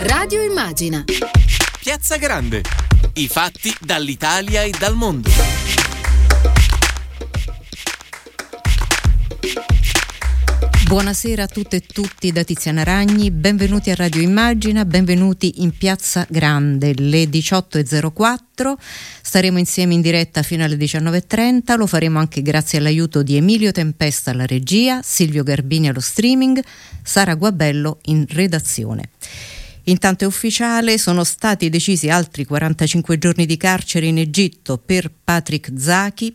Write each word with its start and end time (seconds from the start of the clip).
Radio 0.00 0.42
Immagina. 0.42 1.04
Piazza 1.80 2.18
Grande. 2.18 2.60
I 3.14 3.28
fatti 3.28 3.74
dall'Italia 3.80 4.62
e 4.62 4.70
dal 4.78 4.94
mondo. 4.94 5.30
Buonasera 10.86 11.44
a 11.44 11.46
tutte 11.46 11.76
e 11.76 11.80
tutti 11.80 12.30
da 12.30 12.44
Tiziana 12.44 12.84
Ragni, 12.84 13.30
benvenuti 13.30 13.90
a 13.90 13.96
Radio 13.96 14.20
Immagina, 14.20 14.84
benvenuti 14.84 15.62
in 15.62 15.76
Piazza 15.76 16.24
Grande, 16.28 16.94
le 16.94 17.24
18.04, 17.24 18.74
staremo 19.20 19.58
insieme 19.58 19.94
in 19.94 20.00
diretta 20.00 20.42
fino 20.42 20.62
alle 20.62 20.76
19.30, 20.76 21.76
lo 21.76 21.86
faremo 21.88 22.20
anche 22.20 22.40
grazie 22.40 22.78
all'aiuto 22.78 23.24
di 23.24 23.36
Emilio 23.36 23.72
Tempesta 23.72 24.30
alla 24.30 24.46
regia, 24.46 25.00
Silvio 25.02 25.42
Garbini 25.42 25.88
allo 25.88 26.00
streaming, 26.00 26.62
Sara 27.02 27.34
Guabello 27.34 27.98
in 28.04 28.24
redazione. 28.28 29.10
Intanto 29.88 30.24
è 30.24 30.26
ufficiale, 30.26 30.98
sono 30.98 31.22
stati 31.22 31.68
decisi 31.68 32.08
altri 32.08 32.44
45 32.44 33.18
giorni 33.18 33.46
di 33.46 33.56
carcere 33.56 34.06
in 34.06 34.18
Egitto 34.18 34.78
per 34.78 35.10
Patrick 35.24 35.70
Zaki, 35.76 36.34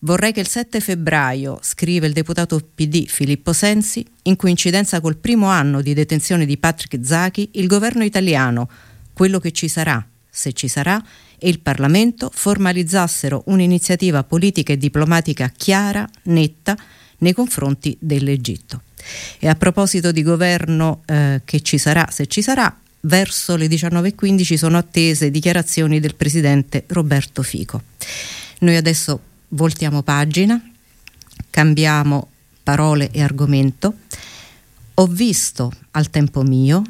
Vorrei 0.00 0.32
che 0.32 0.40
il 0.40 0.46
7 0.46 0.78
febbraio, 0.78 1.58
scrive 1.62 2.06
il 2.06 2.12
deputato 2.12 2.60
PD 2.60 3.06
Filippo 3.06 3.52
Sensi, 3.52 4.06
in 4.24 4.36
coincidenza 4.36 5.00
col 5.00 5.16
primo 5.16 5.46
anno 5.46 5.80
di 5.80 5.94
detenzione 5.94 6.44
di 6.44 6.58
Patrick 6.58 7.04
Zaki, 7.04 7.50
il 7.54 7.66
governo 7.66 8.04
italiano, 8.04 8.68
quello 9.12 9.40
che 9.40 9.52
ci 9.52 9.68
sarà, 9.68 10.06
se 10.28 10.52
ci 10.52 10.68
sarà, 10.68 11.02
e 11.38 11.48
il 11.48 11.60
Parlamento 11.60 12.30
formalizzassero 12.32 13.44
un'iniziativa 13.46 14.22
politica 14.22 14.74
e 14.74 14.76
diplomatica 14.76 15.48
chiara, 15.48 16.08
netta, 16.24 16.76
nei 17.18 17.32
confronti 17.32 17.96
dell'Egitto. 17.98 18.82
E 19.38 19.48
a 19.48 19.54
proposito 19.54 20.12
di 20.12 20.22
governo 20.22 21.02
eh, 21.06 21.42
che 21.44 21.60
ci 21.60 21.78
sarà, 21.78 22.08
se 22.10 22.26
ci 22.26 22.42
sarà, 22.42 22.74
verso 23.00 23.56
le 23.56 23.66
19.15 23.66 24.54
sono 24.54 24.78
attese 24.78 25.30
dichiarazioni 25.30 26.00
del 26.00 26.14
presidente 26.14 26.84
Roberto 26.88 27.42
Fico. 27.42 27.82
Noi 28.60 28.76
adesso 28.76 29.20
voltiamo 29.48 30.02
pagina, 30.02 30.60
cambiamo 31.50 32.28
parole 32.62 33.10
e 33.12 33.22
argomento. 33.22 33.94
Ho 34.94 35.06
visto 35.06 35.72
al 35.92 36.10
tempo 36.10 36.42
mio 36.42 36.82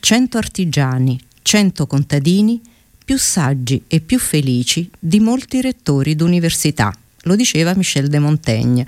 cento 0.00 0.36
artigiani, 0.36 1.18
cento 1.42 1.86
contadini 1.86 2.60
più 3.04 3.16
saggi 3.16 3.84
e 3.86 4.00
più 4.00 4.18
felici 4.18 4.90
di 4.98 5.20
molti 5.20 5.60
rettori 5.60 6.16
d'università, 6.16 6.92
lo 7.22 7.36
diceva 7.36 7.74
Michel 7.74 8.08
de 8.08 8.18
Montaigne. 8.18 8.86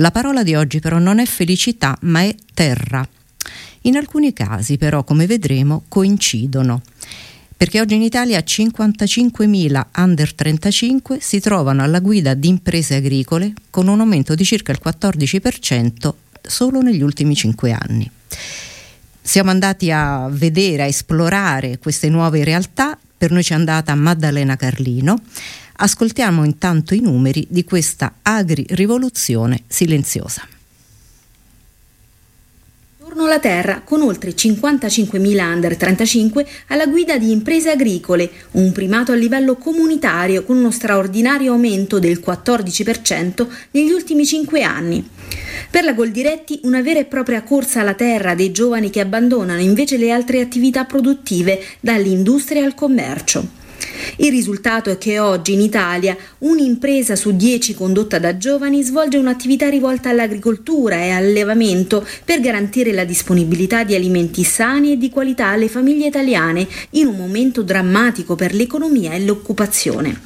La 0.00 0.10
parola 0.10 0.42
di 0.42 0.54
oggi 0.54 0.80
però 0.80 0.98
non 0.98 1.18
è 1.18 1.26
felicità, 1.26 1.94
ma 2.02 2.22
è 2.22 2.34
terra. 2.54 3.06
In 3.82 3.96
alcuni 3.96 4.32
casi 4.32 4.78
però, 4.78 5.04
come 5.04 5.26
vedremo, 5.26 5.84
coincidono 5.88 6.80
perché 7.54 7.78
oggi 7.78 7.96
in 7.96 8.02
Italia 8.02 8.38
55.000 8.38 9.86
under 9.98 10.32
35 10.32 11.18
si 11.20 11.40
trovano 11.40 11.82
alla 11.82 12.00
guida 12.00 12.32
di 12.32 12.48
imprese 12.48 12.94
agricole 12.94 13.52
con 13.68 13.86
un 13.88 14.00
aumento 14.00 14.34
di 14.34 14.44
circa 14.46 14.72
il 14.72 14.80
14% 14.82 16.14
solo 16.40 16.80
negli 16.80 17.02
ultimi 17.02 17.34
5 17.34 17.70
anni. 17.70 18.10
Siamo 19.20 19.50
andati 19.50 19.90
a 19.90 20.28
vedere, 20.30 20.84
a 20.84 20.86
esplorare 20.86 21.78
queste 21.78 22.08
nuove 22.08 22.42
realtà, 22.42 22.98
per 23.18 23.30
noi 23.30 23.42
ci 23.42 23.52
è 23.52 23.56
andata 23.56 23.94
Maddalena 23.94 24.56
Carlino. 24.56 25.20
Ascoltiamo 25.82 26.44
intanto 26.44 26.92
i 26.92 27.00
numeri 27.00 27.46
di 27.48 27.64
questa 27.64 28.16
agri-rivoluzione 28.20 29.62
silenziosa. 29.66 30.46
Torno 32.98 33.24
alla 33.24 33.40
terra 33.40 33.80
con 33.82 34.02
oltre 34.02 34.32
55.000 34.32 35.40
under 35.40 35.76
35 35.78 36.46
alla 36.66 36.86
guida 36.86 37.16
di 37.16 37.30
imprese 37.30 37.70
agricole, 37.70 38.30
un 38.52 38.72
primato 38.72 39.12
a 39.12 39.14
livello 39.14 39.56
comunitario 39.56 40.44
con 40.44 40.58
uno 40.58 40.70
straordinario 40.70 41.52
aumento 41.52 41.98
del 41.98 42.22
14% 42.22 43.46
negli 43.70 43.90
ultimi 43.90 44.26
5 44.26 44.62
anni. 44.62 45.08
Per 45.70 45.82
la 45.82 45.94
Goldiretti 45.94 46.60
una 46.64 46.82
vera 46.82 47.00
e 47.00 47.06
propria 47.06 47.42
corsa 47.42 47.80
alla 47.80 47.94
terra 47.94 48.34
dei 48.34 48.52
giovani 48.52 48.90
che 48.90 49.00
abbandonano 49.00 49.62
invece 49.62 49.96
le 49.96 50.10
altre 50.10 50.42
attività 50.42 50.84
produttive, 50.84 51.58
dall'industria 51.80 52.66
al 52.66 52.74
commercio. 52.74 53.59
Il 54.16 54.30
risultato 54.30 54.90
è 54.90 54.98
che 54.98 55.18
oggi 55.18 55.52
in 55.52 55.60
Italia 55.60 56.16
un'impresa 56.38 57.16
su 57.16 57.34
dieci 57.34 57.74
condotta 57.74 58.18
da 58.18 58.36
giovani 58.36 58.82
svolge 58.82 59.16
un'attività 59.16 59.68
rivolta 59.68 60.10
all'agricoltura 60.10 60.96
e 60.96 61.10
all'allevamento 61.10 62.06
per 62.24 62.40
garantire 62.40 62.92
la 62.92 63.04
disponibilità 63.04 63.84
di 63.84 63.94
alimenti 63.94 64.44
sani 64.44 64.92
e 64.92 64.96
di 64.96 65.10
qualità 65.10 65.46
alle 65.46 65.68
famiglie 65.68 66.06
italiane 66.06 66.66
in 66.90 67.06
un 67.06 67.16
momento 67.16 67.62
drammatico 67.62 68.34
per 68.34 68.54
l'economia 68.54 69.12
e 69.12 69.24
l'occupazione. 69.24 70.20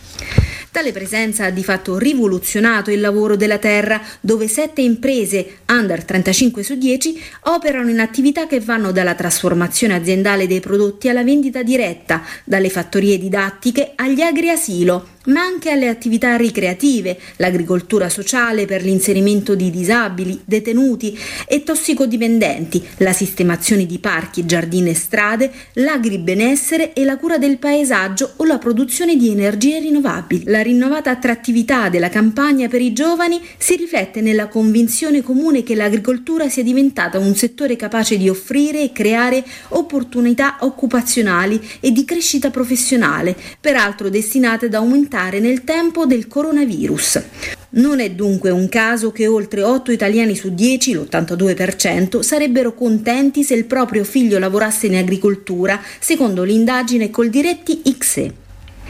Tale 0.74 0.90
presenza 0.90 1.44
ha 1.44 1.50
di 1.50 1.62
fatto 1.62 1.98
rivoluzionato 1.98 2.90
il 2.90 2.98
lavoro 2.98 3.36
della 3.36 3.58
terra, 3.58 4.02
dove 4.20 4.48
sette 4.48 4.80
imprese 4.80 5.58
under 5.68 6.02
35 6.02 6.64
su 6.64 6.74
10 6.74 7.22
operano 7.42 7.90
in 7.90 8.00
attività 8.00 8.48
che 8.48 8.58
vanno 8.58 8.90
dalla 8.90 9.14
trasformazione 9.14 9.94
aziendale 9.94 10.48
dei 10.48 10.58
prodotti 10.58 11.08
alla 11.08 11.22
vendita 11.22 11.62
diretta, 11.62 12.24
dalle 12.42 12.70
fattorie 12.70 13.20
didattiche 13.20 13.92
agli 13.94 14.20
agri 14.20 14.50
asilo 14.50 15.13
ma 15.26 15.40
anche 15.40 15.70
alle 15.70 15.88
attività 15.88 16.36
ricreative, 16.36 17.18
l'agricoltura 17.36 18.08
sociale 18.08 18.66
per 18.66 18.82
l'inserimento 18.82 19.54
di 19.54 19.70
disabili, 19.70 20.40
detenuti 20.44 21.16
e 21.46 21.62
tossicodipendenti, 21.62 22.84
la 22.98 23.12
sistemazione 23.12 23.86
di 23.86 23.98
parchi, 23.98 24.44
giardini 24.44 24.90
e 24.90 24.94
strade, 24.94 25.50
l'agribenessere 25.74 26.92
e 26.92 27.04
la 27.04 27.16
cura 27.16 27.38
del 27.38 27.58
paesaggio 27.58 28.32
o 28.36 28.44
la 28.44 28.58
produzione 28.58 29.16
di 29.16 29.30
energie 29.30 29.78
rinnovabili. 29.78 30.44
La 30.46 30.62
rinnovata 30.62 31.10
attrattività 31.10 31.88
della 31.88 32.08
campagna 32.08 32.68
per 32.68 32.80
i 32.80 32.92
giovani 32.92 33.41
si 33.56 33.76
riflette 33.76 34.20
nella 34.20 34.48
convinzione 34.48 35.22
comune 35.22 35.62
che 35.62 35.74
l'agricoltura 35.74 36.48
sia 36.48 36.62
diventata 36.62 37.18
un 37.18 37.34
settore 37.34 37.76
capace 37.76 38.16
di 38.16 38.28
offrire 38.28 38.82
e 38.82 38.92
creare 38.92 39.44
opportunità 39.68 40.58
occupazionali 40.60 41.60
e 41.80 41.92
di 41.92 42.04
crescita 42.04 42.50
professionale, 42.50 43.36
peraltro 43.60 44.08
destinate 44.08 44.66
ad 44.66 44.74
aumentare 44.74 45.12
aumentare 45.14 45.38
nel 45.38 45.62
tempo 45.62 46.06
del 46.06 46.26
coronavirus. 46.26 47.22
Non 47.70 48.00
è 48.00 48.10
dunque 48.10 48.50
un 48.50 48.69
caso 48.69 49.12
che 49.12 49.26
oltre 49.26 49.62
8 49.62 49.92
italiani 49.92 50.34
su 50.34 50.52
10, 50.52 50.94
l'82%, 50.94 52.20
sarebbero 52.20 52.75
contenti 52.75 53.44
se 53.44 53.54
il 53.54 53.64
proprio 53.64 54.04
figlio 54.04 54.38
lavorasse 54.38 54.86
in 54.86 54.97
agricoltura, 54.97 55.80
secondo 56.00 56.42
l'indagine 56.42 57.10
Coldiretti 57.10 57.82
XE. 57.97 58.44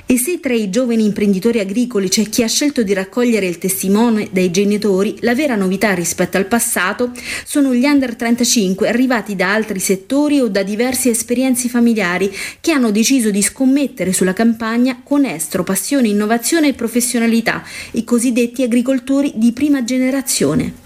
E 0.07 0.19
se 0.19 0.39
tra 0.39 0.53
i 0.53 0.69
giovani 0.69 1.07
imprenditori 1.07 1.61
agricoli 1.61 2.11
c'è 2.11 2.29
chi 2.29 2.43
ha 2.43 2.47
scelto 2.47 2.83
di 2.83 2.93
raccogliere 2.93 3.47
il 3.47 3.57
testimone 3.57 4.29
dai 4.31 4.51
genitori, 4.51 5.17
la 5.21 5.35
vera 5.35 5.57
novità 5.57 5.95
rispetto 5.95 6.37
al 6.37 6.45
passato 6.45 7.13
sono 7.47 7.75
gli 7.75 7.87
under 7.87 8.15
35 8.15 8.87
arrivati 8.87 9.35
da 9.35 9.55
altri 9.55 9.81
settori 9.81 10.41
o 10.41 10.49
da 10.49 10.63
diverse 10.63 11.09
esperienze 11.09 11.71
familiari 11.71 12.31
che 12.61 12.73
hanno 12.73 12.91
deciso 12.91 13.31
di 13.31 13.41
scommettere 13.41 14.13
sulla 14.13 14.35
campagna 14.35 15.01
con 15.03 15.25
estro, 15.25 15.65
passione, 15.65 16.09
innovazione 16.09 16.69
e 16.69 16.75
professionalità, 16.75 17.65
i 17.93 18.05
cosiddetti 18.05 18.63
agricoltori 18.63 19.33
di 19.37 19.53
prima 19.53 19.85
generazione. 19.85 20.83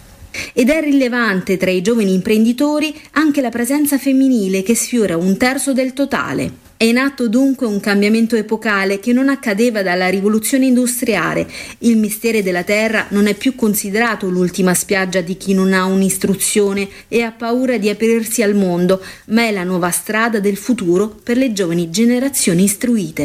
Ed 0.52 0.70
è 0.70 0.80
rilevante 0.80 1.56
tra 1.56 1.72
i 1.72 1.82
giovani 1.82 2.14
imprenditori 2.14 2.94
anche 3.12 3.40
la 3.40 3.50
presenza 3.50 3.98
femminile 3.98 4.62
che 4.62 4.76
sfiora 4.76 5.16
un 5.16 5.36
terzo 5.36 5.72
del 5.72 5.92
totale. 5.92 6.67
È 6.78 6.84
in 6.84 6.96
atto 6.96 7.26
dunque 7.26 7.66
un 7.66 7.80
cambiamento 7.80 8.36
epocale 8.36 9.00
che 9.00 9.12
non 9.12 9.28
accadeva 9.28 9.82
dalla 9.82 10.08
rivoluzione 10.08 10.66
industriale. 10.66 11.50
Il 11.78 11.96
mistero 11.96 12.40
della 12.40 12.62
terra 12.62 13.06
non 13.08 13.26
è 13.26 13.34
più 13.34 13.56
considerato 13.56 14.28
l'ultima 14.28 14.74
spiaggia 14.74 15.20
di 15.20 15.36
chi 15.36 15.54
non 15.54 15.72
ha 15.72 15.86
un'istruzione 15.86 16.88
e 17.08 17.22
ha 17.22 17.32
paura 17.32 17.78
di 17.78 17.88
aprirsi 17.88 18.44
al 18.44 18.54
mondo, 18.54 19.02
ma 19.26 19.42
è 19.42 19.50
la 19.50 19.64
nuova 19.64 19.90
strada 19.90 20.38
del 20.38 20.56
futuro 20.56 21.08
per 21.08 21.36
le 21.36 21.52
giovani 21.52 21.90
generazioni 21.90 22.62
istruite. 22.62 23.22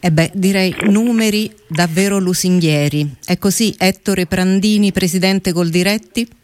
E 0.00 0.08
eh 0.08 0.10
beh, 0.10 0.32
direi 0.34 0.74
numeri 0.88 1.48
davvero 1.68 2.18
lusinghieri. 2.18 3.18
È 3.24 3.38
così 3.38 3.72
Ettore 3.78 4.26
Prandini, 4.26 4.90
presidente 4.90 5.52
Goldiretti? 5.52 6.39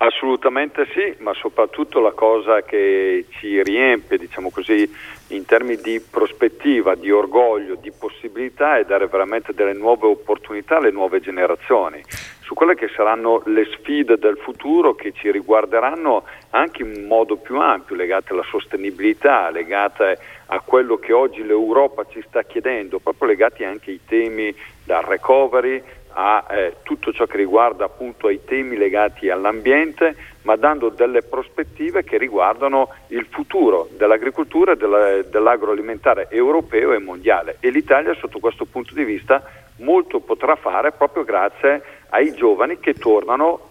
Assolutamente 0.00 0.86
sì, 0.94 1.16
ma 1.18 1.34
soprattutto 1.34 1.98
la 1.98 2.12
cosa 2.12 2.62
che 2.62 3.26
ci 3.30 3.60
riempie, 3.64 4.16
diciamo 4.16 4.48
così, 4.48 4.88
in 5.28 5.44
termini 5.44 5.80
di 5.82 6.00
prospettiva, 6.00 6.94
di 6.94 7.10
orgoglio, 7.10 7.74
di 7.74 7.90
possibilità 7.90 8.78
è 8.78 8.84
dare 8.84 9.08
veramente 9.08 9.52
delle 9.52 9.72
nuove 9.72 10.06
opportunità 10.06 10.76
alle 10.76 10.92
nuove 10.92 11.18
generazioni 11.18 12.00
su 12.48 12.54
quelle 12.54 12.76
che 12.76 12.88
saranno 12.96 13.42
le 13.44 13.66
sfide 13.66 14.16
del 14.16 14.38
futuro 14.38 14.94
che 14.94 15.12
ci 15.12 15.30
riguarderanno 15.30 16.24
anche 16.50 16.82
in 16.82 17.04
modo 17.04 17.36
più 17.36 17.60
ampio, 17.60 17.94
legate 17.94 18.32
alla 18.32 18.44
sostenibilità, 18.44 19.50
legate 19.50 20.18
a 20.46 20.60
quello 20.60 20.96
che 20.96 21.12
oggi 21.12 21.44
l'Europa 21.44 22.06
ci 22.08 22.24
sta 22.26 22.44
chiedendo, 22.44 23.00
proprio 23.00 23.28
legati 23.28 23.64
anche 23.64 23.90
ai 23.90 24.00
temi 24.06 24.54
dal 24.82 25.02
recovery, 25.02 25.82
a 26.12 26.46
eh, 26.50 26.76
tutto 26.82 27.12
ciò 27.12 27.26
che 27.26 27.36
riguarda 27.36 27.84
appunto 27.84 28.26
ai 28.26 28.44
temi 28.44 28.76
legati 28.76 29.30
all'ambiente, 29.30 30.16
ma 30.42 30.56
dando 30.56 30.88
delle 30.88 31.22
prospettive 31.22 32.04
che 32.04 32.18
riguardano 32.18 32.90
il 33.08 33.26
futuro 33.30 33.88
dell'agricoltura 33.96 34.72
e 34.72 34.76
della, 34.76 35.22
dell'agroalimentare 35.22 36.28
europeo 36.30 36.92
e 36.92 36.98
mondiale. 36.98 37.56
E 37.60 37.70
l'Italia 37.70 38.14
sotto 38.14 38.38
questo 38.38 38.64
punto 38.64 38.94
di 38.94 39.04
vista 39.04 39.42
molto 39.78 40.20
potrà 40.20 40.56
fare 40.56 40.92
proprio 40.92 41.24
grazie 41.24 41.82
ai 42.10 42.34
giovani 42.34 42.80
che 42.80 42.94
tornano 42.94 43.66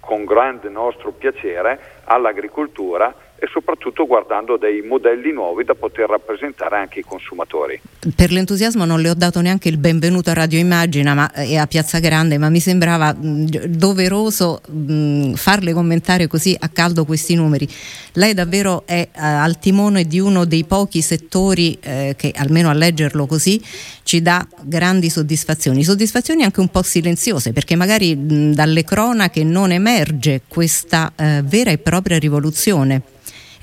con 0.00 0.24
grande 0.24 0.68
nostro 0.68 1.12
piacere 1.12 2.00
all'agricoltura 2.04 3.14
e 3.42 3.48
soprattutto 3.50 4.06
guardando 4.06 4.58
dei 4.58 4.82
modelli 4.82 5.32
nuovi 5.32 5.64
da 5.64 5.74
poter 5.74 6.10
rappresentare 6.10 6.76
anche 6.76 6.98
ai 6.98 7.04
consumatori. 7.04 7.80
Per 8.14 8.30
l'entusiasmo 8.30 8.84
non 8.84 9.00
le 9.00 9.08
ho 9.08 9.14
dato 9.14 9.40
neanche 9.40 9.70
il 9.70 9.78
benvenuto 9.78 10.28
a 10.28 10.34
Radio 10.34 10.58
Immagina 10.58 11.14
ma, 11.14 11.32
e 11.32 11.56
a 11.56 11.66
Piazza 11.66 12.00
Grande, 12.00 12.36
ma 12.36 12.50
mi 12.50 12.60
sembrava 12.60 13.14
mh, 13.14 13.46
doveroso 13.66 14.60
mh, 14.68 15.32
farle 15.32 15.72
commentare 15.72 16.26
così 16.26 16.54
a 16.58 16.68
caldo 16.68 17.06
questi 17.06 17.34
numeri. 17.34 17.66
Lei 18.12 18.34
davvero 18.34 18.82
è 18.84 19.08
uh, 19.10 19.18
al 19.18 19.58
timone 19.58 20.04
di 20.04 20.20
uno 20.20 20.44
dei 20.44 20.64
pochi 20.64 21.00
settori 21.00 21.78
eh, 21.80 22.14
che, 22.18 22.34
almeno 22.36 22.68
a 22.68 22.74
leggerlo 22.74 23.24
così, 23.24 23.58
ci 24.02 24.20
dà 24.20 24.46
grandi 24.64 25.08
soddisfazioni, 25.08 25.82
soddisfazioni 25.82 26.42
anche 26.42 26.60
un 26.60 26.68
po' 26.68 26.82
silenziose, 26.82 27.54
perché 27.54 27.74
magari 27.74 28.14
mh, 28.14 28.52
dalle 28.52 28.84
cronache 28.84 29.44
non 29.44 29.72
emerge 29.72 30.42
questa 30.46 31.10
eh, 31.16 31.40
vera 31.42 31.70
e 31.70 31.78
propria 31.78 32.18
rivoluzione. 32.18 33.02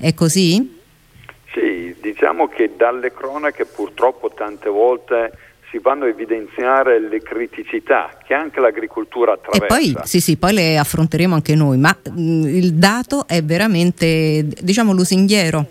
È 0.00 0.14
così? 0.14 0.76
Sì, 1.52 1.94
diciamo 2.00 2.46
che 2.46 2.76
dalle 2.76 3.12
cronache 3.12 3.64
purtroppo 3.64 4.30
tante 4.30 4.68
volte 4.68 5.32
si 5.70 5.78
vanno 5.78 6.04
a 6.04 6.08
evidenziare 6.08 7.00
le 7.00 7.20
criticità 7.20 8.16
che 8.24 8.32
anche 8.32 8.60
l'agricoltura 8.60 9.32
attraversa. 9.32 9.76
E 9.76 9.92
poi, 9.92 9.96
sì, 10.04 10.20
sì, 10.20 10.36
poi 10.36 10.52
le 10.52 10.78
affronteremo 10.78 11.34
anche 11.34 11.54
noi, 11.54 11.78
ma 11.78 11.94
mh, 12.10 12.46
il 12.46 12.74
dato 12.74 13.26
è 13.26 13.42
veramente, 13.42 14.46
diciamo, 14.60 14.92
lusinghiero. 14.92 15.66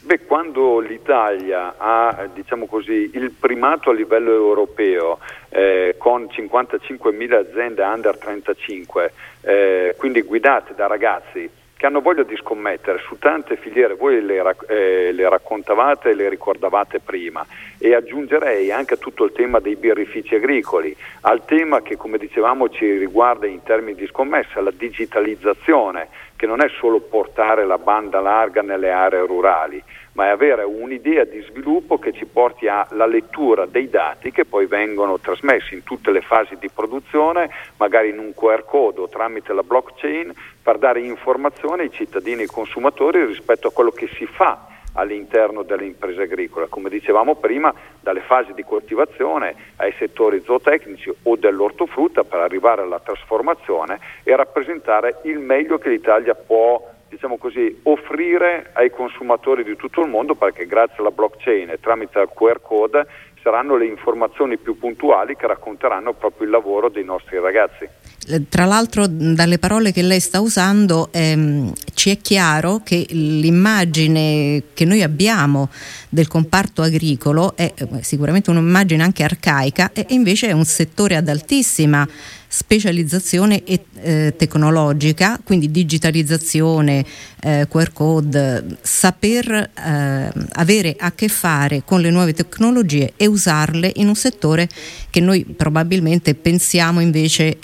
Beh, 0.00 0.24
quando 0.24 0.80
l'Italia 0.80 1.74
ha 1.76 2.28
diciamo 2.32 2.66
così, 2.66 3.10
il 3.14 3.30
primato 3.38 3.90
a 3.90 3.92
livello 3.92 4.32
europeo 4.32 5.18
eh, 5.50 5.94
con 5.98 6.24
55.000 6.24 7.32
aziende 7.34 7.82
under 7.82 8.16
35, 8.16 9.12
eh, 9.42 9.94
quindi 9.96 10.22
guidate 10.22 10.74
da 10.74 10.86
ragazzi 10.86 11.48
che 11.80 11.86
hanno 11.86 12.02
voglia 12.02 12.24
di 12.24 12.36
scommettere 12.36 12.98
su 12.98 13.16
tante 13.16 13.56
filiere, 13.56 13.94
voi 13.94 14.20
le, 14.20 14.42
eh, 14.68 15.12
le, 15.12 15.28
raccontavate 15.30 16.10
e 16.10 16.14
le 16.14 16.28
ricordavate 16.28 17.00
prima. 17.00 17.42
E 17.78 17.94
aggiungerei 17.94 18.70
anche 18.70 18.98
tutto 18.98 19.24
il 19.24 19.32
tema 19.32 19.60
dei 19.60 19.76
birrifici 19.76 20.34
agricoli, 20.34 20.94
al 21.22 21.42
tema 21.46 21.80
che 21.80 21.96
come 21.96 22.18
dicevamo 22.18 22.68
ci 22.68 22.98
riguarda 22.98 23.46
in 23.46 23.62
termini 23.62 23.94
di 23.94 24.06
scommessa, 24.08 24.60
la 24.60 24.72
digitalizzazione, 24.76 26.08
che 26.36 26.44
non 26.46 26.60
è 26.62 26.68
solo 26.78 27.00
portare 27.00 27.64
la 27.64 27.78
banda 27.78 28.20
larga 28.20 28.60
nelle 28.60 28.90
aree 28.90 29.26
rurali, 29.26 29.82
ma 30.12 30.26
è 30.26 30.28
avere 30.28 30.64
un'idea 30.64 31.24
di 31.24 31.40
sviluppo 31.42 31.98
che 31.98 32.12
ci 32.12 32.24
porti 32.24 32.66
alla 32.66 33.06
lettura 33.06 33.66
dei 33.66 33.88
dati 33.88 34.30
che 34.30 34.44
poi 34.44 34.66
vengono 34.66 35.18
trasmessi 35.18 35.74
in 35.74 35.82
tutte 35.82 36.10
le 36.10 36.20
fasi 36.20 36.56
di 36.58 36.68
produzione, 36.68 37.50
magari 37.76 38.08
in 38.08 38.18
un 38.18 38.34
QR 38.34 38.64
code 38.64 39.00
o 39.00 39.08
tramite 39.08 39.52
la 39.52 39.62
blockchain, 39.62 40.32
per 40.70 40.78
dare 40.78 41.00
informazioni 41.00 41.82
ai 41.82 41.90
cittadini 41.90 42.38
e 42.38 42.42
ai 42.42 42.46
consumatori 42.46 43.24
rispetto 43.24 43.66
a 43.66 43.72
quello 43.72 43.90
che 43.90 44.08
si 44.14 44.24
fa 44.24 44.68
all'interno 44.92 45.64
delle 45.64 45.84
imprese 45.84 46.22
agricole, 46.22 46.68
come 46.68 46.88
dicevamo 46.88 47.34
prima, 47.34 47.74
dalle 48.00 48.20
fasi 48.20 48.52
di 48.54 48.62
coltivazione 48.62 49.56
ai 49.76 49.92
settori 49.98 50.40
zootecnici 50.44 51.12
o 51.24 51.34
dell'ortofrutta 51.34 52.22
per 52.22 52.38
arrivare 52.38 52.82
alla 52.82 53.00
trasformazione 53.00 53.98
e 54.22 54.36
rappresentare 54.36 55.18
il 55.24 55.40
meglio 55.40 55.78
che 55.78 55.88
l'Italia 55.88 56.36
può 56.36 56.88
diciamo 57.08 57.36
così, 57.38 57.80
offrire 57.82 58.70
ai 58.74 58.90
consumatori 58.90 59.64
di 59.64 59.74
tutto 59.74 60.02
il 60.02 60.08
mondo 60.08 60.36
perché 60.36 60.66
grazie 60.66 60.98
alla 60.98 61.10
blockchain 61.10 61.68
e 61.70 61.80
tramite 61.80 62.20
il 62.20 62.30
QR 62.32 62.60
code 62.62 63.06
saranno 63.42 63.76
le 63.76 63.86
informazioni 63.86 64.56
più 64.56 64.78
puntuali 64.78 65.34
che 65.34 65.48
racconteranno 65.48 66.12
proprio 66.12 66.44
il 66.44 66.52
lavoro 66.52 66.88
dei 66.88 67.02
nostri 67.02 67.40
ragazzi. 67.40 67.88
Eh, 68.26 68.48
tra 68.48 68.64
l'altro 68.64 69.06
dalle 69.06 69.58
parole 69.58 69.92
che 69.92 70.02
lei 70.02 70.20
sta 70.20 70.40
usando 70.40 71.08
ehm, 71.10 71.72
ci 71.94 72.10
è 72.10 72.18
chiaro 72.18 72.82
che 72.84 73.06
l'immagine 73.10 74.62
che 74.74 74.84
noi 74.84 75.02
abbiamo 75.02 75.70
del 76.08 76.28
comparto 76.28 76.82
agricolo 76.82 77.56
è 77.56 77.72
eh, 77.74 77.88
sicuramente 78.02 78.50
un'immagine 78.50 79.02
anche 79.02 79.24
arcaica 79.24 79.92
e 79.92 80.06
invece 80.10 80.48
è 80.48 80.52
un 80.52 80.64
settore 80.64 81.16
ad 81.16 81.28
altissima 81.28 82.06
specializzazione 82.52 83.62
e, 83.62 83.84
eh, 84.02 84.34
tecnologica, 84.36 85.38
quindi 85.42 85.70
digitalizzazione, 85.70 87.06
eh, 87.42 87.68
QR 87.70 87.92
code, 87.92 88.64
saper 88.80 89.70
eh, 89.72 90.32
avere 90.54 90.96
a 90.98 91.12
che 91.12 91.28
fare 91.28 91.82
con 91.84 92.00
le 92.00 92.10
nuove 92.10 92.34
tecnologie 92.34 93.12
e 93.16 93.28
usarle 93.28 93.92
in 93.96 94.08
un 94.08 94.16
settore 94.16 94.68
che 95.10 95.20
noi 95.20 95.44
probabilmente 95.44 96.34
pensiamo 96.34 96.98
invece 96.98 97.56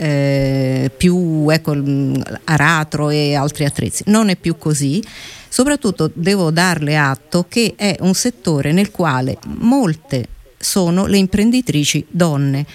eh, 0.46 0.90
più 0.96 1.48
ecco, 1.50 1.76
aratro 2.44 3.10
e 3.10 3.34
altri 3.34 3.64
attrezzi. 3.64 4.04
Non 4.06 4.28
è 4.28 4.36
più 4.36 4.56
così. 4.58 5.02
Soprattutto 5.48 6.10
devo 6.12 6.50
darle 6.50 6.96
atto 6.96 7.46
che 7.48 7.74
è 7.76 7.96
un 8.00 8.14
settore 8.14 8.72
nel 8.72 8.90
quale 8.90 9.38
molte 9.46 10.28
sono 10.58 11.06
le 11.06 11.16
imprenditrici 11.18 12.04
donne 12.08 12.66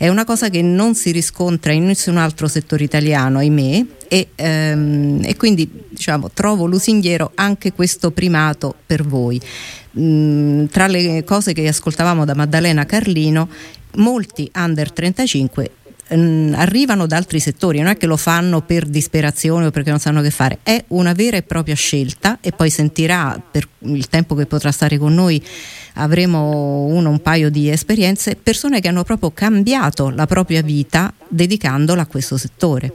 è 0.00 0.08
una 0.08 0.24
cosa 0.24 0.48
che 0.48 0.62
non 0.62 0.94
si 0.94 1.10
riscontra 1.10 1.72
in 1.72 1.84
nessun 1.84 2.16
altro 2.16 2.48
settore 2.48 2.84
italiano, 2.84 3.36
ahimè, 3.36 3.84
e, 4.08 4.28
ehm, 4.34 5.20
e 5.22 5.36
quindi 5.36 5.70
diciamo, 5.90 6.30
trovo 6.30 6.64
lusinghiero 6.64 7.32
anche 7.34 7.74
questo 7.74 8.10
primato 8.10 8.74
per 8.86 9.04
voi. 9.06 9.38
Mm, 9.98 10.64
tra 10.68 10.86
le 10.86 11.22
cose 11.22 11.52
che 11.52 11.68
ascoltavamo 11.68 12.24
da 12.24 12.34
Maddalena 12.34 12.86
Carlino, 12.86 13.50
molti 13.96 14.50
under 14.54 14.90
35 14.90 15.70
mm, 16.14 16.54
arrivano 16.54 17.06
da 17.06 17.16
altri 17.16 17.40
settori, 17.40 17.78
non 17.78 17.88
è 17.88 17.96
che 17.96 18.06
lo 18.06 18.16
fanno 18.16 18.60
per 18.60 18.86
disperazione 18.86 19.66
o 19.66 19.70
perché 19.70 19.90
non 19.90 19.98
sanno 19.98 20.22
che 20.22 20.30
fare, 20.30 20.58
è 20.62 20.82
una 20.88 21.12
vera 21.12 21.36
e 21.36 21.42
propria 21.42 21.74
scelta 21.74 22.38
e 22.40 22.52
poi 22.52 22.70
sentirà 22.70 23.40
per 23.50 23.66
il 23.80 24.08
tempo 24.08 24.34
che 24.34 24.46
potrà 24.46 24.70
stare 24.70 24.98
con 24.98 25.14
noi 25.14 25.42
avremo 25.94 26.84
uno, 26.84 27.10
un 27.10 27.20
paio 27.20 27.50
di 27.50 27.70
esperienze, 27.70 28.36
persone 28.36 28.80
che 28.80 28.88
hanno 28.88 29.04
proprio 29.04 29.30
cambiato 29.32 30.10
la 30.14 30.26
propria 30.26 30.62
vita 30.62 31.12
dedicandola 31.28 32.02
a 32.02 32.06
questo 32.06 32.36
settore. 32.36 32.92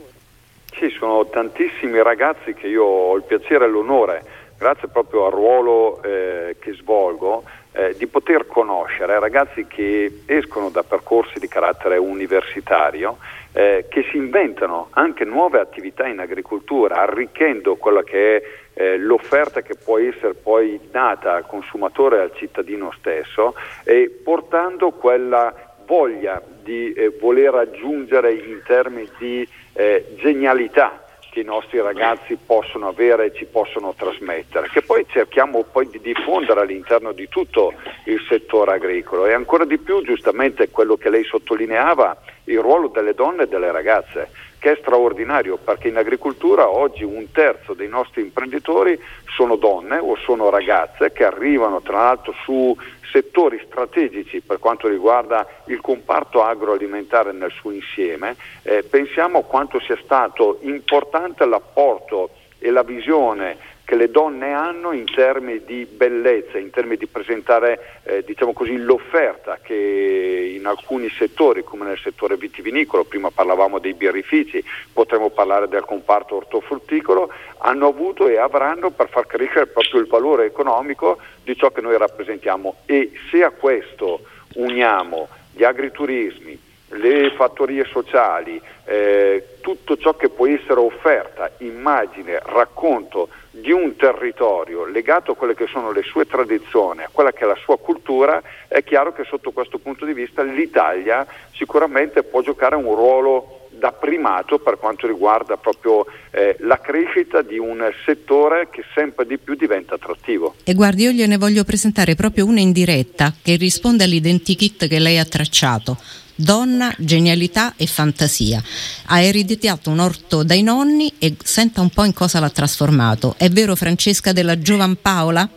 Ci 0.70 0.90
sono 0.98 1.26
tantissimi 1.26 2.02
ragazzi 2.02 2.52
che 2.54 2.66
io 2.66 2.84
ho 2.84 3.16
il 3.16 3.22
piacere 3.22 3.64
e 3.64 3.68
l'onore, 3.68 4.24
grazie 4.58 4.88
proprio 4.88 5.26
al 5.26 5.32
ruolo 5.32 6.02
eh, 6.02 6.56
che 6.58 6.74
svolgo, 6.74 7.44
eh, 7.76 7.94
di 7.96 8.06
poter 8.06 8.46
conoscere 8.46 9.18
ragazzi 9.18 9.66
che 9.66 10.22
escono 10.24 10.70
da 10.70 10.82
percorsi 10.82 11.38
di 11.38 11.46
carattere 11.46 11.98
universitario, 11.98 13.18
eh, 13.52 13.84
che 13.88 14.06
si 14.10 14.16
inventano 14.16 14.88
anche 14.92 15.24
nuove 15.24 15.60
attività 15.60 16.06
in 16.06 16.18
agricoltura, 16.18 17.02
arricchendo 17.02 17.76
quella 17.76 18.02
che 18.02 18.36
è 18.36 18.42
eh, 18.74 18.98
l'offerta 18.98 19.62
che 19.62 19.74
può 19.74 19.98
essere 19.98 20.34
poi 20.34 20.80
data 20.90 21.34
al 21.34 21.46
consumatore 21.46 22.16
e 22.16 22.20
al 22.20 22.32
cittadino 22.34 22.92
stesso 22.98 23.54
e 23.84 24.08
portando 24.22 24.90
quella 24.90 25.54
voglia 25.86 26.42
di 26.62 26.92
eh, 26.92 27.10
voler 27.10 27.54
aggiungere 27.54 28.32
in 28.32 28.60
termini 28.64 29.08
di 29.18 29.48
eh, 29.74 30.14
genialità 30.16 31.05
che 31.36 31.40
i 31.40 31.44
nostri 31.44 31.78
ragazzi 31.82 32.38
possono 32.46 32.88
avere 32.88 33.26
e 33.26 33.34
ci 33.34 33.44
possono 33.44 33.92
trasmettere, 33.94 34.70
che 34.72 34.80
poi 34.80 35.04
cerchiamo 35.06 35.64
poi 35.64 35.86
di 35.90 36.00
diffondere 36.00 36.60
all'interno 36.60 37.12
di 37.12 37.28
tutto 37.28 37.74
il 38.04 38.24
settore 38.26 38.72
agricolo. 38.72 39.26
E 39.26 39.34
ancora 39.34 39.66
di 39.66 39.76
più 39.76 40.02
giustamente 40.02 40.70
quello 40.70 40.96
che 40.96 41.10
lei 41.10 41.24
sottolineava, 41.24 42.16
il 42.44 42.58
ruolo 42.60 42.88
delle 42.88 43.12
donne 43.12 43.42
e 43.42 43.48
delle 43.48 43.70
ragazze 43.70 44.30
che 44.66 44.72
è 44.72 44.78
straordinario 44.80 45.58
perché 45.58 45.86
in 45.86 45.96
agricoltura 45.96 46.68
oggi 46.68 47.04
un 47.04 47.30
terzo 47.30 47.72
dei 47.72 47.86
nostri 47.86 48.22
imprenditori 48.22 49.00
sono 49.36 49.54
donne 49.54 49.98
o 49.98 50.16
sono 50.16 50.50
ragazze 50.50 51.12
che 51.12 51.24
arrivano 51.24 51.80
tra 51.82 51.98
l'altro 51.98 52.34
su 52.42 52.76
settori 53.12 53.62
strategici 53.64 54.40
per 54.40 54.58
quanto 54.58 54.88
riguarda 54.88 55.46
il 55.66 55.80
comparto 55.80 56.42
agroalimentare 56.42 57.30
nel 57.30 57.52
suo 57.52 57.70
insieme. 57.70 58.34
Eh, 58.64 58.82
pensiamo 58.82 59.42
quanto 59.42 59.78
sia 59.78 59.96
stato 60.02 60.58
importante 60.62 61.46
l'apporto 61.46 62.30
e 62.58 62.68
la 62.72 62.82
visione 62.82 63.75
che 63.86 63.94
le 63.94 64.10
donne 64.10 64.52
hanno 64.52 64.90
in 64.90 65.04
termini 65.04 65.64
di 65.64 65.86
bellezza, 65.86 66.58
in 66.58 66.70
termini 66.70 66.96
di 66.96 67.06
presentare 67.06 68.00
eh, 68.02 68.24
diciamo 68.24 68.52
così, 68.52 68.76
l'offerta 68.76 69.60
che 69.62 70.54
in 70.56 70.66
alcuni 70.66 71.08
settori, 71.08 71.62
come 71.62 71.84
nel 71.86 71.98
settore 71.98 72.36
vitivinicolo, 72.36 73.04
prima 73.04 73.30
parlavamo 73.30 73.78
dei 73.78 73.94
birrifici, 73.94 74.62
potremmo 74.92 75.30
parlare 75.30 75.68
del 75.68 75.84
comparto 75.84 76.34
ortofrutticolo, 76.34 77.32
hanno 77.58 77.86
avuto 77.86 78.26
e 78.26 78.38
avranno 78.38 78.90
per 78.90 79.08
far 79.08 79.28
crescere 79.28 79.68
proprio 79.68 80.00
il 80.00 80.08
valore 80.08 80.46
economico 80.46 81.18
di 81.44 81.56
ciò 81.56 81.70
che 81.70 81.80
noi 81.80 81.96
rappresentiamo. 81.96 82.78
E 82.86 83.12
se 83.30 83.44
a 83.44 83.50
questo 83.50 84.22
uniamo 84.54 85.28
gli 85.52 85.62
agriturismi, 85.62 86.65
le 86.90 87.32
fattorie 87.36 87.84
sociali, 87.84 88.60
eh, 88.84 89.56
tutto 89.60 89.96
ciò 89.96 90.14
che 90.14 90.28
può 90.28 90.46
essere 90.46 90.78
offerta, 90.78 91.50
immagine, 91.58 92.38
racconto 92.42 93.28
di 93.50 93.72
un 93.72 93.96
territorio 93.96 94.84
legato 94.84 95.32
a 95.32 95.36
quelle 95.36 95.54
che 95.54 95.66
sono 95.66 95.90
le 95.90 96.02
sue 96.02 96.26
tradizioni, 96.26 97.02
a 97.02 97.08
quella 97.10 97.32
che 97.32 97.44
è 97.44 97.46
la 97.46 97.56
sua 97.56 97.78
cultura, 97.78 98.42
è 98.68 98.84
chiaro 98.84 99.12
che 99.12 99.24
sotto 99.24 99.50
questo 99.50 99.78
punto 99.78 100.04
di 100.04 100.12
vista 100.12 100.42
l'Italia 100.42 101.26
sicuramente 101.54 102.22
può 102.22 102.42
giocare 102.42 102.76
un 102.76 102.94
ruolo 102.94 103.68
da 103.70 103.92
primato 103.92 104.58
per 104.58 104.78
quanto 104.78 105.06
riguarda 105.06 105.56
proprio 105.56 106.06
eh, 106.30 106.56
la 106.60 106.80
crescita 106.80 107.42
di 107.42 107.58
un 107.58 107.90
settore 108.04 108.68
che 108.70 108.82
sempre 108.94 109.26
di 109.26 109.38
più 109.38 109.54
diventa 109.54 109.94
attrattivo. 109.94 110.54
E 110.64 110.74
guardi, 110.74 111.02
io 111.02 111.10
gliene 111.10 111.36
voglio 111.36 111.64
presentare 111.64 112.14
proprio 112.14 112.46
una 112.46 112.60
in 112.60 112.72
diretta 112.72 113.34
che 113.42 113.56
risponde 113.56 114.04
all'identikit 114.04 114.88
che 114.88 114.98
lei 114.98 115.18
ha 115.18 115.24
tracciato. 115.24 115.96
Donna, 116.36 116.94
genialità 116.98 117.74
e 117.76 117.86
fantasia. 117.86 118.62
Ha 119.06 119.20
ereditato 119.20 119.90
un 119.90 119.98
orto 119.98 120.42
dai 120.42 120.62
nonni 120.62 121.12
e 121.18 121.34
senta 121.42 121.80
un 121.80 121.90
po' 121.90 122.04
in 122.04 122.12
cosa 122.12 122.38
l'ha 122.38 122.50
trasformato. 122.50 123.34
È 123.38 123.48
vero 123.48 123.74
Francesca 123.74 124.32
della 124.32 124.58
Giovan 124.58 124.96
Paola? 125.00 125.48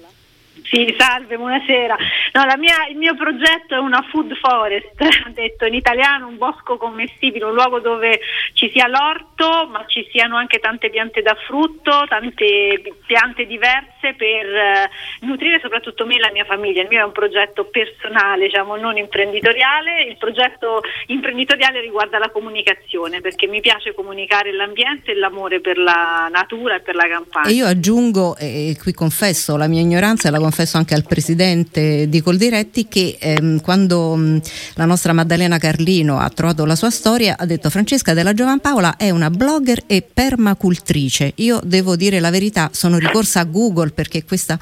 Sì, 0.70 0.94
salve, 1.00 1.36
buonasera. 1.36 1.98
No, 2.34 2.46
mia, 2.58 2.86
il 2.92 2.98
mio 2.98 3.16
progetto 3.16 3.74
è 3.74 3.80
una 3.80 4.06
food 4.12 4.36
forest, 4.36 4.94
detto 5.34 5.66
in 5.66 5.74
italiano 5.74 6.28
un 6.28 6.38
bosco 6.38 6.78
commestibile, 6.78 7.46
un 7.46 7.54
luogo 7.54 7.80
dove 7.80 8.20
ci 8.54 8.70
sia 8.72 8.88
l'orto, 8.88 9.68
ma 9.68 9.84
ci 9.88 10.08
siano 10.12 10.38
anche 10.38 10.60
tante 10.60 10.92
piante 10.92 11.24
da 11.24 11.36
frutto, 11.48 12.06
tante 12.08 12.84
piante 13.08 13.48
diverse 13.48 14.14
per 14.16 14.46
eh, 14.46 14.90
nutrire 15.22 15.60
soprattutto 15.60 16.06
me 16.06 16.18
e 16.18 16.20
la 16.20 16.30
mia 16.32 16.46
famiglia. 16.46 16.84
Il 16.84 16.88
mio 16.88 17.00
è 17.00 17.04
un 17.04 17.14
progetto 17.14 17.66
personale, 17.66 18.46
diciamo, 18.46 18.76
non 18.76 18.96
imprenditoriale. 18.96 20.04
Il 20.04 20.18
progetto 20.18 20.82
imprenditoriale 21.08 21.82
riguarda 21.82 22.20
la 22.20 22.30
comunicazione, 22.30 23.22
perché 23.22 23.48
mi 23.48 23.60
piace 23.60 23.96
comunicare 23.96 24.54
l'ambiente 24.54 25.12
e 25.12 25.16
l'amore 25.16 25.62
per 25.62 25.80
la 25.80 26.30
natura 26.32 26.76
e 26.76 26.82
per 26.82 26.94
la 26.94 27.08
campagna. 27.08 27.50
E 27.50 27.54
io 27.54 27.66
aggiungo, 27.66 28.36
e 28.38 28.78
qui 28.80 28.94
confesso 28.94 29.58
la 29.58 29.68
mia 29.68 29.82
ignoranza 29.82 30.28
e 30.28 30.32
la 30.32 30.38
confesso 30.38 30.58
confesso 30.60 30.78
anche 30.78 30.94
al 30.94 31.06
presidente 31.06 32.10
di 32.10 32.22
Coldiretti 32.22 32.88
che 32.90 33.16
ehm, 33.18 33.62
quando 33.62 34.16
mh, 34.16 34.42
la 34.74 34.84
nostra 34.84 35.14
Maddalena 35.14 35.58
Carlino 35.58 36.20
ha 36.20 36.30
trovato 36.30 36.66
la 36.66 36.76
sua 36.76 36.90
storia 36.90 37.36
ha 37.38 37.46
detto 37.46 37.70
Francesca 37.70 38.14
della 38.14 38.34
Giovan 38.34 38.60
Paola 38.60 38.98
è 38.98 39.10
una 39.10 39.30
blogger 39.30 39.84
e 39.88 40.02
permacultrice. 40.02 41.32
Io 41.36 41.62
devo 41.64 41.96
dire 41.96 42.20
la 42.20 42.30
verità, 42.30 42.70
sono 42.74 42.98
ricorsa 42.98 43.40
a 43.40 43.46
Google 43.46 43.92
perché 43.92 44.26
questa 44.26 44.60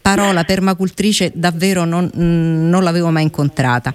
parola 0.00 0.44
permacultrice 0.44 1.32
davvero 1.34 1.84
non, 1.84 2.04
mh, 2.04 2.68
non 2.68 2.84
l'avevo 2.84 3.10
mai 3.10 3.24
incontrata. 3.24 3.92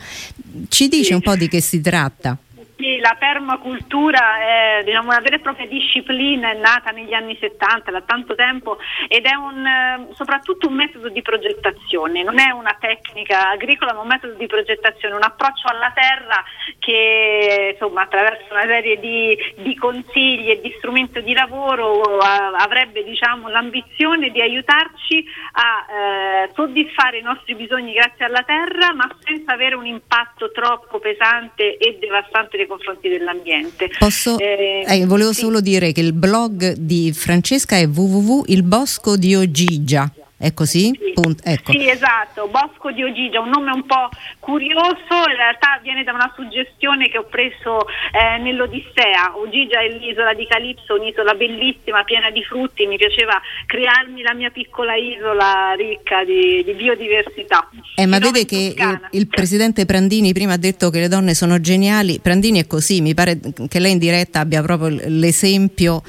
Ci 0.68 0.90
dice 0.90 1.14
un 1.14 1.22
po' 1.22 1.36
di 1.36 1.48
che 1.48 1.62
si 1.62 1.80
tratta? 1.80 2.38
Sì, 2.78 3.00
la 3.00 3.16
permacultura 3.18 4.38
è 4.40 4.84
diciamo, 4.84 5.08
una 5.08 5.22
vera 5.22 5.38
e 5.38 5.40
propria 5.40 5.66
disciplina, 5.66 6.52
è 6.52 6.56
nata 6.56 6.92
negli 6.92 7.14
anni 7.14 7.38
70, 7.40 7.90
da 7.90 8.02
tanto 8.02 8.36
tempo, 8.36 8.78
ed 9.08 9.26
è 9.26 9.34
un, 9.34 9.66
eh, 9.66 10.08
soprattutto 10.14 10.68
un 10.68 10.74
metodo 10.74 11.08
di 11.08 11.22
progettazione, 11.22 12.22
non 12.22 12.38
è 12.38 12.50
una 12.52 12.76
tecnica 12.78 13.52
agricola, 13.52 13.94
ma 13.94 14.02
un 14.02 14.08
metodo 14.08 14.34
di 14.34 14.46
progettazione, 14.46 15.16
un 15.16 15.24
approccio 15.24 15.70
alla 15.70 15.94
terra 15.96 16.44
che 16.80 17.78
insomma, 17.80 18.02
attraverso 18.02 18.52
una 18.52 18.66
serie 18.66 19.00
di, 19.00 19.38
di, 19.56 19.76
consigli 19.76 20.50
e 20.50 20.60
di 20.60 20.74
strumenti 20.78 21.24
di 21.24 21.34
lavoro 21.34 22.18
avrebbe 22.18 23.04
diciamo, 23.06 23.48
l'ambizione 23.48 24.32
di 24.32 24.42
aiutarci 24.42 25.26
a 25.54 25.86
eh, 25.94 26.52
soddisfare 26.54 27.20
i 27.20 27.22
nostri 27.22 27.56
bisogni 27.56 27.94
grazie 27.94 28.26
alla 28.26 28.44
terra, 28.44 28.94
ma 28.94 29.10
senza 29.22 29.54
avere 29.54 29.76
un 29.76 29.86
impatto 29.86 30.52
troppo 30.52 31.00
pesante 31.00 31.78
e 31.78 31.98
devastante 32.00 32.58
nei 32.66 32.68
confronti 32.68 33.08
dell'ambiente. 33.08 33.90
Posso, 33.98 34.38
eh, 34.40 34.84
eh, 34.88 35.06
volevo 35.06 35.32
sì. 35.32 35.40
solo 35.42 35.62
dire 35.62 35.92
che 35.92 36.02
il 36.02 36.14
blog 36.14 36.74
di 36.74 37.12
Francesca 37.14 37.78
è 37.78 37.88
www.ilboscodiogigia. 37.88 40.12
È 40.38 40.54
così? 40.54 40.92
Sì, 40.92 41.14
ecco. 41.44 41.72
sì, 41.72 41.90
esatto, 41.90 42.50
Bosco 42.50 42.92
di 42.92 43.02
Ogigia, 43.02 43.40
un 43.40 43.50
nome 43.50 43.72
un 43.72 43.86
po' 43.86 44.10
curioso, 44.40 45.24
in 45.30 45.36
realtà 45.38 45.80
viene 45.82 46.04
da 46.04 46.12
una 46.12 46.30
suggestione 46.36 47.08
che 47.08 47.18
ho 47.18 47.24
preso 47.24 47.88
eh, 48.12 48.38
nell'Odissea. 48.40 49.38
Ogigia 49.38 49.80
è 49.80 49.88
l'isola 49.88 50.34
di 50.34 50.46
Calipso, 50.46 50.96
un'isola 50.96 51.36
bellissima, 51.36 52.04
piena 52.04 52.32
di 52.32 52.44
frutti, 52.44 52.86
mi 52.86 52.98
piaceva 52.98 53.42
crearmi 53.66 54.24
la 54.24 54.34
mia 54.34 54.50
piccola 54.50 54.94
isola 54.96 55.74
ricca 55.78 56.26
di, 56.26 56.64
di 56.66 56.74
biodiversità. 56.74 57.70
Eh, 57.96 58.06
ma 58.06 58.20
vede 58.20 58.44
che 58.44 58.76
il, 58.78 59.08
il, 59.12 59.28
presidente 59.28 59.86
Prandini 59.86 60.34
prima 60.34 60.54
ha 60.54 60.58
detto 60.58 60.90
che 60.90 61.00
le 61.00 61.08
donne 61.08 61.34
sono 61.34 61.62
geniali, 61.62 62.20
Prandini 62.20 62.60
è 62.60 62.68
così, 62.68 63.00
mi 63.00 63.14
pare 63.14 63.40
che 63.70 63.80
lei 63.80 63.94
in 63.94 64.00
diretta 64.00 64.42
abbia 64.42 64.62
proprio 64.62 65.00
l'esempio 65.08 66.04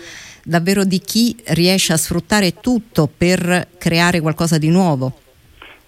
davvero 0.46 0.84
di 0.84 1.00
chi 1.00 1.36
riesce 1.48 1.92
a 1.92 1.96
sfruttare 1.96 2.54
tutto 2.60 3.08
per 3.08 3.66
creare 3.78 4.20
qualcosa 4.20 4.58
di 4.58 4.70
nuovo. 4.70 5.12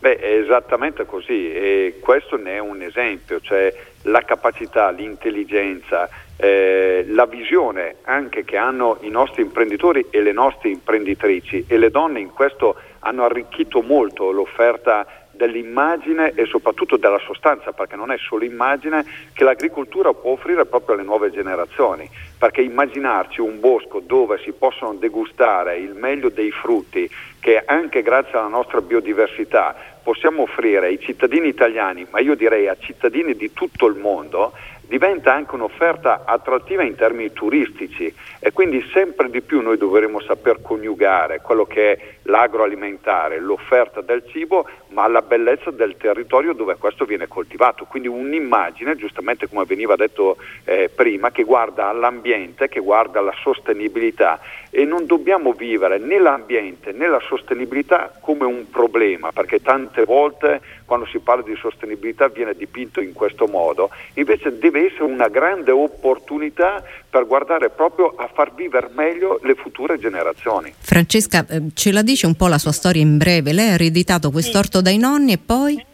Beh, 0.01 0.17
è 0.17 0.33
esattamente 0.33 1.07
così 1.07 1.53
e 1.53 1.99
questo 2.01 2.37
ne 2.37 2.55
è 2.55 2.59
un 2.59 2.83
esempio, 2.83 3.41
cioè 3.41 3.73
la 4.03 4.23
capacità, 4.23 4.91
l'intelligenza, 4.91 6.09
eh, 6.37 7.05
la 7.09 7.27
visione 7.27 7.97
anche 8.03 8.45
che 8.45 8.57
hanno 8.57 8.99
i 9.01 9.11
nostri 9.11 9.43
imprenditori 9.43 10.07
e 10.11 10.23
le 10.23 10.33
nostre 10.33 10.71
imprenditrici 10.71 11.65
e 11.67 11.79
le 11.79 11.91
donne 11.91 12.21
in 12.21 12.31
questo 12.31 12.77
hanno 13.01 13.25
arricchito 13.25 13.83
molto 13.83 14.31
l'offerta 14.31 15.18
dell'immagine 15.39 16.33
e 16.35 16.45
soprattutto 16.45 16.99
della 16.99 17.21
sostanza, 17.25 17.73
perché 17.73 17.97
non 17.97 18.11
è 18.11 18.19
solo 18.19 18.45
immagine 18.45 19.07
che 19.33 19.45
l'agricoltura 19.45 20.13
può 20.13 20.33
offrire 20.33 20.67
proprio 20.67 20.97
alle 20.97 21.05
nuove 21.05 21.31
generazioni, 21.31 22.11
perché 22.37 22.61
immaginarci 22.61 23.41
un 23.41 23.61
bosco 23.61 24.01
dove 24.01 24.39
si 24.45 24.53
possono 24.53 24.95
degustare 24.95 25.79
il 25.79 25.95
meglio 25.95 26.29
dei 26.29 26.51
frutti 26.51 27.09
che 27.41 27.63
anche 27.65 28.03
grazie 28.03 28.37
alla 28.37 28.49
nostra 28.49 28.81
biodiversità 28.81 29.75
possiamo 30.03 30.43
offrire 30.43 30.87
ai 30.87 30.99
cittadini 31.01 31.49
italiani, 31.49 32.07
ma 32.11 32.19
io 32.19 32.35
direi 32.35 32.67
a 32.67 32.77
cittadini 32.79 33.35
di 33.35 33.53
tutto 33.53 33.87
il 33.87 33.95
mondo, 33.95 34.53
diventa 34.89 35.35
anche 35.35 35.55
un'offerta 35.55 36.23
attrattiva 36.25 36.83
in 36.83 36.97
termini 36.97 37.31
turistici 37.33 38.13
e 38.41 38.53
quindi 38.53 38.83
sempre 38.93 39.29
di 39.29 39.43
più 39.43 39.61
noi 39.61 39.77
dovremo 39.77 40.21
saper 40.21 40.63
coniugare 40.63 41.41
quello 41.43 41.67
che 41.67 41.93
è 41.93 41.99
l'agroalimentare, 42.23 43.39
l'offerta 43.39 44.01
del 44.01 44.25
cibo, 44.29 44.67
ma 44.89 45.07
la 45.07 45.23
bellezza 45.23 45.71
del 45.71 45.97
territorio 45.99 46.55
dove 46.55 46.77
questo 46.77 47.05
viene 47.05 47.29
coltivato. 47.29 47.85
Quindi 47.85 48.09
un'immagine, 48.09 48.97
giustamente 48.97 49.47
come 49.47 49.65
veniva 49.67 49.95
detto 49.95 50.39
eh, 50.65 50.91
prima, 50.95 51.31
che 51.31 51.45
guarda 51.45 51.89
all'ambiente, 51.89 52.69
che 52.69 52.81
guarda 52.81 53.19
alla 53.19 53.35
sostenibilità 53.43 54.41
e 54.71 54.85
non 54.85 55.07
dobbiamo 55.07 55.53
vivere 55.53 55.99
né 55.99 56.19
l'ambiente 56.19 56.93
né 56.93 57.09
la 57.09 57.21
sostenibilità 57.21 58.13
come 58.21 58.45
un 58.45 58.71
problema, 58.71 59.33
perché 59.33 59.61
tante 59.61 60.05
volte 60.05 60.61
quando 60.89 61.07
si 61.07 61.19
parla 61.19 61.43
di 61.43 61.55
sostenibilità 61.61 62.29
viene 62.29 62.55
dipinto 62.55 63.03
in 63.03 63.13
questo 63.13 63.47
modo, 63.47 63.91
invece 64.15 64.59
deve 64.59 64.87
essere 64.87 65.05
una 65.05 65.29
grande 65.29 65.71
opportunità 65.71 66.83
per 67.09 67.27
guardare 67.27 67.69
proprio 67.69 68.15
a 68.17 68.27
far 68.33 68.55
vivere 68.55 68.89
meglio 68.95 69.39
le 69.43 69.55
future 69.55 69.99
generazioni. 69.99 70.73
Francesca, 70.79 71.45
eh, 71.47 71.61
ce 71.75 71.93
la 71.93 72.01
dice 72.01 72.25
un 72.25 72.37
po' 72.37 72.49
la 72.49 72.57
sua 72.57 72.73
storia 72.73 73.03
in 73.03 73.19
breve? 73.19 73.53
Lei 73.53 73.69
ha 73.69 73.75
ereditato 73.75 74.31
quest'orto 74.31 74.81
dai 74.81 74.97
nonni 74.97 75.33
e 75.33 75.39
poi? 75.39 75.85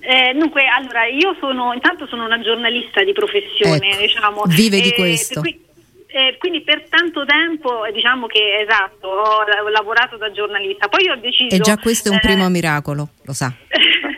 Eh, 0.00 0.32
dunque, 0.32 0.62
allora, 0.66 1.04
io 1.04 1.36
sono, 1.38 1.74
intanto 1.74 2.06
sono 2.06 2.24
una 2.24 2.40
giornalista 2.40 3.04
di 3.04 3.12
professione, 3.12 3.90
ecco, 3.90 4.00
diciamo. 4.00 4.42
Vive 4.46 4.80
di 4.80 4.92
questo. 4.92 5.40
Qui, 5.40 5.66
eh, 6.06 6.36
quindi 6.38 6.62
per 6.62 6.88
tanto 6.88 7.26
tempo 7.26 7.84
eh, 7.84 7.92
diciamo 7.92 8.26
che 8.26 8.60
esatto, 8.66 9.08
ho, 9.08 9.44
ho, 9.44 9.68
lavorato 9.68 10.16
da 10.16 10.32
giornalista, 10.32 10.88
poi 10.88 11.06
ho 11.10 11.16
deciso... 11.16 11.54
E 11.54 11.58
già 11.58 11.76
questo 11.76 12.08
è 12.08 12.12
un 12.12 12.20
primo 12.20 12.48
miracolo, 12.48 13.10
lo 13.24 13.32
sa. 13.34 13.52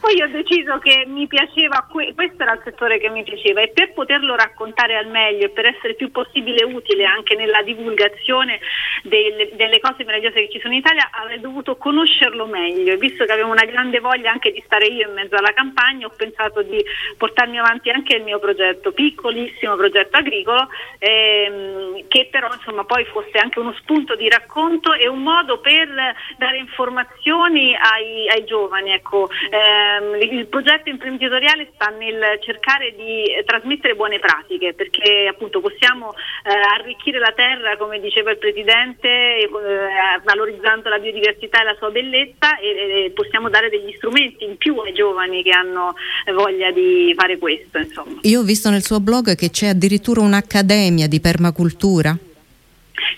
Poi 0.00 0.22
ho 0.22 0.28
deciso 0.28 0.78
che 0.78 1.04
mi 1.06 1.26
piaceva, 1.26 1.86
questo 1.90 2.42
era 2.42 2.54
il 2.54 2.62
settore 2.64 2.98
che 2.98 3.10
mi 3.10 3.22
piaceva 3.22 3.60
e 3.60 3.68
per 3.68 3.92
poterlo 3.92 4.34
raccontare 4.34 4.96
al 4.96 5.08
meglio 5.08 5.44
e 5.44 5.50
per 5.50 5.66
essere 5.66 5.92
più 5.92 6.10
possibile 6.10 6.64
utile 6.64 7.04
anche 7.04 7.36
nella 7.36 7.62
divulgazione 7.62 8.60
delle, 9.02 9.50
delle 9.52 9.78
cose 9.78 10.04
meravigliose 10.04 10.46
che 10.46 10.52
ci 10.52 10.60
sono 10.60 10.72
in 10.72 10.80
Italia 10.80 11.10
avrei 11.12 11.38
dovuto 11.38 11.76
conoscerlo 11.76 12.46
meglio 12.46 12.94
e 12.94 12.96
visto 12.96 13.26
che 13.26 13.32
avevo 13.32 13.50
una 13.50 13.64
grande 13.66 14.00
voglia 14.00 14.30
anche 14.30 14.52
di 14.52 14.62
stare 14.64 14.86
io 14.86 15.06
in 15.06 15.14
mezzo 15.14 15.36
alla 15.36 15.52
campagna 15.52 16.06
ho 16.06 16.12
pensato 16.16 16.62
di 16.62 16.82
portarmi 17.18 17.58
avanti 17.58 17.90
anche 17.90 18.16
il 18.16 18.22
mio 18.22 18.38
progetto, 18.38 18.92
piccolissimo 18.92 19.76
progetto 19.76 20.16
agricolo 20.16 20.68
ehm, 20.98 22.08
che 22.08 22.28
però 22.30 22.48
insomma 22.52 22.84
poi 22.84 23.04
fosse 23.04 23.36
anche 23.36 23.58
uno 23.58 23.74
spunto 23.74 24.16
di 24.16 24.30
racconto 24.30 24.94
e 24.94 25.08
un 25.08 25.22
modo 25.22 25.58
per 25.58 25.88
dare 26.38 26.56
informazioni 26.56 27.76
ai, 27.76 28.28
ai 28.30 28.44
giovani. 28.44 28.92
Ecco. 28.92 29.28
Eh, 29.50 29.89
il 30.20 30.40
il 30.40 30.46
progetto 30.46 30.88
imprenditoriale 30.88 31.70
sta 31.74 31.88
nel 31.90 32.38
cercare 32.40 32.94
di 32.96 33.24
eh, 33.24 33.44
trasmettere 33.44 33.94
buone 33.94 34.18
pratiche 34.18 34.72
perché 34.74 35.28
appunto 35.28 35.60
possiamo 35.60 36.12
eh, 36.44 36.50
arricchire 36.78 37.18
la 37.18 37.32
terra, 37.34 37.76
come 37.76 38.00
diceva 38.00 38.30
il 38.30 38.38
Presidente, 38.38 39.08
eh, 39.08 39.48
valorizzando 40.24 40.88
la 40.88 40.98
biodiversità 40.98 41.60
e 41.60 41.64
la 41.64 41.76
sua 41.78 41.90
bellezza 41.90 42.58
e, 42.58 43.04
e, 43.06 43.10
possiamo 43.10 43.48
dare 43.50 43.68
degli 43.68 43.92
strumenti 43.96 44.44
in 44.44 44.56
più 44.56 44.76
ai 44.78 44.92
giovani 44.92 45.42
che 45.42 45.50
hanno 45.50 45.94
voglia 46.34 46.70
di 46.70 47.14
fare 47.16 47.38
questo. 47.38 47.78
Insomma. 47.78 48.18
Io 48.22 48.40
ho 48.40 48.44
visto 48.44 48.70
nel 48.70 48.82
suo 48.82 49.00
blog 49.00 49.34
che 49.36 49.50
c'è 49.50 49.68
addirittura 49.68 50.20
un'accademia 50.20 51.06
di 51.06 51.20
permacultura. 51.20 52.16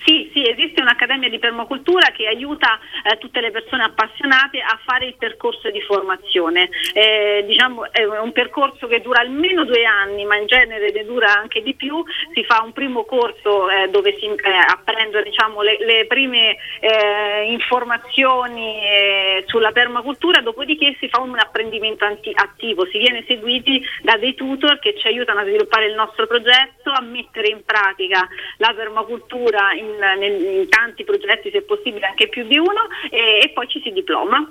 Sì, 0.05 0.31
sì, 0.33 0.49
esiste 0.49 0.81
un'accademia 0.81 1.29
di 1.29 1.39
permacultura 1.39 2.11
che 2.11 2.27
aiuta 2.27 2.79
eh, 3.05 3.19
tutte 3.19 3.41
le 3.41 3.51
persone 3.51 3.85
appassionate 3.85 4.61
a 4.61 4.79
fare 4.85 5.07
il 5.07 5.17
percorso 5.17 5.71
di 5.71 5.81
formazione. 5.83 6.69
Eh, 6.93 7.45
diciamo, 7.47 7.91
è 7.93 8.05
un 8.05 8.33
percorso 8.33 8.87
che 8.87 9.01
dura 9.01 9.21
almeno 9.21 9.65
due 9.65 9.85
anni, 9.85 10.25
ma 10.25 10.37
in 10.37 10.47
genere 10.47 10.91
ne 10.91 11.05
dura 11.05 11.33
anche 11.33 11.63
di 11.63 11.75
più. 11.75 12.03
Si 12.35 12.45
fa 12.45 12.63
un 12.65 12.73
primo 12.73 13.05
corso 13.05 13.71
eh, 13.71 13.89
dove 13.89 14.17
si 14.19 14.27
eh, 14.27 14.51
apprendono 14.69 15.25
diciamo, 15.25 15.63
le, 15.63 15.77
le, 15.81 16.07
prime 16.07 16.57
eh, 16.81 17.45
informazioni 17.51 18.83
eh, 18.83 19.45
sulla 19.47 19.73
permacultura, 19.73 20.41
dopodiché 20.41 20.97
si 20.99 21.09
fa 21.09 21.21
un 21.21 21.39
apprendimento 21.39 22.05
anti- 22.05 22.33
attivo, 22.35 22.87
si 22.87 22.99
viene 22.99 23.25
seguiti 23.27 23.83
da 24.03 24.17
dei 24.17 24.35
tutor 24.35 24.79
che 24.79 24.97
ci 24.99 25.07
aiutano 25.07 25.41
a 25.41 25.45
sviluppare 25.45 25.87
il 25.87 25.95
nostro 25.95 26.27
progetto, 26.27 26.91
a 26.91 27.01
mettere 27.01 27.49
in 27.49 27.65
pratica 27.65 28.29
la 28.59 28.73
permacultura 28.75 29.72
in, 29.75 30.23
in, 30.23 30.61
in 30.61 30.69
tanti 30.69 31.05
progetti, 31.05 31.51
se 31.51 31.63
possibile 31.63 32.07
anche 32.07 32.29
più 32.29 32.47
di 32.47 32.59
uno, 32.59 32.89
e, 33.11 33.45
e 33.45 33.51
poi 33.51 33.69
ci 33.69 33.81
si 33.83 33.91
diploma. 33.91 34.47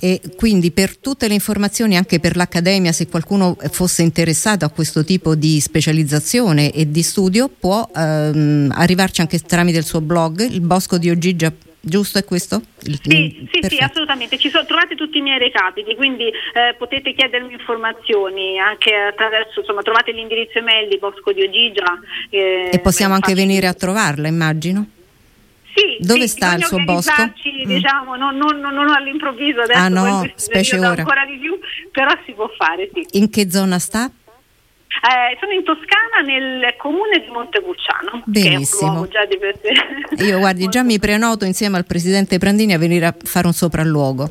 E 0.00 0.20
quindi 0.36 0.70
per 0.70 0.96
tutte 0.96 1.26
le 1.26 1.34
informazioni, 1.34 1.96
anche 1.96 2.20
per 2.20 2.36
l'Accademia, 2.36 2.92
se 2.92 3.08
qualcuno 3.08 3.56
fosse 3.70 4.02
interessato 4.02 4.64
a 4.64 4.70
questo 4.70 5.02
tipo 5.04 5.34
di 5.34 5.58
specializzazione 5.58 6.70
e 6.72 6.88
di 6.88 7.02
studio, 7.02 7.48
può 7.48 7.88
ehm, 7.94 8.72
arrivarci 8.72 9.22
anche 9.22 9.40
tramite 9.40 9.78
il 9.78 9.84
suo 9.84 10.00
blog, 10.00 10.40
il 10.48 10.60
Bosco 10.60 10.98
di 10.98 11.10
Ogigia 11.10 11.52
giusto 11.80 12.18
è 12.18 12.24
questo? 12.24 12.60
Il, 12.82 12.98
sì, 13.02 13.48
sì, 13.52 13.68
sì, 13.68 13.78
assolutamente. 13.78 14.38
Ci 14.38 14.50
so, 14.50 14.64
trovate 14.64 14.94
tutti 14.94 15.18
i 15.18 15.20
miei 15.20 15.38
recapiti, 15.38 15.94
quindi 15.94 16.26
eh, 16.26 16.74
potete 16.76 17.14
chiedermi 17.14 17.52
informazioni 17.52 18.58
anche 18.58 18.94
attraverso, 18.94 19.60
insomma, 19.60 19.82
trovate 19.82 20.12
l'indirizzo 20.12 20.58
email 20.58 20.88
di 20.88 20.98
Bosco 20.98 21.32
di 21.32 21.42
Ogigia. 21.42 21.98
Eh, 22.30 22.70
e 22.72 22.78
possiamo 22.80 23.14
anche 23.14 23.34
venire 23.34 23.66
a 23.66 23.74
trovarla, 23.74 24.28
immagino? 24.28 24.86
Sì, 25.74 25.96
Dove 26.00 26.22
sì, 26.22 26.28
sta 26.28 26.54
il 26.54 26.64
suo 26.64 26.82
bosco? 26.82 27.22
Mm. 27.22 27.66
Diciamo, 27.66 28.16
non, 28.16 28.36
non, 28.36 28.58
non, 28.58 28.88
all'improvviso 28.88 29.60
adesso, 29.60 29.78
ah, 29.78 29.88
no, 29.88 30.28
specie 30.34 30.76
ora. 30.76 30.88
ancora 30.88 31.24
di 31.24 31.36
più, 31.38 31.56
però 31.92 32.10
si 32.26 32.32
può 32.32 32.50
fare, 32.56 32.90
sì. 32.92 33.06
In 33.12 33.30
che 33.30 33.48
zona 33.50 33.78
sta? 33.78 34.10
Eh, 34.88 35.36
sono 35.38 35.52
in 35.52 35.62
Toscana 35.62 36.20
nel 36.24 36.74
comune 36.76 37.20
di 37.20 37.30
Montepulciano. 37.30 38.22
Benissimo. 38.24 39.06
Io 40.18 40.38
guardi, 40.38 40.66
già 40.68 40.82
mi 40.82 40.98
prenoto 40.98 41.44
insieme 41.44 41.76
al 41.76 41.86
presidente 41.86 42.38
Prandini 42.38 42.72
a 42.72 42.78
venire 42.78 43.06
a 43.06 43.14
fare 43.16 43.46
un 43.46 43.52
sopralluogo. 43.52 44.28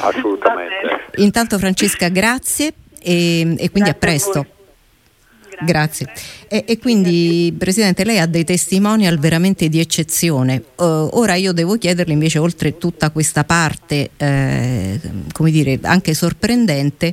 Assolutamente. 0.00 1.04
Intanto 1.16 1.58
Francesca, 1.58 2.08
grazie 2.08 2.72
e, 3.02 3.40
e 3.58 3.70
quindi 3.70 3.90
grazie 3.90 3.90
a 3.90 3.94
presto. 3.94 4.38
A 4.40 5.64
Grazie. 5.64 6.06
E, 6.50 6.64
e, 6.66 6.78
quindi, 6.78 7.54
Presidente, 7.56 8.04
lei 8.04 8.18
ha 8.18 8.26
dei 8.26 8.44
testimonial 8.44 9.18
veramente 9.18 9.68
di 9.68 9.80
eccezione. 9.80 10.62
Uh, 10.76 11.08
ora 11.12 11.34
io 11.34 11.52
devo 11.52 11.76
chiederle 11.76 12.14
invece, 12.14 12.38
oltre 12.38 12.78
tutta 12.78 13.10
questa 13.10 13.44
parte, 13.44 14.10
eh, 14.16 14.98
come 15.32 15.50
dire, 15.50 15.78
anche 15.82 16.14
sorprendente, 16.14 17.12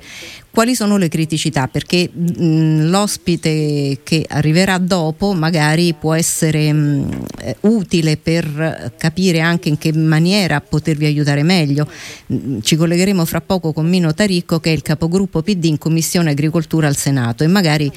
quali 0.56 0.74
sono 0.74 0.96
le 0.96 1.10
criticità? 1.10 1.68
Perché 1.68 2.10
mh, 2.10 2.88
l'ospite 2.88 4.00
che 4.04 4.25
arriverà 4.25 4.77
dopo 4.77 5.34
magari 5.34 5.94
può 5.94 6.13
essere 6.13 6.72
mh, 6.72 7.25
eh, 7.39 7.58
utile 7.62 8.15
per 8.15 8.94
capire 8.98 9.42
anche 9.42 9.68
in 9.68 9.77
che 9.77 9.92
maniera 9.92 10.62
potervi 10.62 11.08
aiutare 11.08 11.44
meglio. 11.44 11.86
Mh, 12.27 12.60
ci 12.62 12.77
collegheremo 12.77 13.25
fra 13.25 13.42
poco 13.42 13.74
con 13.74 13.86
Mino 13.86 14.13
Taricco 14.13 14.62
che 14.62 14.70
è 14.70 14.74
il 14.74 14.82
capogruppo 14.82 15.42
PD 15.42 15.65
in 15.65 15.77
Commissione 15.77 16.30
Agricoltura 16.30 16.88
al 16.88 16.96
Senato 16.96 17.44
e 17.44 17.48
magari 17.48 17.92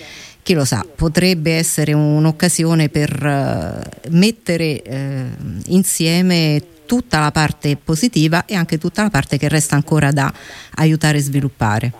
chi 0.48 0.54
lo 0.54 0.64
sa, 0.64 0.82
potrebbe 0.82 1.27
essere 1.44 1.92
un'occasione 1.92 2.88
per 2.88 3.10
uh, 3.22 4.16
mettere 4.16 4.82
uh, 4.86 5.72
insieme 5.72 6.62
tutta 6.86 7.20
la 7.20 7.30
parte 7.30 7.76
positiva 7.76 8.44
e 8.46 8.54
anche 8.54 8.78
tutta 8.78 9.02
la 9.02 9.10
parte 9.10 9.36
che 9.36 9.48
resta 9.48 9.74
ancora 9.74 10.10
da 10.10 10.32
aiutare 10.76 11.18
e 11.18 11.20
sviluppare. 11.20 11.92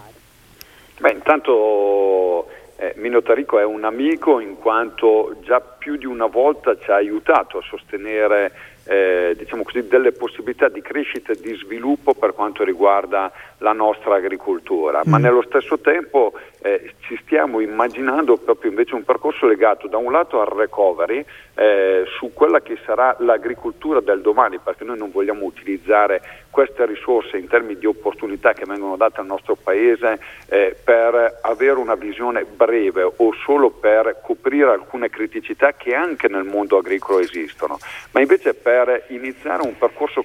Beh, 0.99 1.13
intanto 1.13 2.49
eh, 2.77 2.95
Mino 2.97 3.23
Tarico 3.23 3.59
è 3.59 3.65
un 3.65 3.85
amico 3.85 4.41
in 4.41 4.57
quanto 4.57 5.37
già 5.43 5.61
più 5.61 5.97
di 5.97 6.07
una 6.07 6.27
volta 6.27 6.79
ci 6.79 6.91
ha 6.91 6.95
aiutato 6.95 7.59
a 7.59 7.63
sostenere 7.63 8.53
eh, 8.85 9.35
diciamo 9.37 9.63
così, 9.65 9.87
delle 9.87 10.13
possibilità 10.13 10.69
di 10.69 10.81
crescita 10.81 11.33
e 11.33 11.39
di 11.41 11.55
sviluppo 11.55 12.15
per 12.15 12.33
quanto 12.33 12.65
riguarda 12.65 13.31
la 13.59 13.73
nostra 13.73 14.17
agricoltura, 14.17 15.01
mm. 15.01 15.11
ma 15.11 15.19
nello 15.19 15.43
stesso 15.43 15.79
tempo 15.79 16.33
eh, 16.61 16.95
ci 17.01 17.19
stiamo 17.25 17.61
immaginando 17.61 18.37
proprio 18.37 18.71
invece 18.71 18.95
un 18.95 19.05
percorso 19.05 19.47
legato 19.47 19.89
da 19.89 19.97
un 19.97 20.13
lato 20.13 20.41
al 20.41 20.47
recovery 20.47 21.25
eh, 21.55 22.05
su 22.19 22.33
quella 22.33 22.61
che 22.61 22.79
sarà 22.85 23.17
l'agricoltura 23.21 24.01
del 24.01 24.21
domani, 24.21 24.59
perché 24.59 24.85
noi 24.85 24.99
non 24.99 25.11
vogliamo 25.11 25.45
utilizzare 25.45 26.21
queste 26.51 26.87
risorse 26.87 27.37
in 27.37 27.47
termini 27.47 27.79
di 27.79 27.87
opportunità 27.87 28.53
che 28.53 28.65
vengono 28.65 28.97
date 28.97 29.21
al 29.21 29.27
nostro 29.27 29.57
Paese 29.57 30.19
eh, 30.49 30.77
per 30.83 31.39
avere 31.43 31.79
una 31.79 31.95
visione 31.95 32.45
breve 32.45 33.03
o 33.03 33.33
solo 33.45 33.71
per 33.71 34.21
coprire 34.23 34.71
alcune 34.71 35.09
criticità 35.11 35.73
che 35.73 35.95
anche 35.95 36.29
nel 36.29 36.45
mondo 36.45 36.79
agricolo 36.79 37.19
esistono, 37.21 37.79
ma 38.13 38.21
invece 38.21 38.55
per 38.55 39.05
iniziare 39.09 39.63
un 39.63 39.77
percorso 39.77 40.25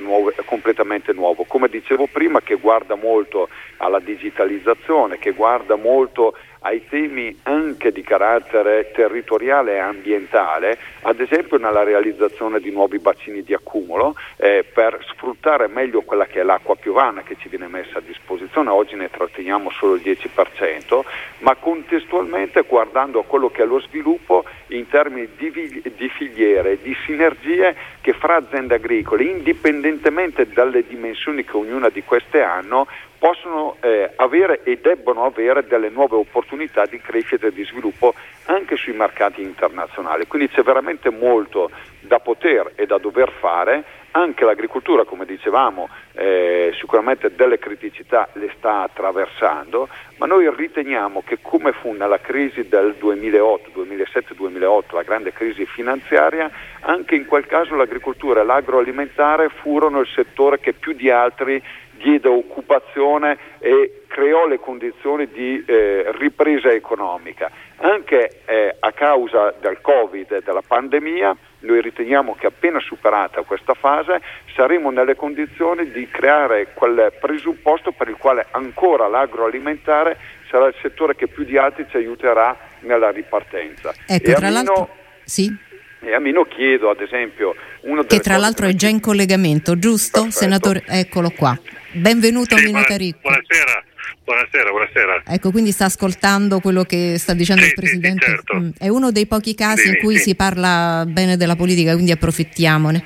nuovo, 0.00 0.32
completamente 0.44 1.12
nuovo, 1.12 1.44
come 1.44 1.68
dicevo 1.68 2.06
prima, 2.10 2.40
che 2.40 2.54
guarda 2.54 2.71
molto 2.94 3.48
alla 3.78 4.00
digitalizzazione, 4.00 5.18
che 5.18 5.32
guarda 5.32 5.76
molto 5.76 6.34
ai 6.62 6.86
temi 6.88 7.36
anche 7.44 7.92
di 7.92 8.02
carattere 8.02 8.90
territoriale 8.92 9.74
e 9.74 9.78
ambientale, 9.78 10.78
ad 11.02 11.20
esempio 11.20 11.58
nella 11.58 11.82
realizzazione 11.82 12.60
di 12.60 12.70
nuovi 12.70 12.98
bacini 12.98 13.42
di 13.42 13.54
accumulo 13.54 14.14
eh, 14.36 14.64
per 14.64 14.98
sfruttare 15.08 15.68
meglio 15.68 16.02
quella 16.02 16.26
che 16.26 16.40
è 16.40 16.42
l'acqua 16.42 16.76
piovana 16.76 17.22
che 17.22 17.36
ci 17.38 17.48
viene 17.48 17.66
messa 17.66 17.98
a 17.98 18.02
disposizione, 18.04 18.70
oggi 18.70 18.94
ne 18.96 19.10
tratteniamo 19.10 19.70
solo 19.70 19.94
il 19.94 20.02
10%, 20.02 21.00
ma 21.38 21.54
contestualmente 21.56 22.62
guardando 22.62 23.20
a 23.20 23.24
quello 23.24 23.50
che 23.50 23.62
è 23.62 23.66
lo 23.66 23.80
sviluppo 23.80 24.44
in 24.68 24.88
termini 24.88 25.28
di, 25.36 25.50
di 25.96 26.08
filiere, 26.08 26.80
di 26.80 26.96
sinergie 27.04 27.74
che 28.00 28.12
fra 28.12 28.36
aziende 28.36 28.74
agricole, 28.74 29.24
indipendentemente 29.24 30.48
dalle 30.48 30.86
dimensioni 30.86 31.44
che 31.44 31.56
ognuna 31.56 31.88
di 31.88 32.02
queste 32.02 32.42
hanno, 32.42 32.86
possono 33.22 33.76
eh, 33.78 34.10
avere 34.16 34.64
e 34.64 34.80
debbono 34.82 35.24
avere 35.24 35.64
delle 35.68 35.90
nuove 35.90 36.16
opportunità 36.16 36.86
di 36.86 36.98
crescita 36.98 37.46
e 37.46 37.52
di 37.52 37.62
sviluppo 37.62 38.14
anche 38.46 38.74
sui 38.74 38.94
mercati 38.94 39.40
internazionali. 39.42 40.26
Quindi 40.26 40.48
c'è 40.48 40.64
veramente 40.64 41.08
molto 41.08 41.70
da 42.00 42.18
poter 42.18 42.72
e 42.74 42.84
da 42.84 42.98
dover 42.98 43.30
fare, 43.30 43.84
anche 44.10 44.44
l'agricoltura, 44.44 45.04
come 45.04 45.24
dicevamo, 45.24 45.88
eh, 46.14 46.74
sicuramente 46.80 47.32
delle 47.32 47.60
criticità 47.60 48.28
le 48.32 48.50
sta 48.56 48.82
attraversando, 48.82 49.88
ma 50.16 50.26
noi 50.26 50.52
riteniamo 50.52 51.22
che 51.24 51.38
come 51.40 51.70
fu 51.70 51.92
nella 51.92 52.18
crisi 52.18 52.68
del 52.68 52.96
2008, 52.98 53.70
2007-2008, 53.70 54.94
la 54.94 55.02
grande 55.02 55.32
crisi 55.32 55.64
finanziaria, 55.64 56.50
anche 56.80 57.14
in 57.14 57.26
quel 57.26 57.46
caso 57.46 57.76
l'agricoltura 57.76 58.40
e 58.40 58.44
l'agroalimentare 58.44 59.48
furono 59.48 60.00
il 60.00 60.08
settore 60.08 60.58
che 60.58 60.72
più 60.72 60.92
di 60.92 61.08
altri 61.08 61.62
diede 62.02 62.28
occupazione 62.28 63.38
e 63.58 64.02
creò 64.08 64.46
le 64.46 64.58
condizioni 64.58 65.28
di 65.28 65.64
eh, 65.64 66.12
ripresa 66.18 66.70
economica. 66.70 67.50
Anche 67.76 68.42
eh, 68.44 68.76
a 68.78 68.92
causa 68.92 69.54
del 69.60 69.80
Covid 69.80 70.30
e 70.32 70.42
della 70.44 70.62
pandemia, 70.66 71.36
noi 71.60 71.80
riteniamo 71.80 72.34
che 72.34 72.46
appena 72.46 72.80
superata 72.80 73.42
questa 73.42 73.74
fase 73.74 74.20
saremo 74.54 74.90
nelle 74.90 75.14
condizioni 75.14 75.90
di 75.90 76.08
creare 76.08 76.72
quel 76.74 77.12
presupposto 77.20 77.92
per 77.92 78.08
il 78.08 78.16
quale 78.16 78.46
ancora 78.50 79.06
l'agroalimentare 79.08 80.18
sarà 80.50 80.66
il 80.66 80.74
settore 80.82 81.14
che 81.14 81.28
più 81.28 81.44
di 81.44 81.56
altri 81.56 81.86
ci 81.88 81.96
aiuterà 81.96 82.56
nella 82.80 83.10
ripartenza. 83.10 83.94
Ecco, 84.06 84.32
tra 84.32 84.50
l'altro... 84.50 84.88
Sì. 85.24 85.70
E 86.04 86.14
a 86.14 86.18
Mino 86.18 86.44
chiedo 86.44 86.90
ad 86.90 87.00
esempio 87.00 87.54
uno 87.82 88.02
che 88.02 88.18
tra 88.18 88.36
l'altro 88.36 88.66
è 88.66 88.74
già 88.74 88.88
in 88.88 88.98
collegamento, 88.98 89.78
giusto? 89.78 90.22
Perfetto. 90.22 90.38
Senatore, 90.38 90.82
eccolo 90.86 91.30
qua. 91.30 91.56
Benvenuto 91.92 92.56
sì, 92.56 92.64
Mino 92.64 92.82
Taricco. 92.82 93.20
Buonasera. 93.22 93.84
Buonasera, 94.24 94.70
buonasera. 94.70 95.22
Ecco, 95.26 95.50
quindi 95.52 95.70
sta 95.70 95.84
ascoltando 95.84 96.58
quello 96.58 96.82
che 96.82 97.18
sta 97.18 97.34
dicendo 97.34 97.62
sì, 97.62 97.68
il 97.68 97.74
Presidente. 97.74 98.24
Sì, 98.24 98.30
certo. 98.32 98.56
Mm, 98.56 98.70
è 98.78 98.88
uno 98.88 99.12
dei 99.12 99.26
pochi 99.26 99.54
casi 99.54 99.82
sì, 99.82 99.88
in 99.90 99.98
cui 99.98 100.16
si 100.16 100.34
parla 100.34 101.04
bene 101.06 101.36
della 101.36 101.54
politica, 101.54 101.92
quindi 101.92 102.10
approfittiamone. 102.10 103.04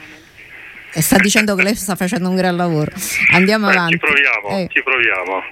E 0.93 1.03
sta 1.03 1.19
dicendo 1.19 1.55
che 1.55 1.65
lei 1.65 1.75
sta 1.75 1.97
facendo 1.97 2.31
un 2.31 2.37
gran 2.37 2.57
lavoro. 2.57 2.91
Andiamo 3.33 3.67
Beh, 3.67 3.73
avanti. 3.73 3.93
Ci 3.93 3.99
proviamo, 3.99 4.59
eh. 4.59 4.69
ci 4.71 4.83
proviamo. 4.83 5.43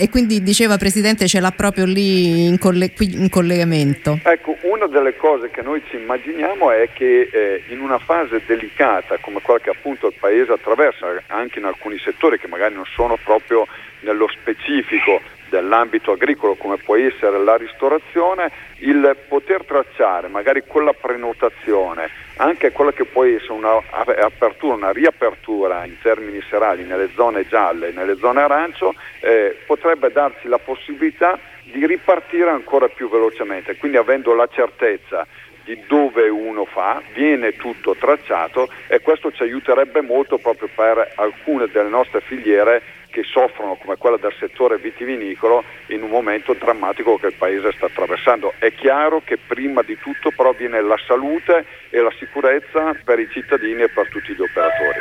E 0.00 0.08
quindi 0.08 0.44
diceva 0.44 0.76
Presidente 0.76 1.26
ce 1.26 1.40
l'ha 1.40 1.50
proprio 1.50 1.84
lì 1.84 2.46
in, 2.46 2.56
coll- 2.58 2.88
in 3.00 3.28
collegamento. 3.28 4.20
Ecco, 4.22 4.56
una 4.62 4.86
delle 4.86 5.16
cose 5.16 5.50
che 5.50 5.60
noi 5.60 5.82
ci 5.90 5.96
immaginiamo 5.96 6.70
è 6.70 6.88
che 6.92 7.28
eh, 7.32 7.64
in 7.70 7.80
una 7.80 7.98
fase 7.98 8.40
delicata 8.46 9.18
come 9.18 9.40
quella 9.40 9.58
che 9.58 9.70
appunto 9.70 10.06
il 10.06 10.14
Paese 10.16 10.52
attraversa, 10.52 11.06
anche 11.26 11.58
in 11.58 11.64
alcuni 11.64 11.98
settori 11.98 12.38
che 12.38 12.46
magari 12.46 12.76
non 12.76 12.84
sono 12.94 13.18
proprio 13.24 13.66
nello 14.02 14.28
specifico 14.28 15.20
dell'ambito 15.48 16.12
agricolo 16.12 16.54
come 16.54 16.76
può 16.76 16.96
essere 16.96 17.42
la 17.42 17.56
ristorazione, 17.56 18.52
il 18.78 19.16
poter 19.26 19.64
tracciare 19.64 20.28
magari 20.28 20.62
quella 20.64 20.92
prenotazione, 20.92 22.08
anche 22.38 22.72
quella 22.72 22.92
che 22.92 23.04
può 23.04 23.24
essere 23.24 23.52
un'apertura, 23.52 24.74
una 24.74 24.90
riapertura 24.90 25.84
in 25.84 25.98
termini 26.00 26.42
serali 26.48 26.84
nelle 26.84 27.10
zone 27.14 27.46
gialle, 27.46 27.92
nelle 27.92 28.16
zone 28.16 28.40
arancio, 28.40 28.94
eh, 29.20 29.56
potrebbe 29.66 30.10
darci 30.10 30.48
la 30.48 30.58
possibilità 30.58 31.38
di 31.64 31.86
ripartire 31.86 32.50
ancora 32.50 32.88
più 32.88 33.08
velocemente, 33.08 33.76
quindi 33.76 33.96
avendo 33.96 34.34
la 34.34 34.48
certezza 34.50 35.26
di 35.64 35.82
dove 35.86 36.28
uno 36.28 36.64
fa, 36.64 37.02
viene 37.12 37.54
tutto 37.56 37.94
tracciato 37.94 38.70
e 38.86 39.00
questo 39.00 39.30
ci 39.30 39.42
aiuterebbe 39.42 40.00
molto 40.00 40.38
proprio 40.38 40.68
per 40.74 41.12
alcune 41.16 41.66
delle 41.66 41.90
nostre 41.90 42.22
filiere 42.22 42.82
che 43.18 43.24
soffrono 43.24 43.74
come 43.74 43.96
quella 43.96 44.16
del 44.16 44.32
settore 44.38 44.78
vitivinicolo 44.78 45.64
in 45.88 46.02
un 46.02 46.10
momento 46.10 46.52
drammatico 46.52 47.18
che 47.18 47.26
il 47.26 47.34
Paese 47.36 47.72
sta 47.72 47.86
attraversando. 47.86 48.54
È 48.60 48.72
chiaro 48.72 49.22
che 49.24 49.36
prima 49.44 49.82
di 49.82 49.98
tutto 49.98 50.30
però 50.30 50.52
viene 50.52 50.80
la 50.80 50.96
salute 51.04 51.64
e 51.90 52.00
la 52.00 52.12
sicurezza 52.16 52.94
per 53.02 53.18
i 53.18 53.28
cittadini 53.32 53.82
e 53.82 53.88
per 53.88 54.08
tutti 54.08 54.32
gli 54.34 54.40
operatori. 54.40 54.98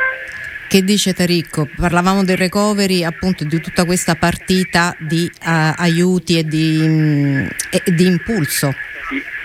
Che 0.67 0.81
dice 0.81 1.13
Taricco? 1.13 1.69
Parlavamo 1.77 2.23
del 2.23 2.37
recovery, 2.37 3.03
appunto 3.03 3.45
di 3.45 3.61
tutta 3.61 3.85
questa 3.85 4.15
partita 4.15 4.95
di 4.97 5.29
uh, 5.45 5.73
aiuti 5.77 6.39
e 6.39 6.43
di, 6.43 6.79
um, 6.81 7.47
e 7.69 7.91
di, 7.93 8.05
impulso. 8.07 8.73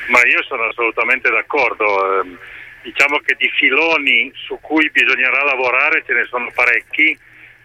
Ma 0.09 0.19
io 0.25 0.43
sono 0.45 0.65
assolutamente 0.65 1.31
d'accordo. 1.31 1.85
Eh, 2.23 2.37
diciamo 2.83 3.19
che 3.19 3.37
di 3.39 3.49
filoni 3.51 4.33
su 4.35 4.59
cui 4.61 4.91
bisognerà 4.91 5.45
lavorare 5.45 6.03
ce 6.05 6.15
ne 6.15 6.25
sono 6.25 6.51
parecchi 6.53 7.17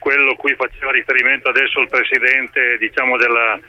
quello 0.08 0.36
cui 0.36 0.56
faceva 0.56 0.91
riferimento 0.91 1.50
adesso 1.50 1.82
il 1.82 1.89
Presidente, 1.89 2.78
diciamo 2.78 3.17
della 3.17 3.60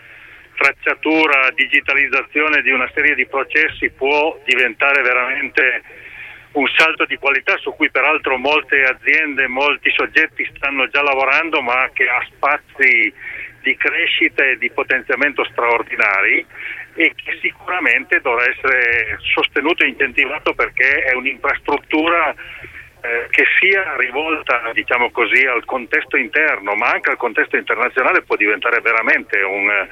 tracciatura, 0.54 1.50
digitalizzazione 1.52 2.62
di 2.62 2.70
una 2.70 2.88
serie 2.94 3.16
di 3.16 3.26
processi 3.26 3.90
può 3.90 4.38
diventare 4.44 5.02
veramente 5.02 5.82
un 6.52 6.64
salto 6.76 7.06
di 7.06 7.16
qualità 7.16 7.56
su 7.56 7.74
cui 7.74 7.90
peraltro 7.90 8.38
molte 8.38 8.84
aziende, 8.84 9.48
molti 9.48 9.90
soggetti 9.90 10.48
stanno 10.54 10.86
già 10.86 11.02
lavorando 11.02 11.60
ma 11.60 11.90
che 11.92 12.08
ha 12.08 12.24
spazi 12.30 13.12
di 13.60 13.76
crescita 13.76 14.44
e 14.44 14.58
di 14.58 14.70
potenziamento 14.70 15.42
straordinari 15.42 16.46
e 16.94 17.14
che 17.16 17.36
sicuramente 17.42 18.20
dovrà 18.20 18.44
essere 18.48 19.18
sostenuto 19.34 19.82
e 19.82 19.88
incentivato 19.88 20.54
perché 20.54 21.02
è 21.02 21.14
un'infrastruttura 21.14 22.32
eh, 23.00 23.26
che 23.30 23.44
sia 23.60 23.96
rivolta 23.96 24.70
diciamo 24.72 25.10
così, 25.10 25.46
al 25.46 25.64
contesto 25.64 26.16
interno 26.16 26.74
ma 26.74 26.90
anche 26.90 27.10
al 27.10 27.16
contesto 27.16 27.56
internazionale 27.56 28.22
può 28.22 28.36
diventare 28.36 28.80
veramente 28.80 29.40
un, 29.42 29.70
eh, 29.70 29.88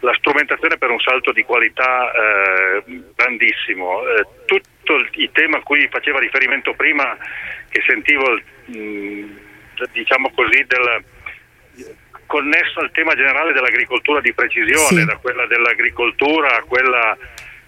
la 0.00 0.14
strumentazione 0.14 0.78
per 0.78 0.90
un 0.90 1.00
salto 1.00 1.32
di 1.32 1.42
qualità 1.42 2.12
eh, 2.12 2.82
grandissimo. 3.14 4.06
Eh, 4.06 4.26
tutto 4.44 4.96
il, 4.96 5.08
il, 5.12 5.30
tema 5.32 5.58
a 5.58 5.62
cui 5.62 5.88
faceva 5.90 6.18
riferimento 6.18 6.74
prima, 6.74 7.16
che 7.68 7.82
sentivo 7.86 8.38
mh, 8.66 9.24
diciamo 9.92 10.30
così, 10.34 10.64
del, 10.66 11.04
connesso 12.26 12.80
al 12.80 12.92
tema 12.92 13.14
generale 13.14 13.52
dell'agricoltura 13.52 14.20
di 14.20 14.32
precisione, 14.32 15.00
sì. 15.00 15.04
da 15.04 15.16
quella 15.16 15.46
dell'agricoltura 15.46 16.56
a 16.56 16.62
quella 16.62 17.16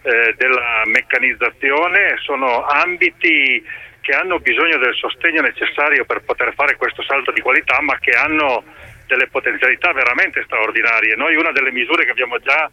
eh, 0.02 0.34
della 0.36 0.82
meccanizzazione, 0.84 2.16
sono 2.22 2.64
ambiti 2.64 3.64
che 4.10 4.16
hanno 4.16 4.40
bisogno 4.40 4.76
del 4.78 4.94
sostegno 4.94 5.40
necessario 5.40 6.04
per 6.04 6.22
poter 6.22 6.52
fare 6.54 6.74
questo 6.74 7.00
salto 7.02 7.30
di 7.30 7.40
qualità, 7.40 7.80
ma 7.80 7.96
che 8.00 8.10
hanno 8.10 8.64
delle 9.06 9.28
potenzialità 9.28 9.92
veramente 9.92 10.42
straordinarie. 10.42 11.14
Noi 11.14 11.36
una 11.36 11.52
delle 11.52 11.70
misure 11.70 12.04
che 12.04 12.10
abbiamo 12.10 12.38
già 12.38 12.68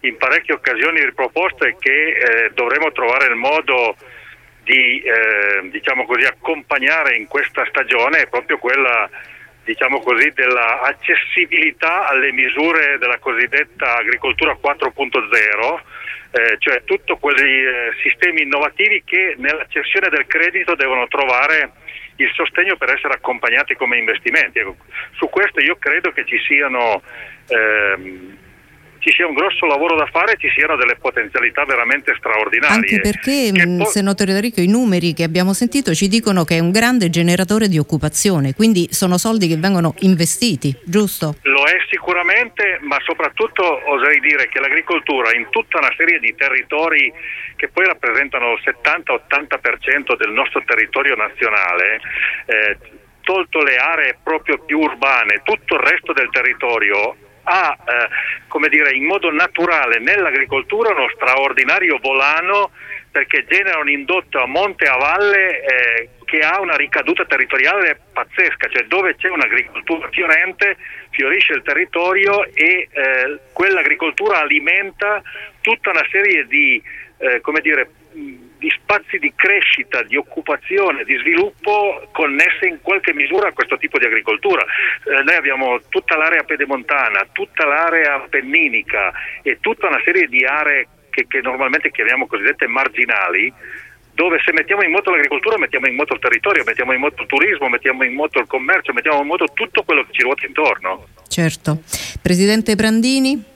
in 0.00 0.18
parecchie 0.18 0.52
occasioni 0.52 1.02
riproposto 1.02 1.64
è 1.64 1.74
che 1.78 2.08
eh, 2.08 2.50
dovremo 2.52 2.92
trovare 2.92 3.28
il 3.28 3.34
modo 3.34 3.96
di 4.62 5.00
eh, 5.00 5.70
diciamo 5.70 6.04
così, 6.04 6.26
accompagnare 6.26 7.16
in 7.16 7.28
questa 7.28 7.64
stagione 7.70 8.18
è 8.18 8.26
proprio 8.26 8.58
quella 8.58 9.08
diciamo 9.64 10.00
così, 10.00 10.30
dell'accessibilità 10.30 12.08
alle 12.08 12.32
misure 12.32 12.98
della 12.98 13.18
cosiddetta 13.18 13.96
agricoltura 13.96 14.56
4.0 14.62 15.80
eh, 16.34 16.56
cioè 16.58 16.82
tutti 16.82 17.14
quei 17.20 17.64
eh, 17.64 17.92
sistemi 18.02 18.42
innovativi 18.42 19.02
che 19.04 19.36
nella 19.38 19.66
cessione 19.68 20.08
del 20.08 20.26
credito 20.26 20.74
devono 20.74 21.06
trovare 21.06 21.70
il 22.16 22.28
sostegno 22.34 22.76
per 22.76 22.90
essere 22.90 23.14
accompagnati 23.14 23.74
come 23.76 23.98
investimenti. 23.98 24.58
Ecco, 24.58 24.76
su 25.12 25.28
questo 25.28 25.60
io 25.60 25.76
credo 25.76 26.10
che 26.10 26.24
ci 26.24 26.38
siano 26.40 27.02
ehm, 27.46 28.36
ci 29.04 29.12
sia 29.12 29.26
un 29.26 29.34
grosso 29.34 29.66
lavoro 29.66 29.96
da 29.96 30.06
fare 30.06 30.32
e 30.32 30.36
ci 30.38 30.48
siano 30.56 30.76
delle 30.76 30.96
potenzialità 30.96 31.66
veramente 31.66 32.14
straordinarie. 32.16 32.74
Anche 32.74 33.00
perché, 33.00 33.52
mh, 33.52 33.78
po- 33.78 33.84
senatore 33.84 34.32
D'Arico, 34.32 34.62
i 34.62 34.66
numeri 34.66 35.12
che 35.12 35.24
abbiamo 35.24 35.52
sentito 35.52 35.92
ci 35.92 36.08
dicono 36.08 36.44
che 36.44 36.56
è 36.56 36.58
un 36.58 36.70
grande 36.70 37.10
generatore 37.10 37.68
di 37.68 37.76
occupazione, 37.76 38.54
quindi 38.54 38.88
sono 38.92 39.18
soldi 39.18 39.46
che 39.46 39.58
vengono 39.58 39.94
investiti, 40.00 40.74
giusto? 40.84 41.36
Lo 41.42 41.64
è 41.64 41.76
sicuramente, 41.90 42.78
ma 42.80 42.96
soprattutto 43.04 43.62
oserei 43.92 44.20
dire 44.20 44.48
che 44.48 44.58
l'agricoltura 44.58 45.34
in 45.34 45.48
tutta 45.50 45.78
una 45.78 45.92
serie 45.98 46.18
di 46.18 46.34
territori 46.34 47.12
che 47.56 47.68
poi 47.68 47.84
rappresentano 47.84 48.52
il 48.52 48.62
70-80% 48.64 50.16
del 50.16 50.32
nostro 50.32 50.62
territorio 50.64 51.14
nazionale, 51.14 52.00
eh, 52.46 52.78
tolto 53.20 53.62
le 53.62 53.76
aree 53.76 54.16
proprio 54.22 54.58
più 54.64 54.78
urbane, 54.78 55.42
tutto 55.44 55.74
il 55.74 55.80
resto 55.80 56.14
del 56.14 56.28
territorio 56.30 57.16
ha 57.44 57.76
eh, 57.84 58.68
dire, 58.68 58.94
in 58.94 59.04
modo 59.04 59.30
naturale 59.30 59.98
nell'agricoltura 59.98 60.90
uno 60.90 61.08
straordinario 61.14 61.98
volano 62.00 62.70
perché 63.10 63.44
genera 63.46 63.78
un 63.78 63.88
indotto 63.88 64.40
a 64.40 64.46
monte 64.46 64.84
e 64.84 64.88
a 64.88 64.96
valle 64.96 65.60
eh, 65.62 66.08
che 66.24 66.40
ha 66.40 66.60
una 66.60 66.74
ricaduta 66.74 67.24
territoriale 67.24 68.00
pazzesca, 68.12 68.68
cioè 68.68 68.84
dove 68.86 69.14
c'è 69.14 69.28
un'agricoltura 69.28 70.08
fiorente 70.10 70.76
fiorisce 71.10 71.52
il 71.52 71.62
territorio 71.62 72.44
e 72.52 72.88
eh, 72.90 73.38
quell'agricoltura 73.52 74.40
alimenta 74.40 75.22
tutta 75.60 75.90
una 75.90 76.04
serie 76.10 76.46
di 76.46 76.82
eh, 77.18 77.40
come 77.40 77.60
dire, 77.60 77.88
di 78.64 78.72
spazi 78.80 79.18
di 79.18 79.30
crescita, 79.36 80.02
di 80.04 80.16
occupazione, 80.16 81.04
di 81.04 81.18
sviluppo 81.18 82.08
connesse 82.12 82.66
in 82.66 82.78
qualche 82.80 83.12
misura 83.12 83.48
a 83.48 83.52
questo 83.52 83.76
tipo 83.76 83.98
di 83.98 84.06
agricoltura. 84.06 84.64
Eh, 84.64 85.22
noi 85.22 85.34
abbiamo 85.34 85.80
tutta 85.90 86.16
l'area 86.16 86.42
pedemontana, 86.44 87.26
tutta 87.32 87.66
l'area 87.66 88.14
appenninica 88.14 89.12
e 89.42 89.58
tutta 89.60 89.88
una 89.88 90.00
serie 90.02 90.28
di 90.28 90.46
aree 90.46 90.88
che, 91.10 91.26
che 91.26 91.42
normalmente 91.42 91.90
chiamiamo 91.90 92.26
cosiddette 92.26 92.66
marginali, 92.66 93.52
dove 94.14 94.40
se 94.42 94.52
mettiamo 94.52 94.82
in 94.82 94.92
moto 94.92 95.10
l'agricoltura 95.10 95.58
mettiamo 95.58 95.86
in 95.86 95.96
moto 95.96 96.14
il 96.14 96.20
territorio, 96.20 96.64
mettiamo 96.64 96.94
in 96.94 97.00
moto 97.00 97.20
il 97.20 97.28
turismo, 97.28 97.68
mettiamo 97.68 98.02
in 98.04 98.14
moto 98.14 98.38
il 98.38 98.46
commercio, 98.46 98.94
mettiamo 98.94 99.20
in 99.20 99.26
moto 99.26 99.44
tutto 99.52 99.82
quello 99.82 100.04
che 100.04 100.12
ci 100.12 100.22
ruota 100.22 100.46
intorno. 100.46 101.08
Certo. 101.28 101.82
Presidente 102.22 102.74
Brandini? 102.76 103.52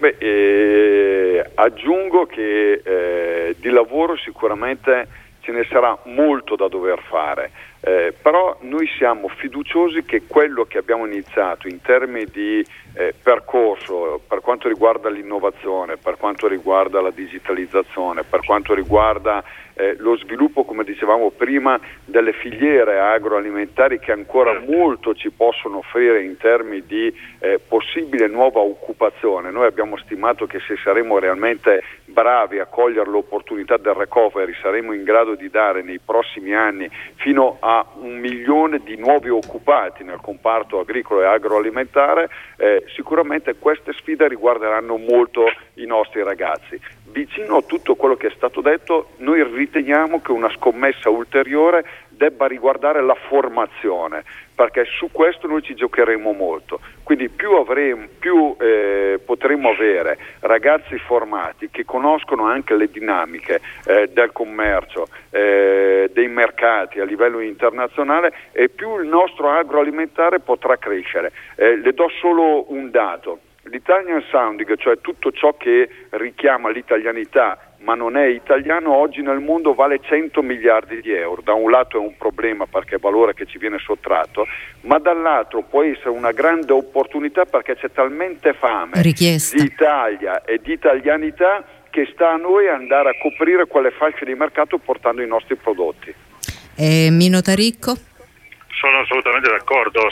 Beh, 0.00 0.16
eh, 0.16 1.44
aggiungo 1.56 2.24
che 2.24 2.80
eh, 2.82 3.54
di 3.58 3.68
lavoro 3.68 4.16
sicuramente 4.16 5.06
ce 5.40 5.52
ne 5.52 5.66
sarà 5.70 5.98
molto 6.04 6.56
da 6.56 6.68
dover 6.68 7.02
fare, 7.02 7.50
eh, 7.80 8.14
però 8.22 8.56
noi 8.62 8.88
siamo 8.96 9.28
fiduciosi 9.28 10.02
che 10.04 10.22
quello 10.26 10.64
che 10.64 10.78
abbiamo 10.78 11.04
iniziato 11.04 11.68
in 11.68 11.82
termini 11.82 12.24
di 12.32 12.64
eh, 12.94 13.12
percorso 13.22 14.22
per 14.26 14.40
quanto 14.40 14.68
riguarda 14.68 15.10
l'innovazione, 15.10 15.98
per 15.98 16.16
quanto 16.16 16.48
riguarda 16.48 17.02
la 17.02 17.10
digitalizzazione, 17.10 18.22
per 18.22 18.40
quanto 18.42 18.72
riguarda 18.72 19.44
eh, 19.80 19.96
lo 19.98 20.16
sviluppo, 20.16 20.64
come 20.64 20.84
dicevamo 20.84 21.30
prima, 21.30 21.80
delle 22.04 22.32
filiere 22.34 22.98
agroalimentari 23.00 23.98
che 23.98 24.12
ancora 24.12 24.60
molto 24.60 25.14
ci 25.14 25.30
possono 25.30 25.78
offrire 25.78 26.22
in 26.22 26.36
termini 26.36 26.84
di 26.86 27.12
eh, 27.38 27.58
possibile 27.66 28.26
nuova 28.26 28.60
occupazione. 28.60 29.50
Noi 29.50 29.66
abbiamo 29.66 29.96
stimato 29.96 30.46
che 30.46 30.60
se 30.60 30.76
saremo 30.76 31.18
realmente 31.18 31.82
bravi 32.04 32.58
a 32.58 32.66
cogliere 32.66 33.08
l'opportunità 33.08 33.76
del 33.76 33.94
recovery 33.94 34.52
saremo 34.60 34.92
in 34.92 35.04
grado 35.04 35.34
di 35.34 35.48
dare 35.48 35.82
nei 35.82 36.00
prossimi 36.04 36.54
anni 36.54 36.90
fino 37.14 37.56
a 37.60 37.86
un 38.00 38.18
milione 38.18 38.80
di 38.84 38.96
nuovi 38.96 39.30
occupati 39.30 40.04
nel 40.04 40.18
comparto 40.20 40.80
agricolo 40.80 41.22
e 41.22 41.26
agroalimentare, 41.26 42.28
eh, 42.56 42.84
sicuramente 42.94 43.54
queste 43.58 43.92
sfide 43.92 44.28
riguarderanno 44.28 44.96
molto 44.96 45.44
i 45.82 45.86
nostri 45.86 46.22
ragazzi 46.22 46.80
vicino 47.10 47.56
a 47.56 47.62
tutto 47.62 47.94
quello 47.94 48.16
che 48.16 48.28
è 48.28 48.32
stato 48.34 48.60
detto, 48.60 49.10
noi 49.18 49.42
riteniamo 49.42 50.20
che 50.20 50.32
una 50.32 50.50
scommessa 50.50 51.10
ulteriore 51.10 51.84
debba 52.08 52.46
riguardare 52.46 53.02
la 53.02 53.14
formazione, 53.14 54.24
perché 54.54 54.84
su 54.84 55.08
questo 55.10 55.46
noi 55.46 55.62
ci 55.62 55.74
giocheremo 55.74 56.32
molto. 56.32 56.80
Quindi 57.02 57.30
più, 57.30 57.52
avremo, 57.52 58.06
più 58.18 58.54
eh, 58.60 59.18
potremo 59.24 59.70
avere 59.70 60.18
ragazzi 60.40 60.98
formati 60.98 61.70
che 61.70 61.86
conoscono 61.86 62.44
anche 62.44 62.76
le 62.76 62.90
dinamiche 62.90 63.60
eh, 63.86 64.10
del 64.12 64.32
commercio, 64.32 65.08
eh, 65.30 66.10
dei 66.12 66.28
mercati 66.28 67.00
a 67.00 67.04
livello 67.04 67.40
internazionale 67.40 68.32
e 68.52 68.68
più 68.68 69.00
il 69.00 69.08
nostro 69.08 69.50
agroalimentare 69.50 70.40
potrà 70.40 70.76
crescere. 70.76 71.32
Eh, 71.56 71.76
le 71.76 71.92
do 71.94 72.08
solo 72.20 72.70
un 72.70 72.90
dato. 72.90 73.40
L'Italian 73.70 74.22
Sounding, 74.30 74.76
cioè 74.78 75.00
tutto 75.00 75.30
ciò 75.32 75.56
che 75.56 75.88
richiama 76.10 76.70
l'italianità 76.70 77.70
ma 77.80 77.94
non 77.94 78.16
è 78.16 78.26
italiano, 78.26 78.94
oggi 78.94 79.22
nel 79.22 79.40
mondo 79.40 79.74
vale 79.74 80.00
100 80.02 80.42
miliardi 80.42 81.00
di 81.00 81.12
euro. 81.12 81.40
Da 81.42 81.54
un 81.54 81.70
lato 81.70 81.96
è 81.96 82.00
un 82.00 82.16
problema 82.16 82.66
perché 82.66 82.96
è 82.96 82.98
valore 82.98 83.34
che 83.34 83.46
ci 83.46 83.58
viene 83.58 83.78
sottratto, 83.78 84.46
ma 84.82 84.98
dall'altro 84.98 85.62
può 85.62 85.82
essere 85.82 86.10
una 86.10 86.32
grande 86.32 86.72
opportunità 86.72 87.44
perché 87.44 87.76
c'è 87.76 87.90
talmente 87.90 88.52
fame 88.52 89.00
Richiesta. 89.02 89.56
di 89.56 89.64
Italia 89.64 90.44
e 90.44 90.60
di 90.62 90.72
italianità 90.72 91.64
che 91.90 92.08
sta 92.12 92.32
a 92.32 92.36
noi 92.36 92.68
andare 92.68 93.10
a 93.10 93.18
coprire 93.20 93.66
quelle 93.66 93.90
fasce 93.90 94.24
di 94.24 94.34
mercato 94.34 94.78
portando 94.78 95.22
i 95.22 95.26
nostri 95.26 95.56
prodotti. 95.56 96.14
Eh, 96.76 97.08
Mino 97.10 97.40
Taricco? 97.40 97.96
Sono 98.78 99.00
assolutamente 99.00 99.50
d'accordo, 99.50 100.08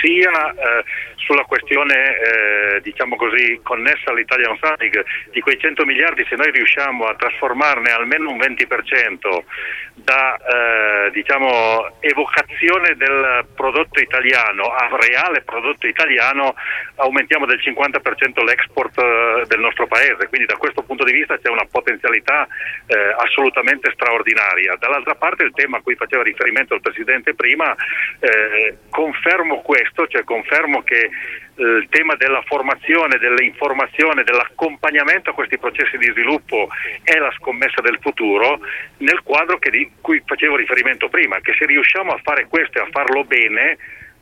sia 0.00 0.50
eh, 0.50 0.84
sulla 1.28 1.44
questione 1.44 1.94
eh, 1.94 2.80
diciamo 2.80 3.14
così, 3.16 3.60
connessa 3.62 4.10
all'Italian 4.10 4.56
Funding, 4.56 5.04
di 5.30 5.40
quei 5.40 5.58
100 5.58 5.84
miliardi 5.84 6.24
se 6.26 6.36
noi 6.36 6.50
riusciamo 6.50 7.04
a 7.04 7.14
trasformarne 7.14 7.90
almeno 7.90 8.30
un 8.30 8.38
20% 8.38 9.44
da 9.92 10.36
eh, 10.36 11.10
diciamo, 11.10 11.98
evocazione 12.00 12.94
del 12.96 13.44
prodotto 13.54 14.00
italiano 14.00 14.72
a 14.72 14.88
reale 14.96 15.42
prodotto 15.42 15.86
italiano 15.86 16.54
aumentiamo 16.96 17.44
del 17.44 17.60
50% 17.62 18.42
l'export 18.44 18.98
eh, 18.98 19.44
del 19.46 19.60
nostro 19.60 19.86
paese, 19.86 20.28
quindi 20.28 20.46
da 20.46 20.56
questo 20.56 20.82
punto 20.82 21.04
di 21.04 21.12
vista 21.12 21.36
c'è 21.36 21.50
una 21.50 21.66
potenzialità 21.70 22.46
eh, 22.86 23.14
assolutamente 23.18 23.90
straordinaria. 23.92 24.76
Dall'altra 24.78 25.14
parte 25.14 25.44
il 25.44 25.52
tema 25.52 25.76
a 25.76 25.80
cui 25.82 25.94
faceva 25.94 26.22
riferimento 26.22 26.74
il 26.74 26.80
Presidente 26.80 27.34
prima 27.34 27.74
eh, 28.20 28.78
confermo 28.88 29.60
questo, 29.60 30.06
cioè 30.06 30.24
confermo 30.24 30.82
che 30.82 31.10
il 31.58 31.86
tema 31.90 32.14
della 32.14 32.42
formazione, 32.42 33.18
dell'informazione, 33.18 34.22
dell'accompagnamento 34.22 35.30
a 35.30 35.34
questi 35.34 35.58
processi 35.58 35.98
di 35.98 36.10
sviluppo 36.10 36.68
è 37.02 37.16
la 37.18 37.32
scommessa 37.36 37.80
del 37.80 37.98
futuro 38.00 38.60
nel 38.98 39.22
quadro 39.22 39.58
di 39.58 39.90
cui 40.00 40.22
facevo 40.24 40.56
riferimento 40.56 41.08
prima, 41.08 41.40
che 41.40 41.54
se 41.58 41.66
riusciamo 41.66 42.12
a 42.12 42.20
fare 42.22 42.46
questo 42.46 42.78
e 42.78 42.82
a 42.82 42.88
farlo 42.90 43.24
bene 43.24 43.76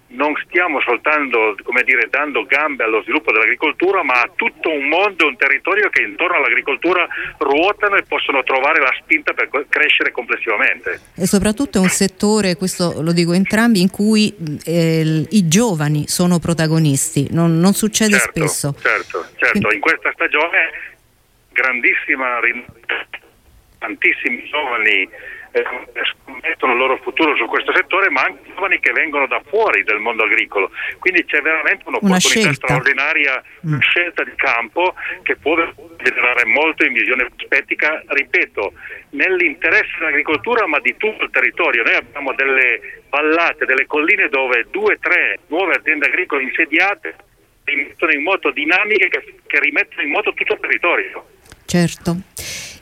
non 0.08 0.34
stiamo 0.46 0.80
soltanto 0.80 1.56
dire, 1.84 2.08
dando 2.08 2.44
gambe 2.44 2.84
allo 2.84 3.02
sviluppo 3.02 3.32
dell'agricoltura, 3.32 4.02
ma 4.02 4.14
a 4.14 4.30
tutto 4.34 4.70
un 4.70 4.86
mondo, 4.88 5.26
un 5.26 5.36
territorio 5.36 5.88
che 5.88 6.02
intorno 6.02 6.36
all'agricoltura 6.36 7.06
ruotano 7.38 7.96
e 7.96 8.02
possono 8.02 8.42
trovare 8.42 8.80
la 8.80 8.94
spinta 9.00 9.32
per 9.32 9.48
crescere 9.68 10.12
complessivamente. 10.12 11.00
E 11.14 11.26
soprattutto 11.26 11.78
è 11.78 11.80
un 11.80 11.88
settore, 11.88 12.56
questo 12.56 13.02
lo 13.02 13.12
dico 13.12 13.32
entrambi, 13.32 13.80
in 13.80 13.90
cui 13.90 14.34
eh, 14.64 15.26
i 15.28 15.48
giovani 15.48 16.06
sono 16.08 16.38
protagonisti, 16.38 17.28
non, 17.30 17.58
non 17.58 17.72
succede 17.72 18.18
certo, 18.18 18.46
spesso. 18.46 18.74
Certo, 18.80 19.26
certo, 19.36 19.72
in 19.72 19.80
questa 19.80 20.10
stagione 20.12 20.94
grandissima, 21.52 22.38
tantissimi 23.78 24.44
giovani 24.48 25.08
scommettono 25.64 26.72
il 26.72 26.78
loro 26.78 26.96
futuro 26.98 27.34
su 27.36 27.46
questo 27.46 27.72
settore, 27.74 28.10
ma 28.10 28.22
anche 28.22 28.50
giovani 28.54 28.80
che 28.80 28.92
vengono 28.92 29.26
da 29.26 29.40
fuori 29.46 29.82
del 29.84 29.98
mondo 29.98 30.24
agricolo. 30.24 30.70
Quindi 30.98 31.24
c'è 31.24 31.40
veramente 31.40 31.84
un'opportunità 31.86 32.48
Una 32.48 32.54
straordinaria, 32.54 33.42
mm. 33.66 33.78
scelta 33.78 34.24
di 34.24 34.32
campo 34.36 34.94
che 35.22 35.36
può 35.36 35.56
generare 35.98 36.44
molto 36.44 36.84
in 36.84 36.92
visione 36.92 37.30
prospettica, 37.34 38.02
ripeto, 38.06 38.72
nell'interesse 39.10 39.96
dell'agricoltura 39.98 40.66
ma 40.66 40.78
di 40.80 40.96
tutto 40.96 41.24
il 41.24 41.30
territorio. 41.30 41.82
Noi 41.82 41.94
abbiamo 41.94 42.32
delle 42.34 43.02
vallate, 43.08 43.64
delle 43.64 43.86
colline 43.86 44.28
dove 44.28 44.66
due 44.70 44.94
o 44.94 44.98
tre 45.00 45.38
nuove 45.48 45.74
aziende 45.74 46.06
agricole 46.06 46.42
insediate 46.42 47.16
rimettono 47.64 48.12
in 48.12 48.22
moto 48.22 48.50
dinamiche 48.50 49.08
che, 49.08 49.34
che 49.46 49.60
rimettono 49.60 50.02
in 50.02 50.10
moto 50.10 50.32
tutto 50.32 50.54
il 50.54 50.60
territorio. 50.60 51.26
Certo. 51.66 52.16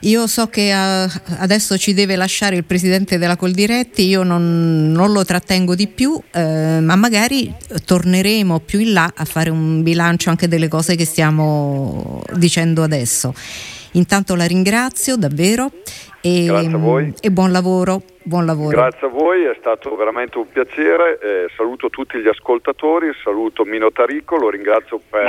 Io 0.01 0.27
so 0.27 0.47
che 0.47 0.71
uh, 0.71 1.09
adesso 1.39 1.77
ci 1.77 1.95
deve 1.95 2.15
lasciare 2.15 2.55
il 2.55 2.63
presidente 2.63 3.17
della 3.17 3.35
Coldiretti, 3.35 4.05
io 4.05 4.21
non, 4.21 4.91
non 4.91 5.11
lo 5.11 5.25
trattengo 5.25 5.73
di 5.73 5.87
più, 5.87 6.21
eh, 6.31 6.79
ma 6.79 6.95
magari 6.95 7.51
torneremo 7.83 8.59
più 8.59 8.79
in 8.79 8.93
là 8.93 9.11
a 9.15 9.25
fare 9.25 9.49
un 9.49 9.81
bilancio 9.81 10.29
anche 10.29 10.47
delle 10.47 10.67
cose 10.67 10.95
che 10.95 11.05
stiamo 11.05 12.21
dicendo 12.33 12.83
adesso. 12.83 13.33
Intanto 13.93 14.35
la 14.35 14.45
ringrazio 14.45 15.15
davvero 15.15 15.71
e, 16.21 16.45
e 17.19 17.31
buon 17.31 17.51
lavoro. 17.51 18.01
Buon 18.23 18.45
lavoro. 18.45 18.69
Grazie 18.69 19.07
a 19.07 19.09
voi, 19.09 19.43
è 19.45 19.55
stato 19.59 19.95
veramente 19.95 20.39
un 20.39 20.49
piacere. 20.49 21.19
Eh, 21.21 21.47
saluto 21.55 21.89
tutti 21.89 22.17
gli 22.17 22.27
ascoltatori, 22.27 23.11
saluto 23.23 23.63
Mino 23.65 23.91
Tarico, 23.91 24.35
lo 24.35 24.49
ringrazio 24.49 24.99
per 25.07 25.23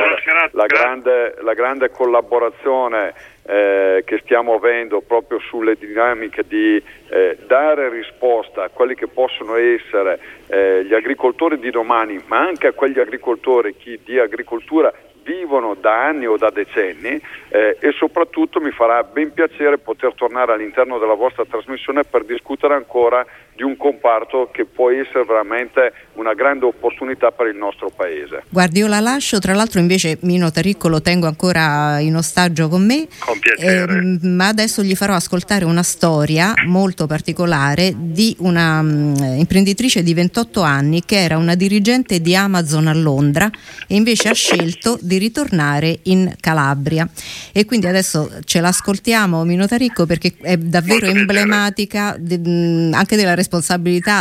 la 0.52 0.64
grande, 0.64 1.36
la 1.42 1.52
grande, 1.52 1.90
collaborazione 1.90 3.12
eh, 3.46 4.02
che 4.04 4.20
stiamo 4.24 4.54
avendo 4.54 5.00
proprio 5.00 5.38
sulle 5.38 5.76
dinamiche 5.78 6.44
di 6.46 6.82
eh, 7.08 7.38
dare 7.46 7.88
risposta 7.88 8.64
a 8.64 8.68
quelli 8.68 8.94
che 8.94 9.06
possono 9.06 9.56
essere 9.56 10.18
eh, 10.48 10.84
gli 10.84 10.94
agricoltori 10.94 11.58
di 11.58 11.70
domani, 11.70 12.20
ma 12.26 12.40
anche 12.40 12.66
a 12.66 12.72
quegli 12.72 12.98
agricoltori 12.98 13.76
chi 13.76 14.00
di 14.04 14.18
agricoltura 14.18 14.92
vivono 15.22 15.74
da 15.74 16.06
anni 16.06 16.26
o 16.26 16.36
da 16.36 16.50
decenni 16.50 17.20
eh, 17.48 17.76
e 17.80 17.92
soprattutto 17.92 18.60
mi 18.60 18.70
farà 18.70 19.02
ben 19.02 19.32
piacere 19.32 19.78
poter 19.78 20.14
tornare 20.14 20.52
all'interno 20.52 20.98
della 20.98 21.14
vostra 21.14 21.44
trasmissione 21.44 22.04
per 22.04 22.24
discutere 22.24 22.74
ancora 22.74 23.26
di 23.56 23.62
un 23.62 23.76
comparto 23.76 24.50
che 24.52 24.66
può 24.66 24.90
essere 24.90 25.24
veramente 25.24 25.92
una 26.14 26.34
grande 26.34 26.66
opportunità 26.66 27.30
per 27.30 27.46
il 27.46 27.56
nostro 27.56 27.90
paese. 27.90 28.42
Guardi, 28.50 28.80
io 28.80 28.86
la 28.86 29.00
lascio, 29.00 29.38
tra 29.38 29.54
l'altro 29.54 29.80
invece 29.80 30.18
Mino 30.20 30.50
Taricco 30.50 30.88
lo 30.88 31.00
tengo 31.00 31.26
ancora 31.26 31.98
in 32.00 32.14
ostaggio 32.16 32.68
con 32.68 32.84
me, 32.84 33.08
con 33.18 33.38
piacere. 33.38 33.98
Eh, 33.98 34.26
ma 34.28 34.48
adesso 34.48 34.82
gli 34.82 34.94
farò 34.94 35.14
ascoltare 35.14 35.64
una 35.64 35.82
storia 35.82 36.52
molto 36.66 37.06
particolare 37.06 37.94
di 37.96 38.36
una 38.40 38.80
um, 38.80 39.14
imprenditrice 39.38 40.02
di 40.02 40.12
28 40.12 40.60
anni 40.60 41.02
che 41.04 41.16
era 41.16 41.38
una 41.38 41.54
dirigente 41.54 42.20
di 42.20 42.36
Amazon 42.36 42.88
a 42.88 42.94
Londra 42.94 43.50
e 43.86 43.94
invece 43.94 44.28
ha 44.28 44.34
scelto 44.34 44.98
di 45.00 45.16
ritornare 45.16 46.00
in 46.04 46.34
Calabria 46.40 47.08
e 47.52 47.64
quindi 47.64 47.86
adesso 47.86 48.30
ce 48.44 48.60
l'ascoltiamo 48.60 49.44
Mino 49.44 49.66
Taricco 49.66 50.04
perché 50.04 50.34
è 50.42 50.56
davvero 50.58 51.06
molto 51.06 51.18
emblematica 51.18 52.16
de, 52.18 52.38
mh, 52.38 52.94
anche 52.94 53.16
della 53.16 53.30
responsabilità 53.30 53.44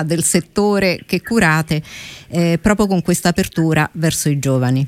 del 0.04 0.24
settore 0.24 1.02
che 1.06 1.22
curate 1.22 1.82
eh, 2.30 2.60
proprio 2.62 2.88
con 2.88 3.02
questa 3.02 3.30
apertura 3.30 3.90
verso 3.94 4.30
i 4.30 4.40
giovani. 4.40 4.86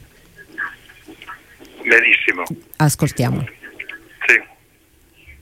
Benissimo. 1.84 2.44
Ascoltiamo. 2.78 3.57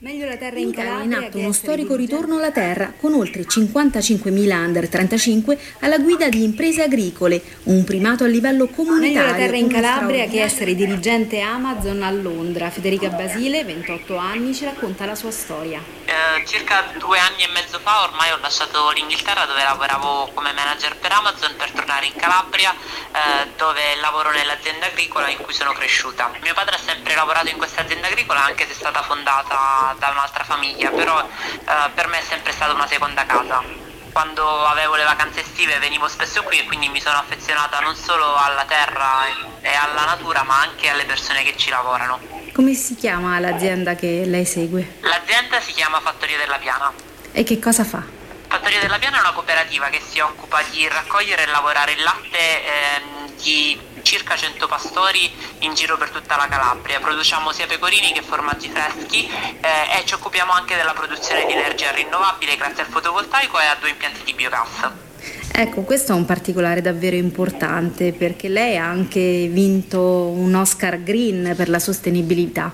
Meglio 0.06 0.26
la 0.26 0.36
terra 0.36 0.60
in 0.60 0.70
Calabria 0.70 1.18
in 1.18 1.24
atto 1.24 1.38
uno 1.38 1.50
storico 1.50 1.96
ritorno 1.96 2.36
alla 2.36 2.52
terra 2.52 2.92
con 2.96 3.12
oltre 3.12 3.42
55.000 3.42 4.54
under 4.54 4.88
35 4.88 5.58
alla 5.80 5.98
guida 5.98 6.28
di 6.28 6.44
imprese 6.44 6.84
agricole, 6.84 7.42
un 7.64 7.82
primato 7.82 8.22
a 8.22 8.28
livello 8.28 8.68
comunitario. 8.68 9.18
Meglio 9.18 9.26
la 9.32 9.36
terra 9.36 9.56
in 9.56 9.66
Calabria 9.66 10.28
che 10.28 10.42
essere 10.42 10.76
dirigente 10.76 11.40
Amazon 11.40 12.02
a 12.02 12.10
Londra. 12.12 12.70
Federica 12.70 13.08
Basile, 13.08 13.64
28 13.64 14.16
anni, 14.16 14.54
ci 14.54 14.64
racconta 14.64 15.06
la 15.06 15.16
sua 15.16 15.32
storia. 15.32 15.82
Eh, 16.04 16.46
circa 16.46 16.84
due 16.98 17.18
anni 17.18 17.42
e 17.42 17.48
mezzo 17.52 17.80
fa 17.80 18.04
ormai 18.04 18.30
ho 18.30 18.38
lasciato 18.40 18.92
l'Inghilterra 18.92 19.44
dove 19.44 19.60
lavoravo 19.64 20.30
come 20.34 20.52
manager 20.52 20.94
per 20.98 21.10
Amazon 21.10 21.56
per 21.56 21.72
tornare 21.72 22.06
in 22.06 22.14
Calabria 22.14 22.72
eh, 22.72 23.50
dove 23.56 23.82
lavoro 24.00 24.30
nell'azienda 24.30 24.86
agricola 24.86 25.28
in 25.28 25.38
cui 25.38 25.52
sono 25.52 25.72
cresciuta. 25.72 26.30
Mio 26.42 26.54
padre 26.54 26.76
ha 26.76 26.78
sempre 26.78 27.16
lavorato 27.16 27.48
in 27.48 27.56
questa 27.56 27.80
azienda 27.80 28.06
agricola 28.06 28.44
anche 28.44 28.66
se 28.66 28.70
è 28.70 28.74
stata 28.76 29.02
fondata 29.02 29.95
da 29.98 30.10
un'altra 30.10 30.44
famiglia, 30.44 30.90
però 30.90 31.20
eh, 31.20 31.90
per 31.94 32.06
me 32.08 32.18
è 32.18 32.22
sempre 32.22 32.52
stata 32.52 32.72
una 32.72 32.86
seconda 32.86 33.24
casa. 33.26 33.62
Quando 34.12 34.64
avevo 34.64 34.94
le 34.94 35.04
vacanze 35.04 35.40
estive 35.40 35.78
venivo 35.78 36.08
spesso 36.08 36.42
qui 36.42 36.58
e 36.58 36.64
quindi 36.64 36.88
mi 36.88 37.00
sono 37.00 37.18
affezionata 37.18 37.80
non 37.80 37.94
solo 37.94 38.34
alla 38.34 38.64
terra 38.64 39.26
e 39.60 39.74
alla 39.74 40.06
natura 40.06 40.42
ma 40.42 40.58
anche 40.60 40.88
alle 40.88 41.04
persone 41.04 41.42
che 41.42 41.54
ci 41.56 41.68
lavorano. 41.68 42.18
Come 42.54 42.72
si 42.72 42.94
chiama 42.94 43.38
l'azienda 43.38 43.94
che 43.94 44.22
lei 44.24 44.46
segue? 44.46 44.96
L'azienda 45.00 45.60
si 45.60 45.72
chiama 45.72 46.00
Fattoria 46.00 46.38
della 46.38 46.56
Piana. 46.56 46.90
E 47.32 47.42
che 47.42 47.58
cosa 47.58 47.84
fa? 47.84 48.02
Fattoria 48.48 48.80
della 48.80 48.98
Piana 48.98 49.18
è 49.18 49.20
una 49.20 49.32
cooperativa 49.32 49.88
che 49.88 50.00
si 50.00 50.20
occupa 50.20 50.62
di 50.70 50.88
raccogliere 50.88 51.42
e 51.42 51.46
lavorare 51.46 51.92
il 51.92 52.02
latte 52.02 52.38
eh, 52.38 53.02
di 53.42 53.78
circa 54.06 54.36
100 54.36 54.68
pastori 54.68 55.28
in 55.66 55.74
giro 55.74 55.98
per 55.98 56.10
tutta 56.10 56.36
la 56.36 56.46
Calabria. 56.46 57.00
Produciamo 57.00 57.50
sia 57.50 57.66
pecorini 57.66 58.12
che 58.12 58.22
formaggi 58.22 58.70
freschi 58.70 59.26
eh, 59.26 59.98
e 59.98 60.04
ci 60.06 60.14
occupiamo 60.14 60.52
anche 60.52 60.76
della 60.76 60.92
produzione 60.92 61.44
di 61.44 61.52
energia 61.52 61.90
rinnovabile 61.90 62.56
grazie 62.56 62.84
al 62.84 62.88
fotovoltaico 62.88 63.58
e 63.58 63.64
a 63.64 63.76
due 63.80 63.90
impianti 63.90 64.20
di 64.24 64.32
biogas. 64.32 64.92
Ecco, 65.50 65.82
questo 65.82 66.12
è 66.12 66.14
un 66.14 66.24
particolare 66.24 66.80
davvero 66.80 67.16
importante 67.16 68.12
perché 68.12 68.48
lei 68.48 68.76
ha 68.76 68.86
anche 68.86 69.48
vinto 69.48 70.00
un 70.00 70.54
Oscar 70.54 71.02
Green 71.02 71.54
per 71.56 71.68
la 71.68 71.80
sostenibilità. 71.80 72.72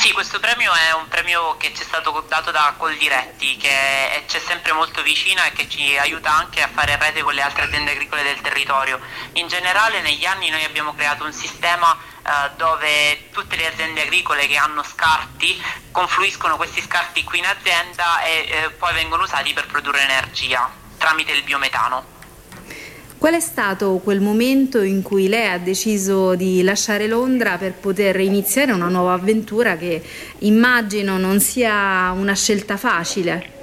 Sì, 0.00 0.12
questo 0.12 0.40
premio 0.40 0.72
è 0.72 0.94
un 0.94 1.08
premio 1.08 1.58
che 1.58 1.74
ci 1.74 1.82
è 1.82 1.84
stato 1.84 2.24
dato 2.26 2.50
da 2.50 2.72
Coldiretti, 2.78 3.58
che 3.58 4.24
c'è 4.26 4.38
sempre 4.38 4.72
molto 4.72 5.02
vicina 5.02 5.44
e 5.44 5.52
che 5.52 5.68
ci 5.68 5.94
aiuta 5.98 6.34
anche 6.34 6.62
a 6.62 6.70
fare 6.72 6.96
rete 6.96 7.20
con 7.20 7.34
le 7.34 7.42
altre 7.42 7.64
aziende 7.64 7.90
agricole 7.90 8.22
del 8.22 8.40
territorio. 8.40 8.98
In 9.34 9.46
generale 9.46 10.00
negli 10.00 10.24
anni 10.24 10.48
noi 10.48 10.64
abbiamo 10.64 10.94
creato 10.94 11.24
un 11.24 11.34
sistema 11.34 11.94
eh, 11.94 12.50
dove 12.56 13.28
tutte 13.30 13.56
le 13.56 13.66
aziende 13.66 14.00
agricole 14.00 14.46
che 14.46 14.56
hanno 14.56 14.82
scarti 14.82 15.62
confluiscono 15.90 16.56
questi 16.56 16.80
scarti 16.80 17.22
qui 17.22 17.40
in 17.40 17.46
azienda 17.46 18.22
e 18.22 18.46
eh, 18.48 18.70
poi 18.70 18.94
vengono 18.94 19.24
usati 19.24 19.52
per 19.52 19.66
produrre 19.66 20.00
energia 20.00 20.70
tramite 20.96 21.32
il 21.32 21.42
biometano. 21.42 22.19
Qual 23.20 23.34
è 23.34 23.40
stato 23.40 24.00
quel 24.02 24.22
momento 24.22 24.80
in 24.80 25.02
cui 25.02 25.28
lei 25.28 25.52
ha 25.52 25.58
deciso 25.58 26.34
di 26.36 26.62
lasciare 26.62 27.06
Londra 27.06 27.58
per 27.58 27.74
poter 27.74 28.18
iniziare 28.18 28.72
una 28.72 28.88
nuova 28.88 29.12
avventura 29.12 29.76
che 29.76 30.02
immagino 30.38 31.18
non 31.18 31.38
sia 31.38 32.12
una 32.12 32.34
scelta 32.34 32.78
facile? 32.78 33.59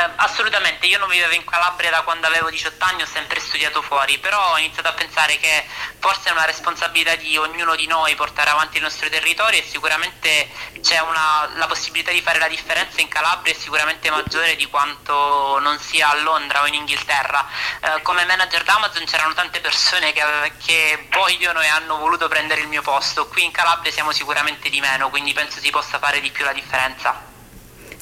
Eh, 0.00 0.10
assolutamente, 0.16 0.86
io 0.86 0.98
non 0.98 1.10
vivevo 1.10 1.34
in 1.34 1.44
Calabria 1.44 1.90
da 1.90 2.00
quando 2.00 2.26
avevo 2.26 2.48
18 2.48 2.82
anni, 2.82 3.02
ho 3.02 3.06
sempre 3.06 3.38
studiato 3.38 3.82
fuori, 3.82 4.16
però 4.16 4.52
ho 4.52 4.58
iniziato 4.58 4.88
a 4.88 4.94
pensare 4.94 5.36
che 5.36 5.64
forse 5.98 6.30
è 6.30 6.32
una 6.32 6.46
responsabilità 6.46 7.16
di 7.16 7.36
ognuno 7.36 7.76
di 7.76 7.86
noi 7.86 8.14
portare 8.14 8.48
avanti 8.48 8.78
il 8.78 8.82
nostro 8.82 9.10
territorio 9.10 9.60
e 9.60 9.64
sicuramente 9.68 10.48
c'è 10.80 11.00
una, 11.00 11.50
la 11.54 11.66
possibilità 11.66 12.12
di 12.12 12.22
fare 12.22 12.38
la 12.38 12.48
differenza 12.48 13.02
in 13.02 13.08
Calabria 13.08 13.52
è 13.52 13.56
sicuramente 13.56 14.08
maggiore 14.08 14.56
di 14.56 14.66
quanto 14.68 15.58
non 15.58 15.78
sia 15.78 16.08
a 16.08 16.16
Londra 16.16 16.62
o 16.62 16.66
in 16.66 16.74
Inghilterra. 16.74 17.46
Eh, 17.80 18.00
come 18.00 18.24
manager 18.24 18.62
d'Amazon 18.62 19.04
c'erano 19.04 19.34
tante 19.34 19.60
persone 19.60 20.14
che, 20.14 20.22
che 20.64 21.08
vogliono 21.10 21.60
e 21.60 21.66
hanno 21.66 21.98
voluto 21.98 22.26
prendere 22.26 22.62
il 22.62 22.68
mio 22.68 22.80
posto, 22.80 23.28
qui 23.28 23.44
in 23.44 23.50
Calabria 23.50 23.92
siamo 23.92 24.12
sicuramente 24.12 24.70
di 24.70 24.80
meno, 24.80 25.10
quindi 25.10 25.34
penso 25.34 25.60
si 25.60 25.68
possa 25.68 25.98
fare 25.98 26.20
di 26.20 26.30
più 26.30 26.42
la 26.46 26.54
differenza. 26.54 27.28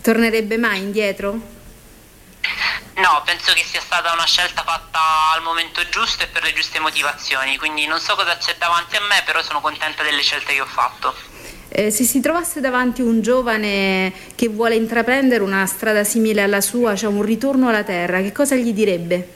Tornerebbe 0.00 0.56
mai 0.58 0.78
indietro? 0.78 1.56
No, 2.94 3.22
penso 3.24 3.52
che 3.52 3.62
sia 3.64 3.80
stata 3.80 4.12
una 4.12 4.26
scelta 4.26 4.62
fatta 4.64 4.98
al 5.34 5.42
momento 5.42 5.87
giusto 5.88 6.24
e 6.24 6.26
per 6.26 6.42
le 6.42 6.52
giuste 6.52 6.80
motivazioni, 6.80 7.56
quindi 7.56 7.87
non 7.87 8.00
so 8.00 8.14
cosa 8.14 8.37
c'è 8.37 8.56
davanti 8.58 8.96
a 8.96 9.00
me, 9.00 9.22
però 9.24 9.42
sono 9.42 9.61
contenta 9.61 10.02
delle 10.02 10.22
scelte 10.22 10.54
che 10.54 10.61
ho 10.61 10.66
fatto. 10.66 11.14
Eh, 11.68 11.90
se 11.90 12.04
si 12.04 12.20
trovasse 12.20 12.61
davanti 12.61 13.02
un 13.02 13.20
giovane 13.20 14.12
che 14.34 14.48
vuole 14.48 14.74
intraprendere 14.74 15.42
una 15.42 15.64
strada 15.66 16.02
simile 16.02 16.42
alla 16.42 16.61
sua, 16.61 16.96
cioè 16.96 17.11
un 17.11 17.22
ritorno 17.22 17.68
alla 17.68 17.84
terra, 17.84 18.20
che 18.20 18.32
cosa 18.32 18.56
gli 18.56 18.72
direbbe? 18.72 19.34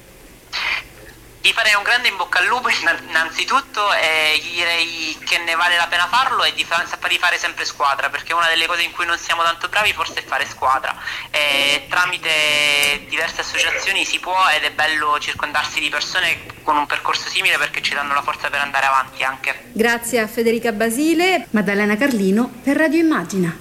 Gli 1.42 1.50
farei 1.50 1.74
un 1.74 1.83
grande 1.83 2.07
in 2.07 2.16
bocca 2.16 2.38
al 2.38 2.46
lupo 2.46 2.68
innanzitutto 2.68 3.92
e 3.94 4.38
gli 4.40 4.55
direi 4.55 5.18
che 5.24 5.38
ne 5.38 5.57
vale 5.57 5.76
la 5.76 5.88
pena 5.88 6.07
farlo 6.07 6.44
e 6.44 6.52
di, 6.55 6.64
fa- 6.64 6.87
di 7.09 7.18
fare 7.18 7.37
sempre 7.37 7.64
squadra 7.64 8.09
perché 8.11 8.33
una 8.33 8.46
delle 8.46 8.66
cose 8.66 8.83
in 8.83 8.92
cui 8.92 9.07
non 9.07 9.18
siamo 9.18 9.42
tanto 9.42 9.68
bravi 9.68 9.92
forse 9.92 10.20
è 10.20 10.24
fare 10.24 10.46
squadra 10.46 10.96
e 11.33 11.87
tramite 11.88 13.07
diverse 13.09 13.40
associazioni 13.40 14.05
si 14.05 14.20
può 14.20 14.38
ed 14.55 14.62
è 14.62 14.70
bello 14.70 15.18
circondarsi 15.18 15.81
di 15.81 15.88
persone 15.88 16.46
con 16.62 16.76
un 16.76 16.87
percorso 16.87 17.28
simile 17.28 17.59
perché 17.59 17.83
ci 17.83 17.94
danno 17.94 18.14
la 18.14 18.22
forza 18.22 18.48
per 18.48 18.61
andare 18.61 18.87
avanti 18.87 19.24
anche. 19.24 19.70
Grazie 19.72 20.20
a 20.20 20.28
Federica 20.28 20.70
Basile, 20.70 21.48
Maddalena 21.50 21.96
Carlino 21.96 22.52
per 22.62 22.76
Radio 22.76 23.00
Immagina. 23.00 23.57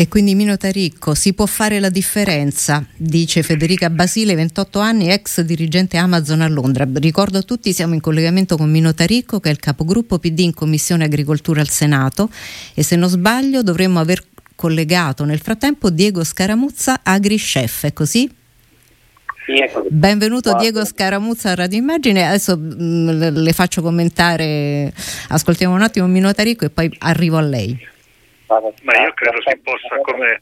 E 0.00 0.08
quindi 0.08 0.34
Mino 0.34 0.56
Taricco 0.56 1.12
si 1.12 1.34
può 1.34 1.44
fare 1.44 1.78
la 1.78 1.90
differenza, 1.90 2.82
dice 2.96 3.42
Federica 3.42 3.90
Basile, 3.90 4.34
28 4.34 4.78
anni, 4.78 5.10
ex 5.10 5.42
dirigente 5.42 5.98
Amazon 5.98 6.40
a 6.40 6.48
Londra. 6.48 6.88
Ricordo 6.90 7.36
a 7.36 7.42
tutti, 7.42 7.74
siamo 7.74 7.92
in 7.92 8.00
collegamento 8.00 8.56
con 8.56 8.70
Mino 8.70 8.94
Taricco, 8.94 9.40
che 9.40 9.50
è 9.50 9.52
il 9.52 9.58
capogruppo 9.58 10.18
PD 10.18 10.38
in 10.38 10.54
Commissione 10.54 11.04
Agricoltura 11.04 11.60
al 11.60 11.68
Senato 11.68 12.30
e 12.72 12.82
se 12.82 12.96
non 12.96 13.10
sbaglio 13.10 13.62
dovremmo 13.62 14.00
aver 14.00 14.24
collegato 14.54 15.26
nel 15.26 15.38
frattempo 15.38 15.90
Diego 15.90 16.24
Scaramuzza, 16.24 17.00
AgriChef, 17.02 17.84
è 17.84 17.92
così? 17.92 18.26
Sì. 19.44 19.80
Benvenuto 19.90 20.56
Diego 20.56 20.82
Scaramuzza 20.82 21.50
a 21.50 21.54
Radio 21.56 21.76
Immagine, 21.76 22.26
adesso 22.26 22.56
mh, 22.56 22.82
mm, 22.82 23.08
le 23.36 23.52
faccio 23.52 23.82
commentare, 23.82 24.94
ascoltiamo 25.28 25.74
un 25.74 25.82
attimo 25.82 26.06
Mino 26.06 26.32
Taricco 26.32 26.64
e 26.64 26.70
poi 26.70 26.90
arrivo 27.00 27.36
a 27.36 27.42
lei. 27.42 27.98
Ma 28.82 29.02
io 29.02 29.12
credo 29.14 29.40
si 29.42 29.56
possa 29.58 29.96
come 30.02 30.40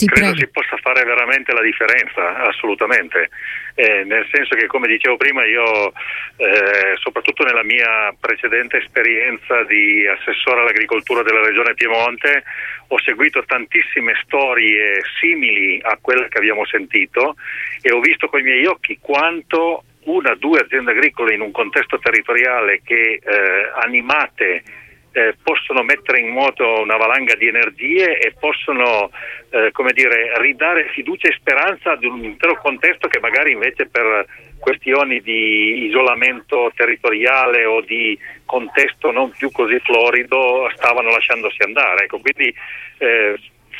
si 0.00 0.06
credo 0.06 0.36
si 0.36 0.46
possa 0.48 0.76
fare 0.78 1.04
veramente 1.04 1.52
la 1.52 1.60
differenza, 1.60 2.36
assolutamente. 2.46 3.28
Eh, 3.74 4.04
nel 4.04 4.26
senso 4.32 4.54
che, 4.54 4.66
come 4.66 4.86
dicevo 4.86 5.16
prima, 5.16 5.44
io, 5.44 5.92
eh, 6.36 6.94
soprattutto 6.94 7.44
nella 7.44 7.64
mia 7.64 8.14
precedente 8.18 8.78
esperienza 8.78 9.62
di 9.64 10.06
assessore 10.06 10.60
all'agricoltura 10.60 11.22
della 11.22 11.42
regione 11.42 11.74
Piemonte, 11.74 12.44
ho 12.88 12.98
seguito 13.00 13.44
tantissime 13.44 14.14
storie 14.24 15.02
simili 15.20 15.80
a 15.82 15.98
quelle 16.00 16.28
che 16.28 16.38
abbiamo 16.38 16.64
sentito 16.64 17.36
e 17.82 17.92
ho 17.92 18.00
visto 18.00 18.28
con 18.28 18.40
i 18.40 18.44
miei 18.44 18.64
occhi 18.66 18.98
quanto 19.00 19.84
una 20.04 20.30
o 20.30 20.36
due 20.36 20.60
aziende 20.60 20.92
agricole 20.92 21.34
in 21.34 21.40
un 21.42 21.50
contesto 21.50 21.98
territoriale 21.98 22.80
che 22.82 23.20
eh, 23.22 23.70
animate 23.82 24.62
eh, 25.12 25.34
possono 25.42 25.82
mettere 25.82 26.20
in 26.20 26.28
moto 26.28 26.80
una 26.80 26.96
valanga 26.96 27.34
di 27.34 27.48
energie 27.48 28.18
e 28.18 28.34
possono 28.38 29.10
eh, 29.50 29.72
dire, 29.92 30.32
ridare 30.38 30.88
fiducia 30.92 31.28
e 31.28 31.36
speranza 31.38 31.92
ad 31.92 32.04
un 32.04 32.22
intero 32.22 32.56
contesto 32.60 33.08
che 33.08 33.18
magari 33.20 33.52
invece 33.52 33.86
per 33.86 34.26
questioni 34.58 35.20
di 35.20 35.86
isolamento 35.86 36.70
territoriale 36.74 37.64
o 37.64 37.80
di 37.80 38.16
contesto 38.44 39.10
non 39.10 39.30
più 39.30 39.50
così 39.50 39.78
florido 39.80 40.70
stavano 40.74 41.10
lasciandosi 41.10 41.62
andare. 41.62 42.04
Ecco, 42.04 42.20
quindi 42.20 42.54
eh, 42.98 43.34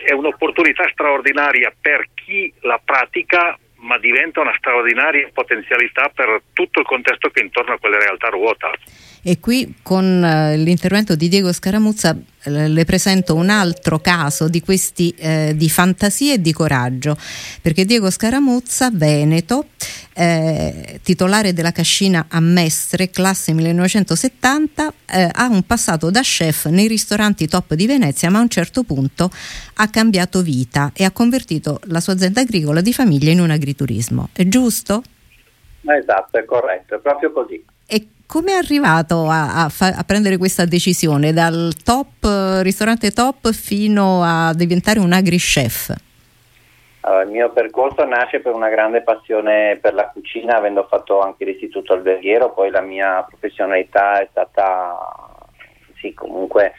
è 0.05 0.12
un'opportunità 0.12 0.88
straordinaria 0.90 1.73
per 1.79 2.09
chi 2.14 2.53
la 2.61 2.81
pratica 2.83 3.57
ma 3.81 3.99
diventa 3.99 4.40
una 4.40 4.55
straordinaria 4.59 5.29
potenzialità 5.33 6.11
per 6.14 6.43
tutto 6.53 6.81
il 6.81 6.87
contesto 6.87 7.31
che 7.31 7.43
intorno 7.43 7.75
a 7.75 7.79
quelle 7.79 7.99
realtà 7.99 8.29
ruota. 8.29 8.71
E 9.23 9.39
qui 9.39 9.75
con 9.83 10.25
eh, 10.25 10.57
l'intervento 10.57 11.15
di 11.15 11.29
Diego 11.29 11.53
Scaramuzza 11.53 12.17
eh, 12.43 12.69
le 12.69 12.85
presento 12.87 13.35
un 13.35 13.51
altro 13.51 13.99
caso 13.99 14.49
di 14.49 14.63
questi 14.63 15.15
eh, 15.19 15.53
di 15.55 15.69
fantasia 15.69 16.35
e 16.35 16.41
di 16.41 16.53
coraggio, 16.55 17.17
perché 17.61 17.85
Diego 17.85 18.11
Scaramuzza, 18.11 18.89
Veneto, 18.91 19.67
eh, 20.15 21.01
titolare 21.03 21.53
della 21.53 21.71
cascina 21.73 22.27
a 22.31 22.41
Mestre, 22.41 23.11
classe 23.11 23.53
1970, 23.53 24.93
eh, 25.05 25.29
ha 25.31 25.49
un 25.49 25.63
passato 25.65 26.11
da 26.11 26.23
chef 26.23 26.67
nei 26.67 26.89
ristoranti 26.89 27.47
top 27.47 27.75
di 27.75 27.87
Venezia, 27.87 28.31
ma 28.31 28.39
a 28.39 28.43
un 28.43 28.49
certo 28.49 28.85
punto 28.85 29.31
ha 29.75 29.89
cambiato 29.89 30.41
vita 30.41 30.93
e 30.95 31.05
ha 31.05 31.11
convertito 31.11 31.79
la 31.85 32.01
sua 32.01 32.15
azienda 32.15 32.41
agricola 32.41 32.81
di 32.81 32.95
famiglia 32.95 33.31
in 33.31 33.41
un 33.41 33.51
agriturismo. 33.51 34.31
È 34.33 34.49
giusto? 34.49 35.03
Esatto, 35.83 36.39
è 36.39 36.45
corretto, 36.47 36.95
è 36.95 36.99
proprio 37.01 37.33
così. 37.33 37.63
E 37.85 38.07
come 38.31 38.53
è 38.53 38.55
arrivato 38.55 39.27
a, 39.27 39.64
a, 39.64 39.69
fa, 39.69 39.88
a, 39.88 40.05
prendere 40.05 40.37
questa 40.37 40.64
decisione 40.64 41.33
dal 41.33 41.73
top 41.83 42.62
ristorante 42.62 43.11
top 43.11 43.51
fino 43.51 44.23
a 44.23 44.55
diventare 44.55 45.01
un 45.01 45.12
agri-chef? 45.12 45.93
Allora, 47.01 47.23
il 47.23 47.31
mio 47.31 47.51
percorso 47.51 48.05
nasce 48.05 48.38
per 48.38 48.55
una 48.55 48.69
grande 48.69 49.03
passione 49.03 49.79
per 49.83 49.95
la 49.95 50.07
cucina, 50.11 50.59
avendo 50.59 50.87
fatto 50.88 51.21
anche 51.21 51.45
l'istituto 51.45 51.93
alberghiero, 51.93 52.53
poi 52.53 52.71
la 52.71 52.83
mia 52.83 53.27
professionalità 53.29 54.21
è 54.21 54.29
stata 54.31 54.97
sì, 55.99 56.14
comunque 56.14 56.75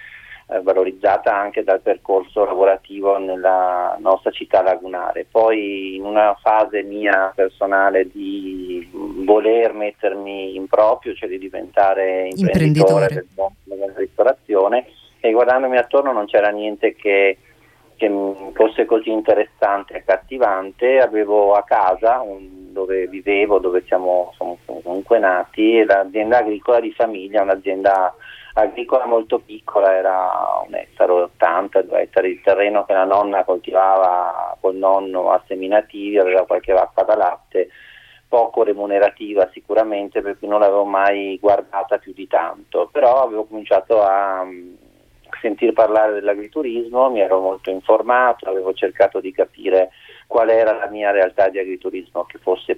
eh, 0.51 0.61
valorizzata 0.61 1.33
anche 1.33 1.63
dal 1.63 1.79
percorso 1.79 2.43
lavorativo 2.43 3.17
nella 3.17 3.95
nostra 3.99 4.31
città 4.31 4.61
lagunare. 4.61 5.25
Poi 5.29 5.95
in 5.95 6.03
una 6.03 6.35
fase 6.41 6.83
mia 6.83 7.31
personale 7.33 8.09
di 8.09 8.85
voler 8.91 9.71
mettermi 9.71 10.55
in 10.55 10.67
proprio, 10.67 11.13
cioè 11.13 11.29
di 11.29 11.37
diventare 11.37 12.27
imprenditore, 12.35 13.05
imprenditore. 13.05 13.07
del 13.07 13.27
mondo 13.35 13.55
della 13.63 13.93
ristorazione 13.95 14.87
e 15.21 15.31
guardandomi 15.31 15.77
attorno 15.77 16.11
non 16.11 16.25
c'era 16.25 16.49
niente 16.49 16.95
che, 16.95 17.37
che 17.95 18.11
fosse 18.53 18.85
così 18.85 19.09
interessante 19.09 19.93
e 19.93 19.97
accattivante. 19.99 20.99
Avevo 20.99 21.53
a 21.53 21.63
casa 21.63 22.19
un, 22.19 22.73
dove 22.73 23.07
vivevo, 23.07 23.59
dove 23.59 23.83
siamo, 23.85 24.33
siamo 24.35 24.57
comunque 24.65 25.17
nati, 25.17 25.83
l'azienda 25.85 26.39
agricola 26.39 26.81
di 26.81 26.91
famiglia, 26.91 27.41
un'azienda 27.41 28.13
agricola 28.53 29.05
molto 29.05 29.39
piccola, 29.39 29.95
era 29.95 30.63
un 30.65 30.73
ettaro 30.73 31.23
80, 31.23 31.81
due 31.83 32.01
ettari 32.01 32.35
di 32.35 32.41
terreno 32.41 32.85
che 32.85 32.93
la 32.93 33.05
nonna 33.05 33.43
coltivava 33.43 34.57
col 34.59 34.75
nonno 34.75 35.31
a 35.31 35.41
seminativi, 35.47 36.17
aveva 36.17 36.45
qualche 36.45 36.73
vacca 36.73 37.03
da 37.03 37.15
latte, 37.15 37.69
poco 38.27 38.63
remunerativa 38.63 39.49
sicuramente 39.51 40.21
perché 40.21 40.47
non 40.47 40.61
l'avevo 40.61 40.85
mai 40.85 41.37
guardata 41.39 41.97
più 41.97 42.13
di 42.13 42.27
tanto, 42.27 42.87
però 42.91 43.23
avevo 43.23 43.45
cominciato 43.45 44.01
a 44.01 44.45
sentir 45.41 45.73
parlare 45.73 46.13
dell'agriturismo, 46.13 47.09
mi 47.09 47.19
ero 47.19 47.39
molto 47.39 47.69
informato, 47.69 48.47
avevo 48.47 48.73
cercato 48.73 49.19
di 49.19 49.31
capire 49.31 49.89
qual 50.27 50.49
era 50.49 50.73
la 50.77 50.87
mia 50.87 51.11
realtà 51.11 51.49
di 51.49 51.59
agriturismo 51.59 52.23
che 52.25 52.37
fosse 52.37 52.77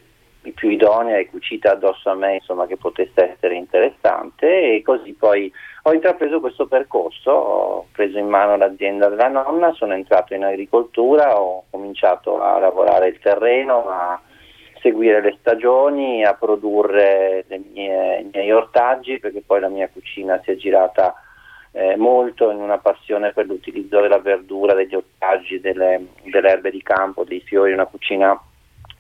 più 0.52 0.70
idonea 0.70 1.18
e 1.18 1.30
cucita 1.30 1.72
addosso 1.72 2.10
a 2.10 2.16
me, 2.16 2.36
insomma, 2.36 2.68
che 2.68 2.78
potesse 2.78 3.34
essere 3.34 3.56
interessante. 3.56 4.76
E 4.76 4.82
così 4.84 5.14
poi 5.14 5.52
ho 5.84 5.94
intrapreso 5.94 6.40
questo 6.40 6.68
percorso, 6.68 7.32
ho 7.32 7.86
preso 7.92 8.18
in 8.18 8.28
mano 8.28 8.56
l'azienda 8.58 9.10
della 9.10 9.30
nonna, 9.30 9.74
sono 9.74 9.94
entrato 9.94 10.34
in 10.34 10.44
agricoltura, 10.44 11.40
ho 11.40 11.66
cominciato 11.70 12.42
a 12.42 12.60
lavorare 12.60 13.08
il 13.08 13.20
terreno, 13.20 13.88
a 13.90 14.20
seguire 14.82 15.22
le 15.22 15.38
stagioni, 15.40 16.24
a 16.24 16.34
produrre 16.34 17.46
mie, 17.48 18.20
i 18.20 18.30
miei 18.32 18.52
ortaggi 18.52 19.18
perché 19.18 19.42
poi 19.42 19.62
la 19.62 19.70
mia 19.70 19.88
cucina 19.88 20.42
si 20.44 20.52
è 20.52 20.56
girata 20.56 21.16
eh, 21.72 21.96
molto 21.96 22.52
in 22.52 22.60
una 22.60 22.78
passione 22.78 23.32
per 23.32 23.46
l'utilizzo 23.46 24.02
della 24.02 24.20
verdura, 24.20 24.74
degli 24.74 24.94
ortaggi, 24.94 25.60
delle, 25.60 26.06
delle 26.24 26.50
erbe 26.50 26.70
di 26.70 26.84
campo, 26.84 27.24
dei 27.24 27.42
fiori, 27.42 27.72
una 27.72 27.86
cucina 27.86 28.40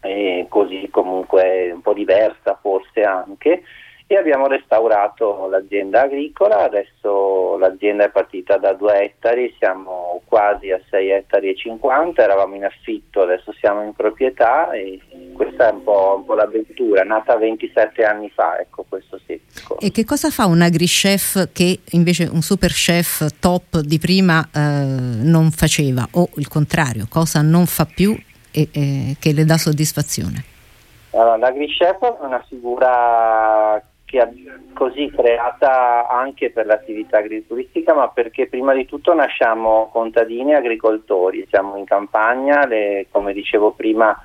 eh, 0.04 0.45
così 0.49 0.88
comunque 0.91 1.72
un 1.72 1.82
po' 1.82 1.93
diversa 1.93 2.58
forse 2.62 3.01
anche 3.01 3.64
e 4.06 4.18
abbiamo 4.18 4.47
restaurato 4.47 5.47
l'azienda 5.47 6.01
agricola, 6.01 6.64
adesso 6.64 7.58
l'azienda 7.58 8.04
è 8.06 8.10
partita 8.10 8.58
da 8.58 8.74
2 8.74 9.01
ettari, 9.01 9.56
siamo 9.58 10.22
quasi 10.26 10.70
a 10.72 10.80
6 10.89 11.10
ettari 11.10 11.49
e 11.49 11.56
50, 11.56 12.22
eravamo 12.22 12.54
in 12.56 12.66
affitto, 12.66 13.22
adesso 13.22 13.54
siamo 13.54 13.82
in 13.82 13.93
proprietà 13.93 14.72
e 14.72 14.99
questa 15.34 15.70
è 15.70 15.72
un 15.72 15.84
po', 15.84 16.16
un 16.18 16.26
po 16.26 16.36
l'avventura, 16.36 17.04
nata 17.04 17.38
27 17.38 18.04
anni 18.04 18.30
fa, 18.30 18.60
ecco 18.60 18.86
questo 18.88 19.20
sì. 19.26 19.39
E 19.80 19.91
che 19.91 20.06
cosa 20.06 20.30
fa 20.30 20.45
un 20.45 20.62
agri-chef 20.62 21.51
che 21.51 21.80
invece 21.91 22.30
un 22.32 22.41
super 22.41 22.72
chef 22.72 23.39
top 23.39 23.80
di 23.80 23.97
prima 23.97 24.47
eh, 24.54 24.60
non 24.60 25.49
faceva 25.49 26.08
o 26.12 26.28
il 26.36 26.47
contrario, 26.49 27.08
cosa 27.10 27.41
non 27.41 27.66
fa 27.66 27.86
più 27.86 28.16
e, 28.54 28.70
e 28.72 29.16
che 29.20 29.34
le 29.34 29.45
dà 29.45 29.58
soddisfazione? 29.58 30.43
Allora, 31.12 31.38
l'agri-chef 31.38 31.99
è 31.99 32.26
una 32.26 32.43
figura 32.47 33.82
che 34.06 34.20
è 34.20 34.30
così 34.74 35.12
creata 35.16 36.08
anche 36.08 36.51
per 36.51 36.68
l'attività 36.68 37.18
agrituristica, 37.18 37.93
ma 37.93 38.10
perché 38.10 38.47
prima 38.47 38.74
di 38.74 38.86
tutto 38.86 39.14
nasciamo 39.14 39.89
contadini 39.91 40.51
e 40.51 40.56
agricoltori, 40.56 41.47
siamo 41.49 41.78
in 41.78 41.86
campagna, 41.86 42.66
le, 42.66 43.08
come 43.12 43.34
dicevo 43.34 43.72
prima 43.72 44.16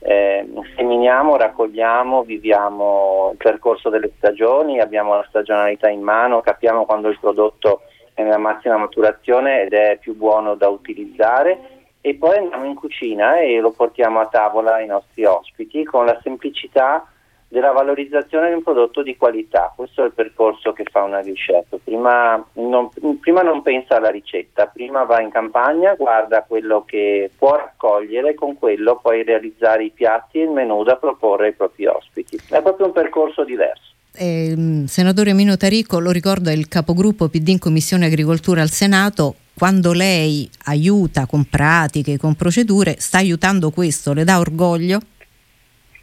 eh, 0.00 0.46
seminiamo, 0.76 1.36
raccogliamo, 1.36 2.22
viviamo 2.22 3.30
il 3.32 3.36
percorso 3.38 3.88
delle 3.88 4.12
stagioni, 4.16 4.80
abbiamo 4.80 5.14
la 5.14 5.26
stagionalità 5.28 5.88
in 5.88 6.02
mano, 6.02 6.40
capiamo 6.40 6.84
quando 6.84 7.08
il 7.08 7.18
prodotto 7.18 7.82
è 8.14 8.22
nella 8.22 8.38
massima 8.38 8.76
maturazione 8.76 9.62
ed 9.62 9.72
è 9.72 9.98
più 10.00 10.16
buono 10.16 10.54
da 10.54 10.68
utilizzare 10.68 11.79
e 12.00 12.14
poi 12.14 12.38
andiamo 12.38 12.64
in 12.64 12.74
cucina 12.74 13.40
e 13.40 13.58
lo 13.60 13.70
portiamo 13.70 14.20
a 14.20 14.26
tavola 14.26 14.74
ai 14.74 14.86
nostri 14.86 15.24
ospiti 15.24 15.84
con 15.84 16.06
la 16.06 16.18
semplicità 16.22 17.06
della 17.50 17.72
valorizzazione 17.72 18.48
di 18.48 18.54
un 18.54 18.62
prodotto 18.62 19.02
di 19.02 19.16
qualità. 19.16 19.72
Questo 19.74 20.02
è 20.02 20.06
il 20.06 20.12
percorso 20.12 20.72
che 20.72 20.84
fa 20.88 21.02
una 21.02 21.18
ricetta. 21.18 21.76
Prima 21.82 22.42
non, 22.54 22.88
prima 23.18 23.42
non 23.42 23.60
pensa 23.62 23.96
alla 23.96 24.08
ricetta, 24.08 24.66
prima 24.66 25.02
va 25.02 25.20
in 25.20 25.30
campagna, 25.30 25.94
guarda 25.94 26.44
quello 26.46 26.84
che 26.86 27.28
può 27.36 27.56
raccogliere, 27.56 28.34
con 28.34 28.56
quello 28.56 29.00
poi 29.02 29.24
realizzare 29.24 29.84
i 29.84 29.90
piatti 29.90 30.38
e 30.38 30.44
il 30.44 30.50
menù 30.50 30.84
da 30.84 30.96
proporre 30.96 31.46
ai 31.46 31.52
propri 31.52 31.86
ospiti. 31.86 32.36
È 32.48 32.62
proprio 32.62 32.86
un 32.86 32.92
percorso 32.92 33.44
diverso. 33.44 33.88
Eh, 34.14 34.84
senatore 34.86 35.32
Mino 35.32 35.56
Tarico, 35.56 35.98
lo 35.98 36.12
ricordo, 36.12 36.50
è 36.50 36.52
il 36.52 36.68
capogruppo 36.68 37.28
PD 37.28 37.48
in 37.48 37.58
Commissione 37.58 38.06
Agricoltura 38.06 38.62
al 38.62 38.70
Senato. 38.70 39.34
Quando 39.60 39.92
lei 39.92 40.48
aiuta 40.72 41.26
con 41.26 41.44
pratiche, 41.44 42.16
con 42.16 42.34
procedure, 42.34 42.98
sta 42.98 43.18
aiutando 43.18 43.68
questo? 43.68 44.14
Le 44.14 44.24
dà 44.24 44.38
orgoglio? 44.38 44.98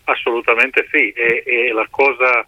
Assolutamente 0.04 0.86
sì, 0.92 1.10
e, 1.10 1.42
e, 1.44 1.72
la 1.72 1.88
cosa 1.90 2.46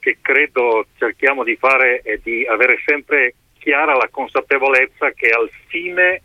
che 0.00 0.16
credo 0.22 0.86
cerchiamo 0.96 1.44
di 1.44 1.54
fare 1.56 2.00
è 2.00 2.18
di 2.22 2.46
avere 2.46 2.80
sempre 2.86 3.34
chiara 3.58 3.94
la 3.94 4.08
consapevolezza 4.10 5.10
che 5.10 5.28
al 5.28 5.50
fine 5.66 6.22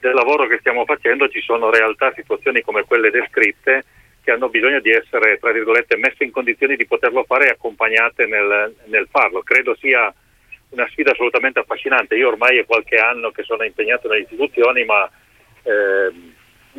del 0.00 0.14
lavoro 0.14 0.48
che 0.48 0.58
stiamo 0.58 0.84
facendo 0.84 1.28
ci 1.28 1.40
sono 1.40 1.70
realtà, 1.70 2.12
situazioni 2.16 2.62
come 2.62 2.82
quelle 2.82 3.10
descritte 3.10 3.84
che 4.24 4.32
hanno 4.32 4.48
bisogno 4.48 4.80
di 4.80 4.90
essere, 4.90 5.38
tra 5.38 5.52
virgolette, 5.52 5.96
messe 5.96 6.24
in 6.24 6.32
condizioni 6.32 6.74
di 6.74 6.88
poterlo 6.88 7.22
fare 7.22 7.46
e 7.46 7.50
accompagnate 7.50 8.26
nel, 8.26 8.74
nel 8.86 9.06
farlo. 9.08 9.42
Credo 9.42 9.76
sia 9.76 10.12
una 10.70 10.88
sfida 10.90 11.12
assolutamente 11.12 11.60
affascinante. 11.60 12.16
Io 12.16 12.28
ormai 12.28 12.58
è 12.58 12.64
qualche 12.64 12.96
anno 12.96 13.30
che 13.30 13.42
sono 13.42 13.64
impegnato 13.64 14.08
nelle 14.08 14.22
istituzioni, 14.22 14.84
ma 14.84 15.08
eh, 15.62 16.12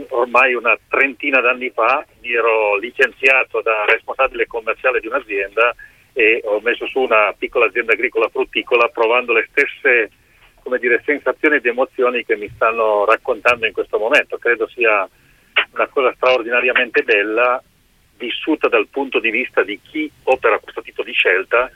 ormai 0.09 0.53
una 0.53 0.77
trentina 0.87 1.41
d'anni 1.41 1.69
fa 1.69 2.05
mi 2.21 2.33
ero 2.33 2.77
licenziato 2.77 3.61
da 3.61 3.85
responsabile 3.85 4.47
commerciale 4.47 4.99
di 4.99 5.07
un'azienda 5.07 5.75
e 6.13 6.41
ho 6.43 6.59
messo 6.61 6.85
su 6.87 6.99
una 6.99 7.33
piccola 7.37 7.65
azienda 7.65 7.93
agricola 7.93 8.29
frutticola 8.29 8.89
provando 8.89 9.33
le 9.33 9.47
stesse 9.49 10.11
dire, 10.79 11.01
sensazioni 11.05 11.55
ed 11.55 11.65
emozioni 11.65 12.23
che 12.23 12.35
mi 12.35 12.49
stanno 12.55 13.05
raccontando 13.05 13.65
in 13.65 13.73
questo 13.73 13.97
momento. 13.97 14.37
Credo 14.37 14.67
sia 14.67 15.07
una 15.73 15.87
cosa 15.87 16.13
straordinariamente 16.15 17.03
bella 17.03 17.61
vissuta 18.17 18.67
dal 18.67 18.87
punto 18.87 19.19
di 19.19 19.31
vista 19.31 19.63
di 19.63 19.79
chi 19.81 20.09
opera 20.23 20.59
questo 20.59 20.81
tipo 20.81 21.01
di 21.03 21.11
scelta 21.11 21.69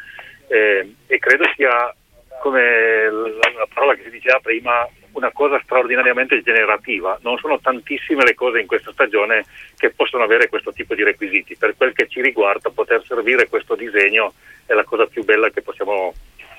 eh, 0.47 0.93
e 1.07 1.17
credo 1.17 1.45
sia 1.55 1.93
come 2.41 3.09
la, 3.09 3.51
la 3.57 3.67
parola 3.73 3.95
che 3.95 4.03
si 4.03 4.09
diceva 4.09 4.39
prima 4.39 4.87
una 5.15 5.31
cosa 5.31 5.59
straordinariamente 5.63 6.41
generativa. 6.41 7.17
Non 7.21 7.37
sono 7.37 7.59
tantissime 7.59 8.23
le 8.23 8.35
cose 8.35 8.59
in 8.59 8.67
questa 8.67 8.91
stagione 8.91 9.45
che 9.77 9.91
possono 9.91 10.23
avere 10.23 10.49
questo 10.49 10.71
tipo 10.71 10.93
di 10.93 11.03
requisiti. 11.03 11.55
Per 11.55 11.75
quel 11.75 11.93
che 11.93 12.07
ci 12.07 12.21
riguarda, 12.21 12.69
poter 12.69 13.03
servire 13.05 13.47
questo 13.47 13.75
disegno 13.75 14.33
è 14.65 14.73
la 14.73 14.83
cosa 14.83 15.05
più 15.05 15.23
bella 15.23 15.49
che 15.49 15.61
possiamo 15.61 16.13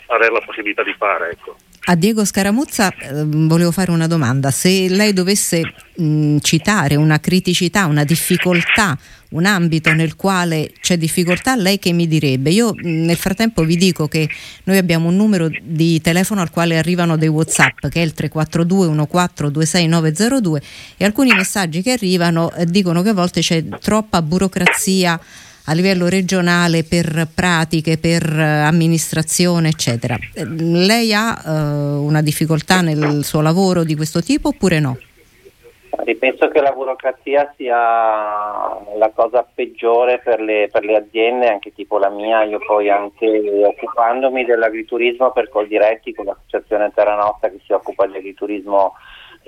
avere 0.09 0.33
la 0.33 0.43
possibilità 0.45 0.83
di 0.83 0.95
fare. 0.97 1.31
Ecco. 1.31 1.57
A 1.89 1.95
Diego 1.95 2.25
Scaramuzza 2.25 2.93
eh, 2.93 3.25
volevo 3.25 3.71
fare 3.71 3.93
una 3.93 4.09
domanda. 4.09 4.51
Se 4.51 4.89
lei 4.89 5.13
dovesse 5.13 5.63
mh, 5.95 6.39
citare 6.39 6.97
una 6.97 7.21
criticità, 7.21 7.87
una 7.87 8.03
difficoltà, 8.03 8.99
un 9.31 9.45
ambito 9.45 9.93
nel 9.93 10.17
quale 10.17 10.73
c'è 10.81 10.97
difficoltà, 10.97 11.55
lei 11.55 11.79
che 11.79 11.93
mi 11.93 12.09
direbbe? 12.09 12.51
Io 12.51 12.73
mh, 12.75 12.89
nel 13.05 13.17
frattempo 13.17 13.63
vi 13.63 13.77
dico 13.77 14.09
che 14.09 14.29
noi 14.65 14.79
abbiamo 14.79 15.09
un 15.09 15.15
numero 15.15 15.49
di 15.63 16.01
telefono 16.01 16.41
al 16.41 16.51
quale 16.51 16.77
arrivano 16.77 17.17
dei 17.17 17.29
WhatsApp 17.29 17.87
che 17.87 18.01
è 18.01 18.05
il 18.05 18.15
342 18.15 18.89
1426902 18.89 20.63
e 20.97 21.05
alcuni 21.05 21.33
messaggi 21.35 21.83
che 21.83 21.93
arrivano 21.93 22.53
eh, 22.55 22.67
dicono 22.67 23.03
che 23.03 23.11
a 23.11 23.15
volte 23.15 23.41
c'è 23.43 23.65
troppa 23.79 24.23
burocrazia 24.23 25.21
a 25.67 25.73
livello 25.73 26.09
regionale 26.09 26.85
per 26.85 27.29
pratiche, 27.35 27.99
per 27.99 28.23
eh, 28.23 28.43
amministrazione, 28.43 29.69
eccetera. 29.69 30.17
Lei 30.35 31.13
ha 31.13 31.43
eh, 31.45 31.51
una 31.51 32.23
difficoltà 32.23 32.81
nel 32.81 33.25
suo 33.25 33.41
lavoro 33.41 33.85
di 33.85 33.97
questo 33.97 34.23
tipo 34.23 34.49
oppure 34.49 34.81
no? 34.81 34.97
Penso 36.19 36.49
che 36.49 36.61
la 36.61 36.73
burocrazia 36.73 37.53
sia 37.57 37.75
la 37.75 39.11
cosa 39.15 39.47
peggiore 39.55 40.21
per 40.23 40.41
le, 40.41 40.69
per 40.71 40.85
le, 40.85 40.97
aziende, 40.97 41.49
anche 41.49 41.73
tipo 41.73 41.99
la 41.99 42.11
mia. 42.11 42.43
Io 42.45 42.59
poi 42.59 42.91
anche 42.91 43.27
occupandomi 43.65 44.45
dell'agriturismo 44.45 45.33
per 45.33 45.49
Coldiretti 45.49 46.15
con 46.15 46.27
l'associazione 46.27 46.93
Terra 46.95 47.17
Nostra 47.17 47.49
che 47.49 47.61
si 47.65 47.73
occupa 47.73 48.07
di 48.07 48.17
agriturismo 48.17 48.93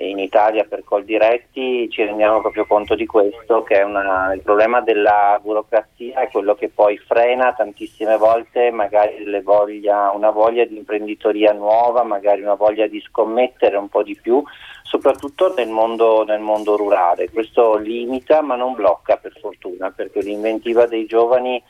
in 0.05 0.19
Italia 0.19 0.63
per 0.63 0.83
Coldiretti 0.83 1.89
ci 1.89 2.03
rendiamo 2.03 2.39
proprio 2.41 2.65
conto 2.65 2.95
di 2.95 3.05
questo, 3.05 3.63
che 3.63 3.81
una, 3.81 4.33
il 4.33 4.41
problema 4.41 4.81
della 4.81 5.39
burocrazia 5.41 6.21
è 6.21 6.29
quello 6.29 6.55
che 6.55 6.69
poi 6.69 6.97
frena 6.97 7.53
tantissime 7.53 8.17
volte 8.17 8.71
magari 8.71 9.25
voglia, 9.41 10.11
una 10.11 10.31
voglia 10.31 10.63
di 10.65 10.77
imprenditoria 10.77 11.51
nuova, 11.51 12.03
magari 12.03 12.41
una 12.41 12.55
voglia 12.55 12.87
di 12.87 13.01
scommettere 13.01 13.75
un 13.75 13.89
po' 13.89 14.03
di 14.03 14.17
più, 14.21 14.41
soprattutto 14.83 15.53
nel 15.53 15.69
mondo, 15.69 16.23
nel 16.23 16.39
mondo 16.39 16.77
rurale. 16.77 17.29
Questo 17.29 17.75
limita 17.75 18.41
ma 18.41 18.55
non 18.55 18.75
blocca 18.75 19.17
per 19.17 19.37
fortuna, 19.39 19.91
perché 19.91 20.21
l'inventiva 20.21 20.85
dei 20.85 21.05
giovani 21.05 21.61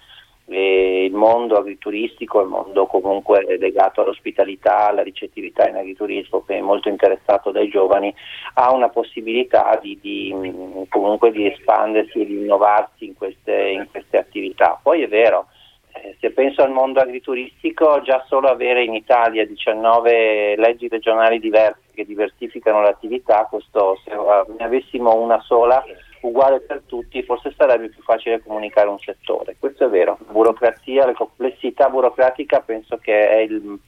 e 0.49 1.05
il 1.05 1.13
mondo 1.13 1.57
agrituristico, 1.57 2.41
il 2.41 2.47
mondo 2.47 2.87
comunque 2.87 3.45
legato 3.59 4.01
all'ospitalità, 4.01 4.87
alla 4.87 5.03
ricettività 5.03 5.67
in 5.67 5.75
agriturismo, 5.75 6.43
che 6.43 6.57
è 6.57 6.61
molto 6.61 6.89
interessato 6.89 7.51
dai 7.51 7.69
giovani, 7.69 8.13
ha 8.55 8.71
una 8.71 8.89
possibilità 8.89 9.77
di, 9.81 9.97
di 10.01 10.35
comunque 10.89 11.31
di 11.31 11.45
espandersi 11.45 12.21
e 12.21 12.25
di 12.25 12.37
innovarsi 12.37 13.05
in 13.05 13.15
queste, 13.15 13.69
in 13.69 13.87
queste 13.91 14.17
attività. 14.17 14.79
Poi 14.81 15.03
è 15.03 15.07
vero, 15.07 15.47
eh, 15.93 16.15
se 16.19 16.31
penso 16.31 16.63
al 16.63 16.71
mondo 16.71 16.99
agrituristico, 16.99 18.01
già 18.01 18.23
solo 18.27 18.47
avere 18.47 18.83
in 18.83 18.95
Italia 18.95 19.45
19 19.45 20.55
leggi 20.57 20.87
regionali 20.87 21.39
diverse 21.39 21.81
che 21.93 22.05
diversificano 22.05 22.81
l'attività, 22.81 23.45
questo, 23.49 23.99
se 24.05 24.11
ne 24.11 24.63
avessimo 24.63 25.15
una 25.15 25.41
sola 25.41 25.83
uguale 26.21 26.59
per 26.59 26.81
tutti, 26.85 27.23
forse 27.23 27.53
sarebbe 27.55 27.89
più 27.89 28.01
facile 28.03 28.41
comunicare 28.41 28.89
un 28.89 28.99
settore. 28.99 29.55
Questo 29.59 29.85
è 29.85 29.89
vero, 29.89 30.17
la 30.25 30.31
burocrazia, 30.31 31.05
la 31.05 31.13
complessità 31.13 31.89
burocratica 31.89 32.59
penso 32.61 32.97
che 32.97 33.29
è, 33.29 33.37
il, 33.37 33.79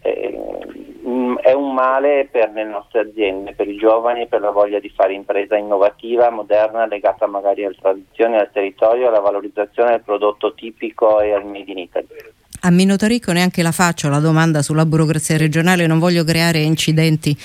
è 0.00 1.52
un 1.52 1.74
male 1.74 2.28
per 2.30 2.50
le 2.52 2.64
nostre 2.64 3.00
aziende, 3.00 3.54
per 3.54 3.68
i 3.68 3.76
giovani, 3.76 4.26
per 4.26 4.40
la 4.40 4.50
voglia 4.50 4.78
di 4.78 4.90
fare 4.90 5.14
impresa 5.14 5.56
innovativa, 5.56 6.30
moderna, 6.30 6.86
legata 6.86 7.26
magari 7.26 7.64
alle 7.64 7.76
tradizioni, 7.80 8.36
al 8.36 8.50
territorio, 8.52 9.08
alla 9.08 9.20
valorizzazione 9.20 9.90
del 9.90 10.02
prodotto 10.02 10.54
tipico 10.54 11.20
e 11.20 11.32
al 11.32 11.44
Made 11.44 11.70
in 11.70 11.78
Italy. 11.78 12.06
A 12.62 12.70
Minotorico 12.70 13.32
neanche 13.32 13.62
la 13.62 13.70
faccio 13.70 14.08
la 14.08 14.18
domanda 14.18 14.62
sulla 14.62 14.86
burocrazia 14.86 15.36
regionale, 15.36 15.86
non 15.86 15.98
voglio 15.98 16.24
creare 16.24 16.58
incidenti 16.58 17.36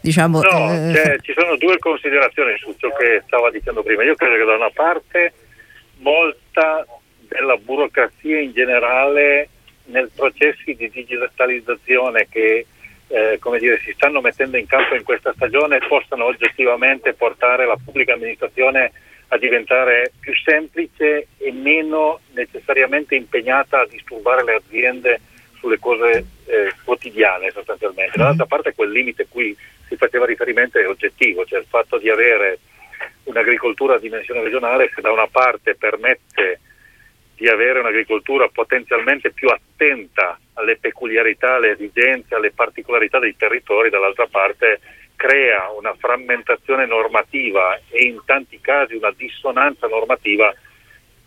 diciamo, 0.00 0.40
no, 0.40 0.72
eh... 0.72 0.92
cioè, 0.94 1.16
ci 1.20 1.34
sono 1.36 1.56
due 1.56 1.78
considerazioni 1.78 2.56
su 2.58 2.74
ciò 2.78 2.88
che 2.94 3.22
stava 3.26 3.50
dicendo 3.50 3.82
prima. 3.82 4.04
Io 4.04 4.14
credo 4.14 4.36
che 4.36 4.44
da 4.44 4.54
una 4.54 4.70
parte 4.70 5.32
molta 5.98 6.86
della 7.28 7.56
burocrazia 7.56 8.40
in 8.40 8.52
generale 8.52 9.48
nei 9.86 10.08
processi 10.14 10.74
di 10.74 10.90
digitalizzazione 10.90 12.26
che 12.30 12.66
eh, 13.08 13.38
come 13.40 13.58
dire, 13.58 13.80
si 13.82 13.92
stanno 13.94 14.20
mettendo 14.20 14.58
in 14.58 14.66
campo 14.66 14.94
in 14.94 15.02
questa 15.02 15.32
stagione 15.34 15.78
possano 15.88 16.26
oggettivamente 16.26 17.14
portare 17.14 17.66
la 17.66 17.78
pubblica 17.82 18.12
amministrazione 18.12 18.92
a 19.28 19.38
diventare 19.38 20.12
più 20.20 20.34
semplice 20.36 21.28
e 21.36 21.52
meno 21.52 22.20
necessariamente 22.32 23.14
impegnata 23.14 23.80
a 23.80 23.86
disturbare 23.86 24.44
le 24.44 24.54
aziende 24.54 25.20
sulle 25.58 25.78
cose 25.78 26.24
eh, 26.46 26.67
quotidiane 26.88 27.50
sostanzialmente. 27.50 28.16
Dall'altra 28.16 28.44
mhm. 28.44 28.48
parte 28.48 28.74
quel 28.74 28.90
limite 28.90 29.26
qui 29.28 29.54
si 29.86 29.96
faceva 29.96 30.24
riferimento 30.24 30.78
è 30.78 30.88
oggettivo, 30.88 31.44
cioè 31.44 31.58
il 31.58 31.66
fatto 31.68 31.98
di 31.98 32.08
avere 32.08 32.60
un'agricoltura 33.24 33.96
a 33.96 33.98
dimensione 33.98 34.42
regionale 34.42 34.88
che 34.88 35.02
da 35.02 35.12
una 35.12 35.26
parte 35.26 35.74
permette 35.74 36.60
di 37.36 37.46
avere 37.46 37.80
un'agricoltura 37.80 38.48
potenzialmente 38.48 39.30
più 39.30 39.48
attenta 39.48 40.38
alle 40.54 40.78
peculiarità, 40.78 41.56
alle 41.56 41.72
esigenze, 41.72 42.34
alle 42.34 42.52
particolarità 42.52 43.18
dei 43.18 43.36
territori, 43.36 43.90
dall'altra 43.90 44.26
parte 44.26 44.80
crea 45.14 45.68
una 45.76 45.94
frammentazione 45.94 46.86
normativa 46.86 47.78
e 47.90 48.06
in 48.06 48.20
tanti 48.24 48.60
casi 48.60 48.94
una 48.94 49.12
dissonanza 49.14 49.86
normativa 49.88 50.52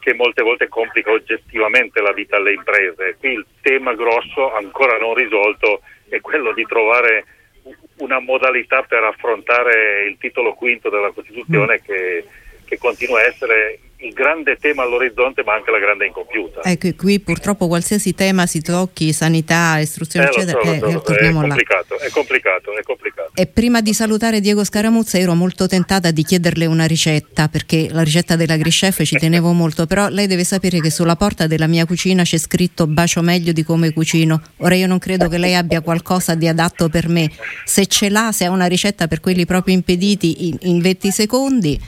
che 0.01 0.15
molte 0.15 0.41
volte 0.41 0.67
complica 0.67 1.11
oggettivamente 1.11 2.01
la 2.01 2.11
vita 2.11 2.37
alle 2.37 2.53
imprese. 2.53 3.15
Qui 3.19 3.33
il 3.33 3.45
tema 3.61 3.93
grosso 3.93 4.51
ancora 4.53 4.97
non 4.97 5.13
risolto 5.13 5.81
è 6.09 6.19
quello 6.19 6.51
di 6.53 6.65
trovare 6.65 7.25
una 7.97 8.19
modalità 8.19 8.81
per 8.81 9.03
affrontare 9.03 10.05
il 10.05 10.17
titolo 10.17 10.53
quinto 10.55 10.89
della 10.89 11.11
Costituzione 11.11 11.75
mm. 11.75 11.85
che, 11.85 12.25
che 12.65 12.77
continua 12.79 13.19
a 13.19 13.25
essere 13.25 13.79
il 14.01 14.13
grande 14.13 14.57
tema 14.59 14.83
all'orizzonte 14.83 15.43
ma 15.43 15.53
anche 15.53 15.71
la 15.71 15.79
grande 15.79 16.05
incompiuta. 16.05 16.61
Ecco, 16.63 16.89
qui 16.95 17.19
purtroppo 17.19 17.67
qualsiasi 17.67 18.13
tema 18.13 18.45
si 18.45 18.61
tocchi, 18.61 19.13
sanità, 19.13 19.77
istruzione, 19.79 20.27
eh, 20.27 20.29
eccetera, 20.29 20.59
so, 20.61 20.71
eh, 20.71 20.91
so, 20.91 21.01
torniamo 21.01 21.39
è 21.39 21.47
complicato, 21.47 21.95
là. 21.97 22.05
È 22.05 22.09
complicato, 22.09 22.77
è 22.77 22.83
complicato. 22.83 23.31
E 23.33 23.47
prima 23.47 23.81
di 23.81 23.93
salutare 23.93 24.39
Diego 24.39 24.63
Scaramuzza 24.63 25.17
ero 25.17 25.33
molto 25.35 25.67
tentata 25.67 26.11
di 26.11 26.23
chiederle 26.23 26.65
una 26.65 26.85
ricetta, 26.85 27.47
perché 27.47 27.89
la 27.91 28.01
ricetta 28.01 28.35
della 28.35 28.57
Grischef 28.57 29.03
ci 29.03 29.17
tenevo 29.17 29.51
molto, 29.53 29.85
però 29.85 30.09
lei 30.09 30.27
deve 30.27 30.43
sapere 30.43 30.79
che 30.79 30.89
sulla 30.89 31.15
porta 31.15 31.47
della 31.47 31.67
mia 31.67 31.85
cucina 31.85 32.23
c'è 32.23 32.37
scritto 32.37 32.87
bacio 32.87 33.21
meglio 33.21 33.51
di 33.51 33.63
come 33.63 33.93
cucino. 33.93 34.41
Ora 34.57 34.75
io 34.75 34.87
non 34.87 34.99
credo 34.99 35.27
che 35.27 35.37
lei 35.37 35.55
abbia 35.55 35.81
qualcosa 35.81 36.35
di 36.35 36.47
adatto 36.47 36.89
per 36.89 37.07
me. 37.07 37.29
Se 37.65 37.85
ce 37.85 38.09
l'ha, 38.09 38.31
se 38.31 38.45
ha 38.45 38.49
una 38.49 38.65
ricetta 38.65 39.07
per 39.07 39.19
quelli 39.19 39.45
proprio 39.45 39.75
impediti 39.75 40.47
in, 40.47 40.57
in 40.61 40.81
20 40.81 41.11
secondi 41.11 41.79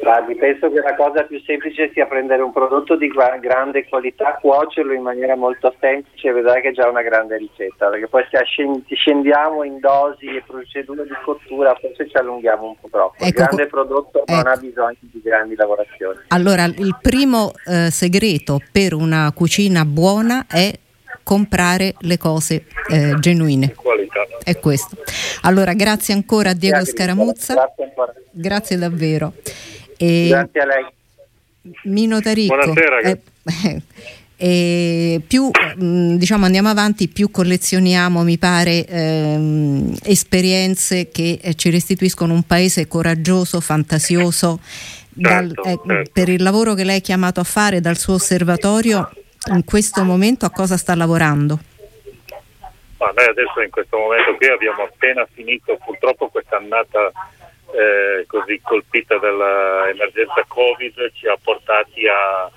Guardi, 0.00 0.34
penso 0.34 0.70
che 0.70 0.80
la 0.80 0.94
cosa 0.96 1.22
più 1.24 1.40
semplice 1.44 1.90
sia 1.92 2.06
prendere 2.06 2.42
un 2.42 2.52
prodotto 2.52 2.96
di 2.96 3.08
grande 3.08 3.86
qualità, 3.86 4.38
cuocerlo 4.40 4.92
in 4.92 5.02
maniera 5.02 5.36
molto 5.36 5.74
semplice 5.78 6.28
e 6.28 6.32
vedrai 6.32 6.62
che 6.62 6.68
è 6.68 6.72
già 6.72 6.88
una 6.88 7.02
grande 7.02 7.36
ricetta, 7.36 7.88
perché 7.88 8.08
poi 8.08 8.24
se 8.30 8.38
scendiamo 8.94 9.62
in 9.62 9.78
dosi 9.78 10.26
e 10.26 10.42
procedure 10.46 11.04
di 11.04 11.14
cottura 11.22 11.74
forse 11.74 12.08
ci 12.08 12.16
allunghiamo 12.16 12.66
un 12.66 12.76
po' 12.80 12.88
troppo. 12.90 13.16
Ecco, 13.16 13.26
il 13.26 13.32
grande 13.32 13.66
prodotto 13.66 14.20
ecco. 14.20 14.34
non 14.34 14.46
ha 14.46 14.56
bisogno 14.56 14.96
di 15.00 15.20
grandi 15.22 15.54
lavorazioni. 15.54 16.18
Allora, 16.28 16.64
il 16.64 16.96
primo 17.00 17.52
eh, 17.66 17.90
segreto 17.90 18.58
per 18.72 18.94
una 18.94 19.30
cucina 19.34 19.84
buona 19.84 20.46
è 20.48 20.72
comprare 21.22 21.94
le 22.00 22.16
cose 22.16 22.64
eh, 22.90 23.16
genuine. 23.20 23.74
È 24.42 24.58
questo. 24.58 24.96
Allora, 25.42 25.74
grazie 25.74 26.14
ancora 26.14 26.50
a 26.50 26.54
Diego 26.54 26.84
Scaramuzza. 26.84 27.70
Grazie 28.32 28.76
davvero. 28.78 29.32
E 30.02 30.28
grazie 30.28 30.60
a 30.62 30.64
lei. 30.64 30.86
Mino 31.84 32.22
Taricco. 32.22 32.56
Buonasera. 32.56 33.00
Eh, 33.00 33.82
e 34.34 35.20
più 35.28 35.50
mm, 35.50 36.14
diciamo 36.14 36.46
andiamo 36.46 36.70
avanti 36.70 37.08
più 37.08 37.30
collezioniamo 37.30 38.22
mi 38.22 38.38
pare 38.38 38.86
ehm, 38.86 39.94
esperienze 40.02 41.10
che 41.10 41.38
eh, 41.42 41.54
ci 41.54 41.68
restituiscono 41.68 42.32
un 42.32 42.44
paese 42.44 42.88
coraggioso 42.88 43.60
fantasioso 43.60 44.60
dal, 45.10 45.52
certo, 45.54 45.64
eh, 45.64 45.80
certo. 45.86 46.10
per 46.14 46.30
il 46.30 46.42
lavoro 46.42 46.72
che 46.72 46.84
lei 46.84 46.98
è 46.98 47.02
chiamato 47.02 47.40
a 47.40 47.44
fare 47.44 47.82
dal 47.82 47.98
suo 47.98 48.14
osservatorio 48.14 49.10
in 49.52 49.64
questo 49.64 50.02
momento 50.02 50.46
a 50.46 50.50
cosa 50.50 50.78
sta 50.78 50.94
lavorando? 50.94 51.58
Ma 52.96 53.12
noi 53.14 53.26
adesso 53.26 53.60
in 53.62 53.70
questo 53.70 53.98
momento 53.98 54.34
qui 54.36 54.46
abbiamo 54.46 54.82
appena 54.82 55.26
finito 55.34 55.78
purtroppo 55.84 56.28
questa 56.28 56.56
annata 56.56 57.12
eh, 57.72 58.24
così 58.26 58.60
colpita 58.62 59.18
dall'emergenza 59.18 60.44
Covid 60.46 61.12
ci 61.14 61.26
ha 61.26 61.36
portati 61.42 62.06
a 62.06 62.50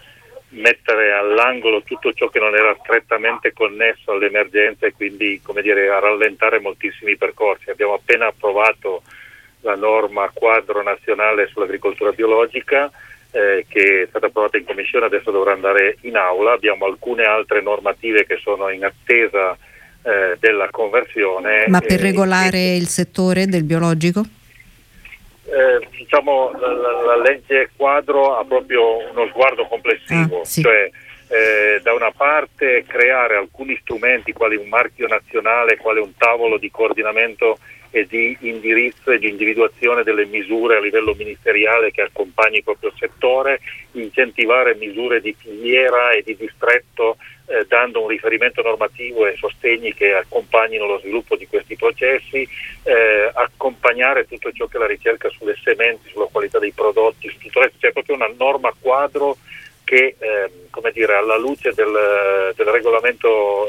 mettere 0.49 1.13
all'angolo 1.13 1.81
tutto 1.81 2.13
ciò 2.13 2.27
che 2.27 2.39
non 2.39 2.55
era 2.55 2.75
strettamente 2.81 3.53
connesso 3.53 4.11
all'emergenza 4.11 4.85
e 4.85 4.93
quindi 4.93 5.41
come 5.43 5.61
dire, 5.61 5.89
a 5.89 5.99
rallentare 5.99 6.59
moltissimi 6.59 7.17
percorsi. 7.17 7.69
Abbiamo 7.69 7.93
appena 7.93 8.27
approvato 8.27 9.03
la 9.61 9.75
norma 9.75 10.29
quadro 10.33 10.83
nazionale 10.83 11.47
sull'agricoltura 11.47 12.11
biologica 12.11 12.91
eh, 13.31 13.65
che 13.67 14.03
è 14.03 14.05
stata 14.07 14.27
approvata 14.27 14.57
in 14.57 14.65
commissione, 14.65 15.05
adesso 15.05 15.31
dovrà 15.31 15.53
andare 15.53 15.97
in 16.01 16.15
aula. 16.15 16.53
Abbiamo 16.53 16.85
alcune 16.85 17.23
altre 17.23 17.61
normative 17.61 18.25
che 18.25 18.37
sono 18.37 18.69
in 18.69 18.85
attesa 18.85 19.57
eh, 20.03 20.37
della 20.39 20.69
conversione. 20.69 21.65
Ma 21.67 21.79
per 21.79 21.99
regolare 21.99 22.57
e, 22.57 22.75
il 22.77 22.87
settore 22.87 23.47
del 23.47 23.63
biologico? 23.63 24.23
Eh, 25.45 25.87
diciamo 25.97 26.51
la, 26.57 26.71
la, 27.01 27.17
legge 27.17 27.69
quadro 27.75 28.37
ha 28.37 28.45
proprio 28.45 29.09
uno 29.09 29.27
sguardo 29.27 29.65
complessivo, 29.65 30.39
ah, 30.39 30.45
sì. 30.45 30.61
cioè 30.61 30.89
eh, 31.27 31.81
da 31.81 31.93
una 31.93 32.11
parte 32.11 32.85
creare 32.87 33.35
alcuni 33.35 33.77
strumenti 33.81 34.31
quali 34.31 34.55
un 34.55 34.69
marchio 34.69 35.07
nazionale, 35.07 35.77
quale 35.77 35.99
un 35.99 36.15
tavolo 36.15 36.57
di 36.57 36.71
coordinamento 36.71 37.57
e 37.95 38.07
di 38.07 38.35
indirizzo 38.41 39.11
e 39.11 39.19
di 39.19 39.29
individuazione 39.29 40.03
delle 40.03 40.25
misure 40.25 40.77
a 40.77 40.79
livello 40.79 41.13
ministeriale 41.13 41.91
che 41.91 42.01
accompagni 42.01 42.57
il 42.57 42.63
proprio 42.63 42.91
settore, 42.97 43.59
incentivare 43.91 44.75
misure 44.75 45.21
di 45.21 45.35
filiera 45.37 46.11
e 46.11 46.23
di 46.23 46.35
distretto 46.35 47.17
dando 47.73 48.03
un 48.03 48.07
riferimento 48.07 48.61
normativo 48.61 49.25
e 49.25 49.35
sostegni 49.35 49.95
che 49.95 50.13
accompagnino 50.13 50.85
lo 50.85 50.99
sviluppo 50.99 51.35
di 51.35 51.47
questi 51.47 51.75
processi, 51.75 52.47
eh, 52.83 53.31
accompagnare 53.33 54.27
tutto 54.27 54.51
ciò 54.51 54.67
che 54.67 54.77
è 54.77 54.79
la 54.79 54.85
ricerca 54.85 55.27
sulle 55.29 55.55
sementi, 55.63 56.09
sulla 56.09 56.27
qualità 56.31 56.59
dei 56.59 56.71
prodotti, 56.71 57.29
su 57.29 57.39
tutto 57.39 57.61
resto, 57.61 57.77
c'è 57.79 57.91
proprio 57.91 58.15
una 58.15 58.31
norma 58.37 58.71
quadro 58.79 59.37
che 59.83 60.15
eh, 60.19 60.51
come 60.69 60.91
dire, 60.91 61.15
alla 61.15 61.35
luce 61.35 61.73
del, 61.73 62.53
del 62.55 62.67
regolamento 62.67 63.65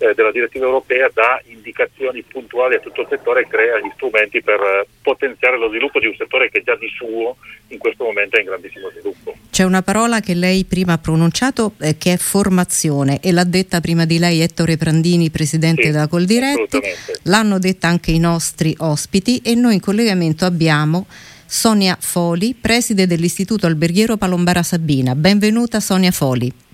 eh, 0.00 0.14
della 0.14 0.32
direttiva 0.32 0.64
europea 0.64 1.10
dà 1.12 1.40
indicazioni 1.44 2.22
puntuali 2.22 2.76
a 2.76 2.80
tutto 2.80 3.02
il 3.02 3.06
settore 3.10 3.42
e 3.42 3.48
crea 3.48 3.78
gli 3.78 3.90
strumenti 3.94 4.42
per 4.42 4.58
eh, 4.58 4.86
potenziare 5.02 5.58
lo 5.58 5.68
sviluppo 5.68 6.00
di 6.00 6.06
un 6.06 6.14
settore 6.16 6.48
che 6.50 6.62
già 6.62 6.74
di 6.76 6.88
suo 6.88 7.36
in 7.68 7.78
questo 7.78 8.04
momento 8.04 8.36
è 8.36 8.40
in 8.40 8.46
grandissimo 8.46 8.88
sviluppo. 8.90 9.36
C'è 9.50 9.64
una 9.64 9.82
parola 9.82 10.20
che 10.20 10.34
lei 10.34 10.64
prima 10.64 10.94
ha 10.94 10.98
pronunciato 10.98 11.74
eh, 11.80 11.98
che 11.98 12.14
è 12.14 12.16
formazione 12.16 13.20
e 13.20 13.30
l'ha 13.30 13.44
detta 13.44 13.80
prima 13.80 14.06
di 14.06 14.18
lei 14.18 14.40
Ettore 14.40 14.78
Prandini, 14.78 15.30
presidente 15.30 15.82
sì, 15.82 15.90
della 15.90 16.08
Coldiretti, 16.08 16.80
l'hanno 17.24 17.58
detta 17.58 17.88
anche 17.88 18.10
i 18.10 18.18
nostri 18.18 18.74
ospiti 18.78 19.42
e 19.44 19.54
noi 19.54 19.74
in 19.74 19.80
collegamento 19.80 20.46
abbiamo 20.46 21.06
Sonia 21.44 21.96
Foli, 22.00 22.54
preside 22.58 23.06
dell'Istituto 23.06 23.66
Alberghiero 23.66 24.16
Palombara 24.16 24.62
Sabina. 24.62 25.14
Benvenuta 25.14 25.80
Sonia 25.80 26.12
Foli. 26.12 26.69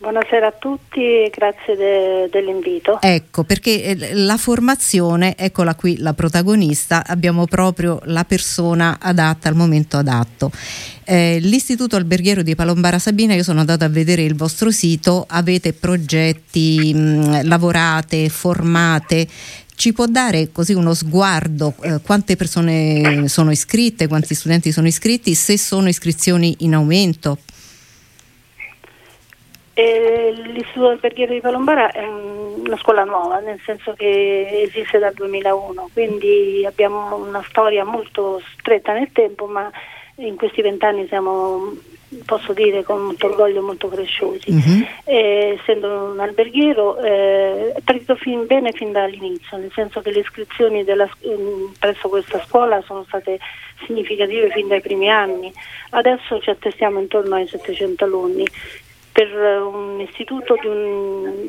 Buonasera 0.00 0.46
a 0.46 0.52
tutti 0.52 1.30
grazie 1.30 1.76
de, 1.76 2.28
dell'invito. 2.30 3.02
Ecco, 3.02 3.44
perché 3.44 3.84
eh, 3.84 4.14
la 4.14 4.38
formazione, 4.38 5.36
eccola 5.36 5.74
qui 5.74 5.98
la 5.98 6.14
protagonista, 6.14 7.04
abbiamo 7.06 7.44
proprio 7.44 8.00
la 8.04 8.24
persona 8.24 8.96
adatta 8.98 9.50
al 9.50 9.54
momento 9.54 9.98
adatto. 9.98 10.50
Eh, 11.04 11.38
L'Istituto 11.42 11.96
Alberghiero 11.96 12.40
di 12.40 12.54
Palombara 12.54 12.98
Sabina, 12.98 13.34
io 13.34 13.42
sono 13.42 13.60
andata 13.60 13.84
a 13.84 13.88
vedere 13.90 14.22
il 14.22 14.34
vostro 14.34 14.70
sito, 14.70 15.26
avete 15.28 15.74
progetti, 15.74 16.94
mh, 16.94 17.46
lavorate, 17.46 18.30
formate 18.30 19.28
ci 19.74 19.94
può 19.94 20.04
dare 20.04 20.50
così 20.52 20.74
uno 20.74 20.92
sguardo 20.92 21.74
eh, 21.80 22.00
quante 22.02 22.36
persone 22.36 23.28
sono 23.28 23.50
iscritte, 23.50 24.08
quanti 24.08 24.34
studenti 24.34 24.72
sono 24.72 24.86
iscritti, 24.86 25.34
se 25.34 25.56
sono 25.56 25.88
iscrizioni 25.88 26.54
in 26.58 26.74
aumento? 26.74 27.38
Eh, 29.80 30.32
L'Istituto 30.52 30.88
Alberghiero 30.88 31.32
di 31.32 31.40
Palombara 31.40 31.90
è 31.90 32.06
una 32.06 32.76
scuola 32.76 33.04
nuova, 33.04 33.38
nel 33.38 33.58
senso 33.64 33.94
che 33.94 34.62
esiste 34.66 34.98
dal 34.98 35.14
2001, 35.14 35.88
quindi 35.94 36.66
abbiamo 36.66 37.16
una 37.16 37.42
storia 37.48 37.82
molto 37.84 38.42
stretta 38.58 38.92
nel 38.92 39.10
tempo, 39.12 39.46
ma 39.46 39.70
in 40.16 40.36
questi 40.36 40.60
vent'anni 40.60 41.06
siamo, 41.08 41.72
posso 42.26 42.52
dire 42.52 42.82
con 42.82 43.02
molto 43.02 43.28
orgoglio, 43.28 43.62
molto 43.62 43.88
cresciuti. 43.88 44.50
Uh-huh. 44.50 44.86
Eh, 45.04 45.56
essendo 45.58 46.10
un 46.12 46.20
alberghiero 46.20 46.98
eh, 46.98 47.72
è 47.72 47.80
partito 47.82 48.16
fin 48.16 48.44
bene 48.44 48.72
fin 48.72 48.92
dall'inizio, 48.92 49.56
nel 49.56 49.72
senso 49.72 50.02
che 50.02 50.10
le 50.10 50.20
iscrizioni 50.20 50.84
della, 50.84 51.08
mm, 51.26 51.72
presso 51.78 52.10
questa 52.10 52.44
scuola 52.46 52.82
sono 52.82 53.04
state 53.08 53.38
significative 53.86 54.50
fin 54.50 54.68
dai 54.68 54.82
primi 54.82 55.08
anni. 55.08 55.50
Adesso 55.90 56.38
ci 56.40 56.50
attestiamo 56.50 57.00
intorno 57.00 57.36
ai 57.36 57.46
700 57.46 58.04
alunni 58.04 58.44
per 59.12 59.28
un 59.34 60.00
istituto 60.00 60.56
di, 60.60 60.66
un, 60.66 61.48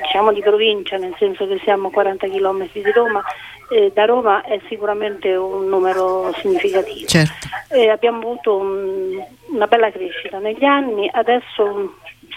diciamo 0.00 0.32
di 0.32 0.40
provincia, 0.40 0.96
nel 0.96 1.14
senso 1.18 1.46
che 1.46 1.58
siamo 1.62 1.88
a 1.88 1.90
40 1.90 2.28
km 2.28 2.68
di 2.72 2.92
Roma, 2.92 3.22
eh, 3.70 3.90
da 3.94 4.04
Roma 4.04 4.42
è 4.42 4.60
sicuramente 4.68 5.34
un 5.34 5.68
numero 5.68 6.32
significativo. 6.34 7.06
Certo. 7.06 7.48
Eh, 7.70 7.88
abbiamo 7.88 8.18
avuto 8.18 8.56
un, 8.56 9.24
una 9.48 9.66
bella 9.66 9.90
crescita 9.90 10.38
negli 10.38 10.64
anni, 10.64 11.08
adesso 11.12 11.94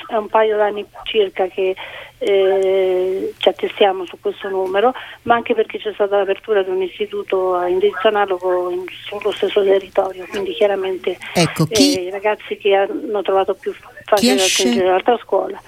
è 0.08 0.16
un 0.16 0.28
paio 0.28 0.58
d'anni 0.58 0.86
circa 1.04 1.48
che 1.48 1.76
eh, 2.18 3.34
ci 3.38 3.50
attestiamo 3.50 4.06
su 4.06 4.18
questo 4.20 4.50
numero, 4.50 4.94
ma 5.24 5.36
anche 5.36 5.54
perché 5.54 5.80
c'è 5.80 5.92
stata 5.94 6.18
l'apertura 6.18 6.64
di 6.64 6.70
un 6.70 6.82
istituto 6.82 7.56
a 7.56 7.68
indirizzo 7.68 8.08
analogo 8.08 8.70
in, 8.70 8.84
sullo 9.06 9.32
stesso 9.32 9.64
territorio, 9.64 10.26
quindi 10.30 10.54
chiaramente 10.54 11.18
ecco, 11.34 11.66
chi, 11.66 11.96
eh, 11.96 12.02
i 12.04 12.10
ragazzi 12.10 12.58
che 12.58 12.74
hanno 12.74 13.22
trovato 13.22 13.54
più 13.54 13.74
facile 14.06 14.38
raggiungere 14.38 14.88
l'altra 14.88 15.18
scuola. 15.22 15.62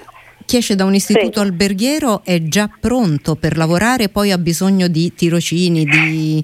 Chi 0.46 0.58
esce 0.58 0.76
da 0.76 0.86
un 0.86 0.94
istituto 0.94 1.42
Prego. 1.42 1.42
alberghiero 1.42 2.22
è 2.24 2.42
già 2.44 2.70
pronto 2.80 3.36
per 3.36 3.58
lavorare, 3.58 4.08
poi 4.08 4.32
ha 4.32 4.38
bisogno 4.38 4.88
di 4.88 5.14
tirocini, 5.14 5.84
di, 5.84 6.42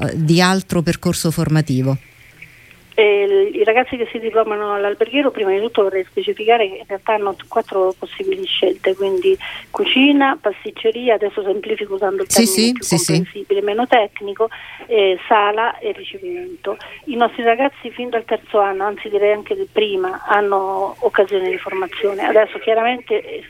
uh, 0.00 0.10
di 0.12 0.42
altro 0.42 0.82
percorso 0.82 1.30
formativo. 1.30 1.96
Eh, 3.00 3.50
I 3.54 3.64
ragazzi 3.64 3.96
che 3.96 4.06
si 4.10 4.18
diplomano 4.18 4.74
all'alberghiero, 4.74 5.30
prima 5.30 5.52
di 5.52 5.58
tutto 5.58 5.84
vorrei 5.84 6.04
specificare 6.04 6.68
che 6.68 6.76
in 6.76 6.84
realtà 6.86 7.14
hanno 7.14 7.34
quattro 7.48 7.94
possibili 7.98 8.44
scelte, 8.44 8.94
quindi 8.94 9.38
cucina, 9.70 10.36
pasticceria, 10.38 11.14
adesso 11.14 11.42
semplifico 11.42 11.94
usando 11.94 12.20
il 12.20 12.28
termine 12.28 12.52
sì, 12.52 12.72
più 12.72 12.84
sì, 12.84 12.96
comprensibile, 12.96 13.60
sì. 13.60 13.64
meno 13.64 13.86
tecnico, 13.86 14.50
eh, 14.86 15.18
sala 15.26 15.78
e 15.78 15.92
ricevimento. 15.92 16.76
I 17.06 17.16
nostri 17.16 17.42
ragazzi 17.42 17.90
fin 17.90 18.10
dal 18.10 18.26
terzo 18.26 18.58
anno, 18.58 18.84
anzi 18.84 19.08
direi 19.08 19.32
anche 19.32 19.66
prima, 19.72 20.22
hanno 20.26 20.94
occasione 20.98 21.48
di 21.48 21.56
formazione. 21.56 22.26
Adesso 22.26 22.58
chiaramente 22.58 23.22
eh, 23.22 23.44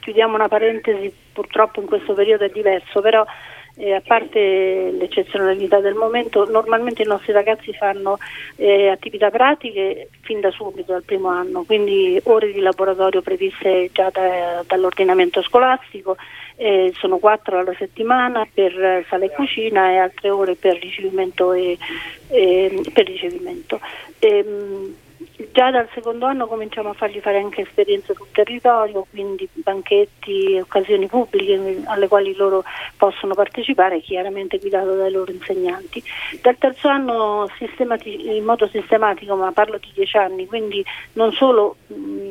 chiudiamo 0.00 0.34
una 0.34 0.48
parentesi, 0.48 1.14
purtroppo 1.32 1.80
in 1.80 1.86
questo 1.86 2.12
periodo 2.14 2.42
è 2.42 2.48
diverso, 2.48 3.00
però 3.00 3.24
eh, 3.76 3.94
a 3.94 4.02
parte 4.04 4.90
l'eccezionalità 4.92 5.80
del 5.80 5.94
momento, 5.94 6.48
normalmente 6.48 7.02
i 7.02 7.06
nostri 7.06 7.32
ragazzi 7.32 7.72
fanno 7.72 8.18
eh, 8.56 8.88
attività 8.88 9.30
pratiche 9.30 10.08
fin 10.20 10.40
da 10.40 10.50
subito, 10.50 10.92
dal 10.92 11.02
primo 11.02 11.28
anno, 11.28 11.64
quindi 11.64 12.20
ore 12.24 12.52
di 12.52 12.60
laboratorio 12.60 13.22
previste 13.22 13.90
già 13.92 14.10
da, 14.10 14.62
dall'ordinamento 14.66 15.42
scolastico, 15.42 16.16
eh, 16.56 16.92
sono 16.96 17.18
quattro 17.18 17.58
alla 17.58 17.74
settimana 17.76 18.46
per 18.52 19.04
sala 19.08 19.24
e 19.24 19.30
cucina 19.30 19.90
e 19.90 19.96
altre 19.96 20.30
ore 20.30 20.54
per 20.54 20.78
ricevimento. 20.78 21.52
E, 21.52 21.76
per 22.28 23.06
ricevimento. 23.06 23.80
Ehm, 24.18 24.94
Già 25.50 25.72
dal 25.72 25.88
secondo 25.92 26.26
anno 26.26 26.46
cominciamo 26.46 26.90
a 26.90 26.92
fargli 26.92 27.18
fare 27.18 27.38
anche 27.38 27.62
esperienze 27.62 28.14
sul 28.14 28.28
territorio, 28.30 29.04
quindi 29.10 29.48
banchetti, 29.52 30.58
occasioni 30.60 31.08
pubbliche 31.08 31.82
alle 31.86 32.06
quali 32.06 32.36
loro 32.36 32.62
possono 32.96 33.34
partecipare, 33.34 34.00
chiaramente 34.00 34.58
guidato 34.58 34.94
dai 34.94 35.10
loro 35.10 35.32
insegnanti. 35.32 36.00
Dal 36.40 36.56
terzo 36.56 36.86
anno 36.86 37.48
in 38.14 38.44
modo 38.44 38.68
sistematico, 38.68 39.34
ma 39.34 39.50
parlo 39.50 39.78
di 39.78 39.90
dieci 39.92 40.16
anni, 40.16 40.46
quindi 40.46 40.84
non 41.14 41.32
solo 41.32 41.76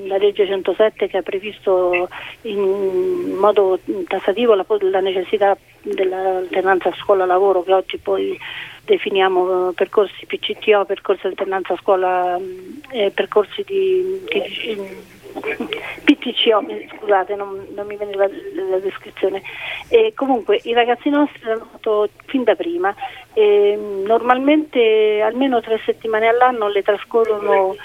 la 0.06 0.16
legge 0.18 0.45
107 0.45 1.08
che 1.08 1.18
ha 1.18 1.22
previsto 1.22 2.08
in 2.43 3.36
modo 3.38 3.80
tassativo 4.08 4.54
la, 4.54 4.66
la 4.80 5.01
necessità 5.01 5.58
dell'alternanza 5.84 6.91
scuola-lavoro 6.95 7.63
che 7.63 7.73
oggi 7.73 7.97
poi 7.97 8.39
definiamo 8.86 9.69
eh, 9.69 9.73
percorsi 9.73 10.25
PCTO, 10.25 10.86
percorsi 10.86 11.27
alternanza 11.27 11.75
scuola, 11.77 12.38
mm, 12.39 12.77
eh, 12.91 13.11
percorsi 13.11 13.63
di, 13.65 14.21
di 14.25 15.01
PTCO, 16.03 16.63
scusate, 16.97 17.36
non, 17.36 17.65
non 17.73 17.88
mi 17.88 17.97
viene 17.97 18.13
la, 18.15 18.27
la 18.69 18.79
descrizione. 18.79 19.41
E 19.88 20.13
comunque 20.15 20.59
i 20.63 20.73
ragazzi 20.73 21.09
nostri 21.09 21.41
l'hanno 21.43 21.67
fatto 21.71 22.09
fin 22.25 22.43
da 22.43 22.55
prima. 22.55 22.93
E, 23.34 23.75
normalmente 23.75 25.21
almeno 25.21 25.61
tre 25.61 25.79
settimane 25.86 26.27
all'anno 26.27 26.67
le 26.67 26.84
trascorrono 26.84 27.75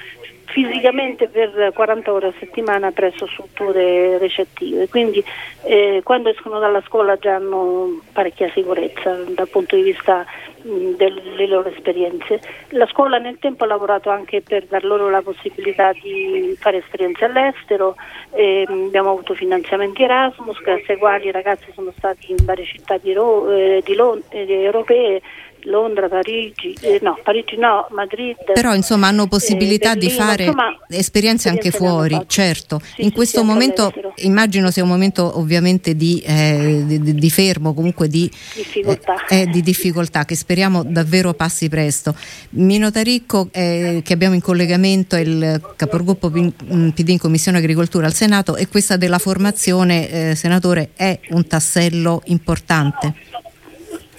fisicamente 0.49 1.28
per 1.28 1.72
40 1.74 2.12
ore 2.12 2.26
a 2.28 2.32
settimana 2.38 2.90
presso 2.90 3.26
strutture 3.26 4.18
recettive, 4.18 4.88
quindi 4.88 5.22
eh, 5.62 6.01
quando 6.03 6.30
escono 6.30 6.59
dalla 6.59 6.82
scuola 6.86 7.16
già 7.16 7.34
hanno 7.36 8.01
parecchia 8.12 8.51
sicurezza 8.53 9.14
dal 9.28 9.49
punto 9.49 9.76
di 9.76 9.82
vista 9.82 10.24
mh, 10.62 10.96
delle 10.96 11.46
loro 11.46 11.68
esperienze. 11.68 12.40
La 12.70 12.86
scuola 12.86 13.18
nel 13.18 13.38
tempo 13.38 13.64
ha 13.64 13.66
lavorato 13.66 14.11
anche 14.11 14.40
per 14.40 14.64
dar 14.64 14.84
loro 14.84 15.11
la 15.11 15.22
possibilità 15.22 15.92
di 15.92 16.57
fare 16.59 16.78
esperienze 16.78 17.26
all'estero, 17.26 17.96
eh, 18.32 18.64
abbiamo 18.68 19.11
avuto 19.11 19.34
finanziamenti 19.34 20.03
Erasmus, 20.03 20.61
grazie 20.62 20.94
ai 20.94 20.99
quali 20.99 21.26
i 21.26 21.32
ragazzi 21.32 21.70
sono 21.74 21.92
stati 21.96 22.30
in 22.30 22.44
varie 22.44 22.64
città 22.64 22.96
di, 22.96 23.12
Ro- 23.12 23.51
eh, 23.51 23.82
di 23.84 23.94
Lond- 23.94 24.24
eh, 24.30 24.62
europee 24.62 25.20
Londra, 25.64 26.09
Parigi, 26.09 26.76
eh, 26.80 26.98
no, 27.02 27.18
Parigi 27.22 27.56
no, 27.56 27.86
Madrid. 27.90 28.36
Però 28.52 28.74
insomma 28.74 29.09
hanno 29.09 29.26
possibilità 29.26 29.92
eh, 29.92 29.94
Berlino, 29.94 30.14
di 30.14 30.20
fare 30.20 30.42
insomma, 30.44 30.78
esperienze 30.88 31.48
anche 31.48 31.70
fuori, 31.70 32.18
certo. 32.26 32.80
Sì, 32.82 33.02
In 33.02 33.09
sì, 33.09 33.14
questo 33.14 33.40
sì, 33.40 33.46
momento 33.46 33.92
immagino 34.16 34.70
sia 34.70 34.82
un 34.82 34.88
momento 34.88 35.38
ovviamente 35.38 35.94
di, 35.94 36.22
eh, 36.24 36.82
di, 36.84 37.14
di 37.14 37.30
fermo, 37.30 37.74
comunque 37.74 38.09
di 38.09 38.30
difficoltà. 38.54 39.26
Eh, 39.26 39.46
di 39.46 39.62
difficoltà, 39.62 40.24
che 40.24 40.34
speriamo 40.34 40.82
davvero 40.84 41.34
passi 41.34 41.68
presto. 41.68 42.14
Mino 42.50 42.90
Taricco 42.90 43.48
eh, 43.52 44.02
che 44.04 44.12
abbiamo 44.12 44.34
in 44.34 44.40
collegamento 44.40 45.16
è 45.16 45.20
il 45.20 45.61
capogruppo 45.76 46.30
PD 46.30 46.52
mm, 46.72 46.90
in 47.06 47.18
Commissione 47.18 47.59
Agricoltura 47.59 48.06
al 48.06 48.14
Senato 48.14 48.56
e 48.56 48.68
questa 48.68 48.96
della 48.96 49.18
formazione, 49.18 50.30
eh, 50.30 50.34
senatore, 50.34 50.90
è 50.94 51.18
un 51.30 51.46
tassello 51.46 52.22
importante. 52.26 53.14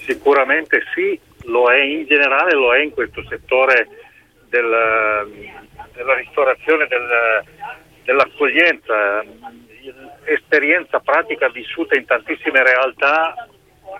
Sicuramente 0.04 0.82
sì, 0.94 1.18
lo 1.44 1.70
è 1.70 1.80
in 1.80 2.06
generale, 2.06 2.52
lo 2.54 2.74
è 2.74 2.80
in 2.80 2.90
questo 2.90 3.24
settore 3.28 3.88
del, 4.48 5.56
della 5.94 6.14
ristorazione, 6.14 6.86
del, 6.86 7.44
dell'accoglienza, 8.04 9.24
esperienza 10.24 11.00
pratica 11.00 11.48
vissuta 11.48 11.96
in 11.96 12.04
tantissime 12.04 12.62
realtà, 12.62 13.48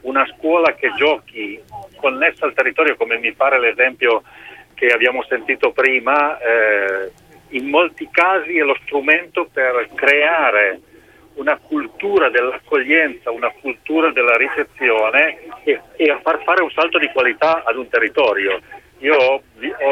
una 0.03 0.27
scuola 0.37 0.75
che 0.75 0.93
giochi 0.97 1.61
connessa 1.97 2.47
al 2.47 2.55
territorio, 2.55 2.97
come 2.97 3.19
mi 3.19 3.33
pare 3.33 3.59
l'esempio 3.59 4.23
che 4.75 4.87
abbiamo 4.87 5.23
sentito 5.25 5.73
prima, 5.73 6.39
eh, 6.39 7.13
in 7.51 7.69
molti 7.69 8.09
casi 8.11 8.57
è 8.57 8.63
lo 8.63 8.77
strumento 8.83 9.49
per 9.53 9.89
creare 9.95 10.81
una 11.41 11.57
cultura 11.57 12.29
dell'accoglienza, 12.29 13.31
una 13.31 13.51
cultura 13.61 14.13
della 14.13 14.37
ricezione 14.37 15.39
e, 15.65 15.81
e, 15.97 16.11
a 16.11 16.21
far 16.23 16.43
fare 16.45 16.63
un 16.63 16.71
salto 16.71 16.99
di 16.99 17.09
qualità 17.09 17.63
ad 17.65 17.77
un 17.77 17.89
territorio. 17.89 18.61
Io 18.99 19.15
ho, 19.15 19.43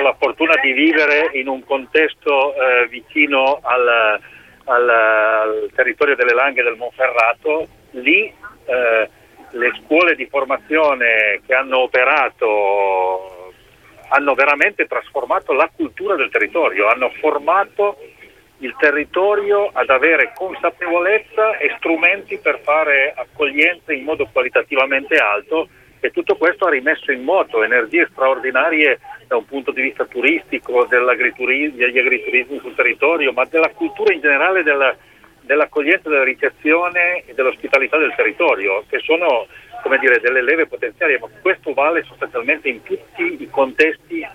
la 0.03 0.15
fortuna 0.19 0.55
di 0.63 0.73
vivere 0.73 1.31
in 1.33 1.49
un 1.49 1.65
contesto 1.65 2.55
eh, 2.55 2.87
vicino 2.89 3.61
al, 3.63 4.21
al, 4.65 4.89
al, 4.89 5.71
territorio 5.75 6.15
delle 6.15 6.35
Langhe 6.35 6.63
del 6.63 6.77
Monferrato, 6.77 7.67
lì 7.93 8.31
eh, 8.67 9.09
le 9.51 9.73
scuole 9.83 10.15
di 10.15 10.27
formazione 10.27 11.41
che 11.47 11.55
hanno 11.55 11.79
operato 11.79 13.53
hanno 14.11 14.35
veramente 14.35 14.87
trasformato 14.87 15.53
la 15.53 15.71
cultura 15.75 16.15
del 16.15 16.31
territorio, 16.31 16.89
hanno 16.89 17.11
formato 17.21 17.99
il 18.59 18.75
territorio 18.79 19.71
ad 19.73 19.89
avere 19.91 20.33
consapevolezza 20.35 21.59
e 21.59 21.75
strumenti 21.77 22.39
per 22.39 22.61
fare 22.63 23.13
accoglienza 23.15 23.93
in 23.93 24.05
modo 24.05 24.29
qualitativamente 24.33 25.17
alto 25.17 25.69
e 26.01 26.11
tutto 26.11 26.37
questo 26.37 26.67
ha 26.67 26.71
rimesso 26.71 27.11
in 27.13 27.23
moto 27.23 27.63
energie 27.63 28.09
straordinarie 28.11 29.01
da 29.27 29.37
un 29.37 29.45
punto 29.45 29.73
di 29.73 29.83
vista 29.83 30.05
turistico, 30.07 30.87
degli 30.87 31.99
agriturismi 31.99 32.59
sul 32.59 32.75
territorio, 32.75 33.33
ma 33.33 33.45
della 33.45 33.71
cultura 33.71 34.15
in 34.15 34.21
generale 34.21 34.63
del, 34.63 34.97
dell'accoglienza, 35.41 36.09
della 36.09 36.25
ricezione 36.25 37.25
e 37.27 37.35
dell'ospitalità 37.35 37.99
del 37.99 38.15
territorio, 38.15 38.85
che 38.89 39.01
sono 39.01 39.47
dire, 40.01 40.21
delle 40.21 40.43
leve 40.43 40.67
potenziali, 40.67 41.19
ma 41.19 41.29
questo 41.41 41.73
vale 41.73 42.03
sostanzialmente 42.05 42.69
in 42.69 42.83
tutti 42.83 43.43
i 43.43 43.49
contesti 43.51 44.27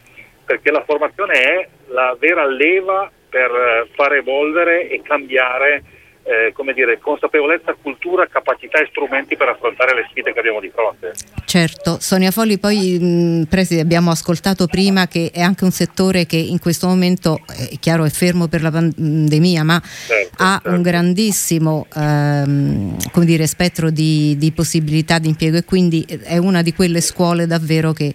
perché 0.45 0.71
la 0.71 0.83
formazione 0.83 1.33
è 1.33 1.67
la 1.87 2.15
vera 2.19 2.45
leva 2.45 3.09
per 3.33 3.49
eh, 3.49 3.87
far 3.95 4.13
evolvere 4.13 4.87
e 4.89 5.01
cambiare 5.01 5.81
eh, 6.25 6.53
come 6.53 6.73
dire, 6.73 6.99
consapevolezza, 6.99 7.75
cultura, 7.81 8.27
capacità 8.27 8.79
e 8.79 8.87
strumenti 8.89 9.35
per 9.35 9.49
affrontare 9.49 9.95
le 9.95 10.07
sfide 10.09 10.31
che 10.31 10.39
abbiamo 10.39 10.61
di 10.61 10.71
fronte. 10.73 11.11
Certo, 11.45 11.97
Sonia 11.99 12.31
Folli, 12.31 12.59
poi 12.59 12.97
mh, 12.99 13.45
Preside, 13.49 13.81
abbiamo 13.81 14.11
ascoltato 14.11 14.67
prima 14.67 15.07
che 15.07 15.31
è 15.33 15.41
anche 15.41 15.63
un 15.63 15.71
settore 15.71 16.25
che 16.25 16.37
in 16.37 16.59
questo 16.59 16.87
momento, 16.87 17.39
è 17.47 17.77
chiaro, 17.79 18.05
è 18.05 18.09
fermo 18.09 18.47
per 18.47 18.61
la 18.61 18.71
pandemia, 18.71 19.63
ma 19.63 19.81
certo, 19.81 20.43
ha 20.43 20.59
certo. 20.61 20.69
un 20.69 20.81
grandissimo 20.81 21.87
ehm, 21.93 22.95
come 23.11 23.25
dire, 23.25 23.47
spettro 23.47 23.89
di, 23.89 24.37
di 24.37 24.51
possibilità 24.51 25.19
di 25.19 25.27
impiego 25.27 25.57
e 25.57 25.65
quindi 25.65 26.05
è 26.23 26.37
una 26.37 26.61
di 26.61 26.73
quelle 26.73 27.01
scuole 27.01 27.47
davvero 27.47 27.91
che 27.91 28.13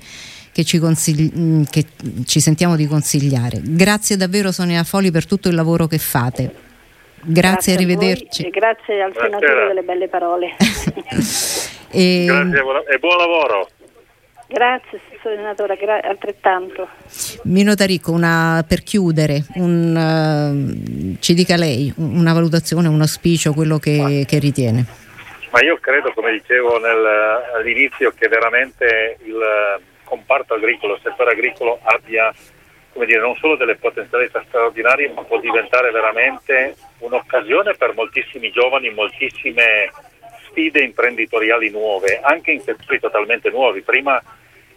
che 0.59 0.65
ci, 0.65 0.81
consigli- 0.81 1.71
che 1.71 1.85
ci, 2.27 2.41
sentiamo 2.41 2.75
di 2.75 2.89
consigliare. 2.89 3.61
Grazie 3.63 4.17
davvero 4.17 4.51
Sonia 4.51 4.83
Foli 4.83 5.13
per 5.13 5.25
tutto 5.25 5.49
il 5.49 5.55
lavoro 5.55 5.87
che 5.87 5.99
fate. 5.99 6.51
Grazie, 7.21 7.31
grazie 7.31 7.75
arrivederci. 7.75 8.43
E 8.43 8.51
grazie 8.51 9.01
al 9.01 9.13
grazie. 9.13 9.31
senatore 9.39 9.67
delle 9.69 9.83
belle 9.83 10.09
parole. 10.09 10.57
e... 11.93 12.25
Grazie 12.27 12.63
e 12.89 12.99
buon 12.99 13.17
lavoro. 13.19 13.69
Grazie 14.49 15.01
senatore, 15.23 15.77
gra- 15.77 16.03
altrettanto. 16.03 16.89
Mino 17.45 17.77
Tarico, 17.77 18.11
una, 18.11 18.65
per 18.67 18.83
chiudere, 18.83 19.45
un, 19.55 19.95
uh, 19.95 21.19
ci 21.21 21.35
dica 21.35 21.55
lei 21.55 21.93
una 21.99 22.33
valutazione, 22.33 22.89
un 22.89 23.01
auspicio, 23.01 23.53
quello 23.53 23.79
che, 23.79 24.25
che 24.27 24.41
ritiene. 24.41 24.85
Ma 25.51 25.63
io 25.63 25.79
credo, 25.81 26.11
come 26.15 26.33
dicevo 26.33 26.81
nel, 26.81 27.07
all'inizio, 27.55 28.13
che 28.19 28.27
veramente 28.27 29.19
il 29.25 29.37
comparto 30.09 30.55
agricolo, 30.55 30.95
il 30.95 31.01
settore 31.03 31.33
agricolo 31.33 31.79
abbia 31.83 32.33
dire, 33.05 33.21
non 33.21 33.37
solo 33.37 33.57
delle 33.57 33.77
potenzialità 33.77 34.43
straordinarie, 34.49 35.13
ma 35.13 35.23
può 35.23 35.39
diventare 35.39 35.91
veramente 35.91 36.75
un'occasione 36.99 37.75
per 37.75 37.95
moltissimi 37.95 38.51
giovani, 38.51 38.91
moltissime 38.91 39.91
sfide 40.49 40.83
imprenditoriali 40.83 41.71
nuove, 41.71 42.19
anche 42.21 42.51
in 42.51 42.61
settori 42.61 42.99
totalmente 42.99 43.51
nuovi. 43.51 43.83
Prima 43.83 44.21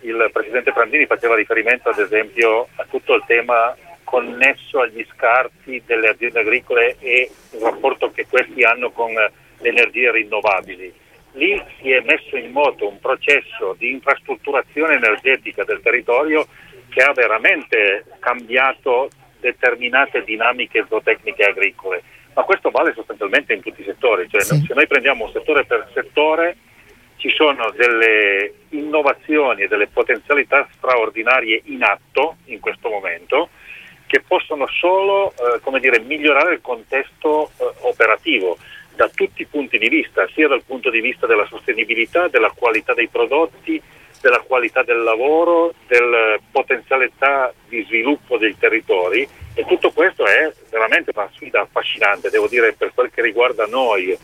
il 0.02 0.30
Presidente 0.32 0.72
Prandini 0.72 1.06
faceva 1.06 1.36
riferimento 1.36 1.90
ad 1.90 2.00
esempio 2.00 2.68
a 2.76 2.86
tutto 2.90 3.16
il 3.16 3.24
tema 3.26 3.76
connesso 4.04 4.82
agli 4.82 5.06
scarti 5.14 5.82
delle 5.86 6.10
aziende 6.10 6.42
agricole 6.42 6.98
e 7.00 7.32
il 7.52 7.60
rapporto 7.60 8.12
che 8.12 8.28
questi 8.28 8.64
hanno 8.64 8.92
con 8.92 9.14
le 9.14 9.70
energie 9.70 10.12
rinnovabili. 10.12 10.94
Lì 11.34 11.62
si 11.80 11.92
è 11.92 12.02
messo 12.02 12.36
in 12.36 12.52
moto 12.52 12.88
un 12.88 13.00
processo 13.00 13.76
di 13.78 13.92
infrastrutturazione 13.92 14.96
energetica 14.96 15.64
del 15.64 15.82
territorio 15.82 16.46
che 16.90 17.02
ha 17.02 17.14
veramente 17.14 18.06
cambiato 18.20 19.10
determinate 19.40 20.24
dinamiche 20.24 20.86
zootecniche 20.88 21.44
agricole, 21.44 22.04
ma 22.34 22.44
questo 22.44 22.70
vale 22.70 22.94
sostanzialmente 22.94 23.54
in 23.54 23.62
tutti 23.62 23.82
i 23.82 23.86
settori, 23.86 24.28
cioè 24.30 24.42
sì. 24.42 24.64
se 24.68 24.74
noi 24.74 24.88
prendiamo 24.88 25.26
un 25.26 25.32
settore 25.32 25.66
per 25.66 25.90
settore 25.94 26.58
ci 27.22 27.30
sono 27.30 27.72
delle 27.76 28.54
innovazioni 28.70 29.62
e 29.62 29.68
delle 29.68 29.88
potenzialità 29.88 30.68
straordinarie 30.76 31.62
in 31.66 31.84
atto 31.84 32.38
in 32.46 32.60
questo 32.60 32.90
momento 32.90 33.50
che 34.08 34.22
possono 34.22 34.68
solo 34.68 35.32
eh, 35.32 35.80
dire, 35.80 36.00
migliorare 36.00 36.56
il 36.56 36.62
contesto 36.62 37.52
eh, 37.58 37.72
operativo 37.82 38.58
da 39.02 39.10
tutti 39.10 39.41
i 39.41 39.47
punti 39.47 39.80
di 39.80 39.89
vista, 39.89 40.28
sia 40.36 40.47
dal 40.47 40.62
punto 40.64 40.91
di 40.91 41.02
vista 41.02 41.26
della 41.26 41.47
sostenibilità, 41.47 42.28
della 42.28 42.52
qualità 42.56 42.93
dei 42.93 43.08
prodotti, 43.08 43.82
della 44.22 44.41
qualità 44.41 44.84
del 44.84 45.02
lavoro, 45.02 45.74
della 45.88 46.38
potenzialità 46.52 47.52
di 47.68 47.84
sviluppo 47.86 48.38
dei 48.38 48.56
territori. 48.60 49.28
E 49.56 49.66
tutto 49.66 49.89
questo 49.89 50.24
è 50.28 50.54
veramente 50.70 51.10
una 51.16 51.28
sfida 51.34 51.62
affascinante, 51.62 52.30
devo 52.30 52.47
dire 52.47 52.74
per 52.74 52.91
quel 52.93 53.10
che 53.10 53.24
riguarda 53.24 53.66
noi, 53.66 54.16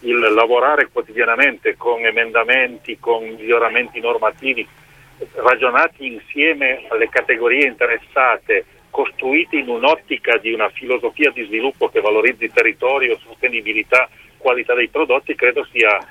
il 0.00 0.18
lavorare 0.18 0.90
quotidianamente 0.92 1.76
con 1.78 2.04
emendamenti, 2.04 2.98
con 3.00 3.24
miglioramenti 3.24 3.98
normativi 3.98 4.68
ragionati 5.36 6.06
insieme 6.06 6.84
alle 6.88 7.08
categorie 7.08 7.66
interessate, 7.66 8.64
costruiti 8.98 9.60
in 9.60 9.68
un'ottica 9.68 10.38
di 10.38 10.52
una 10.52 10.70
filosofia 10.70 11.30
di 11.30 11.44
sviluppo 11.44 11.88
che 11.88 12.00
valorizzi 12.00 12.50
territorio, 12.50 13.16
sostenibilità, 13.20 14.08
qualità 14.36 14.74
dei 14.74 14.88
prodotti, 14.88 15.36
credo 15.36 15.64
sia 15.70 16.04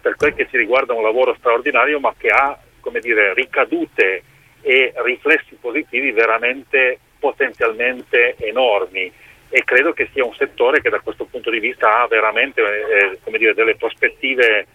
per 0.00 0.16
quel 0.16 0.34
che 0.34 0.48
ci 0.50 0.56
riguarda 0.56 0.92
un 0.92 1.04
lavoro 1.04 1.36
straordinario 1.38 2.00
ma 2.00 2.12
che 2.18 2.26
ha 2.26 2.58
dire, 3.00 3.32
ricadute 3.32 4.22
e 4.60 4.92
riflessi 5.04 5.54
positivi 5.60 6.10
veramente 6.10 6.98
potenzialmente 7.20 8.34
enormi. 8.38 9.12
E 9.48 9.62
credo 9.62 9.92
che 9.92 10.08
sia 10.12 10.24
un 10.24 10.34
settore 10.34 10.80
che 10.80 10.90
da 10.90 10.98
questo 10.98 11.26
punto 11.26 11.50
di 11.50 11.60
vista 11.60 12.02
ha 12.02 12.08
veramente 12.08 12.60
eh, 12.60 13.38
dire, 13.38 13.54
delle 13.54 13.76
prospettive 13.76 14.66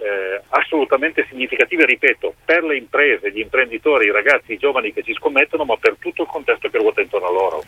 eh, 0.00 0.42
assolutamente 0.48 1.26
significative, 1.28 1.84
ripeto, 1.84 2.34
per 2.44 2.64
le 2.64 2.76
imprese, 2.76 3.30
gli 3.30 3.40
imprenditori, 3.40 4.06
i 4.06 4.12
ragazzi, 4.12 4.52
i 4.52 4.58
giovani 4.58 4.92
che 4.92 5.02
ci 5.02 5.14
scommettono, 5.14 5.64
ma 5.64 5.76
per 5.76 5.96
tutto 5.98 6.22
il 6.22 6.28
contesto 6.28 6.68
che 6.68 6.78
ruota 6.78 7.00
intorno 7.00 7.28
a 7.28 7.32
loro. 7.32 7.62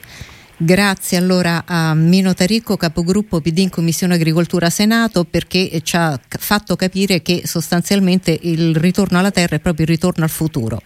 Grazie 0.57 1.19
allora 1.19 1.65
a 1.67 1.93
Mino 1.95 2.35
Taricco, 2.35 2.77
capogruppo 2.77 3.41
PD 3.41 3.59
in 3.59 3.71
Commissione 3.71 4.15
Agricoltura 4.15 4.71
Senato, 4.71 5.25
perché 5.25 5.81
ci 5.83 5.97
ha 5.97 6.19
fatto 6.39 6.77
capire 6.77 7.21
che 7.21 7.43
sostanzialmente 7.47 8.39
il 8.43 8.77
ritorno 8.77 9.19
alla 9.19 9.33
terra 9.33 9.57
è 9.57 9.61
proprio 9.61 9.87
il 9.87 9.91
ritorno 9.91 10.23
al 10.23 10.31
futuro. 10.31 10.81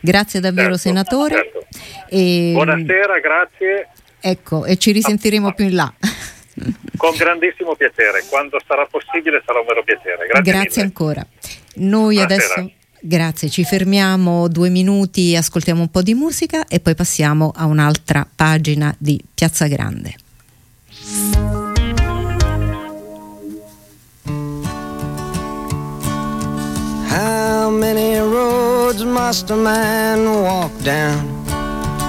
Grazie 0.00 0.40
davvero 0.40 0.76
certo, 0.76 0.82
senatore. 0.82 1.34
Certo. 1.34 1.66
E, 2.10 2.50
Buonasera, 2.52 3.18
grazie. 3.20 3.88
Ecco, 4.20 4.66
e 4.66 4.76
ci 4.76 4.92
risentiremo 4.92 5.48
ah, 5.48 5.52
più 5.52 5.64
in 5.64 5.74
là. 5.76 5.92
Con 6.96 7.14
grandissimo 7.16 7.74
piacere, 7.74 8.24
quando 8.28 8.60
sarà 8.66 8.86
possibile 8.86 9.42
sarà 9.44 9.60
un 9.60 9.66
vero 9.66 9.82
piacere. 9.82 10.26
Grazie, 10.26 10.52
grazie 10.52 10.82
ancora. 10.82 11.26
Noi 11.74 12.14
Buonasera. 12.16 12.54
adesso 12.54 12.80
Grazie, 13.04 13.48
ci 13.48 13.64
fermiamo 13.64 14.46
due 14.46 14.68
minuti, 14.68 15.34
ascoltiamo 15.34 15.80
un 15.80 15.90
po' 15.90 16.02
di 16.02 16.14
musica 16.14 16.68
e 16.68 16.78
poi 16.78 16.94
passiamo 16.94 17.52
a 17.52 17.64
un'altra 17.64 18.24
pagina 18.32 18.94
di 18.96 19.20
Piazza 19.34 19.66
Grande. 19.66 20.14
How 27.10 27.70
many 27.70 28.18
roads 28.20 29.02
must 29.02 29.50
a 29.50 29.56
man 29.56 30.24
walk 30.24 30.70
down 30.84 31.44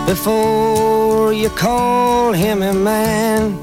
before 0.06 1.34
you 1.34 1.50
call 1.56 2.34
him 2.34 2.62
a 2.62 2.72
man? 2.72 3.63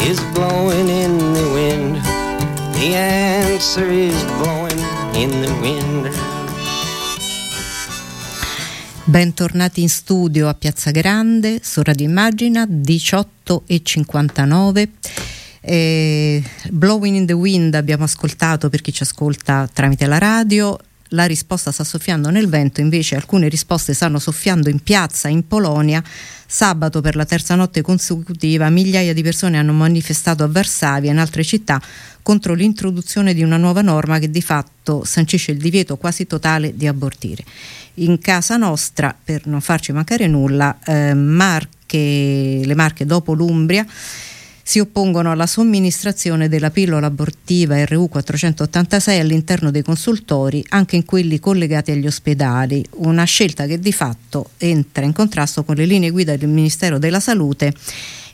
is 0.00 0.20
blowing 0.32 0.88
in 0.88 1.18
the 1.32 1.48
wind. 1.52 2.00
The 2.74 2.94
answer 2.94 3.90
is 3.90 4.14
blowing 4.40 4.78
in 5.14 5.30
the 5.30 5.50
wind. 5.60 6.10
Bentornati 9.04 9.80
in 9.80 9.88
studio 9.88 10.48
a 10.48 10.54
Piazza 10.54 10.90
Grande 10.90 11.60
su 11.62 11.82
Radio 11.82 12.06
Immagina 12.06 12.66
18 12.68 13.62
e 13.66 13.82
59. 13.82 14.90
Eh, 15.60 16.42
Blowing 16.70 17.16
in 17.16 17.26
the 17.26 17.32
Wind 17.32 17.74
abbiamo 17.74 18.04
ascoltato 18.04 18.68
per 18.68 18.80
chi 18.80 18.92
ci 18.92 19.02
ascolta 19.02 19.68
tramite 19.72 20.06
la 20.06 20.18
radio. 20.18 20.78
La 21.12 21.24
risposta 21.24 21.72
sta 21.72 21.84
soffiando 21.84 22.28
nel 22.28 22.48
vento, 22.48 22.80
invece 22.80 23.14
alcune 23.14 23.48
risposte 23.48 23.94
stanno 23.94 24.18
soffiando 24.18 24.68
in 24.68 24.80
piazza 24.80 25.28
in 25.28 25.46
Polonia. 25.46 26.02
Sabato 26.46 27.00
per 27.00 27.16
la 27.16 27.24
terza 27.24 27.54
notte 27.54 27.80
consecutiva 27.80 28.68
migliaia 28.68 29.14
di 29.14 29.22
persone 29.22 29.58
hanno 29.58 29.72
manifestato 29.72 30.44
a 30.44 30.48
Varsavia 30.48 31.10
e 31.10 31.12
in 31.12 31.18
altre 31.18 31.44
città 31.44 31.80
contro 32.22 32.52
l'introduzione 32.52 33.32
di 33.32 33.42
una 33.42 33.56
nuova 33.56 33.80
norma 33.80 34.18
che 34.18 34.30
di 34.30 34.42
fatto 34.42 35.02
sancisce 35.04 35.52
il 35.52 35.58
divieto 35.58 35.96
quasi 35.96 36.26
totale 36.26 36.76
di 36.76 36.86
abortire. 36.86 37.42
In 37.94 38.18
casa 38.18 38.56
nostra, 38.56 39.16
per 39.22 39.46
non 39.46 39.62
farci 39.62 39.92
mancare 39.92 40.26
nulla, 40.26 40.78
eh, 40.84 41.14
Marche, 41.14 42.60
le 42.64 42.74
Marche 42.74 43.06
dopo 43.06 43.32
l'Umbria 43.32 43.86
si 44.68 44.80
oppongono 44.80 45.30
alla 45.30 45.46
somministrazione 45.46 46.46
della 46.46 46.70
pillola 46.70 47.06
abortiva 47.06 47.82
RU 47.86 48.06
486 48.06 49.18
all'interno 49.18 49.70
dei 49.70 49.82
consultori, 49.82 50.62
anche 50.68 50.94
in 50.96 51.06
quelli 51.06 51.40
collegati 51.40 51.90
agli 51.90 52.06
ospedali, 52.06 52.84
una 52.96 53.24
scelta 53.24 53.64
che 53.64 53.78
di 53.78 53.92
fatto 53.92 54.50
entra 54.58 55.06
in 55.06 55.14
contrasto 55.14 55.64
con 55.64 55.74
le 55.74 55.86
linee 55.86 56.10
guida 56.10 56.36
del 56.36 56.50
Ministero 56.50 56.98
della 56.98 57.18
Salute 57.18 57.72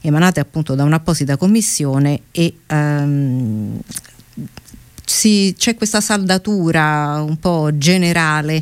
emanate 0.01 0.41
appunto 0.41 0.75
da 0.75 0.83
un'apposita 0.83 1.37
commissione 1.37 2.23
e 2.33 2.53
um, 2.69 3.79
si, 5.05 5.55
c'è 5.57 5.77
questa 5.77 6.01
saldatura 6.01 7.23
un 7.23 7.39
po' 7.39 7.71
generale 7.79 8.61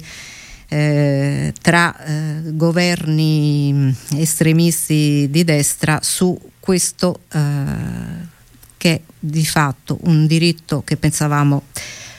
eh, 0.69 1.55
tra 1.63 2.05
eh, 2.05 2.55
governi 2.55 3.97
estremisti 4.17 5.29
di 5.31 5.43
destra 5.43 6.01
su 6.03 6.39
questo 6.63 7.23
eh, 7.33 7.41
che 8.77 8.93
è 8.93 9.01
di 9.19 9.45
fatto 9.45 9.99
un 10.03 10.29
diritto 10.29 10.83
che 10.85 10.97
pensavamo 10.97 11.65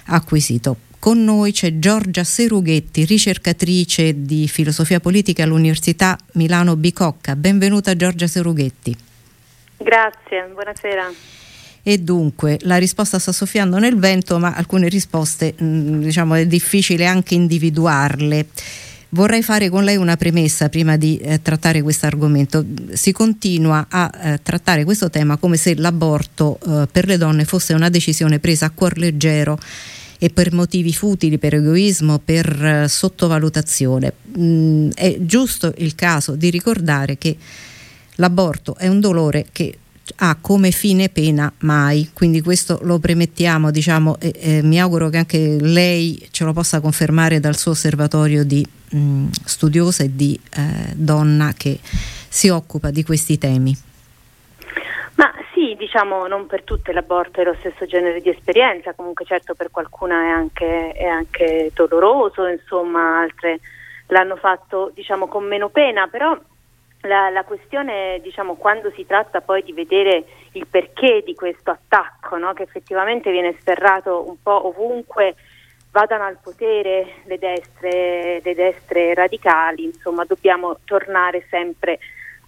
acquisito. 0.07 0.75
Con 0.99 1.23
noi 1.23 1.53
c'è 1.53 1.79
Giorgia 1.79 2.25
Serughetti, 2.25 3.05
ricercatrice 3.05 4.25
di 4.25 4.49
filosofia 4.49 4.99
politica 4.99 5.43
all'Università 5.43 6.17
Milano 6.33 6.75
Bicocca. 6.75 7.37
Benvenuta 7.37 7.95
Giorgia 7.95 8.27
Serughetti. 8.27 8.93
Grazie, 9.77 10.49
buonasera. 10.51 11.09
E 11.81 11.97
dunque 11.99 12.57
la 12.63 12.75
risposta 12.77 13.19
sta 13.19 13.31
soffiando 13.31 13.77
nel 13.79 13.97
vento, 13.97 14.39
ma 14.39 14.53
alcune 14.53 14.89
risposte 14.89 15.53
mh, 15.57 15.99
diciamo 15.99 16.33
è 16.35 16.45
difficile 16.45 17.05
anche 17.05 17.33
individuarle. 17.33 18.47
Vorrei 19.13 19.43
fare 19.43 19.69
con 19.69 19.83
lei 19.83 19.95
una 19.95 20.17
premessa 20.17 20.69
prima 20.69 20.97
di 20.97 21.17
eh, 21.17 21.39
trattare 21.39 21.83
questo 21.83 22.07
argomento. 22.07 22.65
Si 22.93 23.11
continua 23.11 23.85
a 23.87 24.11
eh, 24.11 24.39
trattare 24.41 24.83
questo 24.83 25.11
tema 25.11 25.37
come 25.37 25.55
se 25.55 25.75
l'aborto 25.75 26.57
eh, 26.57 26.87
per 26.91 27.05
le 27.05 27.17
donne 27.17 27.45
fosse 27.45 27.73
una 27.73 27.89
decisione 27.89 28.39
presa 28.39 28.65
a 28.65 28.71
cuor 28.71 28.97
leggero 28.97 29.59
e 30.17 30.31
per 30.31 30.51
motivi 30.51 30.91
futili, 30.93 31.37
per 31.37 31.53
egoismo, 31.53 32.17
per 32.25 32.65
eh, 32.65 32.87
sottovalutazione. 32.87 34.13
Mm, 34.35 34.89
è 34.95 35.17
giusto 35.19 35.71
il 35.77 35.93
caso 35.93 36.35
di 36.35 36.49
ricordare 36.49 37.19
che 37.19 37.37
l'aborto 38.15 38.75
è 38.77 38.87
un 38.87 38.99
dolore 38.99 39.45
che 39.51 39.77
ha 40.17 40.37
come 40.39 40.71
fine 40.71 41.09
pena 41.09 41.51
mai, 41.59 42.11
quindi 42.13 42.41
questo 42.41 42.79
lo 42.81 42.99
premettiamo, 42.99 43.71
diciamo, 43.71 44.17
e, 44.19 44.33
e 44.37 44.61
mi 44.61 44.79
auguro 44.79 45.09
che 45.09 45.17
anche 45.17 45.57
lei 45.59 46.27
ce 46.31 46.43
lo 46.43 46.53
possa 46.53 46.81
confermare 46.81 47.39
dal 47.39 47.55
suo 47.55 47.71
osservatorio 47.71 48.43
di 48.43 48.65
mh, 48.89 49.27
studiosa 49.45 50.03
e 50.03 50.15
di 50.15 50.39
eh, 50.55 50.93
donna 50.93 51.53
che 51.57 51.79
si 51.81 52.49
occupa 52.49 52.91
di 52.91 53.03
questi 53.03 53.37
temi. 53.37 53.75
Ma 55.15 55.31
sì, 55.53 55.75
diciamo 55.77 56.27
non 56.27 56.47
per 56.47 56.63
tutte 56.63 56.91
l'aborto 56.91 57.39
è 57.39 57.43
lo 57.43 57.55
stesso 57.59 57.85
genere 57.85 58.19
di 58.19 58.29
esperienza, 58.29 58.93
comunque 58.93 59.25
certo 59.25 59.53
per 59.53 59.71
qualcuna 59.71 60.23
è 60.23 60.29
anche, 60.29 60.91
è 60.91 61.05
anche 61.05 61.71
doloroso, 61.73 62.47
insomma 62.47 63.21
altre 63.21 63.59
l'hanno 64.07 64.35
fatto 64.35 64.91
diciamo 64.93 65.27
con 65.27 65.45
meno 65.45 65.69
pena, 65.69 66.07
però 66.07 66.37
la, 67.07 67.29
la, 67.29 67.43
questione, 67.43 68.19
diciamo, 68.21 68.55
quando 68.55 68.91
si 68.91 69.05
tratta 69.05 69.41
poi 69.41 69.63
di 69.63 69.73
vedere 69.73 70.25
il 70.53 70.67
perché 70.67 71.21
di 71.25 71.35
questo 71.35 71.71
attacco, 71.71 72.37
no? 72.37 72.53
che 72.53 72.63
effettivamente 72.63 73.31
viene 73.31 73.55
sferrato 73.59 74.27
un 74.27 74.41
po' 74.41 74.67
ovunque 74.67 75.35
vadano 75.91 76.23
al 76.23 76.39
potere 76.41 77.21
le 77.25 77.37
destre, 77.37 78.41
le 78.41 78.55
destre 78.55 79.13
radicali, 79.13 79.83
insomma, 79.83 80.23
dobbiamo 80.25 80.79
tornare 80.85 81.45
sempre 81.49 81.99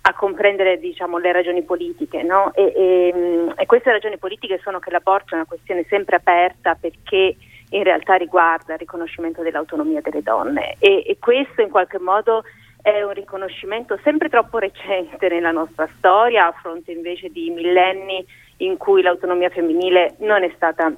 a 0.07 0.13
comprendere 0.13 0.79
diciamo, 0.79 1.17
le 1.17 1.31
ragioni 1.31 1.63
politiche. 1.63 2.23
No? 2.23 2.53
E, 2.53 2.73
e, 2.75 3.53
e 3.55 3.65
queste 3.65 3.91
ragioni 3.91 4.17
politiche 4.17 4.59
sono 4.63 4.79
che 4.79 4.91
l'aborto 4.91 5.33
è 5.33 5.35
una 5.35 5.45
questione 5.45 5.85
sempre 5.89 6.15
aperta 6.15 6.75
perché 6.75 7.35
in 7.69 7.83
realtà 7.83 8.15
riguarda 8.15 8.73
il 8.73 8.79
riconoscimento 8.79 9.41
dell'autonomia 9.41 9.99
delle 10.01 10.21
donne 10.21 10.75
e, 10.77 11.03
e 11.05 11.17
questo 11.19 11.61
in 11.61 11.69
qualche 11.69 11.99
modo 11.99 12.43
è 12.85 13.01
un 13.01 13.13
riconoscimento 13.13 13.97
sempre 14.03 14.29
troppo 14.29 14.59
recente 14.59 15.27
nella 15.27 15.49
nostra 15.49 15.89
storia, 15.97 16.45
a 16.45 16.51
fronte 16.51 16.91
invece 16.91 17.29
di 17.29 17.49
millenni 17.49 18.23
in 18.57 18.77
cui 18.77 19.01
l'autonomia 19.01 19.49
femminile 19.49 20.13
non 20.19 20.43
è 20.43 20.51
stata 20.55 20.93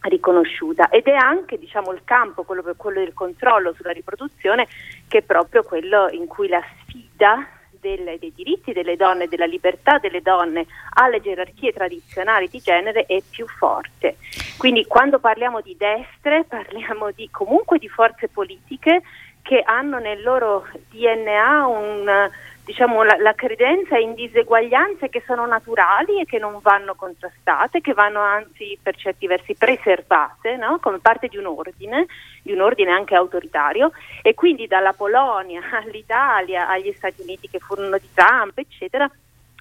riconosciuta 0.00 0.88
ed 0.88 1.06
è 1.06 1.14
anche 1.14 1.56
diciamo, 1.56 1.92
il 1.92 2.00
campo, 2.02 2.42
quello, 2.42 2.64
quello 2.76 2.98
del 2.98 3.14
controllo 3.14 3.72
sulla 3.74 3.92
riproduzione, 3.92 4.66
che 5.06 5.18
è 5.18 5.22
proprio 5.22 5.62
quello 5.62 6.08
in 6.10 6.26
cui 6.26 6.48
la 6.48 6.60
sfida 6.82 7.46
delle, 7.78 8.18
dei 8.18 8.32
diritti 8.34 8.72
delle 8.72 8.96
donne, 8.96 9.28
della 9.28 9.46
libertà 9.46 9.98
delle 9.98 10.20
donne 10.20 10.66
alle 10.94 11.20
gerarchie 11.20 11.72
tradizionali 11.72 12.48
di 12.48 12.58
genere 12.58 13.06
è 13.06 13.22
più 13.30 13.46
forte. 13.46 14.16
Quindi 14.56 14.86
quando 14.86 15.20
parliamo 15.20 15.60
di 15.60 15.76
destre 15.78 16.42
parliamo 16.50 17.12
di, 17.12 17.28
comunque 17.30 17.78
di 17.78 17.88
forze 17.88 18.26
politiche 18.26 19.02
che 19.48 19.62
hanno 19.64 19.98
nel 19.98 20.20
loro 20.20 20.66
DNA 20.90 21.66
un, 21.68 22.30
diciamo, 22.66 23.02
la, 23.02 23.16
la, 23.18 23.32
credenza 23.32 23.96
in 23.96 24.12
diseguaglianze 24.12 25.08
che 25.08 25.22
sono 25.24 25.46
naturali 25.46 26.20
e 26.20 26.26
che 26.26 26.38
non 26.38 26.58
vanno 26.60 26.94
contrastate, 26.94 27.80
che 27.80 27.94
vanno 27.94 28.20
anzi 28.20 28.78
per 28.82 28.94
certi 28.94 29.26
versi 29.26 29.54
preservate 29.54 30.56
no? 30.56 30.78
come 30.82 30.98
parte 30.98 31.28
di 31.28 31.38
un 31.38 31.46
ordine, 31.46 32.04
di 32.42 32.52
un 32.52 32.60
ordine 32.60 32.90
anche 32.90 33.14
autoritario 33.14 33.92
e 34.20 34.34
quindi 34.34 34.66
dalla 34.66 34.92
Polonia 34.92 35.62
all'Italia, 35.82 36.68
agli 36.68 36.92
Stati 36.94 37.22
Uniti 37.22 37.48
che 37.48 37.58
furono 37.58 37.96
di 37.96 38.08
Trump, 38.12 38.58
eccetera, 38.58 39.10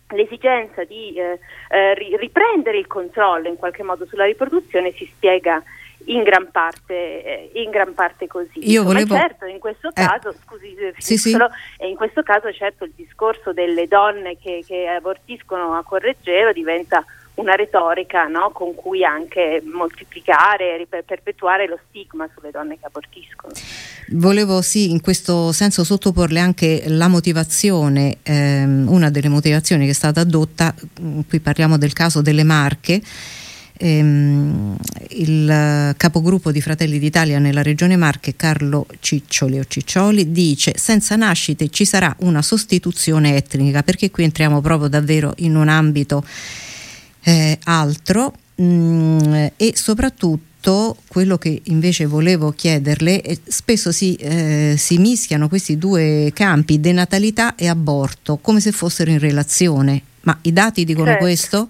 l'esigenza 0.10 0.84
di 0.84 1.14
eh, 1.16 1.40
eh, 1.70 1.94
riprendere 1.94 2.78
il 2.78 2.88
controllo 2.88 3.48
in 3.48 3.56
qualche 3.56 3.84
modo 3.84 4.06
sulla 4.06 4.26
riproduzione 4.26 4.92
si 4.92 5.10
spiega 5.16 5.64
in 6.08 6.24
gran 6.24 6.50
parte, 6.52 7.24
eh, 7.24 7.52
in 7.56 7.70
gran 7.70 7.94
parte 7.94 8.28
così. 8.28 8.70
Io 8.70 8.84
volevo... 8.84 9.14
Ma 9.14 9.22
certo, 9.22 9.46
in 9.46 9.60
questo 9.60 9.90
eh, 9.90 9.94
caso, 9.94 10.30
eh. 10.30 10.36
scusi, 10.44 10.76
sì, 10.98 11.18
sì. 11.18 11.38
in 11.80 11.96
questo 11.96 12.24
caso 12.24 12.52
certo 12.52 12.84
il 12.86 12.94
discorso 12.96 13.54
delle 13.54 13.88
donne 13.88 14.38
che, 14.38 14.64
che 14.66 14.88
abortiscono 14.88 15.76
a 15.76 15.84
correggero 15.84 16.52
diventa 16.54 17.04
una 17.38 17.54
retorica 17.54 18.28
no? 18.28 18.50
con 18.52 18.74
cui 18.74 19.04
anche 19.04 19.62
moltiplicare 19.64 20.80
e 20.80 21.04
perpetuare 21.04 21.68
lo 21.68 21.80
stigma 21.90 22.28
sulle 22.34 22.52
donne 22.52 22.80
che 22.80 22.86
abortiscono. 22.86 23.54
Volevo 24.10 24.62
sì 24.62 24.90
in 24.90 25.02
questo 25.02 25.52
senso 25.52 25.84
sottoporle 25.84 26.40
anche 26.40 26.84
la 26.88 27.08
motivazione, 27.08 28.18
ehm, 28.24 28.88
una 28.90 29.10
delle 29.12 29.30
motivazioni 29.30 29.86
che 29.86 29.92
è 29.92 29.94
stata 29.94 30.22
adotta, 30.22 30.74
mm, 31.02 31.22
qui 31.28 31.40
parliamo 31.40 31.78
del 31.78 31.94
caso 31.94 32.22
delle 32.22 32.44
Marche, 32.44 33.02
ehm, 33.78 34.76
il 35.10 35.94
capogruppo 35.96 36.52
di 36.52 36.62
Fratelli 36.62 37.00
d'Italia 37.00 37.40
nella 37.40 37.62
regione 37.62 37.96
Marche, 37.96 38.36
Carlo 38.36 38.88
Ciccioli 39.00 39.60
o 39.60 39.66
Ciccioli, 39.68 40.32
dice 40.32 40.74
senza 40.78 41.16
nascite 41.16 41.70
ci 41.70 41.86
sarà 41.86 42.14
una 42.20 42.42
sostituzione 42.42 43.36
etnica, 43.36 43.84
perché 43.84 44.12
qui 44.12 44.24
entriamo 44.24 44.62
proprio 44.62 44.90
davvero 44.90 45.34
in 45.38 45.56
un 45.56 45.70
ambito 45.70 46.24
eh, 47.24 47.58
altro 47.64 48.34
mh, 48.56 48.64
mm, 48.64 49.46
e 49.56 49.74
soprattutto 49.76 50.98
quello 51.08 51.38
che 51.38 51.62
invece 51.66 52.06
volevo 52.06 52.52
chiederle, 52.52 53.22
eh, 53.22 53.40
spesso 53.48 53.92
si, 53.92 54.16
eh, 54.16 54.76
si, 54.78 54.98
mischiano 54.98 55.48
questi 55.48 55.78
due 55.78 56.32
campi, 56.34 56.80
denatalità 56.80 57.56
e 57.56 57.68
aborto, 57.68 58.38
come 58.38 58.60
se 58.60 58.72
fossero 58.72 59.12
in 59.12 59.20
relazione. 59.20 60.02
Ma 60.22 60.38
i 60.42 60.52
dati 60.52 60.84
dicono 60.84 61.08
certo. 61.08 61.24
questo? 61.24 61.70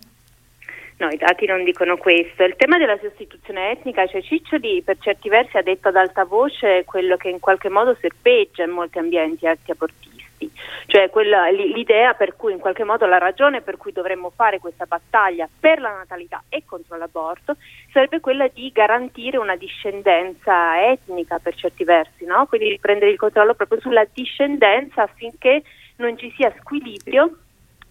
No, 1.00 1.10
i 1.10 1.18
dati 1.18 1.46
non 1.46 1.64
dicono 1.64 1.96
questo. 1.98 2.44
Il 2.44 2.56
tema 2.56 2.80
della 2.80 2.98
sostituzione 2.98 3.70
etnica, 3.70 4.08
cioè 4.08 4.22
Ciccioli 4.22 4.82
per 4.82 4.98
certi 5.00 5.30
versi 5.30 5.56
ha 5.56 5.62
detto 5.62 5.90
ad 5.90 5.96
alta 5.96 6.24
voce 6.26 6.86
quello 6.86 7.18
che 7.18 7.30
in 7.30 7.40
qualche 7.40 7.70
modo 7.70 7.96
serpeggia 8.02 8.64
in 8.64 8.72
molti 8.72 8.98
ambienti 8.98 9.46
abortisti, 9.46 10.52
cioè 10.88 11.12
quella, 11.12 11.50
l'idea 11.52 12.16
per 12.16 12.36
cui 12.36 12.52
in 12.52 12.58
qualche 12.58 12.84
modo 12.84 13.06
la 13.06 13.20
ragione 13.20 13.62
per 13.62 13.78
cui 13.78 13.92
dovremmo 13.92 14.32
fare 14.36 14.58
questa 14.58 14.86
battaglia 14.86 15.48
per 15.60 15.80
la 15.80 15.92
natalità 15.92 16.44
e 16.50 16.64
contro 16.66 16.98
l'aborto 16.98 17.58
sarebbe 17.92 18.20
quella 18.20 18.48
di 18.48 18.72
garantire 18.74 19.38
una 19.38 19.56
discendenza 19.56 20.84
etnica 20.90 21.38
per 21.38 21.54
certi 21.54 21.84
versi, 21.84 22.26
no? 22.26 22.48
quindi 22.48 22.70
riprendere 22.70 23.12
il 23.12 23.18
controllo 23.18 23.54
proprio 23.54 23.80
sulla 23.82 24.08
discendenza 24.12 25.04
affinché 25.04 25.62
non 25.98 26.18
ci 26.18 26.34
sia 26.36 26.52
squilibrio 26.60 27.38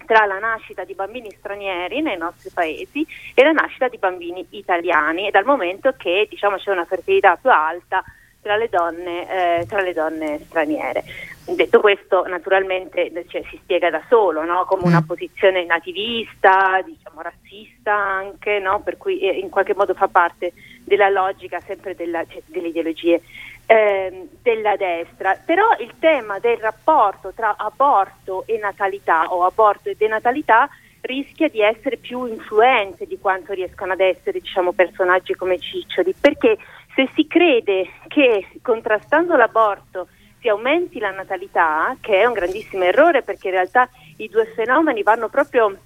tra 0.07 0.25
la 0.25 0.39
nascita 0.39 0.85
di 0.85 0.95
bambini 0.95 1.31
stranieri 1.39 2.01
nei 2.01 2.17
nostri 2.17 2.51
paesi 2.51 3.07
e 3.35 3.43
la 3.43 3.53
nascita 3.53 3.89
di 3.89 3.99
bambini 3.99 4.47
italiani, 4.51 5.31
dal 5.31 5.45
momento 5.45 5.93
che 5.97 6.27
diciamo, 6.31 6.57
c'è 6.57 6.71
una 6.71 6.87
fertilità 6.87 7.37
più 7.37 7.51
alta 7.51 8.03
tra 8.41 8.57
le 8.57 8.69
donne, 8.69 9.59
eh, 9.61 9.67
tra 9.67 9.83
le 9.83 9.93
donne 9.93 10.39
straniere. 10.47 11.03
Detto 11.49 11.81
questo, 11.81 12.27
naturalmente 12.27 13.11
cioè, 13.29 13.43
si 13.51 13.59
spiega 13.63 13.91
da 13.91 14.03
solo, 14.09 14.45
no? 14.45 14.65
come 14.67 14.83
una 14.85 15.01
mm. 15.01 15.07
posizione 15.07 15.65
nativista, 15.65 16.81
diciamo 16.85 17.23
razzista 17.23 17.93
anche, 17.93 18.61
no? 18.61 18.81
per 18.83 18.97
cui 18.97 19.19
eh, 19.21 19.39
in 19.39 19.49
qualche 19.49 19.75
modo 19.75 19.95
fa 19.95 20.07
parte 20.07 20.53
della 20.85 21.09
logica 21.09 21.61
sempre 21.61 21.95
della, 21.97 22.25
cioè, 22.27 22.43
delle 22.47 22.69
ideologie 22.69 23.21
eh, 23.67 24.29
della 24.43 24.77
destra, 24.77 25.39
però 25.45 25.77
il 25.81 25.95
tema 25.99 26.39
del 26.39 26.57
rapporto 26.59 27.33
tra 27.35 27.57
aborto 27.57 28.45
e 28.47 28.59
natalità 28.59 29.25
o 29.33 29.45
aborto 29.45 29.89
e 29.89 29.97
denatalità 29.97 30.69
rischia 31.01 31.49
di 31.49 31.61
essere 31.61 31.97
più 31.97 32.27
influente 32.27 33.07
di 33.07 33.19
quanto 33.19 33.53
riescano 33.53 33.93
ad 33.93 34.01
essere 34.01 34.41
diciamo, 34.41 34.73
personaggi 34.73 35.35
come 35.35 35.59
Ciccioli, 35.59 36.15
perché 36.19 36.57
se 36.95 37.09
si 37.15 37.27
crede 37.27 37.89
che 38.09 38.47
contrastando 38.63 39.37
l'aborto 39.37 40.09
si 40.41 40.49
aumenti 40.49 40.99
la 40.99 41.11
natalità, 41.11 41.97
che 42.01 42.21
è 42.21 42.25
un 42.25 42.33
grandissimo 42.33 42.85
errore 42.85 43.23
perché 43.23 43.49
in 43.49 43.55
realtà 43.55 43.89
i 44.19 44.29
due 44.29 44.47
fenomeni 44.47 45.03
vanno 45.03 45.29
proprio 45.29 45.77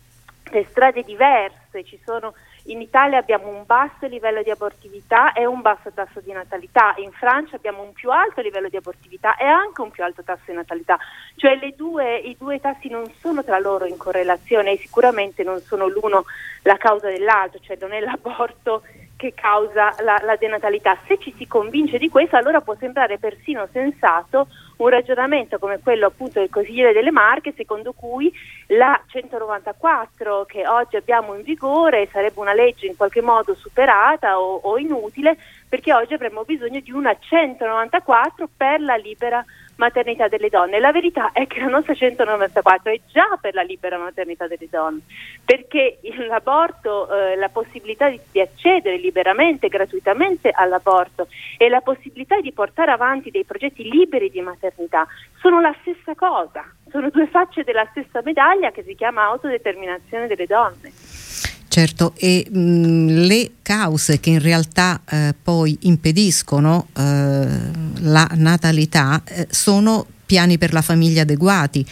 per 0.50 0.66
strade 0.68 1.02
diverse, 1.02 1.84
ci 1.84 1.98
sono 2.04 2.34
in 2.64 2.80
Italia 2.80 3.18
abbiamo 3.18 3.48
un 3.48 3.64
basso 3.64 4.06
livello 4.06 4.42
di 4.42 4.50
abortività 4.50 5.32
e 5.32 5.46
un 5.46 5.60
basso 5.60 5.90
tasso 5.92 6.20
di 6.20 6.32
natalità, 6.32 6.94
in 6.98 7.10
Francia 7.12 7.56
abbiamo 7.56 7.82
un 7.82 7.92
più 7.92 8.10
alto 8.10 8.40
livello 8.40 8.68
di 8.68 8.76
abortività 8.76 9.36
e 9.36 9.44
anche 9.44 9.80
un 9.80 9.90
più 9.90 10.04
alto 10.04 10.22
tasso 10.22 10.44
di 10.46 10.54
natalità, 10.54 10.98
cioè 11.36 11.58
due, 11.76 12.16
i 12.18 12.36
due 12.38 12.60
tassi 12.60 12.88
non 12.88 13.10
sono 13.18 13.42
tra 13.42 13.58
loro 13.58 13.86
in 13.86 13.96
correlazione 13.96 14.72
e 14.72 14.78
sicuramente 14.78 15.42
non 15.42 15.60
sono 15.60 15.88
l'uno 15.88 16.24
la 16.62 16.76
causa 16.76 17.08
dell'altro, 17.08 17.60
cioè 17.60 17.78
non 17.80 17.92
è 17.92 18.00
l'aborto 18.00 18.82
che 19.16 19.34
causa 19.34 19.94
la, 20.00 20.18
la, 20.24 20.36
denatalità. 20.36 20.96
Se 21.06 21.18
ci 21.18 21.34
si 21.36 21.46
convince 21.46 21.98
di 21.98 22.08
questo, 22.08 22.36
allora 22.36 22.62
può 22.62 22.74
sembrare 22.78 23.18
persino 23.18 23.68
sensato 23.70 24.48
un 24.84 24.90
ragionamento 24.90 25.58
come 25.58 25.78
quello 25.78 26.06
appunto 26.06 26.38
del 26.38 26.50
Consigliere 26.50 26.92
delle 26.92 27.10
Marche, 27.10 27.52
secondo 27.56 27.92
cui 27.92 28.32
la 28.68 29.00
194 29.06 30.44
che 30.46 30.66
oggi 30.66 30.96
abbiamo 30.96 31.34
in 31.34 31.42
vigore 31.42 32.08
sarebbe 32.10 32.40
una 32.40 32.54
legge 32.54 32.86
in 32.86 32.96
qualche 32.96 33.20
modo 33.20 33.54
superata 33.54 34.40
o, 34.40 34.56
o 34.62 34.78
inutile, 34.78 35.36
perché 35.68 35.92
oggi 35.92 36.14
avremmo 36.14 36.44
bisogno 36.44 36.80
di 36.80 36.92
una 36.92 37.16
194 37.18 38.48
per 38.56 38.80
la 38.80 38.96
libera 38.96 39.44
maternità 39.80 40.28
delle 40.28 40.50
donne. 40.50 40.78
La 40.78 40.92
verità 40.92 41.32
è 41.32 41.46
che 41.46 41.58
la 41.58 41.66
nostra 41.66 41.94
194 41.94 42.92
è 42.92 43.00
già 43.06 43.38
per 43.40 43.54
la 43.54 43.62
libera 43.62 43.96
maternità 43.98 44.46
delle 44.46 44.68
donne, 44.70 45.00
perché 45.44 45.98
l'aborto, 46.28 47.08
eh, 47.10 47.36
la 47.36 47.48
possibilità 47.48 48.10
di, 48.10 48.20
di, 48.30 48.40
accedere 48.40 48.98
liberamente, 48.98 49.68
gratuitamente 49.68 50.50
all'aborto 50.50 51.28
e 51.56 51.68
la 51.68 51.80
possibilità 51.80 52.38
di 52.40 52.52
portare 52.52 52.92
avanti 52.92 53.30
dei 53.30 53.44
progetti 53.44 53.88
liberi 53.88 54.30
di 54.30 54.42
maternità 54.42 55.06
sono 55.40 55.60
la 55.60 55.74
stessa 55.80 56.14
cosa, 56.14 56.62
sono 56.90 57.08
due 57.08 57.26
facce 57.26 57.64
della 57.64 57.86
stessa 57.90 58.20
medaglia 58.22 58.70
che 58.70 58.82
si 58.82 58.94
chiama 58.94 59.24
autodeterminazione 59.24 60.26
delle 60.26 60.46
donne. 60.46 61.49
Certo, 61.72 62.14
e 62.16 62.48
mh, 62.50 63.26
le 63.26 63.52
cause 63.62 64.18
che 64.18 64.30
in 64.30 64.40
realtà 64.40 65.02
eh, 65.08 65.32
poi 65.40 65.78
impediscono 65.82 66.88
eh, 66.96 67.46
la 68.00 68.28
natalità 68.34 69.22
eh, 69.24 69.46
sono 69.48 70.04
piani 70.26 70.58
per 70.58 70.72
la 70.72 70.82
famiglia 70.82 71.22
adeguati. 71.22 71.86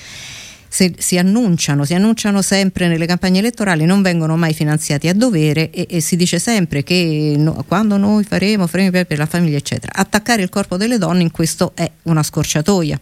Se, 0.66 0.94
si, 0.98 1.16
annunciano, 1.16 1.84
si 1.84 1.94
annunciano 1.94 2.42
sempre 2.42 2.88
nelle 2.88 3.06
campagne 3.06 3.38
elettorali, 3.38 3.84
non 3.84 4.02
vengono 4.02 4.36
mai 4.36 4.52
finanziati 4.52 5.06
a 5.06 5.14
dovere 5.14 5.70
e, 5.70 5.86
e 5.88 6.00
si 6.00 6.16
dice 6.16 6.40
sempre 6.40 6.82
che 6.82 7.36
no, 7.38 7.64
quando 7.68 7.96
noi 7.96 8.24
faremo, 8.24 8.66
faremo 8.66 8.90
per 8.90 9.16
la 9.16 9.26
famiglia, 9.26 9.58
eccetera. 9.58 9.92
Attaccare 9.94 10.42
il 10.42 10.48
corpo 10.48 10.76
delle 10.76 10.98
donne 10.98 11.22
in 11.22 11.30
questo 11.30 11.70
è 11.76 11.88
una 12.02 12.24
scorciatoia. 12.24 12.98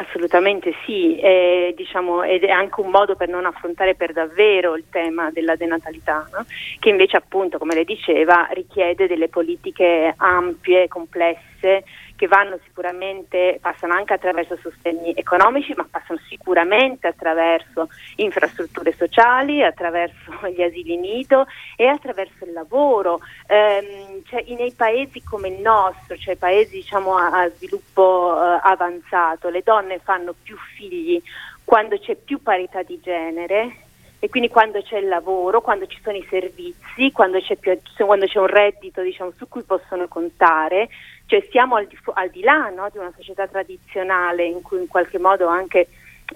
Assolutamente 0.00 0.72
sì, 0.86 1.18
eh, 1.18 1.74
diciamo, 1.76 2.22
ed 2.22 2.44
è 2.44 2.48
anche 2.48 2.80
un 2.80 2.88
modo 2.88 3.16
per 3.16 3.28
non 3.28 3.44
affrontare 3.44 3.94
per 3.94 4.14
davvero 4.14 4.74
il 4.74 4.84
tema 4.90 5.30
della 5.30 5.56
denatalità, 5.56 6.26
no? 6.32 6.46
che 6.78 6.88
invece 6.88 7.18
appunto, 7.18 7.58
come 7.58 7.74
lei 7.74 7.84
diceva, 7.84 8.48
richiede 8.52 9.06
delle 9.06 9.28
politiche 9.28 10.14
ampie, 10.16 10.88
complesse, 10.88 11.84
che 12.20 12.26
vanno 12.26 12.58
sicuramente, 12.64 13.58
passano 13.62 13.94
anche 13.94 14.12
attraverso 14.12 14.54
sostegni 14.60 15.14
economici, 15.14 15.72
ma 15.74 15.86
passano 15.90 16.20
sicuramente 16.28 17.06
attraverso 17.06 17.88
infrastrutture 18.16 18.92
sociali, 18.92 19.64
attraverso 19.64 20.30
gli 20.54 20.60
asili 20.60 20.98
nido 20.98 21.46
e 21.76 21.86
attraverso 21.86 22.44
il 22.44 22.52
lavoro. 22.52 23.20
Ehm, 23.46 24.22
cioè, 24.26 24.44
nei 24.48 24.72
paesi 24.72 25.22
come 25.22 25.48
il 25.48 25.62
nostro, 25.62 26.14
cioè 26.18 26.36
paesi 26.36 26.72
diciamo, 26.72 27.16
a, 27.16 27.40
a 27.40 27.48
sviluppo 27.48 28.36
eh, 28.36 28.60
avanzato, 28.64 29.48
le 29.48 29.62
donne 29.64 29.98
fanno 30.00 30.34
più 30.42 30.58
figli 30.76 31.22
quando 31.64 31.98
c'è 31.98 32.16
più 32.16 32.42
parità 32.42 32.82
di 32.82 33.00
genere 33.00 33.88
e 34.22 34.28
quindi 34.28 34.50
quando 34.50 34.82
c'è 34.82 34.98
il 34.98 35.08
lavoro, 35.08 35.62
quando 35.62 35.86
ci 35.86 35.98
sono 36.02 36.18
i 36.18 36.26
servizi, 36.28 37.10
quando 37.10 37.40
c'è, 37.40 37.56
più, 37.56 37.78
quando 38.04 38.26
c'è 38.26 38.38
un 38.38 38.48
reddito 38.48 39.00
diciamo, 39.00 39.32
su 39.38 39.48
cui 39.48 39.62
possono 39.62 40.08
contare, 40.08 40.90
cioè 41.30 41.46
siamo 41.48 41.76
al 41.76 41.86
di, 41.86 41.96
al 42.14 42.28
di 42.28 42.42
là 42.42 42.68
no, 42.70 42.88
di 42.90 42.98
una 42.98 43.12
società 43.16 43.46
tradizionale 43.46 44.44
in 44.44 44.62
cui 44.62 44.80
in 44.80 44.88
qualche 44.88 45.20
modo 45.20 45.46
anche 45.46 45.86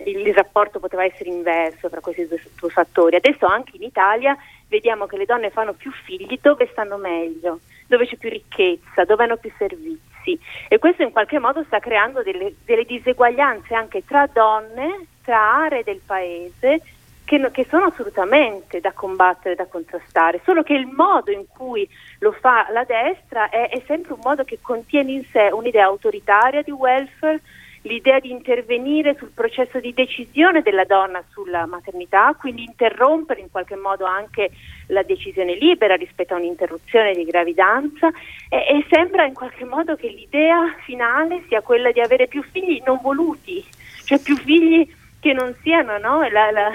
il, 0.05 0.29
il 0.29 0.33
rapporto 0.33 0.79
poteva 0.79 1.03
essere 1.03 1.31
inverso 1.31 1.91
tra 1.91 2.01
questi 2.01 2.29
due, 2.29 2.41
due 2.57 2.71
fattori. 2.71 3.17
Adesso 3.17 3.45
anche 3.45 3.73
in 3.75 3.83
Italia 3.83 4.37
vediamo 4.69 5.07
che 5.07 5.17
le 5.17 5.25
donne 5.25 5.51
fanno 5.51 5.73
più 5.73 5.91
figli 5.91 6.39
dove 6.41 6.69
stanno 6.71 6.97
meglio, 6.97 7.59
dove 7.89 8.07
c'è 8.07 8.15
più 8.15 8.29
ricchezza, 8.29 9.05
dove 9.05 9.25
hanno 9.25 9.37
più 9.37 9.53
servizi 9.59 10.39
e 10.69 10.79
questo 10.79 11.03
in 11.03 11.11
qualche 11.11 11.41
modo 11.41 11.65
sta 11.65 11.81
creando 11.81 12.23
delle, 12.23 12.55
delle 12.65 12.85
diseguaglianze 12.85 13.75
anche 13.75 14.05
tra 14.05 14.29
donne, 14.33 15.07
tra 15.25 15.65
aree 15.65 15.83
del 15.83 16.01
paese 16.07 16.81
che, 17.25 17.51
che, 17.51 17.67
sono 17.69 17.87
assolutamente 17.87 18.81
da 18.81 18.93
combattere, 18.93 19.55
da 19.55 19.67
contrastare, 19.67 20.41
solo 20.45 20.63
che 20.63 20.75
il 20.75 20.87
modo 20.87 21.31
in 21.31 21.47
cui 21.47 21.89
lo 22.19 22.33
fa 22.33 22.67
la 22.71 22.85
destra 22.85 23.49
è, 23.49 23.71
è 23.71 23.83
sempre 23.87 24.13
un 24.13 24.21
modo 24.23 24.45
che 24.45 24.59
contiene 24.61 25.13
in 25.13 25.25
sé 25.33 25.49
un'idea 25.53 25.87
autoritaria 25.87 26.63
di 26.63 26.71
welfare, 26.71 27.41
l'idea 27.85 28.19
di 28.19 28.31
intervenire 28.31 29.15
sul 29.19 29.31
processo 29.35 29.79
di 29.79 29.93
decisione 29.93 30.63
della 30.63 30.85
donna 30.85 31.23
sulla 31.31 31.67
maternità, 31.67 32.35
quindi 32.39 32.65
interrompere 32.65 33.41
in 33.41 33.51
qualche 33.51 33.77
modo 33.77 34.05
anche 34.05 34.51
la 34.89 35.03
decisione 35.03 35.55
libera 35.55 35.95
rispetto 35.95 36.35
a 36.35 36.39
un'interruzione 36.39 37.13
di 37.13 37.25
gravidanza 37.25 38.09
e, 38.49 38.57
e 38.57 38.87
sembra 38.91 39.25
in 39.25 39.35
qualche 39.35 39.65
modo 39.65 39.97
che 39.97 40.09
l'idea 40.09 40.75
finale 40.85 41.45
sia 41.49 41.61
quella 41.61 41.91
di 41.91 42.01
avere 42.01 42.27
più 42.27 42.43
figli 42.43 42.83
non 42.85 42.99
voluti, 43.03 43.65
cioè 44.05 44.19
più 44.19 44.37
figli 44.37 44.87
che 45.21 45.33
non 45.33 45.55
siano 45.63 45.97
no? 45.99 46.27
la, 46.29 46.51
la, 46.51 46.73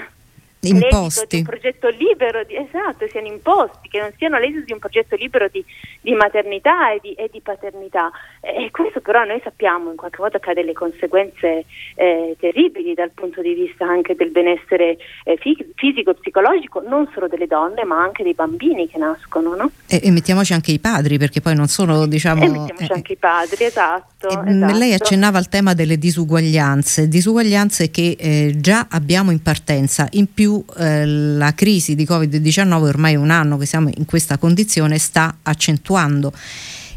imposti. 0.68 1.26
di 1.28 1.36
un 1.38 1.42
progetto 1.44 1.88
libero, 1.88 2.44
di, 2.44 2.56
esatto, 2.56 3.06
siano 3.08 3.26
imposti, 3.26 3.88
che 3.88 3.98
non 3.98 4.12
siano 4.16 4.38
l'esito 4.38 4.64
di 4.64 4.72
un 4.72 4.78
progetto 4.78 5.16
libero 5.16 5.48
di, 5.48 5.64
di 6.00 6.12
maternità 6.12 6.92
e 6.92 6.98
di, 7.00 7.12
e 7.14 7.28
di 7.32 7.40
paternità. 7.40 8.10
E 8.40 8.70
questo 8.70 9.00
però 9.00 9.24
noi 9.24 9.40
sappiamo 9.42 9.90
in 9.90 9.96
qualche 9.96 10.20
modo 10.20 10.38
che 10.38 10.50
ha 10.50 10.54
delle 10.54 10.72
conseguenze 10.72 11.64
eh, 11.94 12.36
terribili 12.38 12.94
dal 12.94 13.10
punto 13.10 13.40
di 13.40 13.54
vista 13.54 13.86
anche 13.86 14.14
del 14.14 14.30
benessere 14.30 14.98
eh, 15.24 15.38
fisico 15.74 16.10
e 16.10 16.14
psicologico, 16.14 16.80
non 16.80 17.08
solo 17.12 17.28
delle 17.28 17.46
donne 17.46 17.84
ma 17.84 18.02
anche 18.02 18.22
dei 18.22 18.34
bambini 18.34 18.88
che 18.88 18.98
nascono. 18.98 19.54
No? 19.54 19.70
E, 19.86 20.00
e, 20.02 20.10
mettiamoci 20.10 20.52
anche 20.52 20.72
i 20.72 20.78
padri, 20.78 21.18
perché 21.18 21.40
poi 21.40 21.54
non 21.54 21.68
sono 21.68 22.06
diciamo... 22.06 22.44
E 22.44 22.48
mettiamoci 22.48 22.92
eh, 22.92 22.94
anche 22.94 23.12
i 23.12 23.16
padri, 23.16 23.64
esatto, 23.64 24.09
esatto. 24.28 24.76
Lei 24.78 24.92
accennava 24.92 25.38
al 25.38 25.48
tema 25.48 25.74
delle 25.74 25.98
disuguaglianze, 25.98 27.08
disuguaglianze 27.08 27.90
che 27.90 28.16
eh, 28.18 28.54
già 28.58 28.86
abbiamo 28.90 29.30
in 29.30 29.42
partenza, 29.42 30.06
in 30.12 30.32
più 30.32 30.62
eh, 30.76 31.06
la 31.06 31.54
crisi 31.54 31.94
di 31.94 32.04
Covid-19 32.04 32.82
ormai 32.82 33.16
un 33.16 33.30
anno 33.30 33.56
che 33.56 33.66
siamo 33.66 33.90
in 33.94 34.04
questa 34.04 34.38
condizione 34.38 34.98
sta 34.98 35.36
accentuando 35.42 36.32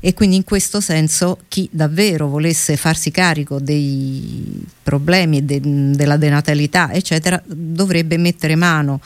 e 0.06 0.14
quindi 0.14 0.36
in 0.36 0.44
questo 0.44 0.82
senso 0.82 1.40
chi 1.48 1.70
davvero 1.72 2.28
volesse 2.28 2.76
farsi 2.76 3.10
carico 3.10 3.60
dei 3.62 4.62
problemi 4.84 5.46
de, 5.46 5.62
della 5.64 6.18
denatalità 6.18 6.92
eccetera 6.92 7.42
dovrebbe 7.46 8.18
mettere 8.18 8.56
mano 8.56 9.00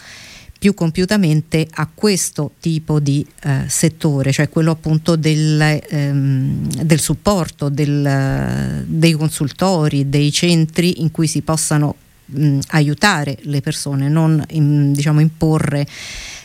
più 0.58 0.74
compiutamente 0.74 1.68
a 1.70 1.90
questo 1.94 2.52
tipo 2.60 3.00
di 3.00 3.26
eh, 3.44 3.64
settore, 3.68 4.32
cioè 4.32 4.50
quello 4.50 4.72
appunto 4.72 5.16
del, 5.16 5.80
ehm, 5.88 6.84
del 6.84 7.00
supporto, 7.00 7.70
del, 7.70 8.84
dei 8.88 9.14
consultori, 9.14 10.10
dei 10.10 10.32
centri 10.32 11.02
in 11.02 11.12
cui 11.12 11.28
si 11.28 11.42
possano 11.42 11.96
mh, 12.26 12.60
aiutare 12.70 13.38
le 13.44 13.62
persone, 13.62 14.10
non 14.10 14.44
in, 14.52 14.94
diciamo, 14.94 15.20
imporre 15.20 15.88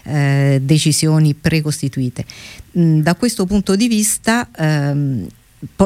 eh, 0.05 0.61
decisioni 0.63 1.35
precostituite. 1.35 2.25
Mh, 2.73 3.01
da 3.01 3.15
questo 3.15 3.47
punto 3.47 3.77
di 3.77 3.89
vista 3.89 4.49
ehm, 4.57 5.27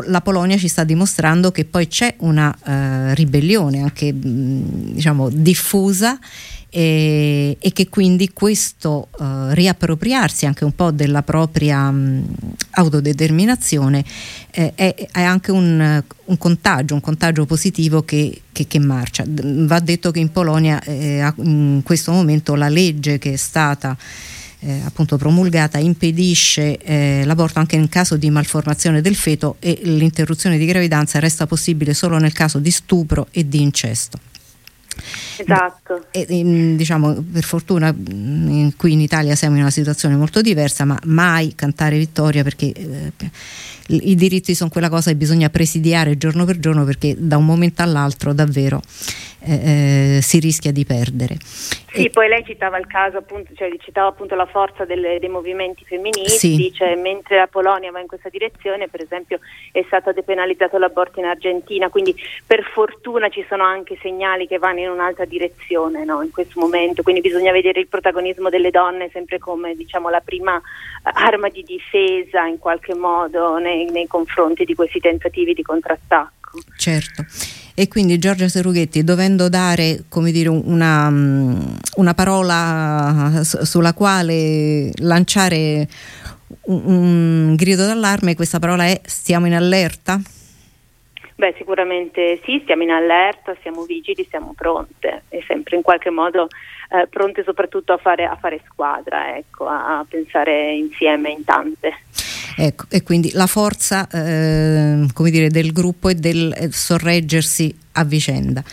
la 0.07 0.21
Polonia 0.23 0.57
ci 0.57 0.69
sta 0.69 0.85
dimostrando 0.85 1.53
che 1.53 1.67
poi 1.67 1.87
c'è 1.87 2.15
una 2.21 2.49
uh, 2.49 3.15
ribellione 3.15 3.83
anche 3.83 4.11
mh, 4.11 4.95
diciamo 4.95 5.29
diffusa 5.29 6.19
e, 6.79 7.57
e 7.59 7.73
che 7.73 7.89
quindi 7.89 8.35
questo 8.35 9.09
uh, 9.17 9.49
riappropriarsi 9.53 10.45
anche 10.45 10.67
un 10.67 10.75
po' 10.75 10.91
della 10.91 11.23
propria 11.23 11.91
mh, 11.91 12.35
autodeterminazione 12.73 14.05
eh, 14.51 14.73
è, 14.75 14.95
è, 15.11 15.23
anche 15.23 15.53
un, 15.53 16.03
un, 16.23 16.37
contagio, 16.37 16.93
un 16.93 17.01
contagio 17.01 17.47
positivo 17.47 18.03
che, 18.03 18.43
che, 18.53 18.67
che 18.67 18.79
marcia. 18.79 19.25
Va 19.27 19.81
detto 19.81 20.11
che 20.11 20.19
in 20.19 20.31
Polonia 20.31 20.79
eh, 20.83 21.33
in 21.37 21.81
questo 21.83 22.13
momento 22.13 22.55
la 22.55 22.69
legge 22.69 23.17
che 23.17 23.33
è 23.33 23.37
stata 23.37 23.97
eh, 24.59 24.83
appunto 24.85 25.17
promulgata 25.17 25.79
impedisce 25.79 26.77
eh, 26.77 27.23
l'aborto 27.25 27.59
anche 27.59 27.77
in 27.77 27.89
caso 27.89 28.19
di 28.19 28.29
malformazione 28.29 29.01
del 29.01 29.15
feto 29.15 29.57
e 29.61 29.81
l'interruzione 29.83 30.59
di 30.59 30.67
gravidanza 30.67 31.21
resta 31.21 31.47
possibile 31.47 31.95
solo 31.95 32.19
nel 32.19 32.35
caso 32.35 32.59
di 32.59 32.71
stupro 32.71 33.29
e 33.31 33.49
di 33.49 33.63
incesto. 33.63 34.19
Esatto. 35.39 36.07
E, 36.11 36.27
e, 36.29 36.75
diciamo, 36.77 37.25
per 37.33 37.45
fortuna 37.45 37.95
in, 38.09 38.73
qui 38.77 38.93
in 38.93 39.01
Italia 39.01 39.35
siamo 39.35 39.57
in 39.57 39.63
una 39.63 39.71
situazione 39.71 40.17
molto 40.17 40.41
diversa, 40.41 40.85
ma 40.85 40.99
mai 41.05 41.55
cantare 41.55 41.99
vittoria 41.99 42.43
perché 42.43 42.73
eh, 42.73 43.13
i 43.89 44.15
diritti 44.15 44.55
sono 44.55 44.71
quella 44.71 44.89
cosa 44.89 45.11
che 45.11 45.17
bisogna 45.17 45.49
presidiare 45.51 46.17
giorno 46.17 46.45
per 46.45 46.59
giorno 46.59 46.85
perché 46.85 47.15
da 47.19 47.37
un 47.37 47.45
momento 47.45 47.83
all'altro 47.83 48.33
davvero 48.33 48.83
eh, 49.47 50.17
eh, 50.17 50.23
si 50.23 50.41
rischia 50.41 50.73
di 50.73 50.85
perdere. 50.85 51.37
Sì, 51.41 52.07
e, 52.07 52.11
poi 52.11 52.29
lei 52.29 52.45
citava 52.45 52.79
il 52.79 52.87
caso 52.87 53.19
appunto, 53.19 53.53
cioè 53.55 53.71
citava 53.79 54.09
appunto 54.09 54.35
la 54.35 54.47
forza 54.47 54.85
delle, 54.85 55.19
dei 55.19 55.29
movimenti 55.29 55.85
femministi, 55.85 56.57
sì. 56.57 56.73
cioè, 56.75 56.95
mentre 56.97 57.37
la 57.37 57.47
Polonia 57.47 57.91
va 57.91 58.01
in 58.01 58.07
questa 58.07 58.29
direzione, 58.29 58.89
per 58.89 59.03
esempio 59.03 59.39
è 59.73 59.83
stato 59.87 60.13
depenalizzato 60.13 60.79
l'aborto 60.79 61.21
in 61.21 61.27
Argentina, 61.27 61.89
quindi 61.89 62.15
per 62.45 62.65
fortuna 62.65 63.29
ci 63.29 63.45
sono 63.49 63.63
anche 63.63 63.97
segnali 64.03 64.47
che 64.47 64.59
vanno 64.59 64.81
in 64.81 64.91
un'altra 64.91 65.25
direzione 65.25 66.05
no, 66.05 66.23
in 66.23 66.31
questo 66.33 66.61
momento, 66.61 67.03
quindi 67.03 67.21
bisogna 67.21 67.53
vedere 67.53 67.81
il 67.81 67.89
protagonismo 67.89 68.51
delle 68.51 68.71
donne 68.71 69.09
sempre 69.13 69.39
come 69.39 69.75
diciamo, 69.75 70.11
la 70.11 70.21
prima 70.25 70.61
arma 71.03 71.49
di 71.49 71.63
difesa 71.63 72.45
in 72.47 72.59
qualche 72.59 72.95
modo 72.95 73.59
nei, 73.59 73.89
nei 73.91 74.07
confronti 74.07 74.65
di 74.65 74.75
questi 74.75 74.99
tentativi 74.99 75.55
di 75.55 75.63
contrattacco. 75.63 76.59
Certo. 76.77 77.25
E 77.79 77.89
quindi 77.89 78.19
Giorgia 78.19 78.49
Serughetti, 78.49 79.05
dovendo 79.05 79.51
dare 79.51 80.05
dire, 80.09 80.49
una, 80.49 81.09
una 81.09 82.15
parola 82.15 83.43
sulla 83.43 83.93
quale 83.93 84.91
lanciare 84.95 85.87
un, 86.69 86.83
un 86.87 87.55
grido 87.55 87.85
d'allarme, 87.85 88.35
questa 88.35 88.59
parola 88.59 88.85
è 88.85 88.99
stiamo 89.05 89.45
in 89.47 89.53
allerta? 89.53 90.19
Beh, 91.35 91.55
sicuramente 91.59 92.41
sì, 92.45 92.61
stiamo 92.63 92.83
in 92.83 92.91
allerta, 92.93 93.55
siamo 93.61 93.83
vigili, 93.83 94.27
siamo 94.31 94.55
pronte 94.57 95.25
e 95.29 95.45
sempre 95.47 95.77
in 95.77 95.83
qualche 95.83 96.09
modo 96.09 96.49
eh, 96.89 97.07
pronte 97.09 97.43
soprattutto 97.45 97.93
a 97.93 97.99
fare, 97.99 98.25
a 98.25 98.37
fare 98.37 98.63
squadra, 98.65 99.37
ecco, 99.37 99.67
a, 99.67 99.99
a, 99.99 100.07
pensare 100.09 100.73
insieme 100.73 101.29
in 101.29 101.45
tante. 101.45 101.93
Ecco, 102.59 102.87
e 102.89 103.03
quindi 103.03 103.33
la 103.33 103.47
forza 103.47 104.09
eh, 104.09 105.07
dire, 105.15 105.51
del 105.51 105.73
gruppo 105.73 106.09
e 106.09 106.15
del 106.15 106.55
eh, 106.57 106.73
sorreggersi 106.73 107.75
a 107.93 108.05
vicenda. 108.05 108.65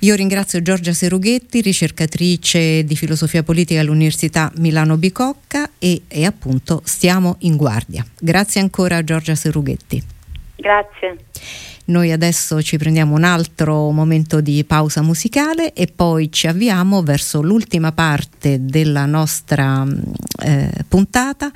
Io 0.00 0.14
ringrazio 0.14 0.60
Giorgia 0.62 0.92
Serughetti, 0.92 1.60
ricercatrice 1.60 2.84
di 2.84 2.96
filosofia 2.96 3.42
politica 3.44 3.80
all'Università 3.80 4.50
Milano 4.56 4.96
Bicocca 4.96 5.70
e, 5.78 6.02
e 6.08 6.26
appunto 6.26 6.82
stiamo 6.84 7.36
in 7.40 7.56
guardia. 7.56 8.04
Grazie 8.18 8.60
ancora 8.60 8.96
a 8.96 9.04
Giorgia 9.04 9.36
Serughetti. 9.36 10.02
Grazie. 10.56 11.16
Noi 11.84 12.12
adesso 12.12 12.62
ci 12.62 12.78
prendiamo 12.78 13.14
un 13.14 13.24
altro 13.24 13.90
momento 13.90 14.40
di 14.40 14.62
pausa 14.64 15.02
musicale 15.02 15.72
e 15.72 15.86
poi 15.86 16.30
ci 16.30 16.46
avviamo 16.46 17.02
verso 17.02 17.40
l'ultima 17.42 17.92
parte 17.92 18.64
della 18.64 19.06
nostra 19.06 19.84
eh, 20.44 20.70
puntata. 20.86 21.50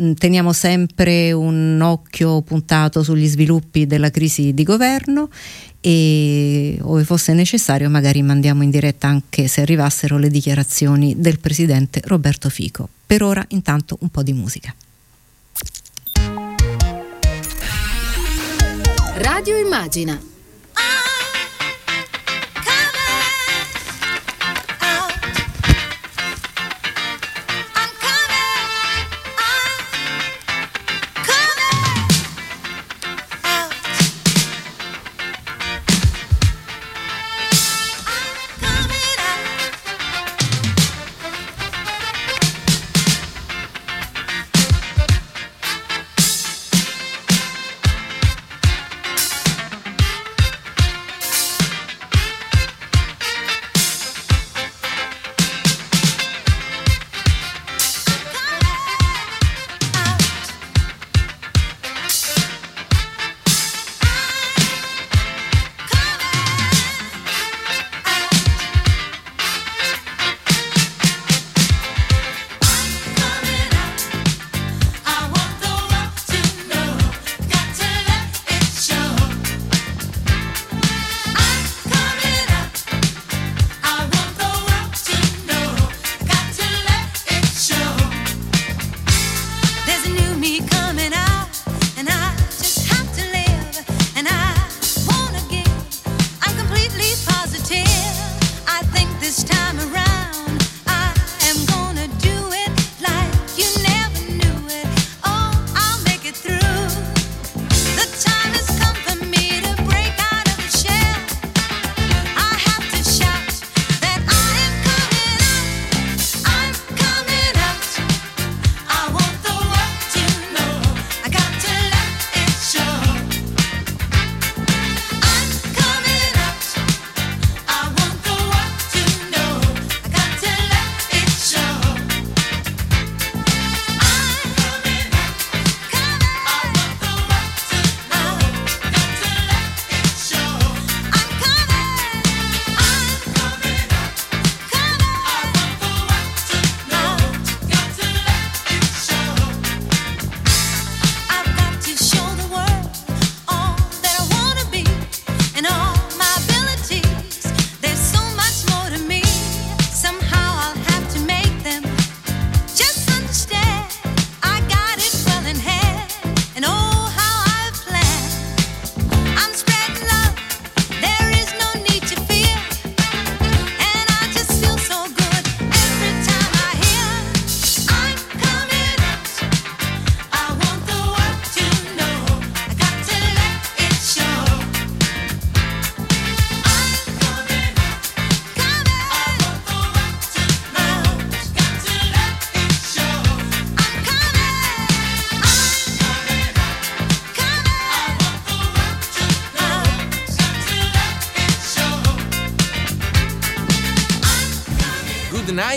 Mm, 0.00 0.12
teniamo 0.14 0.52
sempre 0.52 1.30
un 1.30 1.80
occhio 1.80 2.42
puntato 2.42 3.04
sugli 3.04 3.28
sviluppi 3.28 3.86
della 3.86 4.10
crisi 4.10 4.52
di 4.52 4.64
governo 4.64 5.28
e 5.80 6.78
ove 6.82 7.04
fosse 7.04 7.32
necessario 7.32 7.88
magari 7.88 8.20
mandiamo 8.22 8.64
in 8.64 8.70
diretta 8.70 9.06
anche 9.06 9.46
se 9.46 9.60
arrivassero 9.60 10.18
le 10.18 10.30
dichiarazioni 10.30 11.14
del 11.18 11.38
presidente 11.38 12.00
Roberto 12.06 12.48
Fico. 12.48 12.88
Per 13.06 13.22
ora 13.22 13.44
intanto 13.48 13.96
un 14.00 14.08
po' 14.08 14.24
di 14.24 14.32
musica. 14.32 14.74
Radio 19.16 19.56
Immagina. 19.56 20.33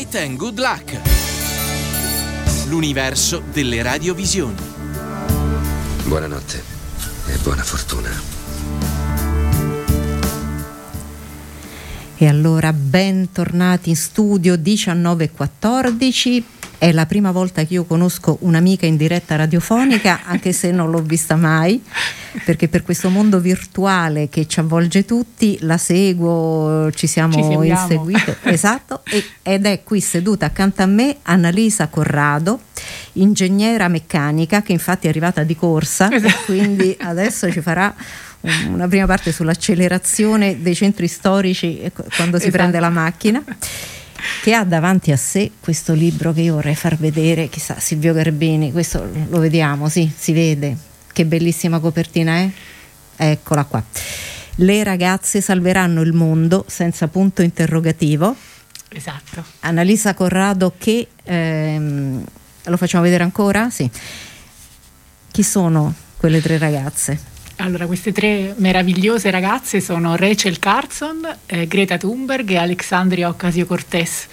Night 0.07 0.15
and 0.15 0.37
good 0.37 0.59
luck. 0.59 0.99
L'universo 2.69 3.43
delle 3.51 3.81
radiovisioni. 3.81 4.55
Buonanotte 6.05 6.63
e 7.27 7.37
buona 7.37 7.63
fortuna. 7.63 8.09
E 12.19 12.27
allora 12.27 12.73
bentornati 12.73 13.89
in 13.89 13.95
studio 13.95 14.55
19.14. 14.55 16.43
È 16.79 16.91
la 16.91 17.05
prima 17.05 17.31
volta 17.31 17.63
che 17.63 17.73
io 17.73 17.85
conosco 17.85 18.37
un'amica 18.41 18.85
in 18.85 18.97
diretta 18.97 19.35
radiofonica, 19.35 20.21
anche 20.25 20.53
se 20.53 20.71
non 20.71 20.91
l'ho 20.91 21.01
vista 21.01 21.35
mai, 21.35 21.83
perché 22.45 22.67
per 22.67 22.83
questo 22.83 23.09
mondo 23.09 23.39
virtuale 23.39 24.29
che 24.29 24.47
ci 24.47 24.59
avvolge 24.59 25.05
tutti 25.05 25.57
la 25.61 25.77
seguo, 25.77 26.89
ci 26.93 27.07
siamo 27.07 27.33
Ci 27.33 27.39
inseguite. 27.67 28.37
Esatto, 28.47 29.01
e- 29.05 29.23
ed 29.43 29.65
è 29.65 29.83
qui 29.83 29.99
seduta 30.01 30.45
accanto 30.47 30.81
a 30.81 30.85
me 30.85 31.17
Annalisa 31.23 31.87
Corrado, 31.87 32.59
ingegnera 33.13 33.87
meccanica, 33.87 34.61
che 34.61 34.71
infatti 34.71 35.07
è 35.07 35.09
arrivata 35.09 35.43
di 35.43 35.55
corsa, 35.55 36.09
e 36.09 36.21
quindi 36.45 36.95
adesso 36.99 37.51
ci 37.51 37.61
farà 37.61 37.93
un- 38.41 38.73
una 38.73 38.87
prima 38.87 39.05
parte 39.05 39.31
sull'accelerazione 39.31 40.61
dei 40.61 40.75
centri 40.75 41.07
storici 41.07 41.79
eh, 41.79 41.91
quando 41.91 42.37
si 42.37 42.47
Esatto. 42.47 42.51
prende 42.51 42.79
la 42.79 42.89
macchina 42.89 43.43
che 44.43 44.53
ha 44.53 44.63
davanti 44.63 45.11
a 45.11 45.17
sé 45.17 45.51
questo 45.59 45.93
libro 45.93 46.33
che 46.33 46.41
io 46.41 46.55
vorrei 46.55 46.75
far 46.75 46.97
vedere, 46.97 47.49
chissà 47.49 47.79
Silvio 47.79 48.13
Garbini, 48.13 48.71
questo 48.71 49.07
lo 49.29 49.39
vediamo, 49.39 49.89
sì, 49.89 50.11
si 50.15 50.33
vede, 50.33 50.75
che 51.17 51.25
bellissima 51.25 51.79
copertina 51.79 52.33
è, 52.35 52.49
eccola 53.15 53.63
qua. 53.63 53.83
Le 54.57 54.83
ragazze 54.83 55.41
salveranno 55.41 56.01
il 56.01 56.13
mondo 56.13 56.63
senza 56.67 57.07
punto 57.07 57.41
interrogativo. 57.41 58.35
Esatto. 58.89 59.43
Annalisa 59.61 60.13
Corrado 60.13 60.75
che 60.77 61.07
ehm, 61.23 62.23
lo 62.65 62.77
facciamo 62.77 63.03
vedere 63.03 63.23
ancora? 63.23 63.71
Sì. 63.71 63.89
Chi 65.31 65.41
sono 65.41 65.91
quelle 66.17 66.39
tre 66.39 66.59
ragazze? 66.59 67.19
Allora, 67.55 67.87
queste 67.87 68.11
tre 68.11 68.53
meravigliose 68.55 69.31
ragazze 69.31 69.81
sono 69.81 70.15
Rachel 70.15 70.59
Carson, 70.59 71.35
eh, 71.47 71.65
Greta 71.65 71.97
Thunberg 71.97 72.47
e 72.51 72.57
Alexandria 72.57 73.29
Ocasio-Cortez. 73.29 74.27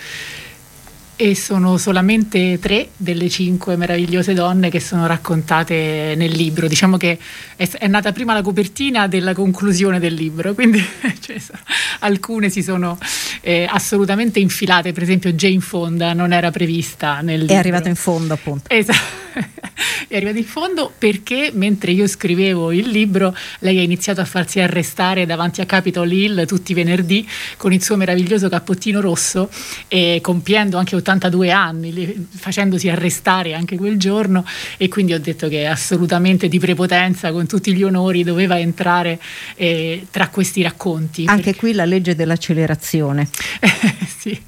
E 1.17 1.37
sono 1.37 1.77
solamente 1.77 2.59
tre 2.59 2.89
delle 2.97 3.29
cinque 3.29 3.77
meravigliose 3.77 4.35
donne 4.35 4.69
che 4.69 4.81
sono 4.81 5.07
raccontate 5.07 6.15
nel 6.17 6.33
libro. 6.33 6.67
Diciamo 6.67 6.97
che 6.97 7.19
è, 7.55 7.69
è 7.69 7.87
nata 7.87 8.11
prima 8.11 8.33
la 8.35 8.43
copertina 8.43 9.07
della 9.07 9.33
conclusione 9.33 10.01
del 10.01 10.15
libro, 10.15 10.55
quindi 10.55 10.83
sono- 11.39 11.61
alcune 12.01 12.51
si 12.51 12.65
sono 12.65 12.99
eh, 13.43 13.67
assolutamente 13.71 14.41
infilate. 14.41 14.93
Per 14.93 15.05
esempio, 15.05 15.33
Jane 15.33 15.61
Fonda 15.61 16.15
non 16.15 16.33
era 16.33 16.51
prevista 16.51 17.21
nel 17.21 17.41
libro. 17.41 17.55
È 17.55 17.59
arrivato 17.59 17.89
in 17.89 17.97
fondo 17.97 18.35
appunto. 18.35 18.71
Esatto. 18.71 19.24
È 20.07 20.17
arrivato 20.17 20.39
in 20.39 20.45
fondo 20.45 20.93
perché 20.97 21.51
mentre 21.55 21.93
io 21.93 22.07
scrivevo 22.07 22.73
il 22.73 22.89
libro 22.89 23.35
lei 23.61 23.79
ha 23.79 23.83
iniziato 23.83 24.21
a 24.21 24.25
farsi 24.25 24.61
arrestare 24.61 25.27
davanti 25.27 25.61
a 25.61 25.67
Capitol 25.67 26.11
Hill 26.13 26.47
tutti 26.47 26.73
i 26.73 26.75
venerdì 26.75 27.27
con 27.57 27.73
il 27.73 27.83
suo 27.83 27.97
meraviglioso 27.97 28.49
cappottino 28.49 29.01
rosso 29.01 29.51
e 29.89 30.21
compiendo 30.23 30.77
anche 30.77 30.97
82 30.97 31.51
anni, 31.51 32.27
facendosi 32.31 32.89
arrestare 32.89 33.55
anche 33.55 33.77
quel 33.77 33.99
giorno 33.99 34.45
e 34.77 34.89
quindi 34.89 35.15
ho 35.15 35.21
detto 35.21 35.49
che 35.49 35.67
assolutamente 35.67 36.49
di 36.49 36.59
prepotenza 36.59 37.33
con 37.33 37.47
tutti 37.47 37.75
gli 37.75 37.83
onori 37.83 38.23
doveva 38.23 38.59
entrare 38.59 39.19
eh, 39.57 40.07
tra 40.11 40.29
questi 40.29 40.63
racconti. 40.63 41.25
Anche 41.27 41.55
qui 41.55 41.73
la 41.73 41.85
legge 41.85 42.15
dell'accelerazione. 42.15 43.29
sì. 44.19 44.41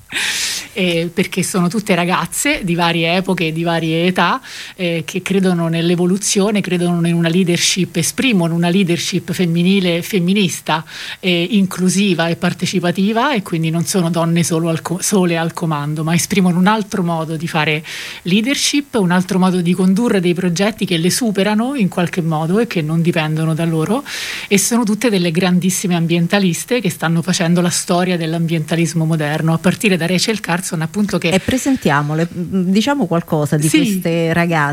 Eh, 0.79 1.11
perché 1.13 1.43
sono 1.43 1.69
tutte 1.69 1.95
ragazze 1.95 2.63
di 2.63 2.75
varie 2.75 3.17
epoche 3.17 3.47
e 3.47 3.53
di 3.53 3.63
varie 3.63 4.05
età 4.05 4.43
eh, 4.77 5.03
che 5.05 5.23
credono 5.23 5.69
nell'evoluzione, 5.69 6.61
credono 6.61 7.07
in 7.07 7.15
una 7.15 7.29
leadership, 7.29 7.97
esprimono 7.97 8.55
una 8.55 8.69
leadership 8.69 9.33
femminile 9.33 10.03
femminista, 10.03 10.85
eh, 11.21 11.49
inclusiva 11.51 12.29
e 12.29 12.37
partecipativa 12.37 13.33
e 13.35 13.43
quindi 13.43 13.71
non 13.71 13.85
sono 13.87 14.11
donne 14.11 14.45
solo 14.45 14.69
al 14.69 14.83
co- 14.83 14.99
sole 15.01 15.37
al 15.39 15.53
comando, 15.55 16.05
ma 16.05 16.15
esprimono 16.15 16.59
un 16.59 16.67
altro 16.67 17.03
modo 17.03 17.37
di 17.37 17.49
fare 17.49 17.83
leadership, 18.23 18.95
un 18.95 19.11
altro 19.11 19.39
modo 19.39 19.61
di 19.61 19.73
condurre 19.73 20.21
dei 20.21 20.35
progetti 20.35 20.85
che 20.85 20.99
le 20.99 21.11
superano 21.11 21.75
in 21.75 21.89
qualche 21.89 22.21
modo 22.21 22.59
e 22.59 22.67
che 22.67 22.83
non 22.83 23.01
dipendono 23.03 23.55
da 23.55 23.65
loro 23.65 24.05
e 24.49 24.59
sono 24.59 24.85
tutte 24.85 25.09
delle 25.09 25.31
grandissime 25.31 25.95
ambientaliste 25.95 26.81
che 26.81 26.91
stanno 26.91 27.23
facendo 27.23 27.61
la 27.61 27.71
storia 27.71 28.17
dell'ambientalismo 28.17 29.05
moderno, 29.05 29.53
a 29.55 29.59
partire 29.59 29.97
da 29.97 30.07
Rachel 30.07 30.41
Carson 30.41 30.83
appunto 30.83 31.17
che... 31.19 31.31
E 31.31 31.41
presentiamole, 31.41 32.29
mm, 32.33 32.71
diciamo 32.71 33.07
qualcosa 33.07 33.57
di 33.57 33.69
Sì. 33.69 33.79
queste 33.79 34.33
ragazze. 34.33 34.65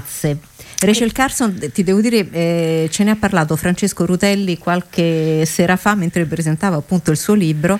Rachel 0.79 1.11
Carson, 1.11 1.71
ti 1.71 1.83
devo 1.83 2.01
dire, 2.01 2.29
eh, 2.31 2.89
ce 2.91 3.03
ne 3.03 3.11
ha 3.11 3.15
parlato 3.15 3.55
Francesco 3.55 4.05
Rutelli 4.05 4.57
qualche 4.57 5.45
sera 5.45 5.77
fa 5.77 5.95
mentre 5.95 6.25
presentava 6.25 6.75
appunto 6.75 7.11
il 7.11 7.17
suo 7.17 7.33
libro 7.33 7.79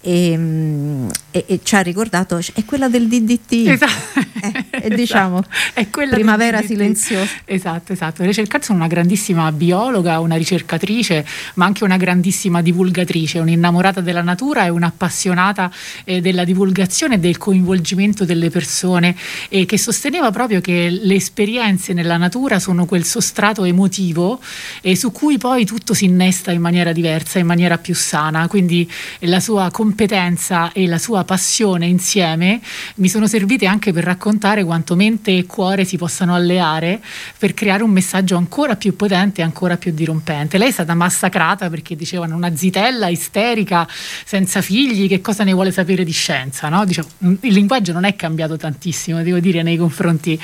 e, 0.00 0.36
mm, 0.36 1.08
e- 1.30 1.44
e 1.46 1.60
ci 1.62 1.74
ha 1.74 1.80
ricordato, 1.80 2.38
è 2.54 2.64
quella 2.64 2.88
del 2.88 3.08
DDT. 3.08 3.68
Esatto. 3.68 4.26
E 4.70 4.90
diciamo, 4.94 5.42
È 5.72 5.88
quella 5.90 6.14
primavera 6.14 6.62
silenziosa. 6.62 7.30
Esatto, 7.44 7.92
esatto. 7.92 8.24
Rachel 8.24 8.48
è 8.48 8.72
una 8.72 8.86
grandissima 8.86 9.50
biologa, 9.52 10.20
una 10.20 10.36
ricercatrice, 10.36 11.26
ma 11.54 11.66
anche 11.66 11.84
una 11.84 11.96
grandissima 11.96 12.62
divulgatrice, 12.62 13.38
un'innamorata 13.38 14.00
della 14.00 14.22
natura 14.22 14.64
e 14.64 14.68
un'appassionata 14.68 15.70
eh, 16.04 16.20
della 16.20 16.44
divulgazione 16.44 17.14
e 17.14 17.18
del 17.18 17.36
coinvolgimento 17.36 18.24
delle 18.24 18.50
persone 18.50 19.16
e 19.48 19.66
che 19.66 19.78
sosteneva 19.78 20.30
proprio 20.30 20.60
che 20.60 20.88
le 20.90 21.14
esperienze 21.14 21.92
nella 21.92 22.16
natura 22.16 22.58
sono 22.58 22.86
quel 22.86 23.04
sostrato 23.04 23.64
emotivo 23.64 24.40
e 24.80 24.96
su 24.96 25.10
cui 25.12 25.38
poi 25.38 25.64
tutto 25.64 25.94
si 25.94 26.04
innesta 26.04 26.52
in 26.52 26.60
maniera 26.60 26.92
diversa, 26.92 27.38
in 27.38 27.46
maniera 27.46 27.78
più 27.78 27.94
sana. 27.94 28.46
Quindi 28.48 28.88
eh, 29.18 29.26
la 29.26 29.40
sua 29.40 29.70
competenza 29.88 30.70
e 30.72 30.86
la 30.86 30.98
sua 30.98 31.24
passione 31.24 31.86
insieme 31.86 32.60
mi 32.96 33.08
sono 33.08 33.26
servite 33.26 33.64
anche 33.64 33.90
per 33.90 34.04
raccontare 34.04 34.62
quanto 34.62 34.94
mente 34.96 35.34
e 35.34 35.46
cuore 35.46 35.86
si 35.86 35.96
possano 35.96 36.34
alleare 36.34 37.00
per 37.38 37.54
creare 37.54 37.82
un 37.82 37.90
messaggio 37.90 38.36
ancora 38.36 38.76
più 38.76 38.94
potente 38.96 39.40
e 39.40 39.44
ancora 39.44 39.78
più 39.78 39.92
dirompente. 39.92 40.58
Lei 40.58 40.68
è 40.68 40.72
stata 40.72 40.92
massacrata 40.92 41.70
perché 41.70 41.96
dicevano 41.96 42.36
una 42.36 42.54
zitella 42.54 43.08
isterica 43.08 43.88
senza 44.26 44.60
figli, 44.60 45.08
che 45.08 45.22
cosa 45.22 45.42
ne 45.42 45.54
vuole 45.54 45.72
sapere 45.72 46.04
di 46.04 46.12
scienza? 46.12 46.68
no? 46.68 46.84
Diciamo, 46.84 47.08
il 47.40 47.52
linguaggio 47.54 47.92
non 47.92 48.04
è 48.04 48.14
cambiato 48.14 48.58
tantissimo, 48.58 49.22
devo 49.22 49.38
dire, 49.38 49.62
nei 49.62 49.78
confronti 49.78 50.38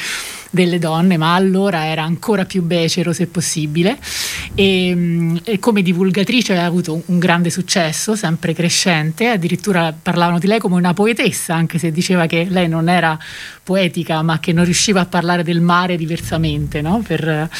delle 0.54 0.78
donne, 0.78 1.16
ma 1.16 1.34
allora 1.34 1.86
era 1.86 2.04
ancora 2.04 2.44
più 2.44 2.62
becero 2.62 3.12
se 3.12 3.26
possibile 3.26 3.98
e, 4.54 4.94
mh, 4.94 5.40
e 5.44 5.58
come 5.58 5.82
divulgatrice 5.82 6.56
ha 6.56 6.64
avuto 6.64 7.02
un 7.06 7.18
grande 7.18 7.50
successo, 7.50 8.14
sempre 8.14 8.54
crescente, 8.54 9.28
addirittura 9.28 9.92
parlavano 10.00 10.38
di 10.38 10.46
lei 10.46 10.60
come 10.60 10.76
una 10.76 10.94
poetessa, 10.94 11.54
anche 11.54 11.78
se 11.78 11.90
diceva 11.90 12.26
che 12.26 12.46
lei 12.48 12.68
non 12.68 12.88
era 12.88 13.18
poetica, 13.62 14.22
ma 14.22 14.38
che 14.38 14.52
non 14.52 14.64
riusciva 14.64 15.00
a 15.00 15.06
parlare 15.06 15.42
del 15.42 15.60
mare 15.60 15.96
diversamente, 15.96 16.80
no? 16.80 17.02
Per- 17.04 17.50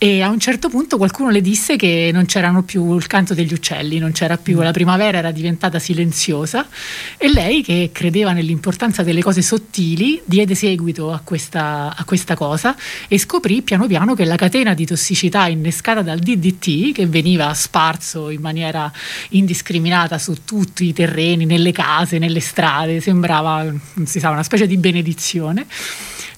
e 0.00 0.22
a 0.22 0.28
un 0.28 0.38
certo 0.38 0.68
punto 0.68 0.96
qualcuno 0.96 1.30
le 1.30 1.40
disse 1.40 1.74
che 1.74 2.10
non 2.12 2.24
c'erano 2.24 2.62
più 2.62 2.94
il 2.94 3.08
canto 3.08 3.34
degli 3.34 3.52
uccelli, 3.52 3.98
non 3.98 4.12
c'era 4.12 4.36
più, 4.36 4.60
la 4.60 4.70
primavera 4.70 5.18
era 5.18 5.32
diventata 5.32 5.80
silenziosa 5.80 6.68
e 7.16 7.28
lei 7.28 7.64
che 7.64 7.90
credeva 7.92 8.30
nell'importanza 8.32 9.02
delle 9.02 9.22
cose 9.22 9.42
sottili 9.42 10.22
diede 10.24 10.54
seguito 10.54 11.12
a 11.12 11.20
questa, 11.24 11.92
a 11.96 12.04
questa 12.04 12.36
cosa 12.36 12.76
e 13.08 13.18
scoprì 13.18 13.62
piano 13.62 13.88
piano 13.88 14.14
che 14.14 14.24
la 14.24 14.36
catena 14.36 14.72
di 14.72 14.86
tossicità 14.86 15.48
innescata 15.48 16.02
dal 16.02 16.20
DDT, 16.20 16.92
che 16.92 17.06
veniva 17.06 17.52
sparso 17.54 18.30
in 18.30 18.40
maniera 18.40 18.92
indiscriminata 19.30 20.16
su 20.18 20.44
tutti 20.44 20.86
i 20.86 20.92
terreni, 20.92 21.44
nelle 21.44 21.72
case, 21.72 22.18
nelle 22.18 22.40
strade, 22.40 23.00
sembrava 23.00 23.64
non 23.64 24.06
si 24.06 24.20
sa, 24.20 24.30
una 24.30 24.44
specie 24.44 24.68
di 24.68 24.76
benedizione 24.76 25.66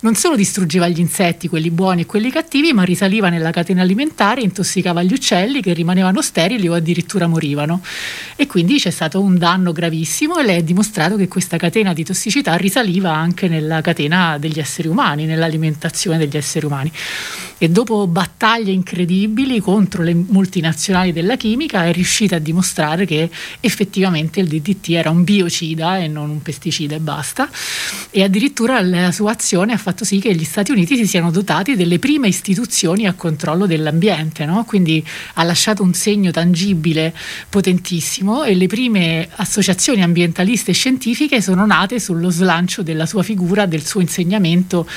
non 0.01 0.14
solo 0.14 0.36
distruggeva 0.36 0.89
gli 0.89 0.98
insetti, 0.98 1.48
quelli 1.48 1.70
buoni 1.70 2.02
e 2.02 2.06
quelli 2.06 2.31
cattivi, 2.31 2.72
ma 2.72 2.85
risaliva 2.85 3.28
nella 3.28 3.51
catena 3.51 3.82
alimentare, 3.82 4.40
intossicava 4.40 5.02
gli 5.02 5.12
uccelli 5.12 5.60
che 5.60 5.72
rimanevano 5.72 6.22
sterili 6.22 6.68
o 6.68 6.74
addirittura 6.74 7.27
morivano. 7.27 7.82
E 8.36 8.47
quindi 8.47 8.78
c'è 8.78 8.90
stato 8.90 9.20
un 9.20 9.36
danno 9.36 9.72
gravissimo 9.72 10.39
e 10.39 10.44
lei 10.44 10.59
ha 10.59 10.62
dimostrato 10.62 11.16
che 11.16 11.28
questa 11.28 11.56
catena 11.56 11.93
di 11.93 12.05
tossicità 12.05 12.56
risaliva 12.56 13.12
anche 13.12 13.48
nella 13.48 13.81
catena 13.82 14.39
degli 14.39 14.59
esseri 14.59 14.89
umani, 14.89 15.27
nell'alimentazione 15.27 16.18
degli 16.18 16.36
esseri 16.36 16.64
umani. 16.64 16.93
E 17.62 17.69
dopo 17.69 18.07
battaglie 18.07 18.73
incredibili 18.73 19.61
contro 19.61 20.03
le 20.03 20.15
multinazionali 20.15 21.12
della 21.12 21.37
chimica 21.37 21.85
è 21.85 21.93
riuscita 21.93 22.37
a 22.37 22.39
dimostrare 22.39 23.05
che 23.05 23.28
effettivamente 23.61 24.41
il 24.41 24.49
DDT 24.49 24.89
era 24.93 25.11
un 25.11 25.24
biocida 25.24 25.99
e 25.99 26.09
non 26.09 26.31
un 26.31 26.41
pesticida 26.41 26.95
e 26.95 27.01
basta 27.01 27.51
e 28.09 28.23
addirittura 28.23 28.81
la 28.81 29.12
sua 29.12 29.32
azione 29.32 29.74
ha 29.74 29.77
fatto 29.77 30.07
sì 30.07 30.20
che 30.20 30.35
gli 30.35 30.45
Stati 30.45 30.70
Uniti 30.70 30.97
si 30.97 31.07
siano 31.07 31.31
dotati 31.31 31.77
delle 31.77 31.99
prime 31.99 32.28
istituzioni 32.28 33.07
a 33.07 33.12
controllo 33.12 33.66
dell'ambiente, 33.66 34.47
no? 34.47 34.65
quindi 34.65 35.05
ha 35.35 35.43
lasciato 35.43 35.82
un 35.82 35.93
segno 35.93 36.31
tangibile 36.31 37.15
potentissimo 37.51 38.43
e 38.43 38.55
le 38.55 38.69
prime 38.69 39.28
associazioni 39.37 40.03
ambientaliste 40.03 40.70
e 40.70 40.74
scientifiche 40.74 41.43
sono 41.43 41.66
nate 41.66 42.01
sullo 42.01 42.31
slancio 42.31 42.82
della 42.82 43.05
sua 43.05 43.23
figura, 43.23 43.66
del 43.66 43.85
suo 43.85 44.01
insegnamento 44.01 44.89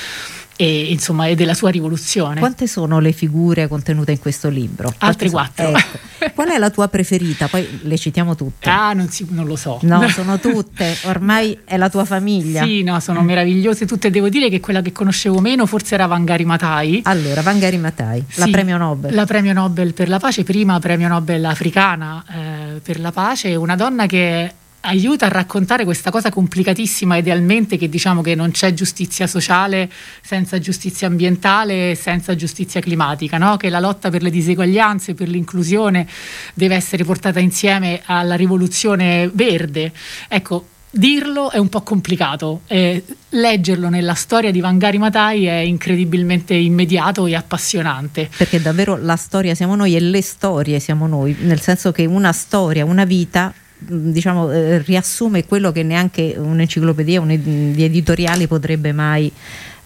e, 0.56 0.90
insomma, 0.90 1.26
e 1.26 1.34
della 1.34 1.54
sua 1.54 1.70
rivoluzione. 1.70 2.38
Quante 2.40 2.66
sono 2.66 3.00
le 3.00 3.12
figure 3.12 3.68
contenute 3.68 4.12
in 4.12 4.18
questo 4.18 4.48
libro? 4.48 4.92
Altre 4.98 5.30
quattro. 5.30 5.68
Ecco. 5.68 6.32
Qual 6.34 6.48
è 6.48 6.58
la 6.58 6.70
tua 6.70 6.88
preferita? 6.88 7.48
Poi 7.48 7.80
le 7.82 7.98
citiamo 7.98 8.34
tutte. 8.34 8.70
Ah, 8.70 8.92
non, 8.92 9.08
si, 9.08 9.26
non, 9.30 9.46
lo 9.46 9.56
so. 9.56 9.78
No, 9.82 10.08
sono 10.08 10.38
tutte, 10.38 10.96
ormai 11.04 11.58
è 11.64 11.76
la 11.76 11.90
tua 11.90 12.04
famiglia. 12.04 12.64
Sì, 12.64 12.82
no, 12.82 12.98
sono 13.00 13.22
meravigliose 13.22 13.86
tutte. 13.86 14.10
Devo 14.10 14.28
dire 14.28 14.48
che 14.48 14.60
quella 14.60 14.80
che 14.80 14.92
conoscevo 14.92 15.40
meno 15.40 15.66
forse 15.66 15.94
era 15.94 16.06
Vangari 16.06 16.44
Matai. 16.44 17.02
Allora, 17.04 17.42
Vangari 17.42 17.76
Matai, 17.76 18.24
la 18.36 18.48
premio 18.50 18.76
Nobel. 18.76 19.14
La 19.14 19.26
premio 19.26 19.52
Nobel 19.52 19.92
per 19.92 20.08
la 20.08 20.18
pace, 20.18 20.44
prima 20.44 20.78
premio 20.78 21.08
Nobel 21.08 21.44
africana 21.44 22.24
eh, 22.30 22.80
per 22.80 23.00
la 23.00 23.12
pace, 23.12 23.54
una 23.54 23.76
donna 23.76 24.06
che 24.06 24.52
aiuta 24.84 25.26
a 25.26 25.28
raccontare 25.28 25.84
questa 25.84 26.10
cosa 26.10 26.30
complicatissima 26.30 27.16
idealmente 27.16 27.76
che 27.76 27.88
diciamo 27.88 28.20
che 28.22 28.34
non 28.34 28.50
c'è 28.50 28.72
giustizia 28.72 29.26
sociale 29.26 29.90
senza 30.22 30.58
giustizia 30.58 31.06
ambientale, 31.06 31.94
senza 31.94 32.34
giustizia 32.34 32.80
climatica, 32.80 33.38
no? 33.38 33.56
che 33.56 33.68
la 33.68 33.80
lotta 33.80 34.10
per 34.10 34.22
le 34.22 34.30
diseguaglianze, 34.30 35.14
per 35.14 35.28
l'inclusione 35.28 36.06
deve 36.54 36.74
essere 36.74 37.04
portata 37.04 37.40
insieme 37.40 38.02
alla 38.04 38.34
rivoluzione 38.34 39.30
verde. 39.32 39.92
Ecco, 40.28 40.68
dirlo 40.90 41.50
è 41.50 41.58
un 41.58 41.68
po' 41.68 41.82
complicato, 41.82 42.60
eh, 42.66 43.02
leggerlo 43.30 43.88
nella 43.88 44.14
storia 44.14 44.50
di 44.50 44.60
Vangari 44.60 44.98
Matai 44.98 45.46
è 45.46 45.56
incredibilmente 45.58 46.54
immediato 46.54 47.26
e 47.26 47.34
appassionante. 47.34 48.28
Perché 48.36 48.60
davvero 48.60 48.96
la 48.96 49.16
storia 49.16 49.54
siamo 49.54 49.74
noi 49.76 49.96
e 49.96 50.00
le 50.00 50.22
storie 50.22 50.78
siamo 50.78 51.06
noi, 51.06 51.34
nel 51.40 51.60
senso 51.60 51.90
che 51.90 52.04
una 52.04 52.32
storia, 52.32 52.84
una 52.84 53.04
vita 53.04 53.52
diciamo, 53.86 54.50
eh, 54.50 54.78
riassume 54.78 55.44
quello 55.44 55.72
che 55.72 55.82
neanche 55.82 56.34
un'enciclopedia, 56.36 57.20
un 57.20 57.38
di 57.40 57.84
editoriali 57.84 58.46
potrebbe 58.46 58.92
mai 58.92 59.30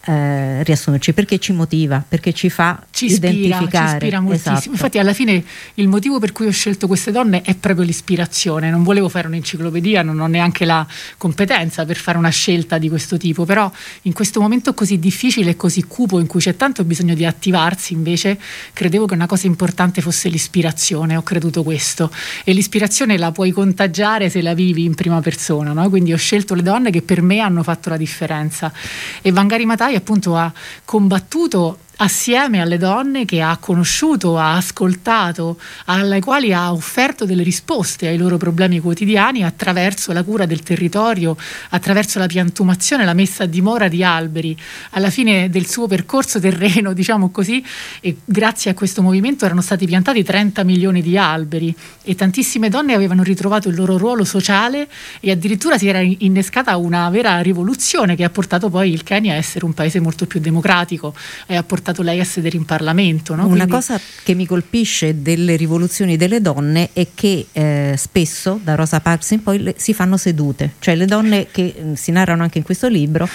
eh, 0.08 0.62
riassumerci 0.62 1.12
perché 1.12 1.38
ci 1.38 1.52
motiva, 1.52 2.02
perché 2.06 2.32
ci 2.32 2.48
fa 2.48 2.82
ci 2.90 3.06
ispira, 3.06 3.30
identificare. 3.30 3.88
Ci 3.88 3.94
ispira 3.96 4.20
moltissimo. 4.20 4.54
Esatto. 4.54 4.70
Infatti, 4.70 4.98
alla 4.98 5.12
fine 5.12 5.44
il 5.74 5.88
motivo 5.88 6.18
per 6.18 6.32
cui 6.32 6.46
ho 6.46 6.50
scelto 6.50 6.86
queste 6.86 7.12
donne 7.12 7.42
è 7.42 7.54
proprio 7.54 7.84
l'ispirazione. 7.84 8.70
Non 8.70 8.84
volevo 8.84 9.10
fare 9.10 9.26
un'enciclopedia, 9.26 10.00
non 10.00 10.18
ho 10.20 10.26
neanche 10.26 10.64
la 10.64 10.86
competenza 11.18 11.84
per 11.84 11.96
fare 11.96 12.16
una 12.16 12.30
scelta 12.30 12.78
di 12.78 12.88
questo 12.88 13.18
tipo. 13.18 13.44
Però, 13.44 13.70
in 14.02 14.14
questo 14.14 14.40
momento 14.40 14.72
così 14.72 14.98
difficile 14.98 15.50
e 15.50 15.56
così 15.56 15.84
cupo, 15.84 16.18
in 16.18 16.26
cui 16.26 16.40
c'è 16.40 16.56
tanto 16.56 16.84
bisogno 16.84 17.12
di 17.14 17.26
attivarsi, 17.26 17.92
invece, 17.92 18.38
credevo 18.72 19.04
che 19.04 19.12
una 19.12 19.26
cosa 19.26 19.46
importante 19.46 20.00
fosse 20.00 20.30
l'ispirazione. 20.30 21.16
Ho 21.16 21.22
creduto 21.22 21.62
questo. 21.62 22.10
E 22.44 22.54
l'ispirazione 22.54 23.18
la 23.18 23.30
puoi 23.30 23.50
contagiare 23.50 24.30
se 24.30 24.40
la 24.40 24.54
vivi 24.54 24.84
in 24.84 24.94
prima 24.94 25.20
persona. 25.20 25.74
No? 25.74 25.90
Quindi 25.90 26.14
ho 26.14 26.16
scelto 26.16 26.54
le 26.54 26.62
donne 26.62 26.90
che 26.90 27.02
per 27.02 27.20
me 27.20 27.40
hanno 27.40 27.62
fatto 27.62 27.90
la 27.90 27.98
differenza. 27.98 28.72
E 29.20 29.32
Vangari 29.32 29.66
Matai 29.66 29.96
appunto 29.98 30.36
ha 30.36 30.52
combattuto 30.84 31.78
assieme 32.00 32.60
alle 32.60 32.78
donne 32.78 33.24
che 33.24 33.40
ha 33.40 33.56
conosciuto, 33.56 34.38
ha 34.38 34.56
ascoltato, 34.56 35.58
alle 35.86 36.20
quali 36.20 36.52
ha 36.52 36.72
offerto 36.72 37.24
delle 37.24 37.42
risposte 37.42 38.06
ai 38.06 38.16
loro 38.16 38.36
problemi 38.36 38.78
quotidiani 38.78 39.42
attraverso 39.42 40.12
la 40.12 40.22
cura 40.22 40.46
del 40.46 40.62
territorio, 40.62 41.36
attraverso 41.70 42.18
la 42.18 42.26
piantumazione, 42.26 43.04
la 43.04 43.14
messa 43.14 43.44
a 43.44 43.46
dimora 43.46 43.88
di 43.88 44.04
alberi. 44.04 44.56
Alla 44.90 45.10
fine 45.10 45.50
del 45.50 45.66
suo 45.68 45.86
percorso 45.86 46.38
terreno, 46.38 46.92
diciamo 46.94 47.30
così, 47.30 47.64
grazie 48.24 48.70
a 48.70 48.74
questo 48.74 49.02
movimento 49.02 49.44
erano 49.44 49.60
stati 49.60 49.86
piantati 49.86 50.22
30 50.22 50.62
milioni 50.64 51.02
di 51.02 51.18
alberi 51.18 51.74
e 52.04 52.14
tantissime 52.14 52.68
donne 52.68 52.94
avevano 52.94 53.22
ritrovato 53.22 53.68
il 53.68 53.74
loro 53.74 53.98
ruolo 53.98 54.24
sociale 54.24 54.88
e 55.20 55.30
addirittura 55.30 55.78
si 55.78 55.88
era 55.88 56.00
innescata 56.00 56.76
una 56.76 57.10
vera 57.10 57.40
rivoluzione 57.40 58.14
che 58.14 58.24
ha 58.24 58.30
portato 58.30 58.68
poi 58.68 58.92
il 58.92 59.02
Kenya 59.02 59.32
a 59.32 59.36
essere 59.36 59.64
un 59.64 59.74
paese 59.74 59.98
molto 60.00 60.26
più 60.26 60.38
democratico 60.40 61.14
e 61.46 61.56
ha 61.56 61.62
portato 61.62 61.87
portato 61.88 62.02
lei 62.02 62.20
a 62.20 62.24
sedere 62.24 62.56
in 62.56 62.64
Parlamento. 62.64 63.34
No? 63.34 63.42
Una 63.44 63.66
Quindi... 63.66 63.70
cosa 63.70 64.00
che 64.22 64.34
mi 64.34 64.46
colpisce 64.46 65.22
delle 65.22 65.56
rivoluzioni 65.56 66.16
delle 66.16 66.40
donne 66.40 66.90
è 66.92 67.08
che 67.14 67.46
eh, 67.52 67.94
spesso, 67.96 68.60
da 68.62 68.74
Rosa 68.74 69.00
Parks 69.00 69.30
in 69.30 69.42
poi, 69.42 69.62
le, 69.62 69.74
si 69.76 69.94
fanno 69.94 70.16
sedute, 70.16 70.72
cioè 70.78 70.94
le 70.94 71.06
donne 71.06 71.46
che 71.50 71.74
mm, 71.80 71.92
si 71.94 72.10
narrano 72.10 72.42
anche 72.42 72.58
in 72.58 72.64
questo 72.64 72.88
libro 72.88 73.28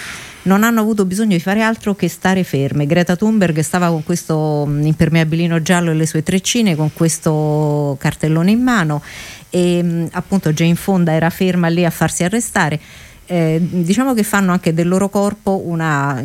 non 0.46 0.62
hanno 0.62 0.80
avuto 0.80 1.06
bisogno 1.06 1.34
di 1.34 1.40
fare 1.40 1.62
altro 1.62 1.94
che 1.94 2.06
stare 2.06 2.44
ferme. 2.44 2.84
Greta 2.84 3.16
Thunberg 3.16 3.60
stava 3.60 3.88
con 3.88 4.04
questo 4.04 4.66
mm, 4.68 4.84
impermeabilino 4.86 5.62
giallo 5.62 5.90
e 5.90 5.94
le 5.94 6.06
sue 6.06 6.22
treccine, 6.22 6.76
con 6.76 6.92
questo 6.92 7.96
cartellone 7.98 8.50
in 8.50 8.62
mano 8.62 9.02
e 9.54 9.80
mm, 9.82 10.06
appunto 10.12 10.52
Jane 10.52 10.74
Fonda 10.74 11.12
era 11.12 11.30
ferma 11.30 11.68
lì 11.68 11.84
a 11.84 11.90
farsi 11.90 12.24
arrestare 12.24 12.80
eh, 13.26 13.58
diciamo 13.60 14.14
che 14.14 14.22
fanno 14.22 14.52
anche 14.52 14.74
del 14.74 14.88
loro 14.88 15.08
corpo 15.08 15.62
una 15.64 16.22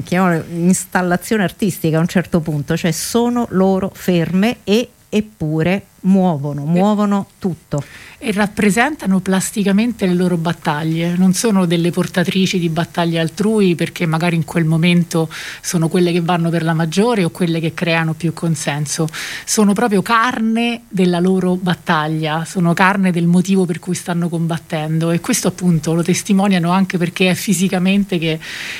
installazione 0.52 1.44
artistica 1.44 1.98
a 1.98 2.02
un 2.02 2.08
certo 2.08 2.40
punto, 2.40 2.76
cioè 2.76 2.92
sono 2.92 3.48
loro 3.52 3.92
ferme 3.94 4.58
e 4.64 4.90
eppure 5.10 5.86
muovono, 6.02 6.66
muovono 6.66 7.28
tutto. 7.40 7.84
e 8.22 8.34
rappresentano 8.34 9.22
plasticamente 9.22 10.06
le 10.06 10.14
loro 10.14 10.36
battaglie, 10.36 11.16
non 11.16 11.34
sono 11.34 11.66
delle 11.66 11.90
portatrici 11.90 12.60
di 12.60 12.68
battaglie 12.68 13.18
altrui 13.18 13.76
perché 13.76 14.06
magari 14.06 14.36
in 14.36 14.44
quel 14.44 14.66
momento 14.66 15.30
sono 15.62 15.88
quelle 15.88 16.12
che 16.12 16.20
vanno 16.20 16.50
per 16.50 16.64
la 16.64 16.74
maggiore 16.74 17.24
o 17.24 17.30
quelle 17.30 17.62
che 17.62 17.74
creano 17.74 18.14
più 18.14 18.34
consenso, 18.34 19.08
sono 19.46 19.72
proprio 19.72 20.02
carne 20.02 20.82
della 20.90 21.22
loro 21.22 21.56
battaglia, 21.56 22.44
sono 22.44 22.74
carne 22.74 23.12
del 23.12 23.26
motivo 23.26 23.66
per 23.66 23.80
cui 23.80 23.96
stanno 23.96 24.28
combattendo. 24.28 25.12
E 25.12 25.22
questo 25.22 25.48
appunto 25.48 25.94
lo 25.94 26.04
testimoniano 26.04 26.72
anche 26.72 26.98
perché 26.98 27.30
è 27.30 27.34
fisicamente 27.36 28.18
che 28.18 28.38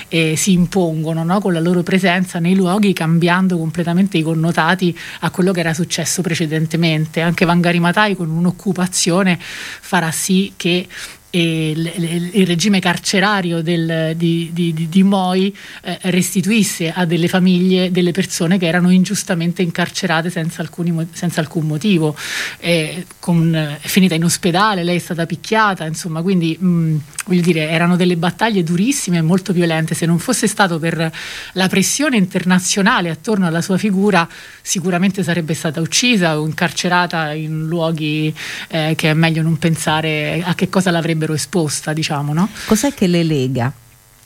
eh, 0.10 0.36
si 0.36 0.52
impongono 0.52 1.24
no? 1.24 1.40
con 1.40 1.54
la 1.54 1.62
loro 1.62 1.82
presenza 1.82 2.40
nei 2.40 2.56
luoghi 2.56 2.92
cambiando 2.92 3.58
completamente 3.58 4.18
i 4.18 4.22
connotati 4.22 4.98
a 5.22 5.30
quello 5.30 5.54
che 5.54 5.62
era 5.62 5.74
successo 5.74 6.22
precedentemente, 6.22 7.09
anche 7.16 7.46
Vangari 7.46 7.80
Matai 7.80 8.16
con 8.16 8.30
un'occupazione 8.30 9.38
farà 9.40 10.12
sì 10.12 10.54
che 10.56 10.88
e 11.32 11.70
il 11.72 12.48
regime 12.48 12.80
carcerario 12.80 13.62
del, 13.62 14.14
di, 14.16 14.50
di, 14.52 14.88
di, 14.90 15.04
Moi 15.04 15.56
eh, 15.84 15.98
restituisse 16.04 16.92
a 16.92 17.06
delle 17.06 17.28
famiglie 17.28 17.92
delle 17.92 18.12
persone 18.12 18.58
che 18.58 18.66
erano 18.66 18.90
ingiustamente 18.90 19.62
incarcerate 19.62 20.32
senza, 20.32 20.62
alcuni, 20.62 21.08
senza 21.12 21.40
alcun 21.40 21.68
motivo. 21.68 22.16
Eh, 22.58 23.06
con, 23.20 23.54
è 23.54 23.88
finita 23.88 24.16
in 24.16 24.24
ospedale, 24.24 24.84
lei 24.84 24.96
è 24.96 25.00
stata 25.00 25.28
picchiata, 25.28 25.86
insomma, 25.86 26.24
quindi 26.24 26.58
mh, 26.60 26.98
voglio 27.30 27.42
dire, 27.42 27.70
erano 27.70 27.96
delle 27.96 28.18
battaglie 28.18 28.64
durissime 28.64 29.18
e 29.18 29.22
molto 29.22 29.54
violente. 29.54 29.94
Se 29.94 30.06
non 30.06 30.18
fosse 30.20 30.48
stato 30.48 30.80
per 30.80 31.12
la 31.54 31.68
pressione 31.68 32.18
internazionale 32.18 33.10
attorno 33.10 33.46
alla 33.46 33.62
sua 33.62 33.78
figura, 33.78 34.28
sicuramente 34.62 35.24
sarebbe 35.24 35.54
stata 35.54 35.80
uccisa 35.80 36.40
o 36.40 36.46
incarcerata 36.46 37.34
in 37.34 37.68
luoghi 37.68 38.34
eh, 38.70 38.94
che 38.96 39.12
è 39.12 39.14
meglio 39.14 39.44
non 39.44 39.58
pensare 39.58 40.42
a 40.44 40.56
che 40.56 40.70
cosa 40.70 40.90
l'avrebbe 40.92 41.20
avrebbero 41.20 41.34
esposta, 41.34 41.94
diciamo, 41.94 42.34
no? 42.34 42.50
Cos'è 42.66 42.94
che 42.94 43.08
le 43.08 43.24
lega? 43.24 43.72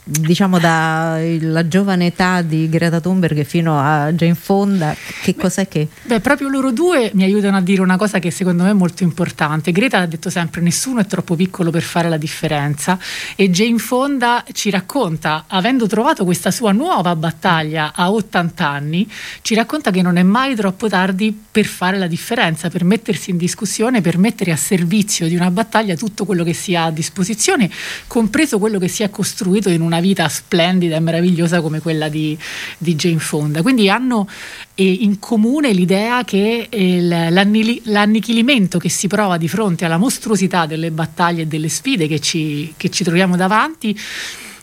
Diciamo 0.06 0.58
dalla 0.58 1.66
giovane 1.66 2.06
età 2.06 2.42
di 2.42 2.68
Greta 2.68 3.00
Thunberg 3.00 3.42
fino 3.44 3.78
a 3.78 4.12
Jane 4.12 4.34
Fonda, 4.34 4.94
che 5.22 5.34
cos'è 5.34 5.66
che... 5.66 5.88
Beh, 6.02 6.20
proprio 6.20 6.48
loro 6.48 6.72
due 6.72 7.10
mi 7.14 7.24
aiutano 7.24 7.56
a 7.56 7.62
dire 7.62 7.80
una 7.80 7.96
cosa 7.96 8.18
che 8.18 8.30
secondo 8.30 8.64
me 8.64 8.70
è 8.70 8.74
molto 8.74 9.02
importante. 9.02 9.72
Greta 9.72 10.00
ha 10.00 10.06
detto 10.06 10.28
sempre 10.28 10.60
nessuno 10.60 11.00
è 11.00 11.06
troppo 11.06 11.34
piccolo 11.36 11.70
per 11.70 11.82
fare 11.82 12.10
la 12.10 12.18
differenza 12.18 12.98
e 13.34 13.50
Jane 13.50 13.78
Fonda 13.78 14.44
ci 14.52 14.68
racconta, 14.68 15.44
avendo 15.46 15.86
trovato 15.86 16.24
questa 16.24 16.50
sua 16.50 16.72
nuova 16.72 17.16
battaglia 17.16 17.92
a 17.94 18.12
80 18.12 18.68
anni, 18.68 19.10
ci 19.40 19.54
racconta 19.54 19.90
che 19.90 20.02
non 20.02 20.18
è 20.18 20.22
mai 20.22 20.54
troppo 20.54 20.88
tardi 20.88 21.36
per 21.50 21.64
fare 21.64 21.96
la 21.96 22.06
differenza, 22.06 22.68
per 22.68 22.84
mettersi 22.84 23.30
in 23.30 23.38
discussione, 23.38 24.02
per 24.02 24.18
mettere 24.18 24.52
a 24.52 24.56
servizio 24.56 25.28
di 25.28 25.34
una 25.34 25.50
battaglia 25.50 25.96
tutto 25.96 26.26
quello 26.26 26.44
che 26.44 26.52
si 26.52 26.74
ha 26.74 26.84
a 26.84 26.90
disposizione, 26.90 27.70
compreso 28.06 28.58
quello 28.58 28.78
che 28.78 28.88
si 28.88 29.02
è 29.02 29.08
costruito 29.08 29.70
in 29.70 29.80
una 29.80 29.93
una 29.94 30.00
vita 30.00 30.28
splendida 30.28 30.96
e 30.96 31.00
meravigliosa 31.00 31.60
come 31.60 31.80
quella 31.80 32.08
di, 32.08 32.36
di 32.78 32.96
Jane 32.96 33.18
Fonda. 33.18 33.62
Quindi 33.62 33.88
hanno 33.88 34.28
eh, 34.74 34.84
in 34.84 35.20
comune 35.20 35.72
l'idea 35.72 36.24
che 36.24 36.66
eh, 36.68 37.00
l'annichilimento 37.00 38.78
che 38.78 38.88
si 38.88 39.06
prova 39.06 39.36
di 39.36 39.48
fronte 39.48 39.84
alla 39.84 39.98
mostruosità 39.98 40.66
delle 40.66 40.90
battaglie 40.90 41.42
e 41.42 41.46
delle 41.46 41.68
sfide 41.68 42.08
che 42.08 42.18
ci, 42.20 42.74
che 42.76 42.90
ci 42.90 43.04
troviamo 43.04 43.36
davanti 43.36 43.96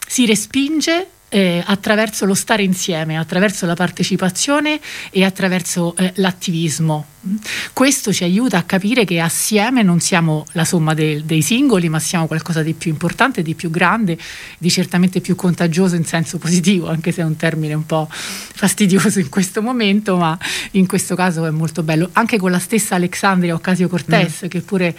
si 0.08 0.26
respinge 0.26 1.08
eh, 1.34 1.64
attraverso 1.66 2.26
lo 2.26 2.34
stare 2.34 2.62
insieme, 2.62 3.18
attraverso 3.18 3.66
la 3.66 3.74
partecipazione 3.74 4.82
e 5.12 5.24
attraverso 5.24 5.96
eh, 5.96 6.12
l'attivismo. 6.16 7.06
Questo 7.72 8.12
ci 8.12 8.26
aiuta 8.26 8.58
a 8.58 8.64
capire 8.64 9.06
che 9.06 9.22
assieme 9.22 9.82
non 9.82 10.02
siamo 10.02 10.46
la 10.52 10.66
somma 10.66 10.94
de- 10.94 11.24
dei 11.24 11.42
singoli, 11.42 11.88
ma 11.88 12.00
siamo 12.00 12.28
qualcosa 12.28 12.64
di 12.64 12.74
più 12.74 12.92
importante, 12.92 13.44
di 13.44 13.56
più 13.56 13.70
grande, 13.70 14.18
di 14.58 14.70
certamente 14.70 15.22
più 15.22 15.36
contagioso 15.36 15.96
in 15.96 16.04
senso 16.04 16.38
positivo, 16.38 16.90
anche 16.90 17.14
se 17.14 17.22
è 17.22 17.24
un 17.24 17.38
termine 17.38 17.76
un 17.76 17.86
po' 17.86 18.10
fastidioso 18.12 19.20
in 19.20 19.30
questo 19.30 19.62
momento, 19.62 20.18
ma 20.18 20.38
in 20.72 20.86
questo 20.86 21.16
caso 21.16 21.46
è 21.46 21.52
molto 21.52 21.82
bello. 21.82 22.10
Anche 22.12 22.38
con 22.38 22.52
la 22.52 22.60
stessa 22.60 22.96
Alexandria 22.96 23.54
Ocasio 23.54 23.88
Cortez, 23.88 24.46
mm. 24.46 24.48
che 24.50 24.60
pure 24.60 24.96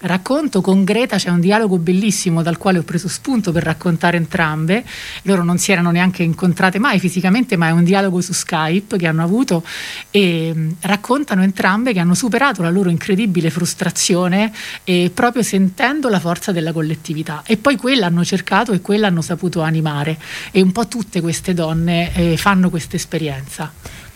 racconto 0.00 0.60
con 0.60 0.84
Greta 0.84 1.16
c'è 1.16 1.30
un 1.30 1.40
dialogo 1.40 1.78
bellissimo 1.78 2.42
dal 2.42 2.56
quale 2.56 2.78
ho 2.78 2.82
preso 2.82 3.08
spunto 3.08 3.50
per 3.52 3.64
raccontare 3.64 4.16
entrambe. 4.16 4.84
Loro 5.22 5.42
non 5.42 5.58
si 5.58 5.72
erano 5.72 5.90
neanche 5.90 6.22
incontrate 6.22 6.78
mai 6.78 6.98
fisicamente 7.00 7.56
ma 7.56 7.68
è 7.68 7.70
un 7.70 7.84
dialogo 7.84 8.20
su 8.20 8.32
Skype 8.32 8.96
che 8.96 9.06
hanno 9.06 9.22
avuto 9.22 9.64
e 10.10 10.52
mm, 10.54 10.70
raccontano 10.82 11.42
entrambe 11.42 11.92
che 11.92 11.98
hanno 11.98 12.14
superato 12.14 12.62
la 12.62 12.70
loro 12.70 12.90
incredibile 12.90 13.50
frustrazione 13.50 14.52
e 14.84 15.10
proprio 15.12 15.42
sentendo 15.42 16.08
la 16.08 16.20
forza 16.20 16.52
della 16.52 16.72
collettività. 16.72 17.42
E 17.44 17.56
poi 17.56 17.76
quella 17.76 18.06
hanno 18.06 18.24
cercato 18.24 18.72
e 18.72 18.80
quella 18.80 19.08
hanno 19.08 19.22
saputo 19.22 19.62
animare. 19.62 20.18
E 20.52 20.60
un 20.60 20.72
po' 20.72 20.86
tutte 20.86 21.20
queste 21.20 21.54
donne 21.54 22.14
eh, 22.14 22.36
fanno 22.36 22.70
questa 22.70 22.96
esperienza. 22.96 23.72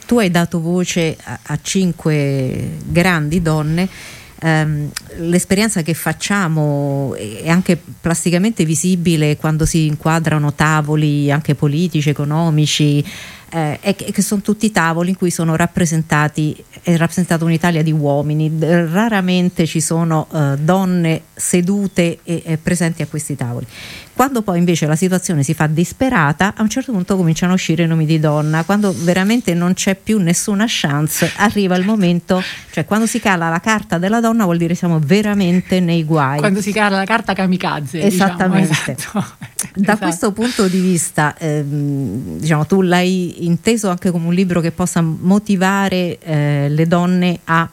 Tu 0.06 0.18
hai 0.18 0.30
dato 0.30 0.60
voce 0.60 1.16
a, 1.22 1.38
a 1.42 1.58
cinque 1.60 2.76
grandi 2.84 3.40
donne 3.40 3.88
ehm, 4.42 4.90
l'esperienza 5.18 5.82
che 5.82 5.94
facciamo 5.94 7.14
è 7.16 7.48
anche 7.48 7.80
plasticamente 8.00 8.64
visibile 8.64 9.36
quando 9.36 9.64
si 9.64 9.86
inquadrano 9.86 10.52
tavoli 10.52 11.30
anche 11.30 11.54
politici, 11.54 12.10
economici, 12.10 13.04
eh, 13.54 13.78
e 13.80 13.94
che 13.94 14.22
sono 14.22 14.40
tutti 14.40 14.70
tavoli 14.70 15.10
in 15.10 15.16
cui 15.16 15.30
sono 15.30 15.56
rappresentati 15.56 16.56
è 16.82 16.96
rappresentata 16.96 17.44
un'Italia 17.44 17.82
di 17.82 17.92
uomini. 17.92 18.50
Raramente 18.58 19.66
ci 19.66 19.80
sono 19.80 20.26
eh, 20.32 20.56
donne 20.58 21.22
sedute 21.34 22.18
e, 22.24 22.42
e 22.44 22.56
presenti 22.56 23.02
a 23.02 23.06
questi 23.06 23.36
tavoli 23.36 23.66
quando 24.22 24.42
poi 24.42 24.58
invece 24.58 24.86
la 24.86 24.94
situazione 24.94 25.42
si 25.42 25.52
fa 25.52 25.66
disperata, 25.66 26.54
a 26.56 26.62
un 26.62 26.68
certo 26.68 26.92
punto 26.92 27.16
cominciano 27.16 27.50
a 27.50 27.54
uscire 27.56 27.82
i 27.82 27.86
nomi 27.88 28.06
di 28.06 28.20
donna. 28.20 28.62
Quando 28.62 28.94
veramente 28.96 29.52
non 29.52 29.74
c'è 29.74 29.96
più 29.96 30.20
nessuna 30.20 30.64
chance, 30.68 31.28
arriva 31.38 31.74
il 31.74 31.84
momento, 31.84 32.40
cioè 32.70 32.84
quando 32.84 33.06
si 33.06 33.18
cala 33.18 33.48
la 33.48 33.58
carta 33.58 33.98
della 33.98 34.20
donna 34.20 34.44
vuol 34.44 34.58
dire 34.58 34.76
siamo 34.76 35.00
veramente 35.00 35.80
nei 35.80 36.04
guai. 36.04 36.38
Quando 36.38 36.60
si 36.60 36.70
cala 36.70 36.98
la 36.98 37.04
carta 37.04 37.32
kamikaze. 37.32 37.98
Diciamo, 37.98 38.06
Esattamente. 38.06 38.94
Diciamo, 38.94 39.24
esatto. 39.26 39.70
Da 39.74 39.80
esatto. 39.80 39.98
questo 39.98 40.30
punto 40.30 40.68
di 40.68 40.78
vista, 40.78 41.36
ehm, 41.36 42.38
diciamo, 42.38 42.64
tu 42.64 42.80
l'hai 42.80 43.44
inteso 43.44 43.88
anche 43.88 44.12
come 44.12 44.28
un 44.28 44.34
libro 44.34 44.60
che 44.60 44.70
possa 44.70 45.00
motivare 45.00 46.20
eh, 46.20 46.68
le 46.68 46.86
donne 46.86 47.40
a 47.42 47.68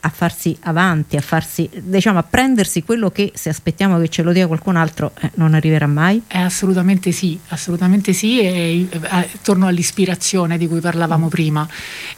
a 0.00 0.10
farsi 0.10 0.56
avanti, 0.60 1.16
a 1.16 1.20
farsi, 1.20 1.68
diciamo, 1.72 2.18
a 2.18 2.22
prendersi 2.22 2.82
quello 2.82 3.10
che 3.10 3.32
se 3.34 3.48
aspettiamo 3.48 3.98
che 3.98 4.08
ce 4.08 4.22
lo 4.22 4.32
dia 4.32 4.46
qualcun 4.46 4.76
altro 4.76 5.12
eh, 5.20 5.30
non 5.34 5.54
arriverà 5.54 5.86
mai? 5.86 6.22
Eh, 6.28 6.38
assolutamente 6.38 7.10
sì, 7.10 7.38
assolutamente 7.48 8.12
sì, 8.12 8.40
e 8.40 8.86
eh, 8.88 9.28
torno 9.42 9.66
all'ispirazione 9.66 10.56
di 10.56 10.68
cui 10.68 10.80
parlavamo 10.80 11.26
mm. 11.26 11.30
prima. 11.30 11.68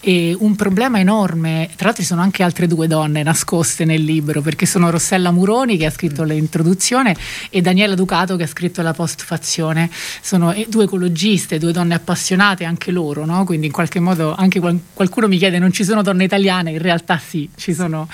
E 0.01 0.37
un 0.39 0.57
problema 0.57 0.99
enorme, 0.99 1.71
tra 1.77 1.87
l'altro 1.87 2.03
ci 2.03 2.09
sono 2.09 2.21
anche 2.21 2.43
altre 2.43 2.67
due 2.67 2.87
donne 2.87 3.23
nascoste 3.23 3.85
nel 3.85 4.03
libro, 4.03 4.43
perché 4.43 4.67
sono 4.67 4.91
Rossella 4.91 5.31
Muroni 5.31 5.77
che 5.77 5.87
ha 5.87 5.91
scritto 5.91 6.25
mm. 6.25 6.27
l'introduzione 6.27 7.17
e 7.49 7.63
Daniela 7.63 7.95
Ducato 7.95 8.37
che 8.37 8.43
ha 8.43 8.49
scritto 8.49 8.83
la 8.83 8.93
postfazione. 8.93 9.91
Sono 10.21 10.53
eh, 10.53 10.67
due 10.69 10.85
ecologiste, 10.85 11.59
due 11.59 11.73
donne 11.73 11.95
appassionate 11.95 12.65
anche 12.65 12.91
loro, 12.91 13.25
no? 13.25 13.45
quindi 13.45 13.67
in 13.67 13.73
qualche 13.73 14.01
modo 14.01 14.35
anche 14.35 14.61
qualcuno 14.93 15.29
mi 15.29 15.39
chiede 15.39 15.59
non 15.59 15.73
ci 15.73 15.85
sono 15.85 16.03
donne 16.03 16.25
italiane, 16.25 16.73
in 16.73 16.79
realtà 16.79 17.19
sì, 17.19 17.49
ci 17.57 17.70
ci 17.71 17.75
sono 17.75 18.09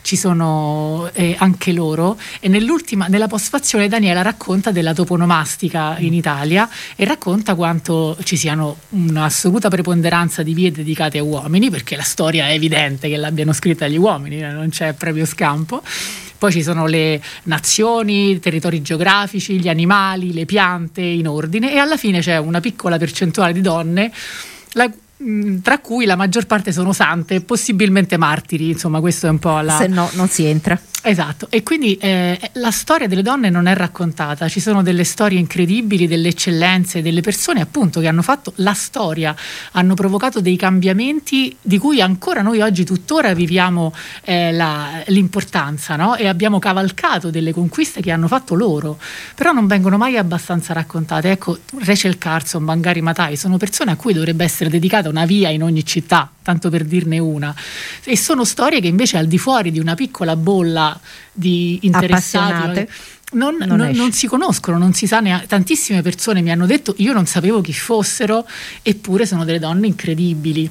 ci 0.00 0.16
sono 0.16 1.10
eh, 1.12 1.36
anche 1.38 1.70
loro 1.70 2.18
e 2.40 2.48
nell'ultima, 2.48 3.08
nella 3.08 3.26
postfazione 3.26 3.88
Daniela 3.88 4.22
racconta 4.22 4.70
della 4.70 4.94
toponomastica 4.94 5.96
in 5.98 6.14
Italia 6.14 6.66
e 6.96 7.04
racconta 7.04 7.54
quanto 7.54 8.16
ci 8.22 8.38
siano 8.38 8.78
un'assoluta 8.90 9.68
preponderanza 9.68 10.42
di 10.42 10.54
vie 10.54 10.72
dedicate 10.72 11.18
a 11.18 11.22
uomini 11.22 11.68
perché 11.68 11.94
la 11.94 12.04
storia 12.04 12.48
è 12.48 12.52
evidente 12.52 13.10
che 13.10 13.18
l'abbiano 13.18 13.52
scritta 13.52 13.86
gli 13.86 13.98
uomini, 13.98 14.40
non 14.40 14.70
c'è 14.70 14.94
proprio 14.94 15.26
scampo. 15.26 15.82
Poi 16.38 16.52
ci 16.52 16.62
sono 16.62 16.86
le 16.86 17.20
nazioni, 17.42 18.30
i 18.30 18.40
territori 18.40 18.80
geografici, 18.80 19.60
gli 19.60 19.68
animali, 19.68 20.32
le 20.32 20.46
piante 20.46 21.02
in 21.02 21.28
ordine 21.28 21.70
e 21.70 21.76
alla 21.76 21.98
fine 21.98 22.20
c'è 22.20 22.38
una 22.38 22.60
piccola 22.60 22.96
percentuale 22.96 23.52
di 23.52 23.60
donne 23.60 24.10
la, 24.72 24.88
Mm, 24.88 25.07
tra 25.62 25.78
cui 25.80 26.04
la 26.06 26.14
maggior 26.14 26.46
parte 26.46 26.70
sono 26.70 26.92
sante, 26.92 27.40
possibilmente 27.40 28.16
martiri, 28.16 28.70
insomma 28.70 29.00
questo 29.00 29.26
è 29.26 29.30
un 29.30 29.38
po' 29.38 29.60
la... 29.60 29.76
Se 29.76 29.88
no 29.88 30.08
non 30.14 30.28
si 30.28 30.44
entra. 30.44 30.80
Esatto, 31.08 31.46
e 31.48 31.62
quindi 31.62 31.96
eh, 31.96 32.38
la 32.54 32.70
storia 32.70 33.08
delle 33.08 33.22
donne 33.22 33.48
non 33.48 33.66
è 33.66 33.74
raccontata, 33.74 34.46
ci 34.46 34.60
sono 34.60 34.82
delle 34.82 35.04
storie 35.04 35.38
incredibili, 35.38 36.06
delle 36.06 36.28
eccellenze, 36.28 37.00
delle 37.00 37.22
persone 37.22 37.62
appunto 37.62 38.00
che 38.00 38.08
hanno 38.08 38.20
fatto 38.20 38.52
la 38.56 38.74
storia, 38.74 39.34
hanno 39.72 39.94
provocato 39.94 40.42
dei 40.42 40.56
cambiamenti 40.56 41.56
di 41.62 41.78
cui 41.78 42.02
ancora 42.02 42.42
noi 42.42 42.60
oggi 42.60 42.84
tuttora 42.84 43.32
viviamo 43.32 43.94
eh, 44.22 44.52
la, 44.52 45.02
l'importanza 45.06 45.96
no? 45.96 46.14
e 46.14 46.28
abbiamo 46.28 46.58
cavalcato 46.58 47.30
delle 47.30 47.54
conquiste 47.54 48.02
che 48.02 48.10
hanno 48.10 48.28
fatto 48.28 48.54
loro, 48.54 48.98
però 49.34 49.52
non 49.52 49.66
vengono 49.66 49.96
mai 49.96 50.18
abbastanza 50.18 50.74
raccontate. 50.74 51.30
Ecco, 51.30 51.56
Rachel 51.86 52.18
Carson, 52.18 52.66
Bangari 52.66 53.00
Matai 53.00 53.36
sono 53.36 53.56
persone 53.56 53.92
a 53.92 53.96
cui 53.96 54.12
dovrebbe 54.12 54.44
essere 54.44 54.68
dedicata 54.68 55.08
una 55.08 55.24
via 55.24 55.48
in 55.48 55.62
ogni 55.62 55.86
città, 55.86 56.30
tanto 56.42 56.68
per 56.68 56.84
dirne 56.84 57.18
una, 57.18 57.54
e 58.04 58.14
sono 58.14 58.44
storie 58.44 58.82
che 58.82 58.88
invece 58.88 59.16
al 59.16 59.26
di 59.26 59.38
fuori 59.38 59.70
di 59.70 59.78
una 59.78 59.94
piccola 59.94 60.36
bolla 60.36 60.96
di 61.32 61.78
interessati 61.82 62.88
non, 63.32 63.56
non, 63.58 63.90
non, 63.92 64.12
si 64.12 64.26
conoscono, 64.26 64.78
non 64.78 64.94
si 64.94 65.06
sa 65.06 65.20
neanche. 65.20 65.46
Tantissime 65.46 66.00
persone 66.02 66.40
mi 66.40 66.50
hanno 66.50 66.66
detto: 66.66 66.94
Io 66.98 67.12
non 67.12 67.26
sapevo 67.26 67.60
chi 67.60 67.74
fossero, 67.74 68.46
eppure 68.82 69.26
sono 69.26 69.44
delle 69.44 69.58
donne 69.58 69.86
incredibili. 69.86 70.70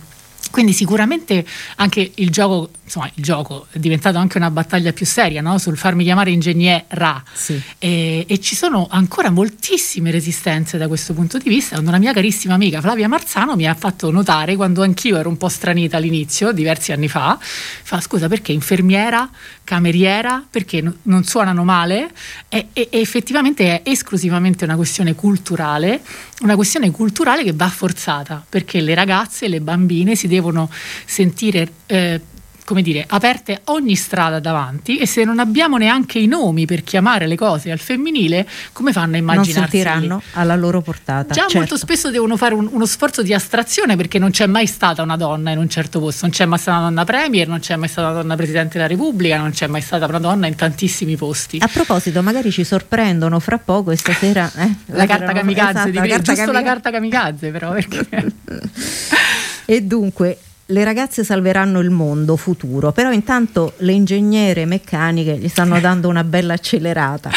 Quindi 0.50 0.72
sicuramente 0.74 1.46
anche 1.76 2.12
il 2.16 2.30
gioco, 2.30 2.72
insomma 2.88 3.10
il 3.14 3.24
gioco 3.24 3.68
è 3.70 3.78
diventato 3.78 4.18
anche 4.18 4.38
una 4.38 4.50
battaglia 4.50 4.92
più 4.94 5.06
seria 5.06 5.42
no? 5.42 5.58
sul 5.58 5.78
farmi 5.78 6.04
chiamare 6.04 6.32
ingegnera 6.32 7.24
sì. 7.32 7.62
e, 7.78 8.26
e, 8.28 8.40
ci 8.40 8.56
sono 8.56 8.88
ancora 8.90 9.30
moltissime 9.30 10.10
resistenze 10.10 10.78
da 10.78 10.88
questo 10.88 11.14
punto 11.14 11.38
di 11.38 11.50
vista. 11.50 11.80
Una 11.80 11.98
mia 11.98 12.14
carissima 12.14 12.56
amica 12.56 12.82
Flavia 12.82 13.08
Marzano 13.08 13.56
mi 13.56 13.68
ha 13.68 13.76
fatto 13.76 14.10
notare 14.12 14.56
quando 14.56 14.82
anch'io 14.82 15.18
ero 15.18 15.30
un 15.30 15.38
po' 15.38 15.50
stranita 15.50 15.98
all'inizio, 15.98 16.52
diversi 16.52 16.92
anni 16.92 17.08
fa, 17.08 17.38
fa 17.40 18.02
scusa 18.02 18.28
perché 18.28 18.52
infermiera, 18.52 19.30
cameriera, 19.64 20.44
perché 20.50 20.82
no, 20.82 20.96
non 21.04 21.24
suonano 21.24 21.64
male 21.64 22.10
e, 22.50 22.68
e, 22.74 22.88
e 22.90 23.00
effettivamente 23.00 23.82
è 23.82 23.90
esclusivamente 23.90 24.64
una 24.64 24.76
questione 24.76 25.14
culturale, 25.14 26.02
una 26.42 26.56
questione 26.56 26.90
culturale 26.92 27.44
che 27.44 27.54
va 27.54 27.68
forzata 27.68 28.44
perché 28.48 28.82
le 28.82 28.96
ragazze, 28.96 29.48
le 29.48 29.62
bambine 29.62 30.16
si 30.16 30.28
devono 30.28 30.48
devono 30.48 30.70
sentire 31.06 31.72
eh, 31.88 32.22
come 32.68 32.82
dire, 32.82 33.06
aperte 33.08 33.62
ogni 33.66 33.96
strada 33.96 34.42
davanti 34.42 34.98
e 34.98 35.08
se 35.08 35.24
non 35.24 35.40
abbiamo 35.40 35.78
neanche 35.78 36.20
i 36.20 36.28
nomi 36.28 36.66
per 36.66 36.84
chiamare 36.84 37.26
le 37.26 37.38
cose 37.38 37.72
al 37.72 37.80
femminile, 37.80 38.46
come 38.74 38.92
fanno 38.92 39.16
a 39.16 39.20
immaginarsi? 39.20 39.54
Non 39.54 39.70
sentiranno 39.70 40.22
alla 40.34 40.58
loro 40.58 40.82
portata. 40.82 41.34
Già 41.34 41.44
certo. 41.44 41.60
molto 41.60 41.78
spesso 41.78 42.12
devono 42.12 42.36
fare 42.36 42.56
un, 42.56 42.68
uno 42.70 42.86
sforzo 42.86 43.22
di 43.22 43.34
astrazione 43.34 43.96
perché 43.96 44.20
non 44.20 44.32
c'è 44.32 44.48
mai 44.48 44.68
stata 44.68 45.02
una 45.02 45.16
donna 45.16 45.52
in 45.52 45.60
un 45.60 45.70
certo 45.70 46.02
posto, 46.02 46.26
non 46.26 46.32
c'è 46.32 46.44
mai 46.44 46.60
stata 46.60 46.80
una 46.80 46.88
donna 46.88 47.06
premier, 47.06 47.48
non 47.48 47.60
c'è 47.60 47.78
mai 47.78 47.88
stata 47.88 48.10
una 48.10 48.20
donna 48.20 48.36
presidente 48.36 48.74
della 48.74 48.88
Repubblica, 48.88 49.38
non 49.38 49.52
c'è 49.52 49.68
mai 49.68 49.82
stata 49.82 50.06
una 50.06 50.20
donna 50.20 50.48
in 50.48 50.56
tantissimi 50.56 51.16
posti. 51.16 51.60
A 51.62 51.70
proposito, 51.72 52.22
magari 52.22 52.52
ci 52.52 52.66
sorprendono 52.66 53.40
fra 53.40 53.60
poco 53.60 53.92
e 53.92 53.96
stasera 53.96 54.52
eh, 54.58 54.76
la, 54.88 54.98
la 54.98 55.06
carta 55.06 55.32
kamikaze, 55.32 55.72
esatto, 55.72 55.90
di, 55.90 55.98
la 56.00 56.08
carta 56.08 56.34
giusto 56.34 56.52
la 56.52 56.64
carta 56.64 56.92
kamikaze 56.92 57.50
però 57.50 57.72
perché... 57.72 58.06
e 59.64 59.82
dunque 59.84 60.38
le 60.70 60.84
ragazze 60.84 61.24
salveranno 61.24 61.80
il 61.80 61.90
mondo 61.90 62.36
futuro, 62.36 62.92
però 62.92 63.12
intanto 63.12 63.74
le 63.78 63.94
ingegnere 63.94 64.66
meccaniche 64.66 65.38
gli 65.38 65.48
stanno 65.48 65.80
dando 65.80 66.10
una 66.10 66.24
bella 66.24 66.54
accelerata. 66.54 67.32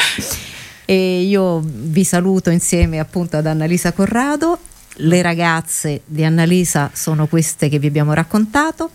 E 0.85 1.21
io 1.23 1.63
vi 1.65 2.03
saluto 2.03 2.51
insieme 2.51 2.99
appunto 2.99 3.37
ad 3.37 3.47
Annalisa 3.47 3.93
Corrado. 3.93 4.59
Le 4.95 5.23
ragazze 5.23 6.01
di 6.05 6.25
Annalisa 6.25 6.91
sono 6.93 7.29
queste 7.29 7.69
che 7.69 7.79
vi 7.79 7.87
abbiamo 7.87 8.13
raccontato. 8.13 8.91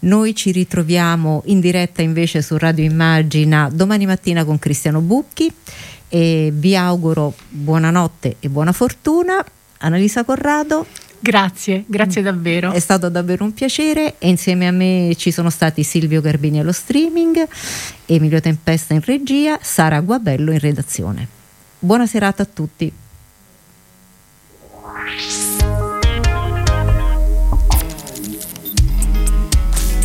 Noi 0.00 0.34
ci 0.34 0.52
ritroviamo 0.52 1.42
in 1.46 1.58
diretta 1.60 2.02
invece 2.02 2.42
su 2.42 2.58
Radio 2.58 2.84
Immagina 2.84 3.70
domani 3.72 4.04
mattina 4.04 4.44
con 4.44 4.58
Cristiano 4.58 5.00
Bucchi 5.00 5.50
e 6.08 6.50
vi 6.52 6.76
auguro 6.76 7.32
buonanotte 7.48 8.36
e 8.38 8.48
buona 8.50 8.72
fortuna. 8.72 9.42
Annalisa 9.78 10.24
Corrado, 10.24 10.86
Grazie, 11.20 11.84
grazie 11.86 12.20
mm. 12.20 12.24
davvero. 12.24 12.72
È 12.72 12.78
stato 12.78 13.08
davvero 13.08 13.44
un 13.44 13.52
piacere 13.52 14.16
e 14.18 14.28
insieme 14.28 14.66
a 14.68 14.70
me 14.70 15.14
ci 15.16 15.30
sono 15.30 15.50
stati 15.50 15.82
Silvio 15.82 16.20
Garbini 16.20 16.60
allo 16.60 16.72
streaming, 16.72 17.46
Emilio 18.06 18.40
Tempesta 18.40 18.94
in 18.94 19.02
regia, 19.02 19.58
Sara 19.60 20.00
Guabello 20.00 20.52
in 20.52 20.58
redazione. 20.58 21.26
Buona 21.78 22.06
serata 22.06 22.42
a 22.42 22.46
tutti. 22.46 22.92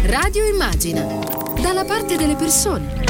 Radio 0.05 0.45
Immagina, 0.45 1.05
dalla 1.61 1.85
parte 1.85 2.15
delle 2.15 2.35
persone. 2.35 3.01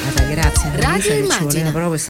Guarda, 0.00 0.22
grazie. 0.30 0.70
Radio 0.76 1.12
Immagina. 1.14 1.70